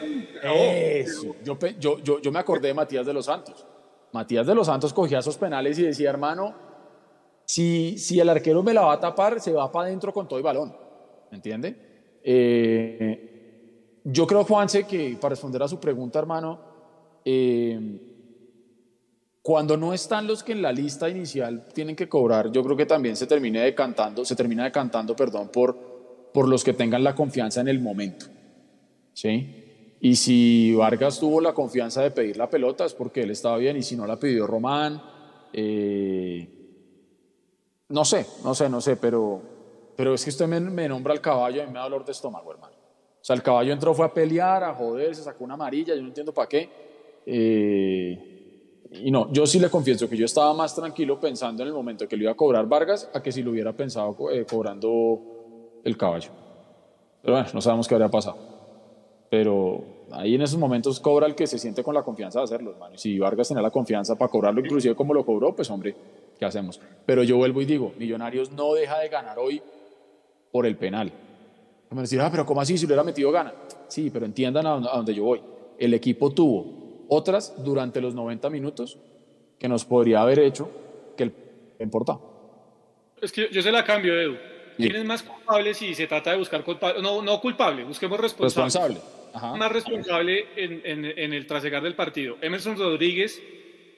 eso, 1.01 1.37
yo, 1.45 1.59
yo, 1.79 1.99
yo, 1.99 2.21
yo 2.21 2.33
me 2.33 2.39
acordé 2.39 2.69
de 2.69 2.75
Matías 2.75 3.07
de 3.07 3.13
los 3.13 3.27
Santos. 3.27 3.67
Matías 4.13 4.47
de 4.47 4.55
los 4.55 4.67
Santos 4.67 4.93
cogía 4.93 5.19
esos 5.19 5.37
penales 5.37 5.79
y 5.79 5.83
decía, 5.83 6.11
hermano, 6.11 6.55
si, 7.45 7.99
si 7.99 8.19
el 8.21 8.29
arquero 8.29 8.63
me 8.63 8.75
la 8.75 8.83
va 8.83 8.95
a 8.95 9.01
tapar, 9.01 9.41
se 9.41 9.53
va 9.53 9.71
para 9.71 9.87
adentro 9.87 10.13
con 10.13 10.27
todo 10.27 10.39
el 10.39 10.45
balón. 10.45 10.75
¿Me 11.31 11.37
entiende? 11.37 12.21
Eh, 12.23 14.01
yo 14.05 14.27
creo, 14.27 14.45
Juanse, 14.45 14.85
que 14.85 15.17
para 15.21 15.31
responder 15.31 15.63
a 15.63 15.69
su 15.69 15.79
pregunta, 15.79 16.19
hermano, 16.19 16.61
eh, 17.25 18.01
cuando 19.43 19.77
no 19.77 19.95
están 19.95 20.27
los 20.27 20.43
que 20.43 20.51
en 20.53 20.63
la 20.63 20.73
lista 20.73 21.09
inicial 21.09 21.67
tienen 21.73 21.95
que 21.95 22.09
cobrar, 22.09 22.51
yo 22.51 22.65
creo 22.65 22.77
que 22.77 22.87
también 22.87 23.15
se 23.15 23.29
termina 23.29 23.61
decantando, 23.63 24.25
se 24.25 24.35
termina 24.35 24.65
decantando, 24.65 25.15
perdón, 25.15 25.51
por, 25.53 25.96
por 26.37 26.51
los 26.51 26.65
que 26.65 26.75
tengan 26.75 27.03
la 27.03 27.15
confianza 27.15 27.63
en 27.63 27.69
el 27.69 27.81
momento. 27.81 28.27
¿Sí? 29.15 29.97
Y 30.03 30.17
si 30.17 30.75
Vargas 30.75 31.19
tuvo 31.19 31.41
la 31.41 31.55
confianza 31.55 32.03
de 32.03 32.11
pedir 32.11 32.37
la 32.37 32.51
pelota 32.51 32.85
es 32.85 32.93
porque 32.93 33.23
él 33.23 33.31
estaba 33.31 33.57
bien 33.57 33.79
y 33.79 33.83
si 33.83 33.97
no 33.97 34.07
la 34.07 34.19
pidió 34.19 34.47
Román, 34.47 35.03
eh, 35.55 36.47
no 37.89 38.05
sé, 38.05 38.27
no 38.45 38.55
sé, 38.55 38.69
no 38.69 38.83
sé, 38.83 38.97
pero, 38.97 39.41
pero 39.97 40.13
es 40.13 40.25
que 40.25 40.29
usted 40.29 40.47
me, 40.47 40.61
me 40.61 40.87
nombra 40.87 41.15
al 41.15 41.23
caballo 41.23 41.63
y 41.63 41.67
me 41.69 41.73
da 41.73 41.85
dolor 41.85 42.05
de 42.05 42.13
estómago, 42.13 42.53
hermano. 42.53 42.75
O 42.75 43.25
sea, 43.25 43.35
el 43.35 43.43
caballo 43.43 43.73
entró, 43.73 43.95
fue 43.95 44.05
a 44.05 44.13
pelear, 44.13 44.63
a 44.63 44.75
joder, 44.75 45.15
se 45.15 45.23
sacó 45.23 45.43
una 45.43 45.55
amarilla, 45.55 45.95
yo 45.95 46.03
no 46.03 46.09
entiendo 46.09 46.35
para 46.35 46.51
qué. 46.51 46.69
Eh, 47.25 48.83
y 48.93 49.11
no, 49.11 49.33
yo 49.33 49.47
sí 49.47 49.59
le 49.59 49.71
confieso 49.71 50.07
que 50.07 50.19
yo 50.19 50.27
estaba 50.27 50.53
más 50.53 50.75
tranquilo 50.75 51.19
pensando 51.19 51.63
en 51.63 51.69
el 51.69 51.75
momento 51.75 52.07
que 52.07 52.15
le 52.15 52.25
iba 52.25 52.33
a 52.33 52.37
cobrar 52.37 52.67
Vargas 52.67 53.09
a 53.15 53.23
que 53.23 53.33
si 53.33 53.43
lo 53.43 53.53
hubiera 53.53 53.73
pensado 53.73 54.15
eh, 54.31 54.45
cobrando 54.45 55.36
el 55.87 55.97
caballo. 55.97 56.31
Pero 57.23 57.35
bueno, 57.35 57.49
no 57.55 57.61
sabemos 57.61 57.87
qué 57.87 57.95
habría 57.95 58.11
pasado. 58.11 58.37
Pero 59.31 59.85
ahí 60.11 60.35
en 60.35 60.43
esos 60.43 60.59
momentos 60.59 61.01
cobra 61.01 61.27
el 61.27 61.35
que 61.35 61.47
se 61.47 61.59
siente 61.59 61.83
con 61.83 61.95
la 61.95 62.03
confianza 62.03 62.41
de 62.41 62.45
hacerlo, 62.45 62.73
hermano. 62.73 62.97
Y 62.97 62.99
si 62.99 63.19
Vargas 63.19 63.49
tenía 63.49 63.63
la 63.63 63.71
confianza 63.71 64.17
para 64.17 64.31
cobrarlo, 64.31 64.61
inclusive 64.61 64.95
como 64.95 65.15
lo 65.15 65.25
cobró, 65.25 65.55
pues 65.55 65.71
hombre, 65.71 65.95
¿qué 66.39 66.45
hacemos? 66.45 66.81
Pero 67.07 67.23
yo 67.23 67.37
vuelvo 67.37 67.63
y 67.63 67.65
digo, 67.67 67.93
Millonarios 67.99 68.51
no 68.51 68.75
deja 68.75 68.99
de 68.99 69.09
ganar 69.09 69.39
hoy 69.39 69.63
por 70.51 70.67
el 70.67 70.77
penal. 70.77 71.13
Me 71.91 72.03
decir, 72.03 72.21
ah, 72.21 72.29
pero 72.31 72.45
¿cómo 72.45 72.61
así? 72.61 72.77
Si 72.77 72.85
lo 72.85 72.89
hubiera 72.89 73.05
metido 73.05 73.31
gana. 73.31 73.55
Sí, 73.87 74.11
pero 74.11 74.27
entiendan 74.27 74.67
a 74.67 74.79
dónde 74.79 75.15
yo 75.15 75.25
voy. 75.25 75.41
El 75.79 75.95
equipo 75.95 76.31
tuvo 76.31 77.07
otras 77.09 77.55
durante 77.65 78.01
los 78.01 78.15
90 78.15 78.51
minutos 78.51 78.99
que 79.59 79.69
nos 79.69 79.85
podría 79.85 80.21
haber 80.21 80.41
hecho 80.41 80.69
que 81.17 81.25
el 81.25 81.33
importa. 81.79 82.19
Es 83.23 83.31
que 83.31 83.49
yo 83.53 83.63
se 83.63 83.71
la 83.71 83.85
cambio, 83.85 84.21
Edu. 84.21 84.37
¿Quién 84.77 84.97
es 84.97 85.05
más 85.05 85.23
culpable 85.23 85.75
si 85.75 85.95
se 85.95 86.07
trata 86.07 86.33
de 86.33 86.39
buscar 86.39 86.63
culpable? 86.63 87.03
No, 87.03 87.23
no 87.23 87.41
culpable, 87.41 87.85
busquemos 87.85 88.21
responsable. 88.21 88.67
Responsable. 88.67 89.59
Más 89.59 89.73
responsable 89.73 90.47
en, 90.57 90.81
en, 90.85 91.05
en 91.05 91.33
el 91.33 91.47
trasegar 91.47 91.83
del 91.83 91.95
partido. 91.95 92.39
Emerson 92.41 92.77
Rodríguez, 92.79 93.43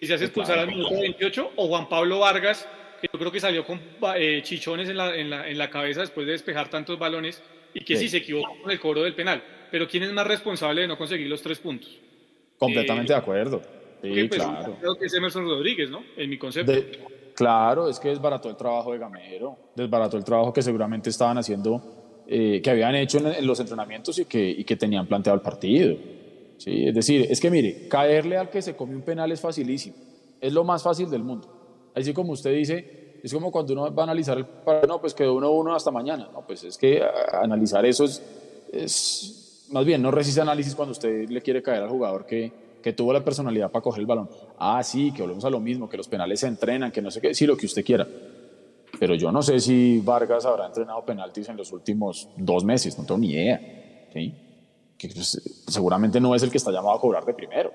y 0.00 0.06
se 0.06 0.14
hace 0.14 0.24
expulsar 0.24 0.58
al 0.58 0.68
minuto 0.68 0.98
28, 1.00 1.52
o 1.56 1.68
Juan 1.68 1.88
Pablo 1.88 2.20
Vargas, 2.20 2.68
que 3.00 3.08
yo 3.12 3.18
creo 3.18 3.32
que 3.32 3.40
salió 3.40 3.64
con 3.64 3.80
eh, 4.16 4.40
chichones 4.42 4.88
en 4.88 4.96
la, 4.96 5.14
en, 5.14 5.30
la, 5.30 5.48
en 5.48 5.58
la, 5.58 5.70
cabeza 5.70 6.00
después 6.00 6.26
de 6.26 6.32
despejar 6.32 6.68
tantos 6.68 6.98
balones 6.98 7.42
y 7.74 7.84
que 7.84 7.96
sí. 7.96 8.04
sí, 8.04 8.08
se 8.08 8.16
equivocó 8.18 8.60
con 8.62 8.70
el 8.70 8.80
cobro 8.80 9.02
del 9.02 9.14
penal. 9.14 9.42
Pero 9.70 9.86
¿quién 9.86 10.02
es 10.04 10.12
más 10.12 10.26
responsable 10.26 10.82
de 10.82 10.88
no 10.88 10.96
conseguir 10.96 11.28
los 11.28 11.42
tres 11.42 11.58
puntos? 11.58 12.00
Completamente 12.58 13.12
eh, 13.12 13.14
de 13.14 13.20
acuerdo. 13.20 13.62
Sí, 14.02 14.24
pues, 14.28 14.42
claro. 14.42 14.76
Creo 14.80 14.96
que 14.96 15.06
es 15.06 15.14
Emerson 15.14 15.44
Rodríguez, 15.44 15.90
¿no? 15.90 16.04
En 16.16 16.30
mi 16.30 16.38
concepto. 16.38 16.72
De, 16.72 16.98
claro, 17.38 17.88
es 17.88 18.00
que 18.00 18.08
desbarató 18.08 18.50
el 18.50 18.56
trabajo 18.56 18.90
de 18.90 18.98
Gamero, 18.98 19.56
desbarató 19.76 20.16
el 20.16 20.24
trabajo 20.24 20.52
que 20.52 20.60
seguramente 20.60 21.08
estaban 21.08 21.38
haciendo, 21.38 21.80
eh, 22.26 22.60
que 22.60 22.68
habían 22.68 22.96
hecho 22.96 23.18
en, 23.18 23.46
los 23.46 23.60
entrenamientos 23.60 24.18
y 24.18 24.24
que, 24.24 24.76
tenían 24.76 25.06
planteado 25.06 25.36
el 25.36 25.40
partido. 25.40 25.96
¿sí? 26.56 26.88
Es 26.88 26.94
decir, 26.96 27.28
es 27.30 27.38
que 27.38 27.48
mire, 27.48 27.86
caerle 27.86 28.36
al 28.36 28.50
que 28.50 28.60
se 28.60 28.74
come 28.74 28.96
un 28.96 29.02
penal 29.02 29.30
es 29.30 29.40
facilísimo, 29.40 29.94
es 30.40 30.52
lo 30.52 30.64
más 30.64 30.82
fácil 30.82 31.08
del 31.08 31.22
mundo. 31.22 31.46
Así 31.94 32.12
como 32.12 32.32
usted 32.32 32.52
dice, 32.52 33.20
es 33.22 33.32
como 33.32 33.52
cuando 33.52 33.72
uno 33.72 33.94
va 33.94 34.02
a 34.02 34.06
analizar 34.06 34.36
el 34.36 34.44
partido, 34.44 34.94
no, 34.94 35.00
pues 35.00 35.14
quedó 35.14 35.34
uno 35.34 35.52
uno 35.52 35.76
hasta 35.76 35.92
mañana, 35.92 36.28
no, 36.32 36.44
pues 36.44 36.64
es 36.64 36.76
que 36.76 37.00
analizar 37.40 37.86
eso 37.86 38.04
es, 38.04 38.20
es, 38.72 39.68
más 39.70 39.84
bien, 39.84 40.02
no 40.02 40.10
resiste 40.10 40.40
análisis 40.40 40.74
cuando 40.74 40.90
usted 40.90 41.28
le 41.28 41.40
quiere 41.40 41.62
caer 41.62 41.84
al 41.84 41.88
jugador 41.88 42.26
que, 42.26 42.50
tuvo 42.92 43.12
la 43.12 43.24
personalidad 43.24 43.70
para 43.70 43.82
coger 43.82 44.00
el 44.00 44.06
balón. 44.06 44.28
Ah, 44.58 44.82
sí, 44.82 45.12
que 45.12 45.22
volvemos 45.22 45.44
a 45.44 45.50
lo 45.50 45.60
mismo, 45.60 45.88
que 45.88 45.96
los 45.96 46.08
penales 46.08 46.40
se 46.40 46.46
entrenan, 46.46 46.90
que 46.92 47.02
no 47.02 47.10
sé 47.10 47.20
qué, 47.20 47.34
sí, 47.34 47.46
lo 47.46 47.56
que 47.56 47.66
usted 47.66 47.84
quiera. 47.84 48.06
Pero 48.98 49.14
yo 49.14 49.30
no 49.30 49.42
sé 49.42 49.60
si 49.60 50.00
Vargas 50.00 50.44
habrá 50.46 50.66
entrenado 50.66 51.04
penaltis 51.04 51.48
en 51.48 51.56
los 51.56 51.72
últimos 51.72 52.28
dos 52.36 52.64
meses, 52.64 52.98
no 52.98 53.04
tengo 53.04 53.18
ni 53.18 53.30
idea. 53.30 53.60
¿sí? 54.12 54.34
pues, 55.00 55.64
seguramente 55.68 56.20
no 56.20 56.34
es 56.34 56.42
el 56.42 56.50
que 56.50 56.58
está 56.58 56.70
llamado 56.70 56.96
a 56.96 57.00
cobrar 57.00 57.24
de 57.24 57.34
primero. 57.34 57.72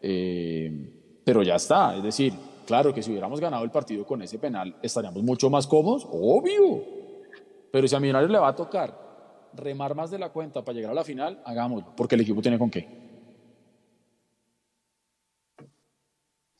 Eh, 0.00 1.20
pero 1.24 1.42
ya 1.42 1.54
está, 1.54 1.96
es 1.96 2.02
decir, 2.02 2.32
claro 2.66 2.92
que 2.92 3.02
si 3.02 3.10
hubiéramos 3.10 3.40
ganado 3.40 3.64
el 3.64 3.70
partido 3.70 4.04
con 4.04 4.20
ese 4.22 4.38
penal 4.38 4.74
estaríamos 4.82 5.22
mucho 5.22 5.48
más 5.48 5.66
cómodos, 5.66 6.06
obvio. 6.10 6.82
Pero 7.70 7.88
si 7.88 7.94
a 7.94 8.00
Millonarios 8.00 8.30
le 8.30 8.38
va 8.38 8.48
a 8.48 8.56
tocar 8.56 9.02
remar 9.54 9.94
más 9.94 10.10
de 10.10 10.18
la 10.18 10.30
cuenta 10.30 10.62
para 10.64 10.74
llegar 10.74 10.92
a 10.92 10.94
la 10.94 11.04
final, 11.04 11.40
hagámoslo, 11.44 11.94
porque 11.96 12.16
el 12.16 12.22
equipo 12.22 12.42
tiene 12.42 12.58
con 12.58 12.70
qué. 12.70 13.01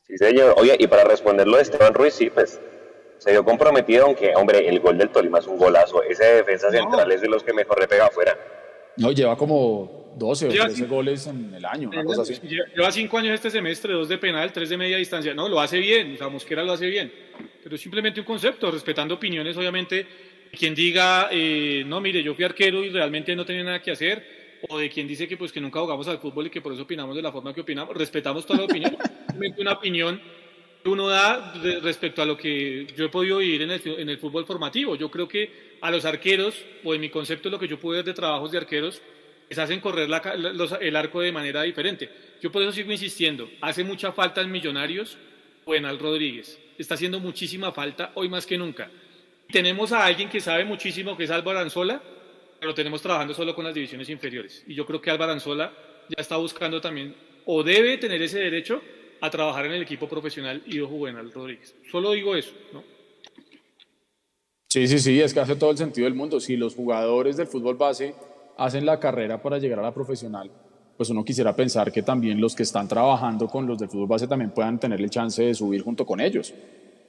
Sí, 0.07 0.17
señor. 0.17 0.55
Oye, 0.57 0.75
y 0.79 0.87
para 0.87 1.03
responderlo 1.03 1.57
de 1.57 1.63
Esteban 1.63 1.93
Ruiz, 1.93 2.13
sí, 2.13 2.29
pues 2.29 2.59
se 3.17 3.31
vio 3.31 3.45
comprometido, 3.45 4.05
aunque, 4.05 4.35
hombre, 4.35 4.67
el 4.67 4.79
gol 4.79 4.97
del 4.97 5.09
Tolima 5.09 5.39
es 5.39 5.47
un 5.47 5.57
golazo. 5.57 6.03
Ese 6.03 6.25
defensa 6.25 6.69
central 6.69 7.07
no. 7.07 7.13
es 7.13 7.21
de 7.21 7.29
los 7.29 7.43
que 7.43 7.53
mejor 7.53 7.79
le 7.79 7.87
pega 7.87 8.07
afuera. 8.07 8.37
No, 8.97 9.11
lleva 9.11 9.37
como 9.37 10.13
12 10.17 10.47
o 10.47 10.49
13 10.49 10.85
goles 10.85 11.27
en 11.27 11.53
el 11.53 11.65
año, 11.65 11.89
una 11.89 12.03
cosa 12.03 12.23
así. 12.23 12.39
Lleva 12.43 12.91
5 12.91 13.17
años 13.17 13.35
este 13.35 13.49
semestre, 13.49 13.93
2 13.93 14.09
de 14.09 14.17
penal, 14.17 14.51
3 14.51 14.69
de 14.69 14.77
media 14.77 14.97
distancia. 14.97 15.33
No, 15.33 15.47
lo 15.47 15.59
hace 15.59 15.79
bien, 15.79 16.13
o 16.13 16.17
sea, 16.17 16.29
Mosquera 16.29 16.63
lo 16.63 16.73
hace 16.73 16.87
bien. 16.87 17.11
Pero 17.63 17.75
es 17.75 17.81
simplemente 17.81 18.19
un 18.19 18.25
concepto, 18.25 18.69
respetando 18.69 19.15
opiniones, 19.15 19.55
obviamente. 19.57 20.05
Quien 20.51 20.75
diga, 20.75 21.29
eh, 21.31 21.83
no, 21.85 21.99
mire, 21.99 22.21
yo 22.21 22.35
fui 22.35 22.43
arquero 22.43 22.83
y 22.83 22.89
realmente 22.89 23.35
no 23.35 23.45
tenía 23.45 23.63
nada 23.63 23.81
que 23.81 23.91
hacer, 23.91 24.42
o 24.69 24.77
de 24.77 24.89
quien 24.89 25.07
dice 25.07 25.27
que 25.27 25.37
pues 25.37 25.51
que 25.51 25.61
nunca 25.61 25.79
jugamos 25.79 26.07
al 26.07 26.19
fútbol 26.19 26.47
y 26.47 26.49
que 26.49 26.61
por 26.61 26.73
eso 26.73 26.83
opinamos 26.83 27.15
de 27.15 27.21
la 27.21 27.31
forma 27.31 27.53
que 27.53 27.61
opinamos, 27.61 27.95
respetamos 27.95 28.45
toda 28.45 28.59
la 28.59 28.65
opinión. 28.65 28.97
una 29.57 29.73
opinión 29.73 30.21
que 30.83 30.89
uno 30.89 31.07
da 31.07 31.53
respecto 31.81 32.21
a 32.21 32.25
lo 32.25 32.37
que 32.37 32.87
yo 32.95 33.05
he 33.05 33.09
podido 33.09 33.37
vivir 33.37 33.61
en 33.61 33.71
el, 33.71 33.81
en 33.85 34.09
el 34.09 34.17
fútbol 34.17 34.45
formativo. 34.45 34.95
Yo 34.95 35.09
creo 35.09 35.27
que 35.27 35.77
a 35.81 35.89
los 35.89 36.05
arqueros, 36.05 36.63
o 36.83 36.93
en 36.93 37.01
mi 37.01 37.09
concepto 37.09 37.49
lo 37.49 37.59
que 37.59 37.67
yo 37.67 37.79
pude 37.79 37.97
ver 37.97 38.05
de 38.05 38.13
trabajos 38.13 38.51
de 38.51 38.57
arqueros, 38.57 39.01
les 39.49 39.59
hacen 39.59 39.79
correr 39.79 40.09
la, 40.09 40.21
los, 40.35 40.75
el 40.79 40.95
arco 40.95 41.21
de 41.21 41.31
manera 41.31 41.63
diferente. 41.63 42.09
Yo 42.41 42.51
por 42.51 42.61
eso 42.61 42.71
sigo 42.71 42.91
insistiendo, 42.91 43.49
hace 43.61 43.83
mucha 43.83 44.11
falta 44.11 44.41
en 44.41 44.51
Millonarios 44.51 45.17
Buenal 45.65 45.99
Rodríguez. 45.99 46.59
Está 46.77 46.95
haciendo 46.95 47.19
muchísima 47.19 47.71
falta 47.71 48.11
hoy 48.15 48.29
más 48.29 48.45
que 48.45 48.57
nunca. 48.57 48.89
Tenemos 49.51 49.91
a 49.91 50.05
alguien 50.05 50.29
que 50.29 50.41
sabe 50.41 50.65
muchísimo, 50.65 51.15
que 51.15 51.25
es 51.25 51.31
Álvaro 51.31 51.59
Anzola, 51.59 52.01
pero 52.63 52.73
tenemos 52.73 53.01
trabajando 53.01 53.33
solo 53.33 53.53
con 53.53 53.65
las 53.65 53.73
divisiones 53.73 54.07
inferiores. 54.07 54.63
Y 54.65 54.73
yo 54.73 54.85
creo 54.85 55.01
que 55.01 55.11
Álvaro 55.11 55.33
Anzola 55.33 55.73
ya 56.07 56.21
está 56.21 56.37
buscando 56.37 56.79
también, 56.79 57.13
o 57.45 57.61
debe 57.61 57.97
tener 57.97 58.21
ese 58.21 58.39
derecho, 58.39 58.81
a 59.19 59.29
trabajar 59.29 59.65
en 59.65 59.73
el 59.73 59.81
equipo 59.81 60.07
profesional 60.07 60.63
Ido 60.65 60.87
Juvenal 60.87 61.29
Rodríguez. 61.29 61.75
Solo 61.91 62.11
digo 62.11 62.37
eso, 62.37 62.53
¿no? 62.71 62.81
Sí, 64.69 64.87
sí, 64.87 64.97
sí, 64.97 65.19
es 65.19 65.33
que 65.33 65.41
hace 65.41 65.57
todo 65.57 65.71
el 65.71 65.77
sentido 65.77 66.05
del 66.05 66.13
mundo. 66.13 66.39
Si 66.39 66.55
los 66.55 66.73
jugadores 66.73 67.35
del 67.35 67.47
fútbol 67.47 67.75
base 67.75 68.15
hacen 68.57 68.85
la 68.85 68.97
carrera 68.97 69.41
para 69.41 69.57
llegar 69.57 69.79
a 69.79 69.83
la 69.83 69.93
profesional, 69.93 70.49
pues 70.95 71.09
uno 71.09 71.25
quisiera 71.25 71.53
pensar 71.53 71.91
que 71.91 72.01
también 72.01 72.39
los 72.39 72.55
que 72.55 72.63
están 72.63 72.87
trabajando 72.87 73.49
con 73.49 73.67
los 73.67 73.77
del 73.77 73.89
fútbol 73.89 74.07
base 74.07 74.25
también 74.25 74.51
puedan 74.51 74.79
tener 74.79 75.01
el 75.01 75.09
chance 75.09 75.43
de 75.43 75.53
subir 75.53 75.81
junto 75.81 76.05
con 76.05 76.21
ellos. 76.21 76.53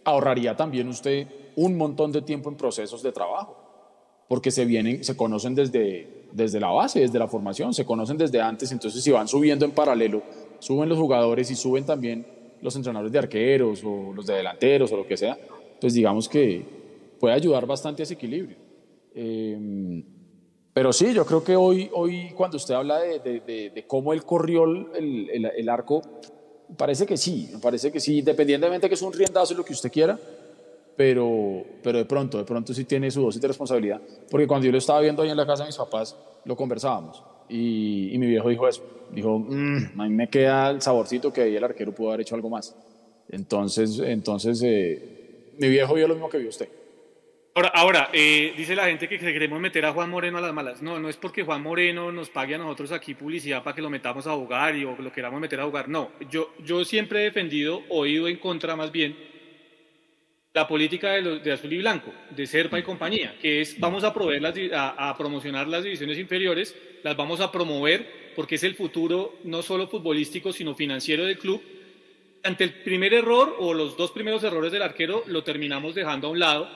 Ahorraría 0.03 0.57
también 0.57 0.89
usted 0.89 1.29
un 1.55 1.77
montón 1.77 2.11
de 2.11 2.23
tiempo 2.23 2.51
en 2.51 2.57
procesos 2.57 3.05
de 3.05 3.13
trabajo, 3.13 3.64
porque 4.29 4.51
se 4.51 4.65
vienen, 4.65 5.05
se 5.05 5.17
conocen 5.17 5.55
desde, 5.55 6.27
desde 6.33 6.61
la 6.61 6.69
base, 6.69 7.01
desde 7.01 7.19
la 7.19 7.29
formación, 7.29 7.75
se 7.75 7.85
conocen 7.85 8.17
desde 8.17 8.41
antes, 8.41 8.73
entonces 8.73 9.03
si 9.03 9.11
van 9.11 9.29
subiendo 9.29 9.65
en 9.65 9.73
paralelo, 9.73 10.23
suben 10.59 10.89
los 10.89 10.99
jugadores 10.99 11.51
y 11.51 11.55
suben 11.55 11.85
también 11.85 12.27
los 12.61 12.75
entrenadores 12.77 13.13
de 13.13 13.19
arqueros 13.19 13.83
o 13.85 14.13
los 14.15 14.27
de 14.27 14.35
delanteros 14.35 14.91
o 14.93 14.97
lo 14.97 15.07
que 15.07 15.17
sea, 15.17 15.39
pues 15.81 15.95
digamos 15.95 16.29
que 16.29 16.65
puede 17.21 17.35
ayudar 17.35 17.67
bastante 17.67 18.03
a 18.03 18.05
ese 18.05 18.15
equilibrio. 18.15 18.57
Eh, 19.15 20.03
pero 20.75 20.93
sí, 20.93 21.15
yo 21.15 21.25
creo 21.25 21.45
que 21.45 21.55
hoy, 21.55 21.89
hoy 21.93 22.33
cuando 22.35 22.57
usted 22.57 22.75
habla 22.75 22.99
de, 22.99 23.21
de, 23.21 23.41
de, 23.41 23.71
de 23.71 23.87
cómo 23.87 24.13
él 24.13 24.25
corrió 24.25 24.65
el, 24.65 24.89
el, 25.33 25.47
el, 25.47 25.69
arco, 25.69 26.03
parece 26.77 27.07
que 27.07 27.17
sí, 27.17 27.49
parece 27.63 27.93
que 27.93 28.01
sí, 28.01 28.19
independientemente 28.19 28.89
que 28.89 28.95
es 28.97 29.03
un 29.03 29.13
riendazo 29.13 29.55
lo 29.55 29.65
que 29.65 29.73
usted 29.73 29.93
quiera, 29.93 30.19
pero, 30.97 31.65
pero 31.83 31.99
de 31.99 32.05
pronto, 32.05 32.39
de 32.39 32.45
pronto 32.45 32.73
sí 32.73 32.85
tiene 32.85 33.11
su 33.11 33.23
dosis 33.23 33.41
de 33.41 33.49
responsabilidad, 33.49 34.01
porque 34.31 34.47
cuando 34.47 34.67
yo 34.67 34.73
lo 34.73 34.79
estaba 34.79 35.01
viendo 35.01 35.23
ahí 35.23 35.31
en 35.31 35.37
la 35.37 35.47
casa 35.47 35.65
de 35.65 35.69
mis 35.69 35.77
papás, 35.77 36.17
lo 36.45 36.57
conversábamos, 36.57 37.23
y, 37.49 38.15
y 38.15 38.19
mi 38.19 38.27
viejo 38.27 38.49
dijo 38.49 38.69
eso, 38.69 38.83
dijo, 39.13 39.39
mmm, 39.39 40.01
a 40.01 40.05
mí 40.05 40.15
me 40.15 40.29
queda 40.29 40.71
el 40.71 40.81
saborcito 40.81 41.33
que 41.33 41.43
ahí 41.43 41.57
el 41.57 41.65
arquero 41.65 41.93
pudo 41.93 42.09
haber 42.09 42.23
hecho 42.23 42.35
algo 42.35 42.51
más. 42.51 42.77
Entonces, 43.29 43.99
entonces 44.01 44.63
eh, 44.63 45.53
mi 45.59 45.69
viejo 45.69 45.95
vio 45.95 46.09
lo 46.09 46.15
mismo 46.15 46.29
que 46.29 46.39
vio 46.39 46.49
usted. 46.49 46.69
Ahora, 47.55 47.69
ahora 47.69 48.11
eh, 48.13 48.53
dice 48.57 48.75
la 48.75 48.87
gente 48.87 49.09
que 49.09 49.17
queremos 49.17 49.61
meter 49.61 49.85
a 49.87 49.93
Juan 49.93 50.11
Moreno 50.11 50.39
a 50.39 50.41
las 50.41 50.53
malas. 50.53 50.83
No, 50.83 50.99
no 50.99 51.09
es 51.09 51.17
porque 51.17 51.45
Juan 51.45 51.63
Moreno 51.63 52.11
nos 52.11 52.29
pague 52.29 52.57
a 52.57 52.59
nosotros 52.59 52.91
aquí 52.91 53.15
publicidad 53.15 53.63
para 53.63 53.77
que 53.77 53.83
lo 53.83 53.91
metamos 53.91 54.27
a 54.27 54.33
jugar 54.33 54.75
y 54.75 54.85
o 54.85 54.97
lo 54.97 55.13
queramos 55.13 55.41
meter 55.41 55.61
a 55.61 55.65
jugar. 55.65 55.89
No, 55.89 56.11
yo, 56.29 56.51
yo 56.65 56.85
siempre 56.85 57.21
he 57.21 57.25
defendido 57.25 57.83
o 57.91 58.07
ido 58.07 58.27
en 58.27 58.39
contra 58.39 58.75
más 58.75 58.91
bien 58.91 59.17
la 60.55 60.69
política 60.69 61.11
de, 61.11 61.53
azul 61.53 61.73
y 61.73 61.79
blanco, 61.79 62.13
de 62.31 62.47
Serpa 62.47 62.79
y 62.79 62.85
compañía, 62.85 63.37
que 63.43 63.61
es 63.61 63.79
vamos 63.81 64.05
a, 64.05 64.15
proveer 64.15 64.73
a, 64.73 65.15
promocionar 65.19 65.67
las 65.67 65.83
divisiones 65.83 66.17
inferiores, 66.17 66.77
las 67.03 67.17
vamos 67.17 67.41
a 67.41 67.51
promover 67.51 68.33
porque 68.37 68.55
es 68.55 68.63
el 68.63 68.77
futuro 68.77 69.39
no 69.43 69.63
solo 69.63 69.89
futbolístico, 69.89 70.53
sino 70.53 70.77
financiero 70.77 71.25
del 71.25 71.39
club. 71.39 71.61
Ante 72.45 72.63
el 72.63 72.73
primer 72.73 73.15
error 73.15 73.57
o 73.59 73.75
los 73.75 73.97
dos 73.97 74.13
primeros 74.13 74.45
errores 74.45 74.71
del 74.71 74.83
arquero, 74.83 75.25
lo 75.27 75.43
terminamos 75.43 75.93
dejando 75.93 76.29
a 76.29 76.31
un 76.31 76.39
lado. 76.39 76.69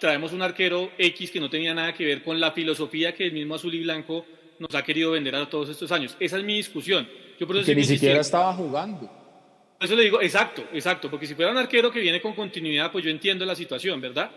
Traemos 0.00 0.32
un 0.32 0.42
arquero 0.42 0.90
X 0.98 1.30
que 1.30 1.38
no 1.38 1.48
tenía 1.48 1.74
nada 1.74 1.94
que 1.94 2.04
ver 2.04 2.24
con 2.24 2.40
la 2.40 2.50
filosofía 2.50 3.14
que 3.14 3.26
el 3.26 3.32
mismo 3.32 3.54
azul 3.54 3.72
y 3.72 3.84
blanco 3.84 4.26
nos 4.58 4.74
ha 4.74 4.82
querido 4.82 5.12
vender 5.12 5.36
a 5.36 5.48
todos 5.48 5.68
estos 5.68 5.92
años. 5.92 6.16
Esa 6.18 6.38
es 6.38 6.44
mi 6.44 6.56
discusión. 6.56 7.08
Yo 7.38 7.46
que 7.46 7.74
ni 7.74 7.84
siquiera 7.84 8.20
estaba 8.20 8.52
jugando. 8.52 9.21
Eso 9.82 9.96
le 9.96 10.04
digo, 10.04 10.22
exacto, 10.22 10.64
exacto, 10.72 11.10
porque 11.10 11.26
si 11.26 11.34
fuera 11.34 11.50
un 11.50 11.58
arquero 11.58 11.90
que 11.90 11.98
viene 11.98 12.20
con 12.20 12.34
continuidad, 12.34 12.92
pues 12.92 13.04
yo 13.04 13.10
entiendo 13.10 13.44
la 13.44 13.56
situación, 13.56 14.00
¿verdad? 14.00 14.30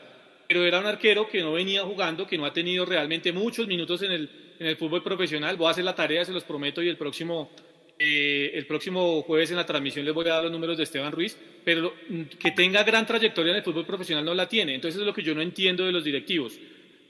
Pero 0.48 0.66
era 0.66 0.80
un 0.80 0.88
arquero 0.88 1.28
que 1.28 1.42
no 1.42 1.54
venía 1.54 1.84
jugando, 1.84 2.26
que 2.26 2.38
no 2.38 2.46
ha 2.46 2.54
tenido 2.54 2.84
realmente 2.84 3.32
muchos 3.32 3.68
minutos 3.68 4.02
en 4.02 4.12
el, 4.12 4.30
en 4.60 4.68
el 4.68 4.76
fútbol 4.76 5.04
profesional. 5.04 5.56
Voy 5.56 5.68
a 5.68 5.72
hacer 5.72 5.84
la 5.84 5.94
tarea, 5.94 6.26
se 6.26 6.32
los 6.32 6.44
prometo, 6.44 6.82
y 6.82 6.90
el 6.90 6.98
próximo, 6.98 7.52
eh, 8.00 8.52
el 8.56 8.66
próximo 8.66 9.22
jueves 9.22 9.52
en 9.52 9.58
la 9.58 9.66
transmisión 9.68 10.04
les 10.04 10.16
voy 10.16 10.26
a 10.28 10.34
dar 10.34 10.44
los 10.44 10.52
números 10.52 10.78
de 10.78 10.84
Esteban 10.84 11.12
Ruiz, 11.12 11.38
pero 11.64 11.94
que 12.40 12.52
tenga 12.52 12.84
gran 12.84 13.06
trayectoria 13.06 13.52
en 13.52 13.58
el 13.58 13.64
fútbol 13.64 13.86
profesional 13.86 14.26
no 14.26 14.34
la 14.34 14.50
tiene. 14.50 14.74
Entonces 14.74 15.00
es 15.00 15.06
lo 15.06 15.14
que 15.14 15.22
yo 15.22 15.36
no 15.36 15.42
entiendo 15.42 15.86
de 15.86 15.92
los 15.92 16.04
directivos. 16.04 16.58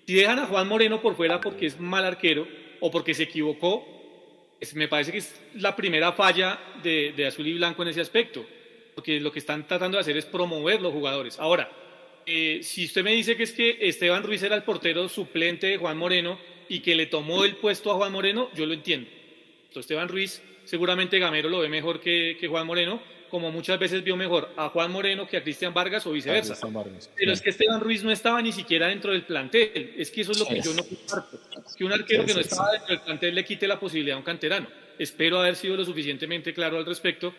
Si 0.06 0.14
dejan 0.14 0.40
a 0.40 0.46
Juan 0.48 0.68
Moreno 0.68 1.02
por 1.02 1.16
fuera 1.16 1.40
porque 1.40 1.68
es 1.68 1.80
mal 1.80 2.04
arquero 2.04 2.46
o 2.82 2.92
porque 2.92 3.14
se 3.14 3.24
equivocó, 3.24 3.95
me 4.74 4.88
parece 4.88 5.12
que 5.12 5.20
es 5.20 5.36
la 5.56 5.76
primera 5.76 6.12
falla 6.14 6.60
de, 6.82 7.14
de, 7.16 7.26
Azul 7.28 7.48
y 7.48 7.54
Blanco 7.54 7.84
en 7.84 7.90
ese 7.90 8.02
aspecto, 8.02 8.46
porque 8.96 9.20
lo 9.20 9.32
que 9.32 9.40
están 9.40 9.68
tratando 9.68 9.98
de 9.98 10.02
hacer 10.02 10.18
es 10.18 10.26
promover 10.26 10.82
los 10.82 10.94
jugadores. 10.94 11.40
Ahora, 11.40 11.70
eh, 12.26 12.62
si 12.64 12.86
usted 12.86 13.04
me 13.04 13.12
dice 13.12 13.38
que 13.38 13.44
es 13.44 13.52
que 13.52 13.78
Esteban 13.82 14.24
Ruiz 14.24 14.42
era 14.42 14.56
el 14.56 14.64
portero 14.64 15.08
suplente 15.10 15.68
de 15.68 15.78
Juan 15.78 15.98
Moreno 15.98 16.40
y 16.68 16.80
que 16.80 16.96
le 16.96 17.06
tomó 17.06 17.46
el 17.46 17.56
puesto 17.58 17.92
a 17.92 17.96
Juan 17.96 18.12
Moreno, 18.12 18.50
yo 18.56 18.66
lo 18.66 18.74
entiendo. 18.74 19.10
Entonces, 19.68 19.82
Esteban 19.82 20.08
Ruiz, 20.08 20.42
seguramente 20.66 21.20
Gamero 21.20 21.50
lo 21.50 21.60
ve 21.60 21.70
mejor 21.70 22.00
que, 22.00 22.38
que 22.40 22.48
Juan 22.48 22.68
Moreno, 22.68 23.02
como 23.30 23.52
muchas 23.52 23.80
veces 23.80 24.04
vio 24.04 24.16
mejor 24.16 24.50
a 24.56 24.70
Juan 24.70 24.92
Moreno 24.92 25.28
que 25.28 25.38
a 25.38 25.44
Cristian 25.44 25.74
Vargas 25.74 26.06
o 26.08 26.12
viceversa. 26.12 26.56
Pero 27.16 27.32
es 27.32 27.42
que 27.42 27.50
Esteban 27.50 27.82
Ruiz 27.82 28.04
no 28.04 28.12
estaba 28.12 28.42
ni 28.42 28.52
siquiera 28.52 28.88
dentro 28.88 29.12
del 29.12 29.24
plantel. 29.24 29.94
Es 29.98 30.12
que 30.12 30.22
eso 30.22 30.32
es 30.32 30.40
lo 30.40 30.46
que 30.46 30.62
yo 30.62 30.74
no 30.74 30.84
comparto. 30.84 31.40
Que 31.78 31.84
un 31.84 31.92
arquero 31.92 32.26
que 32.26 32.34
no 32.34 32.40
estaba 32.40 32.72
dentro 32.72 32.88
del 32.90 33.02
plantel 33.02 33.36
le 33.36 33.44
quite 33.44 33.68
la 33.68 33.80
posibilidad 33.80 34.16
a 34.16 34.20
un 34.20 34.24
canterano. 34.24 34.68
Espero 34.98 35.40
haber 35.40 35.56
sido 35.56 35.76
lo 35.76 35.84
suficientemente 35.84 36.54
claro 36.54 36.78
al 36.78 36.86
respecto, 36.86 37.34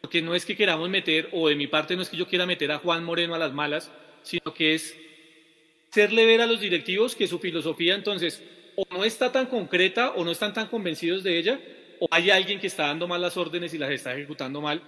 porque 0.00 0.22
no 0.22 0.34
es 0.34 0.44
que 0.44 0.56
queramos 0.56 0.88
meter, 0.88 1.28
o 1.32 1.48
de 1.48 1.56
mi 1.56 1.66
parte 1.66 1.96
no 1.96 2.02
es 2.02 2.08
que 2.08 2.16
yo 2.16 2.28
quiera 2.28 2.46
meter 2.46 2.70
a 2.70 2.78
Juan 2.78 3.02
Moreno 3.02 3.34
a 3.34 3.38
las 3.38 3.52
malas, 3.52 3.90
sino 4.22 4.54
que 4.54 4.74
es 4.74 4.96
hacerle 5.90 6.24
ver 6.24 6.40
a 6.40 6.46
los 6.46 6.60
directivos 6.60 7.16
que 7.16 7.26
su 7.26 7.38
filosofía 7.38 7.94
entonces 7.94 8.42
o 8.76 8.86
no 8.90 9.04
está 9.04 9.32
tan 9.32 9.46
concreta 9.46 10.12
o 10.12 10.24
no 10.24 10.30
están 10.30 10.54
tan 10.54 10.68
convencidos 10.68 11.22
de 11.22 11.38
ella, 11.38 11.60
o 12.02 12.08
hay 12.10 12.30
alguien 12.30 12.58
que 12.58 12.66
está 12.66 12.88
dando 12.88 13.06
mal 13.06 13.22
las 13.22 13.36
órdenes 13.36 13.72
y 13.74 13.78
las 13.78 13.90
está 13.90 14.12
ejecutando 14.12 14.60
mal 14.60 14.82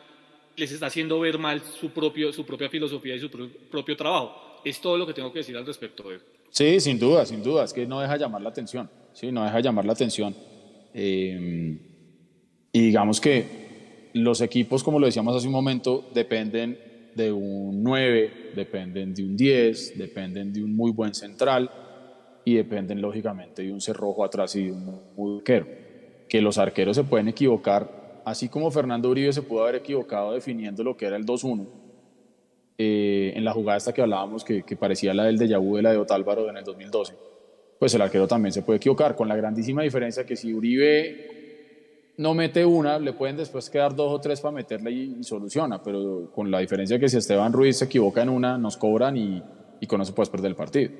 les 0.57 0.73
está 0.73 0.87
haciendo 0.87 1.21
ver 1.21 1.39
mal 1.39 1.61
su, 1.61 1.91
propio, 1.91 2.33
su 2.33 2.45
propia 2.45 2.69
filosofía 2.69 3.15
y 3.17 3.21
su 3.21 3.31
propio 3.31 3.97
trabajo. 3.97 4.61
Es 4.65 4.81
todo 4.81 4.97
lo 4.97 5.07
que 5.07 5.12
tengo 5.12 5.33
que 5.33 5.41
decir 5.41 5.57
al 5.57 5.67
respecto 5.67 6.09
de 6.09 6.21
Sí, 6.51 6.79
sin 6.79 6.99
duda, 6.99 7.27
sin 7.27 7.43
duda. 7.43 7.65
Es 7.65 7.73
que 7.73 7.87
no 7.87 8.01
deja 8.01 8.17
llamar 8.17 8.41
la 8.41 8.51
atención. 8.51 8.89
Sí, 9.12 9.33
no 9.33 9.45
deja 9.45 9.61
llamar 9.61 9.85
la 9.85 9.93
atención. 9.93 10.35
Eh, 10.95 11.79
y 12.73 12.81
digamos 12.81 13.21
que 13.21 14.11
los 14.15 14.41
equipos, 14.41 14.85
como 14.85 15.01
lo 15.01 15.07
decíamos 15.07 15.37
hace 15.37 15.47
un 15.47 15.53
momento, 15.53 16.09
dependen 16.15 16.79
de 17.15 17.33
un 17.33 17.83
9, 17.83 18.53
dependen 18.55 19.15
de 19.15 19.25
un 19.25 19.37
10, 19.37 19.99
dependen 19.99 20.53
de 20.53 20.62
un 20.62 20.75
muy 20.75 20.93
buen 20.93 21.15
central 21.15 21.71
y 22.45 22.55
dependen 22.55 23.01
lógicamente 23.01 23.62
de 23.62 23.73
un 23.73 23.81
cerrojo 23.81 24.25
atrás 24.25 24.55
y 24.55 24.67
de 24.67 24.73
un 24.73 25.01
muy 25.17 25.39
arquero. 25.39 25.84
Que 26.35 26.41
los 26.41 26.59
arqueros 26.59 26.97
se 26.97 27.05
pueden 27.05 27.28
equivocar 27.28 28.03
así 28.24 28.49
como 28.49 28.68
Fernando 28.72 29.09
Uribe 29.09 29.32
se 29.32 29.43
pudo 29.43 29.62
haber 29.62 29.76
equivocado 29.76 30.32
definiendo 30.32 30.82
lo 30.82 30.97
que 30.97 31.07
era 31.07 31.14
el 31.16 31.24
2-1, 31.24 31.64
eh, 32.76 33.32
en 33.37 33.45
la 33.45 33.53
jugada 33.53 33.78
esta 33.78 33.93
que 33.93 34.03
hablábamos, 34.03 34.43
que, 34.43 34.64
parecía 34.76 35.14
la 35.14 35.22
del 35.22 35.39
de 35.39 35.57
vu 35.57 35.76
de 35.76 35.82
la 35.82 35.93
de 35.93 35.99
Otálvaro 35.99 36.51
en 36.51 36.57
el 36.57 36.64
2012, 36.64 37.14
pues 37.78 37.95
el 37.95 38.03
arquero 38.03 38.26
también 38.26 38.53
se 38.53 38.62
puede 38.62 38.78
equivocar, 38.78 39.14
con 39.14 39.28
la 39.28 39.37
grandísima 39.37 39.82
diferencia 39.82 40.26
que 40.26 40.35
si 40.35 40.53
Uribe 40.53 42.14
no 42.16 42.35
mete 42.35 42.64
una, 42.64 42.99
le 42.99 43.12
pueden 43.12 43.37
después 43.37 43.70
quedar 43.70 43.95
dos 43.95 44.12
o 44.12 44.20
tres 44.20 44.41
para 44.41 44.57
meterla 44.57 44.91
y, 44.91 45.22
soluciona, 45.22 45.80
pero 45.85 46.32
con 46.35 46.51
la 46.51 46.59
diferencia 46.59 46.99
que 46.99 47.09
si 47.09 47.16
Esteban 47.16 47.53
Ruiz 47.53 47.78
se 47.78 47.85
equivoca 47.85 48.22
en 48.22 48.28
una, 48.28 48.59
nos 48.59 48.76
cobran 48.76 49.16
y, 49.16 49.41
y 49.78 49.87
con 49.87 50.01
eso 50.01 50.12
puedes 50.16 50.30
perder 50.30 50.51
el 50.51 50.57
partido. 50.57 50.91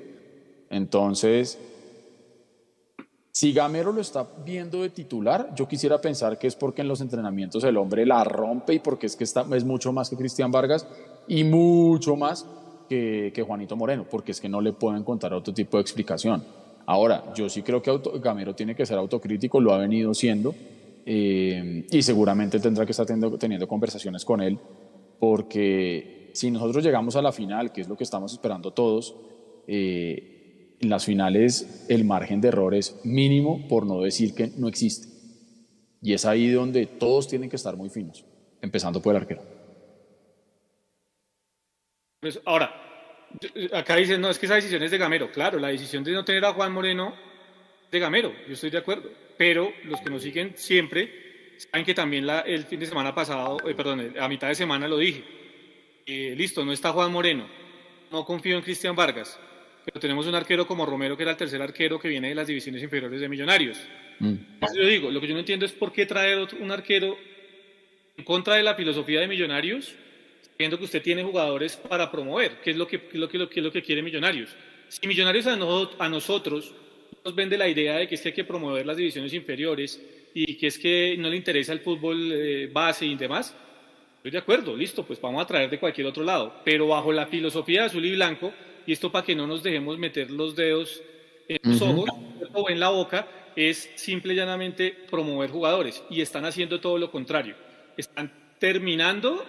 Entonces, 0.69 1.59
si 3.35 3.51
Gamero 3.51 3.91
lo 3.91 3.99
está 3.99 4.25
viendo 4.45 4.81
de 4.81 4.91
titular, 4.91 5.53
yo 5.57 5.67
quisiera 5.67 5.99
pensar 5.99 6.39
que 6.39 6.47
es 6.47 6.55
porque 6.55 6.83
en 6.83 6.87
los 6.87 7.01
entrenamientos 7.01 7.65
el 7.65 7.75
hombre 7.75 8.05
la 8.05 8.23
rompe 8.23 8.75
y 8.75 8.79
porque 8.79 9.07
es 9.07 9.17
que 9.17 9.25
está, 9.25 9.45
es 9.53 9.65
mucho 9.65 9.91
más 9.91 10.09
que 10.09 10.15
Cristian 10.15 10.51
Vargas 10.51 10.87
y 11.27 11.43
mucho 11.43 12.15
más 12.15 12.45
que, 12.87 13.43
Juanito 13.45 13.75
Moreno, 13.75 14.05
porque 14.09 14.31
es 14.31 14.39
que 14.39 14.47
no 14.47 14.61
le 14.61 14.71
puedo 14.71 14.95
encontrar 14.95 15.33
otro 15.33 15.53
tipo 15.53 15.75
de 15.75 15.81
explicación. 15.81 16.45
Ahora, 16.85 17.33
yo 17.35 17.49
sí 17.49 17.61
creo 17.61 17.81
que 17.81 17.99
Gamero 18.21 18.55
tiene 18.55 18.73
que 18.73 18.85
ser 18.85 18.97
autocrítico, 18.97 19.59
lo 19.59 19.73
ha 19.73 19.79
venido 19.79 20.13
siendo 20.13 20.55
eh, 21.05 21.85
y 21.91 22.01
seguramente 22.03 22.61
tendrá 22.61 22.85
que 22.85 22.93
estar 22.93 23.05
teniendo, 23.05 23.67
conversaciones 23.67 24.23
con 24.23 24.39
él, 24.39 24.57
porque 25.19 26.31
si 26.33 26.51
nosotros 26.51 26.81
llegamos 26.85 27.17
a 27.17 27.21
la 27.21 27.33
final, 27.33 27.73
que 27.73 27.81
es 27.81 27.89
lo 27.89 27.97
que 27.97 28.05
estamos 28.05 28.31
esperando 28.31 28.71
todos, 28.71 29.13
eh, 29.67 30.34
en 30.79 30.89
las 30.89 31.05
finales 31.05 31.85
el 31.89 32.05
margen 32.05 32.41
de 32.41 32.49
error 32.49 32.73
es 32.75 32.99
mínimo, 33.03 33.67
por 33.67 33.85
no 33.85 34.01
decir 34.01 34.33
que 34.33 34.51
no 34.57 34.67
existe. 34.67 35.07
Y 36.01 36.13
es 36.13 36.25
ahí 36.25 36.49
donde 36.51 36.85
todos 36.85 37.27
tienen 37.27 37.49
que 37.49 37.55
estar 37.55 37.75
muy 37.75 37.89
finos, 37.89 38.25
empezando 38.61 39.01
por 39.01 39.15
el 39.15 39.21
arquero. 39.21 39.41
Pues 42.19 42.39
ahora, 42.45 42.73
acá 43.73 43.95
dicen, 43.95 44.21
no, 44.21 44.29
es 44.29 44.39
que 44.39 44.45
esa 44.45 44.55
decisión 44.55 44.83
es 44.83 44.91
de 44.91 44.97
Gamero. 44.97 45.31
Claro, 45.31 45.59
la 45.59 45.69
decisión 45.69 46.03
de 46.03 46.11
no 46.11 46.25
tener 46.25 46.45
a 46.45 46.53
Juan 46.53 46.71
Moreno 46.71 47.15
de 47.91 47.99
Gamero, 47.99 48.33
yo 48.47 48.53
estoy 48.53 48.69
de 48.69 48.77
acuerdo. 48.77 49.09
Pero 49.37 49.71
los 49.83 49.99
que 50.01 50.09
nos 50.09 50.21
siguen 50.21 50.53
siempre 50.55 51.57
saben 51.57 51.85
que 51.85 51.93
también 51.93 52.25
la, 52.25 52.41
el 52.41 52.65
fin 52.65 52.79
de 52.79 52.85
semana 52.85 53.13
pasado, 53.13 53.57
eh, 53.67 53.73
perdón, 53.73 54.13
a 54.19 54.27
mitad 54.27 54.47
de 54.47 54.55
semana 54.55 54.87
lo 54.87 54.97
dije. 54.97 55.23
Eh, 56.05 56.35
listo, 56.37 56.63
no 56.63 56.71
está 56.71 56.91
Juan 56.91 57.11
Moreno, 57.11 57.47
no 58.11 58.25
confío 58.25 58.55
en 58.57 58.63
Cristian 58.63 58.95
Vargas 58.95 59.39
pero 59.85 59.99
tenemos 59.99 60.25
un 60.25 60.33
arquero 60.33 60.65
como 60.65 60.85
Romero, 60.85 61.15
que 61.15 61.23
era 61.23 61.31
el 61.31 61.37
tercer 61.37 61.61
arquero 61.61 61.99
que 61.99 62.07
viene 62.07 62.29
de 62.29 62.35
las 62.35 62.47
divisiones 62.47 62.81
inferiores 62.81 63.21
de 63.21 63.29
Millonarios. 63.29 63.77
Mm. 64.19 64.33
Yo 64.75 64.85
digo, 64.87 65.11
lo 65.11 65.21
que 65.21 65.27
yo 65.27 65.33
no 65.33 65.41
entiendo 65.41 65.65
es 65.65 65.71
por 65.71 65.93
qué 65.93 66.07
traer 66.07 66.47
un 66.59 66.71
arquero 66.71 67.15
en 68.17 68.23
contra 68.23 68.55
de 68.55 68.63
la 68.63 68.73
filosofía 68.73 69.19
de 69.19 69.27
Millonarios, 69.27 69.93
viendo 70.57 70.79
que 70.79 70.85
usted 70.85 71.03
tiene 71.03 71.23
jugadores 71.23 71.75
para 71.75 72.09
promover, 72.09 72.59
¿Qué 72.63 72.71
es 72.71 72.77
lo 72.77 72.87
que, 72.87 73.09
lo 73.13 73.29
que, 73.29 73.37
lo 73.37 73.47
que, 73.47 73.61
lo 73.61 73.71
que 73.71 73.83
quiere 73.83 74.01
Millonarios. 74.01 74.49
Si 74.87 75.07
Millonarios 75.07 75.45
a, 75.47 76.09
nosotros 76.09 76.73
nos 77.23 77.35
vende 77.35 77.57
la 77.57 77.67
idea 77.67 77.97
de 77.97 78.07
que 78.07 78.15
es 78.15 78.21
que 78.21 78.29
hay 78.29 78.35
que 78.35 78.43
promover 78.43 78.85
las 78.85 78.97
divisiones 78.97 79.33
inferiores 79.33 80.01
y 80.33 80.55
que 80.55 80.67
es 80.67 80.79
que 80.79 81.15
no 81.19 81.29
le 81.29 81.37
interesa 81.37 81.73
el 81.73 81.79
fútbol 81.79 82.31
eh, 82.31 82.69
base 82.71 83.05
y 83.05 83.15
demás, 83.15 83.55
estoy 84.17 84.31
de 84.31 84.37
acuerdo, 84.37 84.75
listo, 84.75 85.05
pues 85.05 85.21
vamos 85.21 85.43
a 85.43 85.47
traer 85.47 85.69
de 85.69 85.79
cualquier 85.79 86.07
otro 86.07 86.23
lado, 86.23 86.61
pero 86.63 86.87
bajo 86.87 87.11
la 87.11 87.27
filosofía 87.27 87.81
de 87.81 87.87
azul 87.87 88.05
y 88.05 88.13
blanco, 88.13 88.53
y 88.85 88.93
esto 88.93 89.11
para 89.11 89.25
que 89.25 89.35
no 89.35 89.47
nos 89.47 89.63
dejemos 89.63 89.97
meter 89.97 90.31
los 90.31 90.55
dedos 90.55 91.01
en 91.47 91.59
los 91.63 91.81
ojos 91.81 92.09
o 92.53 92.69
en 92.69 92.79
la 92.79 92.89
boca, 92.89 93.27
es 93.55 93.89
simple 93.95 94.33
y 94.33 94.37
llanamente 94.37 94.95
promover 95.09 95.49
jugadores 95.49 96.03
y 96.09 96.21
están 96.21 96.45
haciendo 96.45 96.79
todo 96.79 96.97
lo 96.97 97.11
contrario. 97.11 97.55
Están 97.97 98.31
terminando 98.59 99.45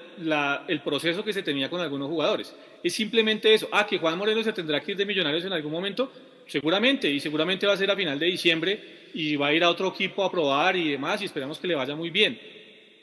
el 0.68 0.80
proceso 0.80 1.24
que 1.24 1.32
se 1.32 1.42
tenía 1.42 1.70
con 1.70 1.80
algunos 1.80 2.08
jugadores. 2.08 2.54
Es 2.82 2.94
simplemente 2.94 3.52
eso. 3.52 3.68
Ah, 3.72 3.86
que 3.86 3.98
Juan 3.98 4.18
Moreno 4.18 4.42
se 4.42 4.52
tendrá 4.52 4.80
que 4.80 4.92
ir 4.92 4.96
de 4.96 5.06
Millonarios 5.06 5.44
en 5.44 5.52
algún 5.52 5.72
momento, 5.72 6.12
seguramente, 6.46 7.10
y 7.10 7.20
seguramente 7.20 7.66
va 7.66 7.72
a 7.72 7.76
ser 7.76 7.90
a 7.90 7.96
final 7.96 8.18
de 8.18 8.26
diciembre 8.26 9.08
y 9.14 9.36
va 9.36 9.48
a 9.48 9.54
ir 9.54 9.64
a 9.64 9.70
otro 9.70 9.88
equipo 9.88 10.22
a 10.22 10.30
probar 10.30 10.76
y 10.76 10.90
demás, 10.90 11.22
y 11.22 11.24
esperamos 11.24 11.58
que 11.58 11.66
le 11.66 11.74
vaya 11.74 11.96
muy 11.96 12.10
bien. 12.10 12.38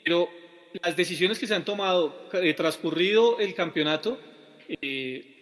Pero 0.02 0.28
las 0.82 0.96
decisiones 0.96 1.38
que 1.38 1.46
se 1.46 1.54
han 1.54 1.64
tomado 1.64 2.28
eh, 2.32 2.54
transcurrido 2.54 3.38
el 3.38 3.54
campeonato 3.54 4.18
eh, 4.68 5.33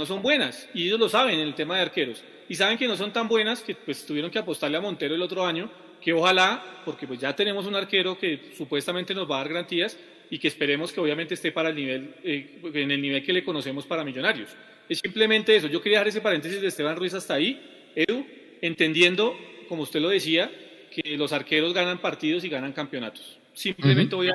no 0.00 0.06
son 0.06 0.22
buenas 0.22 0.66
y 0.72 0.86
ellos 0.86 0.98
lo 0.98 1.10
saben 1.10 1.38
en 1.38 1.46
el 1.46 1.54
tema 1.54 1.76
de 1.76 1.82
arqueros 1.82 2.24
y 2.48 2.54
saben 2.54 2.78
que 2.78 2.88
no 2.88 2.96
son 2.96 3.12
tan 3.12 3.28
buenas 3.28 3.60
que 3.60 3.74
pues 3.74 4.06
tuvieron 4.06 4.30
que 4.30 4.38
apostarle 4.38 4.78
a 4.78 4.80
Montero 4.80 5.14
el 5.14 5.20
otro 5.20 5.44
año 5.44 5.70
que 6.00 6.14
ojalá 6.14 6.64
porque 6.86 7.06
pues 7.06 7.20
ya 7.20 7.36
tenemos 7.36 7.66
un 7.66 7.76
arquero 7.76 8.18
que 8.18 8.52
supuestamente 8.56 9.14
nos 9.14 9.30
va 9.30 9.36
a 9.36 9.38
dar 9.40 9.48
garantías 9.50 9.98
y 10.30 10.38
que 10.38 10.48
esperemos 10.48 10.90
que 10.90 11.00
obviamente 11.00 11.34
esté 11.34 11.52
para 11.52 11.68
el 11.68 11.76
nivel 11.76 12.14
eh, 12.24 12.60
en 12.72 12.90
el 12.90 13.02
nivel 13.02 13.22
que 13.22 13.32
le 13.34 13.44
conocemos 13.44 13.84
para 13.84 14.02
Millonarios. 14.02 14.48
Es 14.88 15.00
simplemente 15.00 15.54
eso. 15.54 15.66
Yo 15.66 15.82
quería 15.82 15.98
dejar 15.98 16.08
ese 16.08 16.20
paréntesis 16.22 16.60
de 16.62 16.68
Esteban 16.68 16.96
Ruiz 16.96 17.12
hasta 17.12 17.34
ahí. 17.34 17.60
Edu 17.94 18.24
entendiendo 18.62 19.36
como 19.68 19.82
usted 19.82 20.00
lo 20.00 20.08
decía 20.08 20.50
que 20.90 21.16
los 21.18 21.32
arqueros 21.32 21.74
ganan 21.74 21.98
partidos 21.98 22.44
y 22.44 22.48
ganan 22.48 22.72
campeonatos. 22.72 23.38
Simplemente 23.52 24.14
voy 24.14 24.30
a 24.30 24.34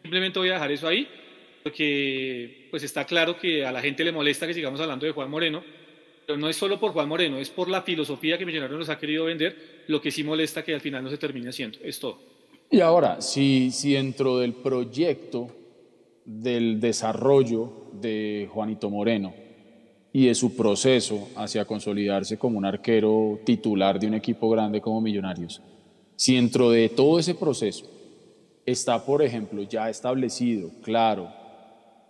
simplemente 0.00 0.38
voy 0.38 0.48
a 0.48 0.54
dejar 0.54 0.72
eso 0.72 0.88
ahí 0.88 1.06
porque 1.62 2.68
pues 2.70 2.82
está 2.82 3.04
claro 3.04 3.38
que 3.38 3.64
a 3.64 3.72
la 3.72 3.80
gente 3.80 4.04
le 4.04 4.12
molesta 4.12 4.46
que 4.46 4.54
sigamos 4.54 4.80
hablando 4.80 5.06
de 5.06 5.12
Juan 5.12 5.30
Moreno, 5.30 5.62
pero 6.26 6.38
no 6.38 6.48
es 6.48 6.56
solo 6.56 6.78
por 6.78 6.92
Juan 6.92 7.08
Moreno, 7.08 7.38
es 7.38 7.50
por 7.50 7.68
la 7.68 7.82
filosofía 7.82 8.38
que 8.38 8.46
Millonarios 8.46 8.78
nos 8.78 8.88
ha 8.88 8.98
querido 8.98 9.24
vender, 9.24 9.84
lo 9.86 10.00
que 10.00 10.10
sí 10.10 10.24
molesta 10.24 10.64
que 10.64 10.74
al 10.74 10.80
final 10.80 11.04
no 11.04 11.10
se 11.10 11.18
termine 11.18 11.50
haciendo, 11.50 11.78
es 11.82 11.98
todo. 11.98 12.18
Y 12.70 12.80
ahora, 12.80 13.20
si, 13.20 13.70
si 13.70 13.92
dentro 13.92 14.38
del 14.38 14.54
proyecto 14.54 15.48
del 16.24 16.80
desarrollo 16.80 17.90
de 17.92 18.48
Juanito 18.50 18.88
Moreno 18.88 19.34
y 20.12 20.26
de 20.26 20.34
su 20.34 20.56
proceso 20.56 21.28
hacia 21.36 21.64
consolidarse 21.64 22.38
como 22.38 22.58
un 22.58 22.64
arquero 22.64 23.40
titular 23.44 23.98
de 23.98 24.06
un 24.06 24.14
equipo 24.14 24.48
grande 24.50 24.80
como 24.80 25.00
Millonarios, 25.00 25.60
si 26.16 26.36
dentro 26.36 26.70
de 26.70 26.88
todo 26.88 27.18
ese 27.18 27.34
proceso 27.34 27.90
está, 28.64 29.04
por 29.04 29.22
ejemplo, 29.22 29.62
ya 29.62 29.90
establecido, 29.90 30.70
claro, 30.82 31.41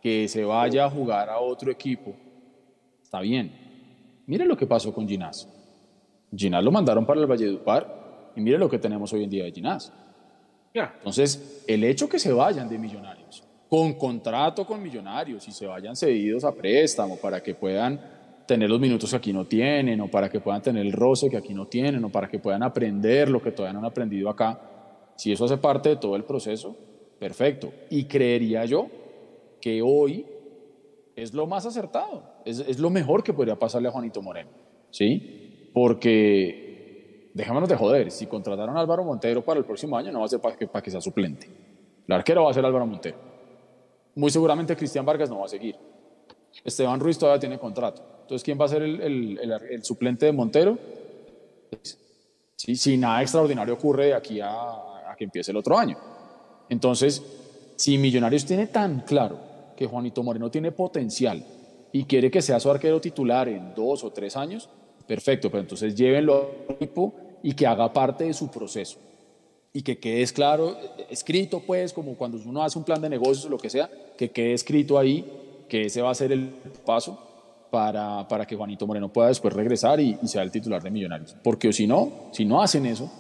que 0.03 0.27
se 0.27 0.45
vaya 0.45 0.87
a 0.87 0.91
jugar 0.91 1.31
a 1.31 1.39
otro 1.39 1.71
equipo, 1.71 2.15
está 3.01 3.21
bien. 3.21 3.53
Mire 4.27 4.45
lo 4.45 4.57
que 4.57 4.67
pasó 4.67 4.93
con 4.93 5.09
Ginás. 5.09 5.49
Ginás 6.35 6.65
lo 6.65 6.73
mandaron 6.73 7.07
para 7.07 7.21
el 7.21 7.27
Valledupar 7.27 8.33
y 8.35 8.41
mire 8.41 8.59
lo 8.59 8.69
que 8.69 8.79
tenemos 8.79 9.13
hoy 9.13 9.23
en 9.23 9.31
día 9.31 9.45
de 9.45 9.53
Ginás. 9.53 9.93
Entonces, 10.75 11.65
el 11.69 11.85
hecho 11.85 12.09
que 12.09 12.19
se 12.19 12.33
vayan 12.33 12.69
de 12.69 12.79
Millonarios, 12.79 13.45
con 13.69 13.93
contrato 13.93 14.67
con 14.67 14.83
Millonarios 14.83 15.47
y 15.47 15.53
se 15.53 15.67
vayan 15.67 15.95
cedidos 15.95 16.45
a 16.45 16.53
préstamo 16.53 17.17
para 17.19 17.43
que 17.43 17.55
puedan 17.55 18.01
tener 18.47 18.69
los 18.69 18.81
minutos 18.81 19.11
que 19.11 19.17
aquí 19.17 19.33
no 19.33 19.45
tienen, 19.45 20.01
o 20.01 20.09
para 20.09 20.29
que 20.29 20.41
puedan 20.41 20.63
tener 20.63 20.85
el 20.85 20.93
roce 20.93 21.31
que 21.31 21.37
aquí 21.37 21.55
no 21.55 21.67
tienen, 21.67 22.05
o 22.05 22.09
para 22.09 22.29
que 22.29 22.39
puedan 22.39 22.63
aprender 22.63 23.29
lo 23.29 23.41
que 23.41 23.53
todavía 23.53 23.75
no 23.75 23.79
han 23.79 23.85
aprendido 23.85 24.29
acá, 24.29 24.61
si 25.15 25.31
eso 25.31 25.45
hace 25.45 25.59
parte 25.59 25.91
de 25.91 25.97
todo 25.97 26.17
el 26.17 26.25
proceso, 26.25 26.77
perfecto. 27.21 27.73
Y 27.89 28.05
creería 28.05 28.65
yo 28.65 28.89
que 29.63 29.81
hoy 29.81 30.27
es 31.17 31.33
lo 31.33 31.47
más 31.47 31.65
acertado, 31.65 32.23
es, 32.45 32.59
es 32.59 32.79
lo 32.79 32.91
mejor 32.91 33.23
que 33.23 33.33
podría 33.33 33.59
pasarle 33.59 33.89
a 33.89 33.93
Juanito 33.93 34.21
Moreno, 34.21 34.51
¿sí? 34.91 35.71
Porque, 35.73 37.31
déjamenos 37.33 37.69
de 37.69 37.77
joder, 37.77 38.11
si 38.11 38.27
contrataron 38.27 38.77
a 38.77 38.81
Álvaro 38.81 39.05
Montero 39.05 39.43
para 39.43 39.59
el 39.59 39.65
próximo 39.65 39.97
año, 39.97 40.13
no 40.13 40.21
va 40.21 40.27
a 40.27 40.29
ser 40.29 40.41
para 40.41 40.57
que, 40.57 40.67
para 40.67 40.83
que 40.83 40.91
sea 40.91 41.01
suplente. 41.01 41.49
El 42.07 42.15
arquero 42.15 42.45
va 42.45 42.51
a 42.51 42.55
ser 42.55 42.65
Álvaro 42.65 42.87
Montero. 42.87 43.17
Muy 44.15 44.31
seguramente 44.31 44.77
Cristian 44.77 45.07
Vargas 45.07 45.31
no 45.31 45.39
va 45.39 45.47
a 45.47 45.49
seguir. 45.49 45.77
Esteban 46.65 47.01
Ruiz 47.01 47.19
todavía 47.19 47.41
tiene 47.41 47.59
contrato. 47.59 48.03
Entonces, 48.23 48.45
¿quién 48.45 48.61
va 48.61 48.67
a 48.67 48.69
ser 48.69 48.83
el, 48.83 49.01
el, 49.01 49.53
el, 49.71 49.85
suplente 49.85 50.27
de 50.27 50.33
Montero? 50.33 50.79
Sí, 52.57 52.77
si 52.77 52.97
nada 52.97 53.23
extraordinario 53.23 53.75
ocurre 53.75 54.07
de 54.07 54.15
aquí 54.15 54.41
a, 54.41 55.15
que 55.17 55.25
empiece 55.25 55.51
el 55.51 55.57
otro 55.57 55.79
año. 55.79 55.97
Entonces, 56.69 57.23
si 57.77 57.99
Millonarios 57.99 58.45
tiene 58.45 58.67
tan 58.67 59.01
claro 59.01 59.39
Juanito 59.87 60.23
Moreno 60.23 60.51
tiene 60.51 60.73
potencial 60.73 61.45
y 61.93 62.05
quiere 62.05 62.31
que 62.31 62.43
sea 62.43 62.59
su 62.59 62.71
arquero 62.71 63.01
titular 63.01 63.49
en 63.49 63.75
dos 63.75 64.03
o 64.03 64.11
tres 64.11 64.37
años, 64.37 64.69
perfecto, 65.07 65.51
pero 65.51 65.61
entonces 65.61 65.95
llévenlo 65.95 66.51
al 66.69 66.75
equipo 66.77 67.15
y 67.43 67.53
que 67.55 67.67
haga 67.67 67.93
parte 67.93 68.25
de 68.25 68.35
su 68.35 68.51
proceso. 68.51 68.99
Y 69.75 69.83
que 69.83 69.99
quede 69.99 70.27
claro, 70.27 70.77
escrito 71.09 71.61
pues, 71.61 71.93
como 71.93 72.15
cuando 72.17 72.39
uno 72.45 72.63
hace 72.63 72.79
un 72.79 72.85
plan 72.85 73.01
de 73.01 73.09
negocios 73.09 73.47
o 73.47 73.49
lo 73.49 73.59
que 73.59 73.71
sea, 73.71 73.91
que 74.17 74.31
quede 74.31 74.53
escrito 74.53 74.99
ahí 74.99 75.25
que 75.69 75.87
ese 75.87 76.03
va 76.03 76.11
a 76.11 76.15
ser 76.15 76.33
el 76.33 76.51
paso 76.85 77.19
para, 77.71 78.29
para 78.29 78.47
que 78.47 78.55
Juanito 78.55 78.87
Moreno 78.87 79.11
pueda 79.11 79.29
después 79.29 79.55
regresar 79.55 79.99
y, 79.99 80.19
sea 80.25 80.43
el 80.43 80.51
titular 80.51 80.83
de 80.83 80.91
Millonarios. 80.91 81.35
Porque 81.43 81.73
si 81.73 81.87
no, 81.87 82.29
si 82.33 82.45
no 82.45 82.63
hacen 82.63 82.85
eso, 82.85 83.11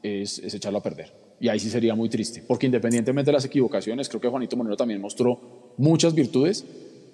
es, 0.00 0.38
es 0.38 0.54
echarlo 0.54 0.78
a 0.78 0.82
perder. 0.82 1.12
Y 1.40 1.48
ahí 1.48 1.58
sí 1.58 1.68
sería 1.70 1.94
muy 1.96 2.08
triste, 2.08 2.44
porque 2.46 2.66
independientemente 2.66 3.30
de 3.30 3.32
las 3.32 3.44
equivocaciones, 3.44 4.08
creo 4.08 4.20
que 4.20 4.28
Juanito 4.28 4.56
Moreno 4.56 4.76
también 4.76 5.00
mostró 5.00 5.59
muchas 5.80 6.14
virtudes 6.14 6.64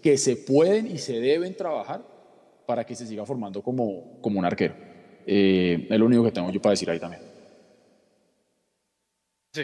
que 0.03 0.19
se 0.19 0.37
pueden 0.37 0.87
y 0.89 0.99
se 0.99 1.21
deben 1.21 1.57
trabajar 1.57 2.03
para 2.67 2.85
que 2.85 2.95
se 2.95 3.07
siga 3.07 3.25
formando 3.25 3.63
como, 3.63 4.21
como 4.21 4.39
un 4.39 4.45
arquero. 4.45 4.75
Eh, 5.27 5.87
es 5.89 5.99
lo 5.99 6.07
único 6.07 6.25
que 6.25 6.33
tengo 6.33 6.51
yo 6.51 6.61
para 6.61 6.73
decir 6.73 6.91
ahí 6.91 6.99
también. 6.99 7.23
Sí. 9.53 9.63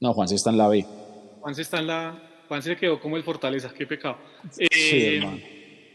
No, 0.00 0.12
Juan 0.14 0.28
se 0.28 0.34
está 0.34 0.50
en 0.50 0.58
la 0.58 0.68
B. 0.68 0.84
Juan 1.40 1.54
se 1.54 1.62
está 1.62 1.78
en 1.78 1.86
la. 1.86 2.22
Juan 2.48 2.62
se 2.62 2.76
quedó 2.76 2.98
como 3.00 3.16
el 3.16 3.22
Fortaleza, 3.22 3.72
qué 3.76 3.86
pecado. 3.86 4.18
Sí, 4.50 4.66
eh, 4.70 5.16
hermano. 5.18 5.38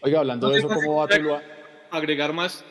Oiga, 0.03 0.19
hablando 0.19 0.49
de 0.49 0.59
eso, 0.59 0.67
¿cómo 0.67 0.97
va 0.97 1.07
Tuluá? 1.07 1.41
Agregar 1.91 2.33
más 2.33 2.63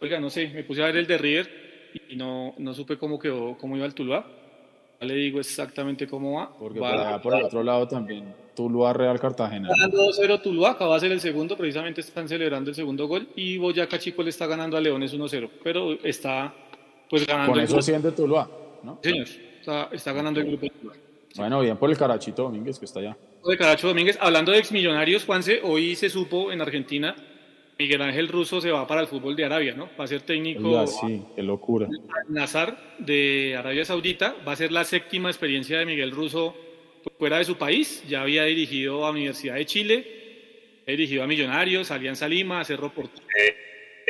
oiga, 0.00 0.20
no 0.20 0.30
sé, 0.30 0.48
me 0.48 0.64
puse 0.64 0.82
a 0.82 0.86
ver 0.86 0.96
el 0.98 1.06
de 1.06 1.18
River 1.18 1.90
y 2.08 2.16
no, 2.16 2.54
no 2.58 2.74
supe 2.74 2.98
cómo 2.98 3.18
quedó, 3.18 3.56
cómo 3.56 3.76
iba 3.76 3.86
el 3.86 3.94
Tuluá. 3.94 4.43
Le 5.04 5.14
digo 5.14 5.40
exactamente 5.40 6.06
cómo 6.06 6.38
va. 6.38 6.52
Porque 6.56 6.80
va, 6.80 7.20
por, 7.20 7.34
el 7.34 7.44
otro 7.44 7.62
lado 7.62 7.86
también, 7.86 8.34
Tuluá 8.54 8.92
Real 8.92 9.18
Cartagena. 9.20 9.68
Ganando 9.68 9.98
2-0 10.08 10.42
Tuluá, 10.42 10.72
acaba 10.72 10.94
de 10.94 11.00
ser 11.00 11.12
el 11.12 11.20
segundo, 11.20 11.56
precisamente 11.56 12.00
están 12.00 12.28
celebrando 12.28 12.70
el 12.70 12.76
segundo 12.76 13.06
gol 13.06 13.28
y 13.36 13.58
Boyacá 13.58 13.98
Chico 13.98 14.22
le 14.22 14.30
está 14.30 14.46
ganando 14.46 14.76
a 14.76 14.80
Leones 14.80 15.14
1-0, 15.14 15.50
pero 15.62 15.92
está 16.02 16.54
pues 17.08 17.26
ganando. 17.26 17.52
Con 17.52 17.60
eso 17.60 17.80
siente 17.82 18.12
Tuluá, 18.12 18.48
¿no? 18.82 18.98
señor, 19.02 19.26
está, 19.60 19.88
está 19.92 20.12
ganando 20.12 20.40
el 20.40 20.46
grupo 20.46 20.66
Tuluá. 20.80 20.94
Bueno, 21.36 21.60
bien 21.60 21.76
por 21.76 21.90
el 21.90 21.98
Carachito 21.98 22.44
Domínguez 22.44 22.78
que 22.78 22.84
está 22.84 23.00
allá. 23.00 23.16
De 23.44 23.58
Caracho 23.58 23.88
Domínguez, 23.88 24.16
hablando 24.20 24.52
de 24.52 24.58
exmillonarios, 24.58 25.24
Juanse, 25.24 25.60
hoy 25.62 25.96
se 25.96 26.08
supo 26.08 26.50
en 26.52 26.60
Argentina 26.60 27.14
Miguel 27.78 28.02
Ángel 28.02 28.28
Russo 28.28 28.60
se 28.60 28.70
va 28.70 28.86
para 28.86 29.00
el 29.00 29.08
fútbol 29.08 29.34
de 29.34 29.44
Arabia, 29.44 29.74
¿no? 29.74 29.90
Va 29.98 30.04
a 30.04 30.06
ser 30.06 30.22
técnico. 30.22 30.86
sí, 30.86 31.22
qué 31.34 31.42
locura. 31.42 31.88
Nazar 32.28 32.96
de 32.98 33.56
Arabia 33.58 33.84
Saudita. 33.84 34.36
Va 34.46 34.52
a 34.52 34.56
ser 34.56 34.70
la 34.70 34.84
séptima 34.84 35.28
experiencia 35.28 35.78
de 35.78 35.86
Miguel 35.86 36.12
Russo 36.12 36.54
fuera 37.18 37.38
de 37.38 37.44
su 37.44 37.56
país. 37.56 38.04
Ya 38.08 38.22
había 38.22 38.44
dirigido 38.44 39.04
a 39.04 39.10
Universidad 39.10 39.56
de 39.56 39.66
Chile, 39.66 40.06
ha 40.86 40.90
dirigido 40.90 41.24
a 41.24 41.26
Millonarios, 41.26 41.90
Alianza 41.90 42.28
Lima, 42.28 42.60
a 42.60 42.64
Cerro 42.64 42.92
Porteño, 42.92 43.24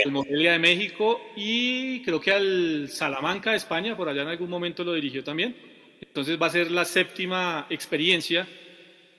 al 0.05 0.13
Morelia 0.13 0.53
de 0.53 0.59
México 0.59 1.21
y 1.35 2.03
creo 2.03 2.21
que 2.21 2.33
al 2.33 2.89
Salamanca 2.91 3.53
de 3.53 3.57
España, 3.57 3.97
por 3.97 4.09
allá 4.09 4.23
en 4.23 4.29
algún 4.29 4.51
momento 4.51 4.85
lo 4.85 4.93
dirigió 4.93 5.25
también. 5.25 5.57
Entonces 6.01 6.41
va 6.41 6.47
a 6.47 6.51
ser 6.51 6.71
la 6.71 6.85
séptima 6.85 7.67
experiencia 7.71 8.47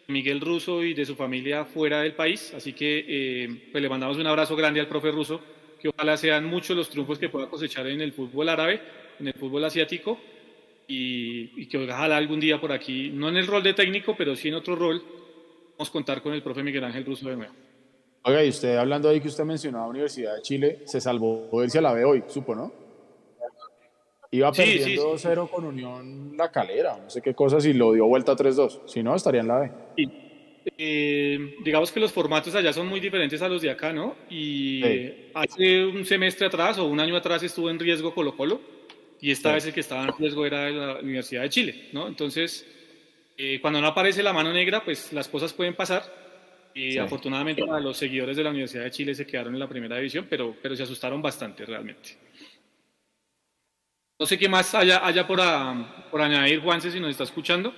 Miguel 0.07 0.41
Russo 0.41 0.83
y 0.83 0.93
de 0.93 1.05
su 1.05 1.15
familia 1.15 1.65
fuera 1.65 2.01
del 2.01 2.13
país. 2.13 2.53
Así 2.55 2.73
que 2.73 3.05
eh, 3.07 3.69
pues 3.71 3.81
le 3.81 3.89
mandamos 3.89 4.17
un 4.17 4.27
abrazo 4.27 4.55
grande 4.55 4.79
al 4.79 4.87
profe 4.87 5.11
Russo, 5.11 5.41
que 5.81 5.89
ojalá 5.89 6.17
sean 6.17 6.45
muchos 6.45 6.75
los 6.75 6.89
triunfos 6.89 7.19
que 7.19 7.29
pueda 7.29 7.47
cosechar 7.47 7.87
en 7.87 8.01
el 8.01 8.13
fútbol 8.13 8.49
árabe, 8.49 8.81
en 9.19 9.27
el 9.27 9.33
fútbol 9.33 9.65
asiático, 9.65 10.19
y, 10.87 11.65
que 11.67 11.77
ojalá 11.77 12.17
algún 12.17 12.39
día 12.39 12.61
por 12.61 12.71
aquí, 12.71 13.09
no 13.09 13.29
en 13.29 13.37
el 13.37 13.47
rol 13.47 13.63
de 13.63 13.73
técnico, 13.73 14.15
pero 14.15 14.35
sí 14.35 14.49
en 14.49 14.55
otro 14.55 14.75
rol, 14.75 15.03
vamos 15.71 15.89
a 15.89 15.91
contar 15.91 16.21
con 16.21 16.33
el 16.33 16.43
profe 16.43 16.61
Miguel 16.61 16.83
Ángel 16.83 17.05
Russo 17.05 17.27
de 17.27 17.35
nuevo. 17.35 17.53
Oiga, 18.23 18.43
y 18.43 18.49
usted 18.49 18.75
hablando 18.77 19.09
ahí 19.09 19.19
que 19.19 19.27
usted 19.27 19.43
mencionaba 19.43 19.87
Universidad 19.87 20.35
de 20.35 20.41
Chile, 20.41 20.79
se 20.85 21.01
salvó 21.01 21.49
de 21.51 21.77
a 21.77 21.81
la 21.81 21.93
B 21.93 22.05
hoy, 22.05 22.23
supo, 22.27 22.55
¿no? 22.55 22.84
Iba 24.35 24.51
perdiendo 24.51 25.15
2-0 25.15 25.49
con 25.49 25.65
Unión 25.65 26.33
La 26.37 26.51
Calera, 26.51 26.97
no 27.01 27.09
sé 27.09 27.21
qué 27.21 27.33
cosas, 27.33 27.65
y 27.65 27.73
lo 27.73 27.93
dio 27.93 28.05
vuelta 28.05 28.35
3-2. 28.35 28.81
Si 28.87 29.01
no, 29.01 29.15
estaría 29.15 29.41
en 29.41 29.47
la 29.47 29.59
B. 29.59 29.71
Eh, 30.77 31.55
digamos 31.63 31.91
que 31.91 31.99
los 31.99 32.11
formatos 32.11 32.55
allá 32.55 32.73
son 32.73 32.87
muy 32.87 32.99
diferentes 32.99 33.41
a 33.41 33.47
los 33.47 33.61
de 33.61 33.69
acá, 33.69 33.93
¿no? 33.93 34.15
Y 34.29 34.81
hace 35.33 35.85
un 35.85 36.05
semestre 36.05 36.47
atrás 36.47 36.77
o 36.79 36.85
un 36.85 36.99
año 36.99 37.15
atrás 37.15 37.43
estuvo 37.43 37.69
en 37.69 37.79
riesgo 37.79 38.13
Colo 38.13 38.35
Colo, 38.35 38.59
y 39.21 39.31
esta 39.31 39.53
vez 39.53 39.65
el 39.65 39.73
que 39.73 39.79
estaba 39.79 40.03
en 40.03 40.17
riesgo 40.17 40.45
era 40.45 40.69
la 40.69 40.99
Universidad 40.99 41.43
de 41.43 41.49
Chile, 41.49 41.89
¿no? 41.93 42.07
Entonces, 42.07 42.65
eh, 43.37 43.59
cuando 43.61 43.79
no 43.79 43.87
aparece 43.87 44.21
la 44.21 44.33
mano 44.33 44.51
negra, 44.51 44.83
pues 44.83 45.13
las 45.13 45.27
cosas 45.27 45.53
pueden 45.53 45.75
pasar. 45.75 46.25
Y 46.73 46.97
afortunadamente 46.97 47.65
para 47.65 47.79
los 47.79 47.95
seguidores 47.95 48.35
de 48.35 48.43
la 48.43 48.49
Universidad 48.49 48.83
de 48.83 48.91
Chile 48.91 49.15
se 49.15 49.25
quedaron 49.25 49.53
en 49.53 49.61
la 49.61 49.69
primera 49.69 49.95
división, 49.95 50.27
pero, 50.29 50.53
pero 50.61 50.75
se 50.75 50.83
asustaron 50.83 51.21
bastante 51.21 51.65
realmente. 51.65 52.17
No 54.17 54.25
sé 54.25 54.37
qué 54.37 54.47
más 54.47 54.73
haya, 54.73 55.05
haya 55.05 55.27
por, 55.27 55.39
por 56.09 56.21
añadir, 56.21 56.61
Juanse, 56.61 56.89
si 56.89 57.01
nos 57.01 57.11
está 57.11 57.25
escuchando, 57.25 57.73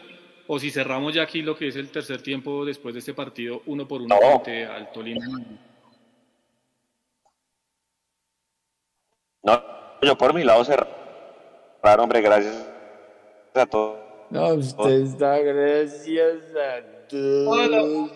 o 0.46 0.60
si 0.60 0.70
cerramos 0.70 1.14
ya 1.14 1.24
aquí 1.24 1.42
lo 1.42 1.58
que 1.58 1.70
es 1.70 1.76
el 1.76 1.90
tercer 1.90 2.22
tiempo 2.22 2.64
después 2.64 2.94
de 2.94 3.00
este 3.00 3.16
partido, 3.16 3.64
uno 3.66 3.88
por 3.88 4.04
uno 4.04 4.16
frente 4.16 4.66
al 4.66 4.92
Tolima. 4.92 5.26
No, 9.42 9.64
yo 10.04 10.16
por 10.16 10.34
mi 10.36 10.44
lado 10.44 10.64
cerrar, 10.64 12.00
hombre, 12.00 12.22
gracias 12.22 12.70
a 13.56 13.66
todos. 13.66 14.00
No, 14.30 14.50
usted 14.54 15.02
está 15.02 15.40
gracias 15.40 16.54
a 16.56 17.08
todos. 17.08 18.12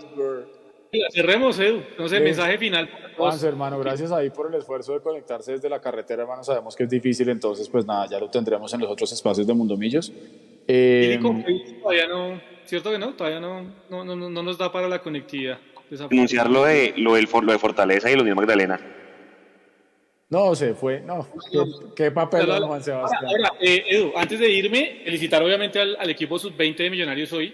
Cerremos, 1.14 1.58
Edu. 1.60 1.84
No 1.98 2.08
sé, 2.10 2.20
mensaje 2.20 2.58
final. 2.58 2.90
Juanse, 3.16 3.48
hermano, 3.48 3.80
gracias 3.80 4.12
ahí 4.12 4.30
por 4.30 4.48
el 4.48 4.60
esfuerzo 4.60 4.94
de 4.94 5.02
conectarse 5.02 5.54
desde 5.54 5.70
la 5.70 5.80
carretera, 5.80 6.24
hermano. 6.24 6.44
Sabemos 6.44 6.76
que 6.76 6.84
es 6.84 6.90
difícil, 6.90 7.30
entonces, 7.30 7.70
pues 7.70 7.86
nada, 7.86 8.08
ya 8.10 8.20
lo 8.20 8.30
tendremos 8.30 8.74
en 8.74 8.82
los 8.82 8.90
otros 8.90 9.12
espacios 9.12 9.48
de 9.48 9.54
Mundo 9.54 9.78
Millos. 9.78 10.12
Eh, 10.68 11.20
todavía 11.82 12.08
no, 12.08 12.42
¿cierto 12.66 12.92
que 12.92 12.98
no? 12.98 13.14
Todavía 13.14 13.40
no, 13.40 13.64
no, 13.90 14.04
no, 14.04 14.16
no 14.16 14.44
nos 14.44 14.58
da 14.58 14.72
para 14.72 14.90
la 14.90 15.00
conectividad. 15.00 15.60
Denunciar 15.90 16.50
lo 16.50 16.64
de, 16.64 16.94
lo, 16.98 17.16
del, 17.16 17.28
lo 17.42 17.52
de 17.52 17.60
Fortaleza 17.60 18.10
y 18.10 18.16
lo 18.16 18.24
de 18.24 18.36
Magdalena. 18.36 18.80
No, 20.30 20.56
se 20.56 20.74
fue. 20.74 21.02
No, 21.02 21.28
qué, 21.94 22.10
papel, 22.12 22.46
Juan 22.46 22.82
Sebastián. 22.82 23.26
Ahora, 23.26 23.54
eh, 23.60 23.84
Edu, 23.90 24.14
antes 24.16 24.40
de 24.40 24.50
irme, 24.50 25.02
felicitar 25.04 25.44
obviamente 25.44 25.80
al, 25.80 26.10
equipo 26.10 26.40
sub-20 26.40 26.78
de 26.78 26.90
Millonarios 26.90 27.34
hoy. 27.34 27.54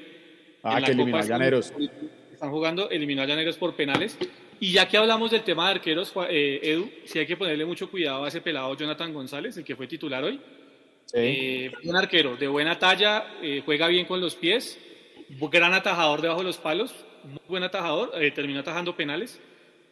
Ah, 0.61 0.79
que 0.83 0.91
eliminó 0.91 1.17
a 1.17 1.21
Llaneros. 1.23 1.73
Están 2.37 2.51
jugando, 2.51 2.89
eliminó 2.89 3.23
a 3.23 3.25
Llaneros 3.25 3.57
por 3.57 3.75
penales. 3.75 4.17
Y 4.59 4.71
ya 4.71 4.87
que 4.87 4.97
hablamos 4.97 5.31
del 5.31 5.43
tema 5.43 5.65
de 5.65 5.75
arqueros, 5.75 6.13
eh, 6.29 6.59
Edu, 6.61 6.89
sí 7.05 7.19
hay 7.19 7.25
que 7.25 7.35
ponerle 7.35 7.65
mucho 7.65 7.89
cuidado 7.89 8.23
a 8.23 8.27
ese 8.27 8.41
pelado 8.41 8.75
Jonathan 8.77 9.11
González, 9.11 9.57
el 9.57 9.63
que 9.63 9.75
fue 9.75 9.87
titular 9.87 10.23
hoy. 10.23 10.39
Eh, 11.13 11.71
un 11.83 11.95
arquero 11.95 12.35
de 12.35 12.47
buena 12.47 12.77
talla, 12.77 13.25
juega 13.65 13.87
bien 13.87 14.05
con 14.05 14.21
los 14.21 14.35
pies, 14.35 14.79
gran 15.51 15.73
atajador 15.73 16.21
debajo 16.21 16.41
de 16.41 16.45
los 16.45 16.57
palos, 16.57 16.93
muy 17.23 17.41
buen 17.47 17.63
atajador, 17.63 18.11
terminó 18.33 18.59
atajando 18.59 18.95
penales 18.95 19.39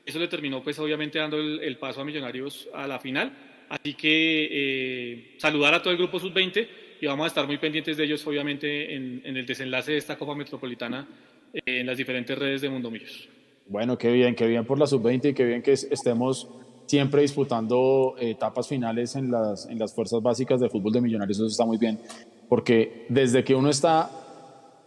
eso 0.06 0.20
le 0.20 0.28
terminó 0.28 0.62
pues 0.62 0.78
obviamente 0.78 1.18
dando 1.18 1.38
el, 1.38 1.78
paso 1.78 2.02
a 2.02 2.06
Millonarios 2.06 2.70
a 2.74 2.86
la 2.86 3.00
final. 3.00 3.34
Así 3.70 3.96
que 3.96 4.50
eh, 4.52 5.36
saludar 5.40 5.74
a 5.74 5.82
todo 5.82 5.92
el 5.92 5.98
grupo 5.98 6.20
sub-20 6.20 6.68
y 7.02 7.06
vamos 7.08 7.26
a 7.26 7.28
estar 7.28 7.48
muy 7.48 7.58
pendientes 7.58 7.98
de 7.98 8.04
ellos 8.04 8.26
obviamente 8.28 8.94
en, 8.94 9.22
el 9.26 9.46
desenlace 9.46 9.94
de 9.94 9.98
esta 9.98 10.16
Copa 10.16 10.36
Metropolitana 10.36 11.08
eh, 11.08 11.35
en 11.66 11.86
las 11.86 11.98
diferentes 11.98 12.38
redes 12.38 12.62
de 12.62 12.70
Mundo 12.70 12.92
Millos. 12.92 13.30
Bueno, 13.68 13.98
qué 13.98 14.12
bien, 14.12 14.36
qué 14.36 14.46
bien 14.46 14.66
por 14.66 14.78
la 14.78 14.86
sub-20 14.86 15.30
y 15.30 15.34
qué 15.34 15.46
bien 15.46 15.62
que 15.62 15.72
estemos 15.72 16.48
siempre 16.86 17.22
disputando 17.22 18.16
eh, 18.20 18.32
etapas 18.32 18.68
finales 18.68 19.16
en 19.16 19.32
las, 19.32 19.66
en 19.68 19.80
las 19.80 19.94
fuerzas 19.94 20.22
básicas 20.22 20.60
de 20.60 20.70
fútbol 20.70 20.94
de 20.94 21.02
Millonarios. 21.02 21.38
Eso 21.38 21.48
está 21.48 21.66
muy 21.66 21.78
bien, 21.78 22.00
porque 22.48 23.06
desde 23.10 23.44
que 23.44 23.56
uno 23.56 23.70
está 23.70 24.10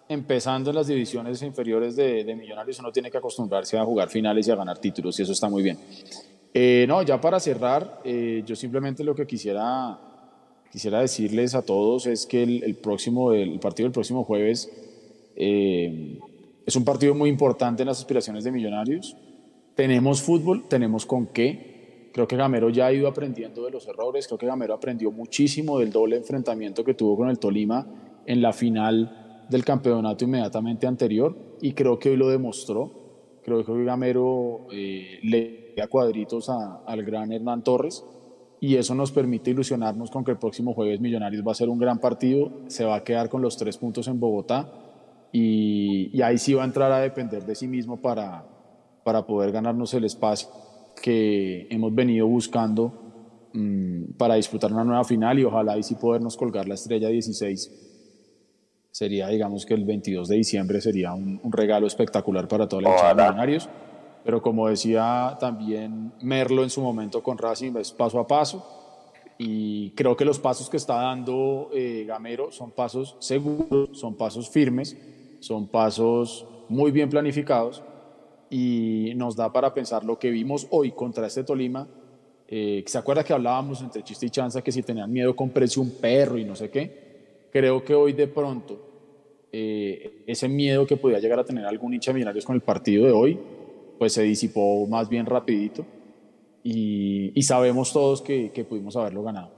empezando 0.08 0.70
en 0.70 0.76
las 0.76 0.86
divisiones 0.86 1.42
inferiores 1.42 1.96
de, 1.96 2.34
Millonarios, 2.34 2.78
uno 2.78 2.92
tiene 2.92 3.10
que 3.10 3.18
acostumbrarse 3.18 3.76
a 3.76 3.84
jugar 3.84 4.08
finales 4.08 4.46
y 4.48 4.50
a 4.50 4.56
ganar 4.56 4.78
títulos, 4.78 5.18
y 5.18 5.22
eso 5.22 5.32
está 5.32 5.48
muy 5.48 5.62
bien. 5.62 5.78
Eh, 6.54 6.86
no, 6.88 7.02
ya 7.02 7.20
para 7.20 7.38
cerrar, 7.40 8.00
eh, 8.04 8.42
yo 8.46 8.56
simplemente 8.56 9.04
lo 9.04 9.14
que 9.14 9.26
quisiera, 9.26 9.98
quisiera 10.72 11.00
decirles 11.00 11.54
a 11.54 11.62
todos 11.62 12.06
es 12.06 12.26
que 12.26 12.42
el, 12.42 12.76
próximo, 12.76 13.32
el 13.32 13.58
partido 13.60 13.86
del 13.86 13.92
próximo 13.92 14.24
jueves 14.24 14.70
eh, 15.36 16.18
es 16.68 16.76
un 16.76 16.84
partido 16.84 17.14
muy 17.14 17.30
importante 17.30 17.82
en 17.82 17.86
las 17.86 17.98
aspiraciones 17.98 18.44
de 18.44 18.52
Millonarios. 18.52 19.16
Tenemos 19.74 20.20
fútbol, 20.20 20.68
tenemos 20.68 21.06
con 21.06 21.26
qué. 21.28 22.10
Creo 22.12 22.28
que 22.28 22.36
Gamero 22.36 22.68
ya 22.68 22.88
ha 22.88 22.92
ido 22.92 23.08
aprendiendo 23.08 23.64
de 23.64 23.70
los 23.70 23.88
errores, 23.88 24.26
creo 24.26 24.36
que 24.36 24.44
Gamero 24.44 24.74
aprendió 24.74 25.10
muchísimo 25.10 25.78
del 25.78 25.90
doble 25.90 26.16
enfrentamiento 26.16 26.84
que 26.84 26.92
tuvo 26.92 27.16
con 27.16 27.30
el 27.30 27.38
Tolima 27.38 27.86
en 28.26 28.42
la 28.42 28.52
final 28.52 29.46
del 29.48 29.64
campeonato 29.64 30.26
inmediatamente 30.26 30.86
anterior 30.86 31.34
y 31.62 31.72
creo 31.72 31.98
que 31.98 32.10
hoy 32.10 32.18
lo 32.18 32.28
demostró. 32.28 32.92
Creo 33.42 33.64
que 33.64 33.72
hoy 33.72 33.86
Gamero 33.86 34.66
eh, 34.70 35.20
le 35.22 35.72
da 35.74 35.86
cuadritos 35.86 36.50
al 36.50 37.02
gran 37.02 37.32
Hernán 37.32 37.64
Torres 37.64 38.04
y 38.60 38.76
eso 38.76 38.94
nos 38.94 39.10
permite 39.10 39.52
ilusionarnos 39.52 40.10
con 40.10 40.22
que 40.22 40.32
el 40.32 40.38
próximo 40.38 40.74
jueves 40.74 41.00
Millonarios 41.00 41.42
va 41.46 41.52
a 41.52 41.54
ser 41.54 41.70
un 41.70 41.78
gran 41.78 41.98
partido, 41.98 42.50
se 42.66 42.84
va 42.84 42.96
a 42.96 43.04
quedar 43.04 43.30
con 43.30 43.40
los 43.40 43.56
tres 43.56 43.78
puntos 43.78 44.06
en 44.06 44.20
Bogotá 44.20 44.84
y, 45.32 46.20
ahí 46.22 46.38
sí 46.38 46.54
va 46.54 46.62
a 46.62 46.66
entrar 46.66 46.90
a 46.92 47.00
depender 47.00 47.44
de 47.44 47.54
sí 47.54 47.68
mismo 47.68 47.96
para, 47.96 48.44
para 49.04 49.26
poder 49.26 49.52
ganarnos 49.52 49.92
el 49.94 50.04
espacio 50.04 50.48
que 51.02 51.66
hemos 51.70 51.94
venido 51.94 52.26
buscando 52.26 52.92
mm, 53.52 54.12
para 54.16 54.34
disputar 54.34 54.72
una 54.72 54.84
nueva 54.84 55.04
final 55.04 55.38
y 55.38 55.44
ojalá 55.44 55.72
ahí 55.72 55.82
sí 55.82 55.94
podernos 55.94 56.36
colgar 56.36 56.66
la 56.66 56.74
estrella 56.74 57.08
16 57.08 57.88
sería, 58.98 59.28
digamos 59.28 59.64
que 59.64 59.74
el 59.74 59.84
22 59.84 60.28
de 60.28 60.36
diciembre 60.36 60.80
sería 60.80 61.12
un, 61.12 61.40
regalo 61.52 61.86
espectacular 61.86 62.48
para 62.48 62.68
toda 62.68 62.82
la 62.82 62.90
hinchada 62.90 63.14
de 63.14 63.22
Millonarios. 63.22 63.68
Pero 64.24 64.42
como 64.42 64.68
decía 64.68 65.36
también 65.40 66.12
Merlo 66.20 66.64
en 66.64 66.70
su 66.70 66.82
momento 66.82 67.22
con 67.22 67.38
Racing, 67.38 67.76
es 67.76 67.92
paso 67.92 68.18
a 68.18 68.26
paso. 68.26 68.66
Y 69.38 69.92
creo 69.92 70.16
que 70.16 70.24
los 70.24 70.40
pasos 70.40 70.68
que 70.68 70.76
está 70.76 70.94
dando 70.96 71.70
eh, 71.72 72.04
Gamero 72.08 72.50
son 72.50 72.72
pasos 72.72 73.16
seguros, 73.20 73.90
son 73.92 74.16
pasos 74.16 74.50
firmes, 74.50 74.96
son 75.40 75.68
pasos 75.68 76.46
muy 76.68 76.90
bien 76.90 77.08
planificados 77.08 77.82
y 78.50 79.12
nos 79.16 79.36
da 79.36 79.52
para 79.52 79.74
pensar 79.74 80.04
lo 80.04 80.18
que 80.18 80.30
vimos 80.30 80.66
hoy 80.70 80.92
contra 80.92 81.26
este 81.26 81.44
Tolima. 81.44 81.88
Eh, 82.46 82.82
¿Se 82.86 82.98
acuerda 82.98 83.24
que 83.24 83.32
hablábamos 83.32 83.82
entre 83.82 84.02
chiste 84.02 84.26
y 84.26 84.30
chanza 84.30 84.62
que 84.62 84.72
si 84.72 84.82
tenían 84.82 85.12
miedo 85.12 85.36
comprese 85.36 85.80
un 85.80 85.90
perro 85.90 86.38
y 86.38 86.44
no 86.44 86.56
sé 86.56 86.70
qué? 86.70 87.48
Creo 87.52 87.84
que 87.84 87.94
hoy 87.94 88.12
de 88.12 88.26
pronto 88.26 88.88
eh, 89.52 90.24
ese 90.26 90.48
miedo 90.48 90.86
que 90.86 90.96
podía 90.96 91.18
llegar 91.18 91.38
a 91.38 91.44
tener 91.44 91.64
algún 91.64 91.94
hincha 91.94 92.12
Millonarios 92.12 92.44
con 92.44 92.54
el 92.54 92.62
partido 92.62 93.06
de 93.06 93.12
hoy, 93.12 93.38
pues 93.98 94.12
se 94.12 94.22
disipó 94.22 94.86
más 94.86 95.08
bien 95.08 95.26
rapidito 95.26 95.84
y, 96.62 97.42
sabemos 97.42 97.92
todos 97.92 98.20
que, 98.20 98.66
pudimos 98.68 98.96
haberlo 98.96 99.22
ganado. 99.22 99.52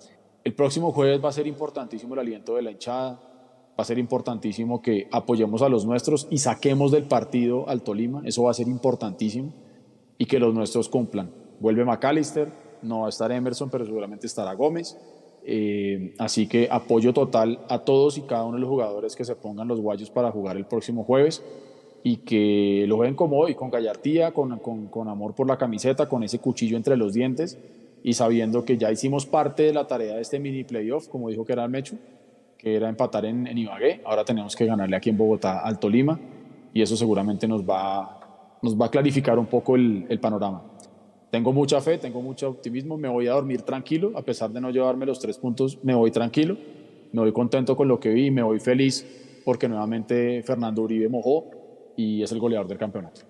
El 0.44 0.55
próximo 0.55 0.93
jueves 0.93 1.23
va 1.23 1.28
a 1.31 1.32
ser 1.32 1.47
importantísimo 1.47 2.15
el 2.15 2.20
aliento 2.20 2.55
de 2.55 2.62
la 2.62 2.70
hinchada, 2.70 3.20
va 3.81 3.82
a 3.82 3.86
ser 3.86 3.98
importantísimo 3.98 4.82
que 4.82 5.09
apoyemos 5.11 5.62
a 5.62 5.69
los 5.69 5.86
nuestros 5.86 6.28
y 6.31 6.39
saquemos 6.39 6.93
del 6.93 7.05
partido 7.05 7.69
al 7.69 7.82
Tolima, 7.82 8.23
eso 8.24 8.44
va 8.44 8.51
a 8.51 8.55
ser 8.55 8.69
importantísimo 8.69 9.52
y 10.19 10.27
que 10.27 10.39
los 10.39 10.55
nuestros 10.55 10.89
cumplan. 10.89 11.31
Vuelve 11.61 11.85
McAllister, 11.85 12.52
no 12.82 13.01
va 13.01 13.07
a 13.07 13.09
estar 13.09 13.32
Emerson, 13.32 13.70
pero 13.70 13.85
seguramente 13.85 14.27
estará 14.27 14.55
Gómez 14.55 14.97
eh, 15.43 16.15
así 16.19 16.47
que 16.47 16.69
apoyo 16.70 17.15
total 17.15 17.61
a 17.69 17.78
todos 17.81 18.19
y 18.19 18.23
cada 18.23 18.44
uno 18.44 18.57
de 18.57 18.61
los 18.61 18.69
jugadores 18.69 19.16
que 19.16 19.24
se 19.24 19.35
pongan 19.36 19.69
los 19.69 19.81
guayos 19.81 20.11
para 20.11 20.31
jugar 20.31 20.57
el 20.57 20.66
próximo 20.66 21.05
jueves 21.05 21.43
y 22.02 22.19
que 22.19 22.85
lo 22.86 22.98
ven 22.98 23.15
como 23.15 23.39
hoy, 23.39 23.55
con 23.55 23.70
gallardía, 23.70 24.32
con, 24.32 24.59
con, 24.59 25.09
amor 25.09 25.35
por 25.35 25.47
la 25.47 25.59
camiseta, 25.59 26.09
con 26.09 26.23
ese 26.23 26.39
cuchillo 26.39 26.77
entre 26.77 26.97
los 26.97 27.15
dientes 27.15 27.59
y 28.02 28.15
sabiendo 28.15 28.65
que 28.65 28.78
ya 28.78 28.90
hicimos 28.90 29.27
parte 29.27 29.65
de 29.65 29.73
la 29.73 29.86
tarea 29.86 30.16
de 30.16 30.23
este 30.23 30.39
mini 30.39 30.65
playoff, 30.65 31.09
como 31.09 31.28
dijo 31.28 31.44
que 31.44 31.52
era 31.52 31.65
el 31.65 31.70
Mechu, 31.70 31.97
que 32.61 32.74
era 32.74 32.89
empatar 32.89 33.24
en, 33.24 33.47
en 33.47 33.57
Ibagué. 33.57 34.03
Ahora 34.05 34.24
tenemos 34.24 34.55
que 34.55 34.66
ganarle 34.66 34.97
aquí 34.97 35.11
en 35.11 35.16
Bogotá 35.16 35.61
al 35.61 35.78
Tolima 35.78 36.19
y 36.74 36.82
eso 36.82 36.97
seguramente 36.97 37.49
nos 37.49 37.62
va, 37.62 38.59
nos 38.62 38.81
va 38.81 38.87
a 38.87 38.91
clarificar 38.91 39.39
un 39.39 39.47
poco 39.47 39.77
el, 39.77 40.07
el 40.09 40.20
panorama 40.20 40.62
tengo 41.31 41.53
mucha 41.53 41.81
fe, 41.81 41.99
tengo 41.99 42.20
mucho 42.20 42.49
optimismo, 42.49 42.97
me 42.97 43.09
voy 43.09 43.28
a 43.28 43.32
dormir 43.32 43.62
tranquilo, 43.62 44.12
a 44.16 44.23
pesar 44.23 44.51
de 44.51 44.61
no 44.61 44.70
llevarme 44.70 45.07
los 45.07 45.20
tres 45.20 45.39
puntos, 45.39 45.78
me 45.85 45.95
voy 45.95 46.11
tranquilo, 46.11 46.57
me 47.12 47.20
voy 47.20 47.32
contento 47.32 47.77
con 47.77 47.87
lo 47.87 48.01
que 48.01 48.11
vi, 48.11 48.31
me 48.31 48.43
voy 48.43 48.59
feliz 48.59 49.07
porque 49.45 49.69
nuevamente 49.69 50.43
Fernando 50.43 50.82
Uribe 50.82 51.09
mojó 51.09 51.51
y 51.97 52.23
es 52.23 52.32
el 52.32 52.41
goleador 52.41 52.66
del 52.66 52.78
campeonato. 52.78 53.23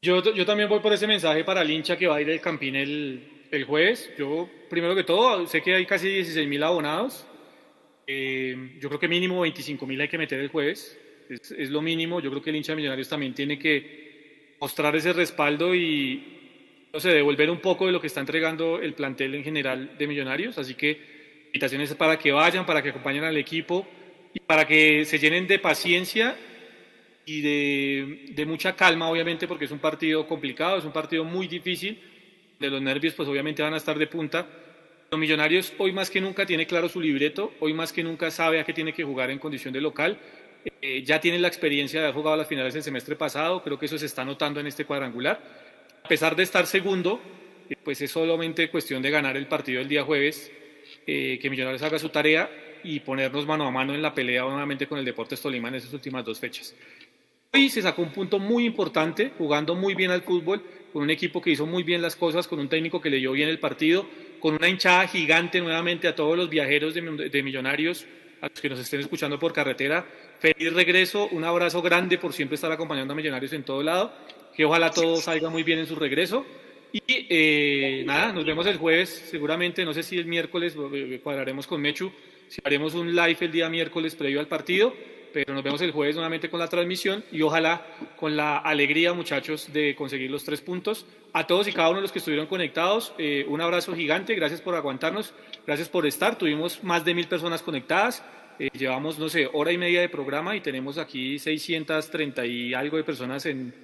Yo, 0.00 0.22
yo 0.34 0.44
también 0.46 0.68
voy 0.68 0.80
por 0.80 0.92
ese 0.92 1.06
mensaje 1.06 1.44
para 1.44 1.62
el 1.62 1.70
hincha 1.70 1.96
que 1.96 2.06
va 2.06 2.16
a 2.16 2.20
ir 2.20 2.30
al 2.30 2.40
Campín 2.40 2.74
el, 2.74 3.46
el 3.50 3.64
jueves. 3.64 4.10
Yo, 4.18 4.48
primero 4.68 4.94
que 4.94 5.04
todo, 5.04 5.46
sé 5.46 5.62
que 5.62 5.74
hay 5.74 5.86
casi 5.86 6.08
16 6.08 6.48
mil 6.48 6.62
abonados. 6.62 7.24
Eh, 8.06 8.78
yo 8.80 8.88
creo 8.88 9.00
que 9.00 9.08
mínimo 9.08 9.40
25 9.40 9.86
mil 9.86 10.00
hay 10.00 10.08
que 10.08 10.18
meter 10.18 10.40
el 10.40 10.48
jueves. 10.48 10.98
Es, 11.28 11.50
es, 11.50 11.70
lo 11.70 11.82
mínimo. 11.82 12.20
Yo 12.20 12.30
creo 12.30 12.42
que 12.42 12.50
el 12.50 12.56
hincha 12.56 12.72
de 12.72 12.76
Millonarios 12.76 13.08
también 13.08 13.34
tiene 13.34 13.58
que 13.58 14.56
mostrar 14.60 14.94
ese 14.94 15.12
respaldo 15.12 15.74
y, 15.74 16.42
sé, 17.00 17.10
devolver 17.10 17.50
un 17.50 17.60
poco 17.60 17.86
de 17.86 17.92
lo 17.92 18.00
que 18.00 18.06
está 18.06 18.20
entregando 18.20 18.80
el 18.80 18.94
plantel 18.94 19.34
en 19.34 19.44
general 19.44 19.96
de 19.98 20.06
Millonarios. 20.06 20.58
Así 20.58 20.74
que 20.74 21.46
invitaciones 21.46 21.94
para 21.94 22.18
que 22.18 22.32
vayan, 22.32 22.66
para 22.66 22.82
que 22.82 22.90
acompañen 22.90 23.24
al 23.24 23.36
equipo 23.36 23.86
y 24.32 24.40
para 24.40 24.66
que 24.66 25.04
se 25.04 25.18
llenen 25.18 25.46
de 25.46 25.58
paciencia 25.58 26.36
y 27.24 27.40
de, 27.40 28.24
de, 28.30 28.46
mucha 28.46 28.74
calma, 28.74 29.08
obviamente, 29.08 29.46
porque 29.46 29.66
es 29.66 29.70
un 29.70 29.78
partido 29.78 30.26
complicado, 30.26 30.78
es 30.78 30.84
un 30.84 30.92
partido 30.92 31.24
muy 31.24 31.46
difícil. 31.46 32.00
De 32.58 32.70
los 32.70 32.80
nervios, 32.80 33.14
pues 33.14 33.28
obviamente 33.28 33.62
van 33.62 33.74
a 33.74 33.78
estar 33.78 33.98
de 33.98 34.06
punta. 34.06 34.46
Millonarios 35.16 35.72
hoy 35.78 35.92
más 35.92 36.10
que 36.10 36.20
nunca 36.20 36.46
tiene 36.46 36.66
claro 36.66 36.88
su 36.88 37.00
libreto, 37.00 37.52
hoy 37.60 37.74
más 37.74 37.92
que 37.92 38.02
nunca 38.02 38.30
sabe 38.30 38.60
a 38.60 38.64
qué 38.64 38.72
tiene 38.72 38.92
que 38.92 39.04
jugar 39.04 39.30
en 39.30 39.38
condición 39.38 39.72
de 39.72 39.80
local. 39.80 40.18
Eh, 40.80 41.02
ya 41.04 41.20
tiene 41.20 41.38
la 41.38 41.48
experiencia 41.48 42.00
de 42.00 42.06
haber 42.06 42.14
jugado 42.14 42.36
las 42.36 42.46
finales 42.46 42.74
del 42.74 42.82
semestre 42.82 43.16
pasado, 43.16 43.62
creo 43.62 43.78
que 43.78 43.86
eso 43.86 43.98
se 43.98 44.06
está 44.06 44.24
notando 44.24 44.60
en 44.60 44.66
este 44.66 44.84
cuadrangular 44.84 45.40
a 46.04 46.08
pesar 46.08 46.34
de 46.34 46.42
estar 46.42 46.66
segundo, 46.66 47.20
eh, 47.68 47.76
pues 47.82 48.00
es 48.02 48.10
solamente 48.10 48.68
cuestión 48.70 49.02
de 49.02 49.10
ganar 49.10 49.36
el 49.36 49.46
partido 49.46 49.80
el 49.80 49.88
día 49.88 50.02
jueves, 50.02 50.50
eh, 51.06 51.38
que 51.40 51.48
Millonarios 51.50 51.82
haga 51.82 51.98
su 51.98 52.08
tarea 52.08 52.50
y 52.84 53.00
ponernos 53.00 53.46
mano 53.46 53.66
a 53.66 53.70
mano 53.70 53.94
en 53.94 54.02
la 54.02 54.12
pelea 54.12 54.42
nuevamente 54.42 54.86
con 54.86 54.98
el 54.98 55.04
Deportes 55.04 55.40
Tolima 55.40 55.68
en 55.68 55.76
esas 55.76 55.92
últimas 55.92 56.24
dos 56.24 56.40
fechas. 56.40 56.74
Hoy 57.54 57.68
se 57.68 57.82
sacó 57.82 58.02
un 58.02 58.10
punto 58.10 58.38
muy 58.38 58.64
importante, 58.64 59.32
jugando 59.38 59.74
muy 59.74 59.94
bien 59.94 60.10
al 60.10 60.22
fútbol, 60.22 60.62
con 60.92 61.02
un 61.02 61.10
equipo 61.10 61.40
que 61.40 61.50
hizo 61.50 61.66
muy 61.66 61.82
bien 61.82 62.02
las 62.02 62.16
cosas, 62.16 62.48
con 62.48 62.58
un 62.58 62.68
técnico 62.68 63.00
que 63.00 63.10
leyó 63.10 63.32
bien 63.32 63.48
el 63.48 63.58
partido, 63.58 64.06
con 64.42 64.56
una 64.56 64.68
hinchada 64.68 65.06
gigante 65.06 65.60
nuevamente 65.60 66.08
a 66.08 66.14
todos 66.14 66.36
los 66.36 66.50
viajeros 66.50 66.94
de, 66.94 67.42
Millonarios, 67.42 68.04
a 68.40 68.48
los 68.48 68.60
que 68.60 68.68
nos 68.68 68.80
estén 68.80 69.00
escuchando 69.00 69.38
por 69.38 69.52
carretera. 69.52 70.04
Feliz 70.40 70.72
regreso, 70.74 71.28
un 71.30 71.44
abrazo 71.44 71.80
grande 71.80 72.18
por 72.18 72.32
siempre 72.32 72.56
estar 72.56 72.72
acompañando 72.72 73.12
a 73.14 73.16
Millonarios 73.16 73.52
en 73.52 73.62
todo 73.62 73.82
lado 73.82 74.12
que 74.54 74.64
ojalá 74.64 74.90
todo 74.90 75.16
salga 75.16 75.48
muy 75.50 75.62
bien 75.62 75.78
en 75.78 75.86
su 75.86 75.96
regreso. 75.96 76.44
Y 76.92 77.02
eh, 77.08 78.02
nada, 78.04 78.32
nos 78.32 78.44
vemos 78.44 78.66
el 78.66 78.76
jueves, 78.76 79.28
seguramente, 79.30 79.84
no 79.84 79.94
sé 79.94 80.02
si 80.02 80.18
el 80.18 80.26
miércoles 80.26 80.76
eh, 80.92 81.20
cuadraremos 81.22 81.66
con 81.66 81.80
Mechu, 81.80 82.12
si 82.48 82.60
haremos 82.64 82.94
un 82.94 83.14
live 83.14 83.38
el 83.40 83.52
día 83.52 83.68
miércoles 83.68 84.14
previo 84.14 84.40
al 84.40 84.48
partido. 84.48 84.94
Pero 85.32 85.54
nos 85.54 85.62
vemos 85.62 85.80
el 85.80 85.92
jueves 85.92 86.14
nuevamente 86.14 86.50
con 86.50 86.60
la 86.60 86.68
transmisión 86.68 87.24
y 87.32 87.42
ojalá 87.42 87.86
con 88.16 88.36
la 88.36 88.58
alegría, 88.58 89.12
muchachos, 89.12 89.72
de 89.72 89.94
conseguir 89.94 90.30
los 90.30 90.44
tres 90.44 90.60
puntos. 90.60 91.06
A 91.32 91.46
todos 91.46 91.66
y 91.66 91.72
cada 91.72 91.88
uno 91.88 91.96
de 91.98 92.02
los 92.02 92.12
que 92.12 92.18
estuvieron 92.18 92.46
conectados, 92.46 93.14
eh, 93.18 93.46
un 93.48 93.60
abrazo 93.60 93.94
gigante, 93.94 94.34
gracias 94.34 94.60
por 94.60 94.74
aguantarnos, 94.74 95.32
gracias 95.66 95.88
por 95.88 96.06
estar. 96.06 96.36
Tuvimos 96.36 96.84
más 96.84 97.04
de 97.04 97.14
mil 97.14 97.26
personas 97.26 97.62
conectadas, 97.62 98.22
eh, 98.58 98.68
llevamos, 98.76 99.18
no 99.18 99.28
sé, 99.28 99.48
hora 99.52 99.72
y 99.72 99.78
media 99.78 100.00
de 100.00 100.08
programa 100.08 100.54
y 100.54 100.60
tenemos 100.60 100.98
aquí 100.98 101.38
630 101.38 102.44
y 102.44 102.74
algo 102.74 102.98
de 102.98 103.04
personas 103.04 103.46
en 103.46 103.74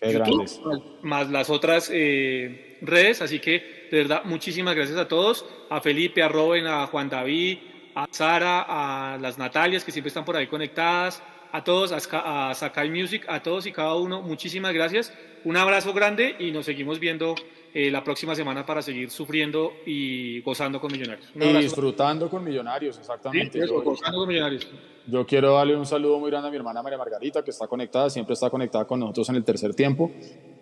YouTube, 0.00 0.98
más 1.02 1.30
las 1.30 1.50
otras 1.50 1.90
eh, 1.92 2.78
redes, 2.82 3.22
así 3.22 3.40
que 3.40 3.88
de 3.90 3.98
verdad, 3.98 4.24
muchísimas 4.24 4.74
gracias 4.74 4.98
a 4.98 5.08
todos, 5.08 5.46
a 5.70 5.80
Felipe, 5.80 6.22
a 6.22 6.28
Robin, 6.28 6.66
a 6.66 6.86
Juan 6.86 7.08
David, 7.08 7.58
a 7.94 8.06
Sara, 8.10 9.14
a 9.14 9.18
las 9.18 9.38
Natalias 9.38 9.84
que 9.84 9.92
siempre 9.92 10.08
están 10.08 10.24
por 10.24 10.36
ahí 10.36 10.46
conectadas, 10.46 11.22
a 11.52 11.62
todos, 11.62 11.92
a, 11.92 12.52
Sakai 12.52 12.90
Music, 12.90 13.24
a 13.28 13.40
todos 13.40 13.66
y 13.66 13.72
cada 13.72 13.94
uno, 13.94 14.22
muchísimas 14.22 14.74
gracias. 14.74 15.12
Un 15.44 15.56
abrazo 15.56 15.92
grande 15.92 16.34
y 16.40 16.50
nos 16.50 16.66
seguimos 16.66 16.98
viendo 16.98 17.36
eh, 17.72 17.92
la 17.92 18.02
próxima 18.02 18.34
semana 18.34 18.66
para 18.66 18.82
seguir 18.82 19.10
sufriendo 19.10 19.72
y 19.86 20.40
gozando 20.40 20.80
con 20.80 20.90
Millonarios. 20.90 21.30
Y 21.36 21.52
disfrutando 21.58 22.28
con 22.28 22.42
Millonarios, 22.42 22.98
exactamente. 22.98 23.64
Sí, 23.64 23.72
gozando 23.72 24.18
con 24.18 24.28
Millonarios. 24.28 24.66
Yo 25.06 25.24
quiero 25.24 25.54
darle 25.54 25.76
un 25.76 25.86
saludo 25.86 26.18
muy 26.18 26.30
grande 26.30 26.48
a 26.48 26.50
mi 26.50 26.56
hermana 26.56 26.82
María 26.82 26.98
Margarita, 26.98 27.44
que 27.44 27.50
está 27.50 27.68
conectada, 27.68 28.10
siempre 28.10 28.32
está 28.32 28.50
conectada 28.50 28.86
con 28.86 28.98
nosotros 28.98 29.28
en 29.28 29.36
el 29.36 29.44
tercer 29.44 29.74
tiempo. 29.74 30.10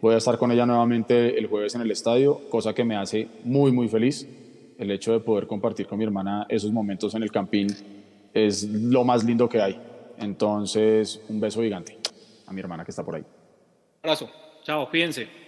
Voy 0.02 0.14
a 0.14 0.18
estar 0.18 0.36
con 0.36 0.52
ella 0.52 0.66
nuevamente 0.66 1.38
el 1.38 1.46
jueves 1.46 1.74
en 1.74 1.80
el 1.80 1.90
estadio, 1.90 2.38
cosa 2.50 2.74
que 2.74 2.84
me 2.84 2.96
hace 2.96 3.28
muy, 3.44 3.72
muy 3.72 3.88
feliz 3.88 4.26
el 4.82 4.90
hecho 4.90 5.12
de 5.12 5.20
poder 5.20 5.46
compartir 5.46 5.86
con 5.86 5.98
mi 5.98 6.04
hermana 6.04 6.44
esos 6.48 6.72
momentos 6.72 7.14
en 7.14 7.22
el 7.22 7.30
campín 7.30 7.68
es 8.34 8.64
lo 8.64 9.04
más 9.04 9.22
lindo 9.24 9.48
que 9.48 9.60
hay. 9.60 9.80
Entonces, 10.18 11.20
un 11.28 11.40
beso 11.40 11.62
gigante 11.62 11.98
a 12.46 12.52
mi 12.52 12.60
hermana 12.60 12.84
que 12.84 12.90
está 12.90 13.04
por 13.04 13.14
ahí. 13.14 13.24
Abrazo. 14.02 14.28
Chao, 14.64 14.86
fíjense. 14.88 15.41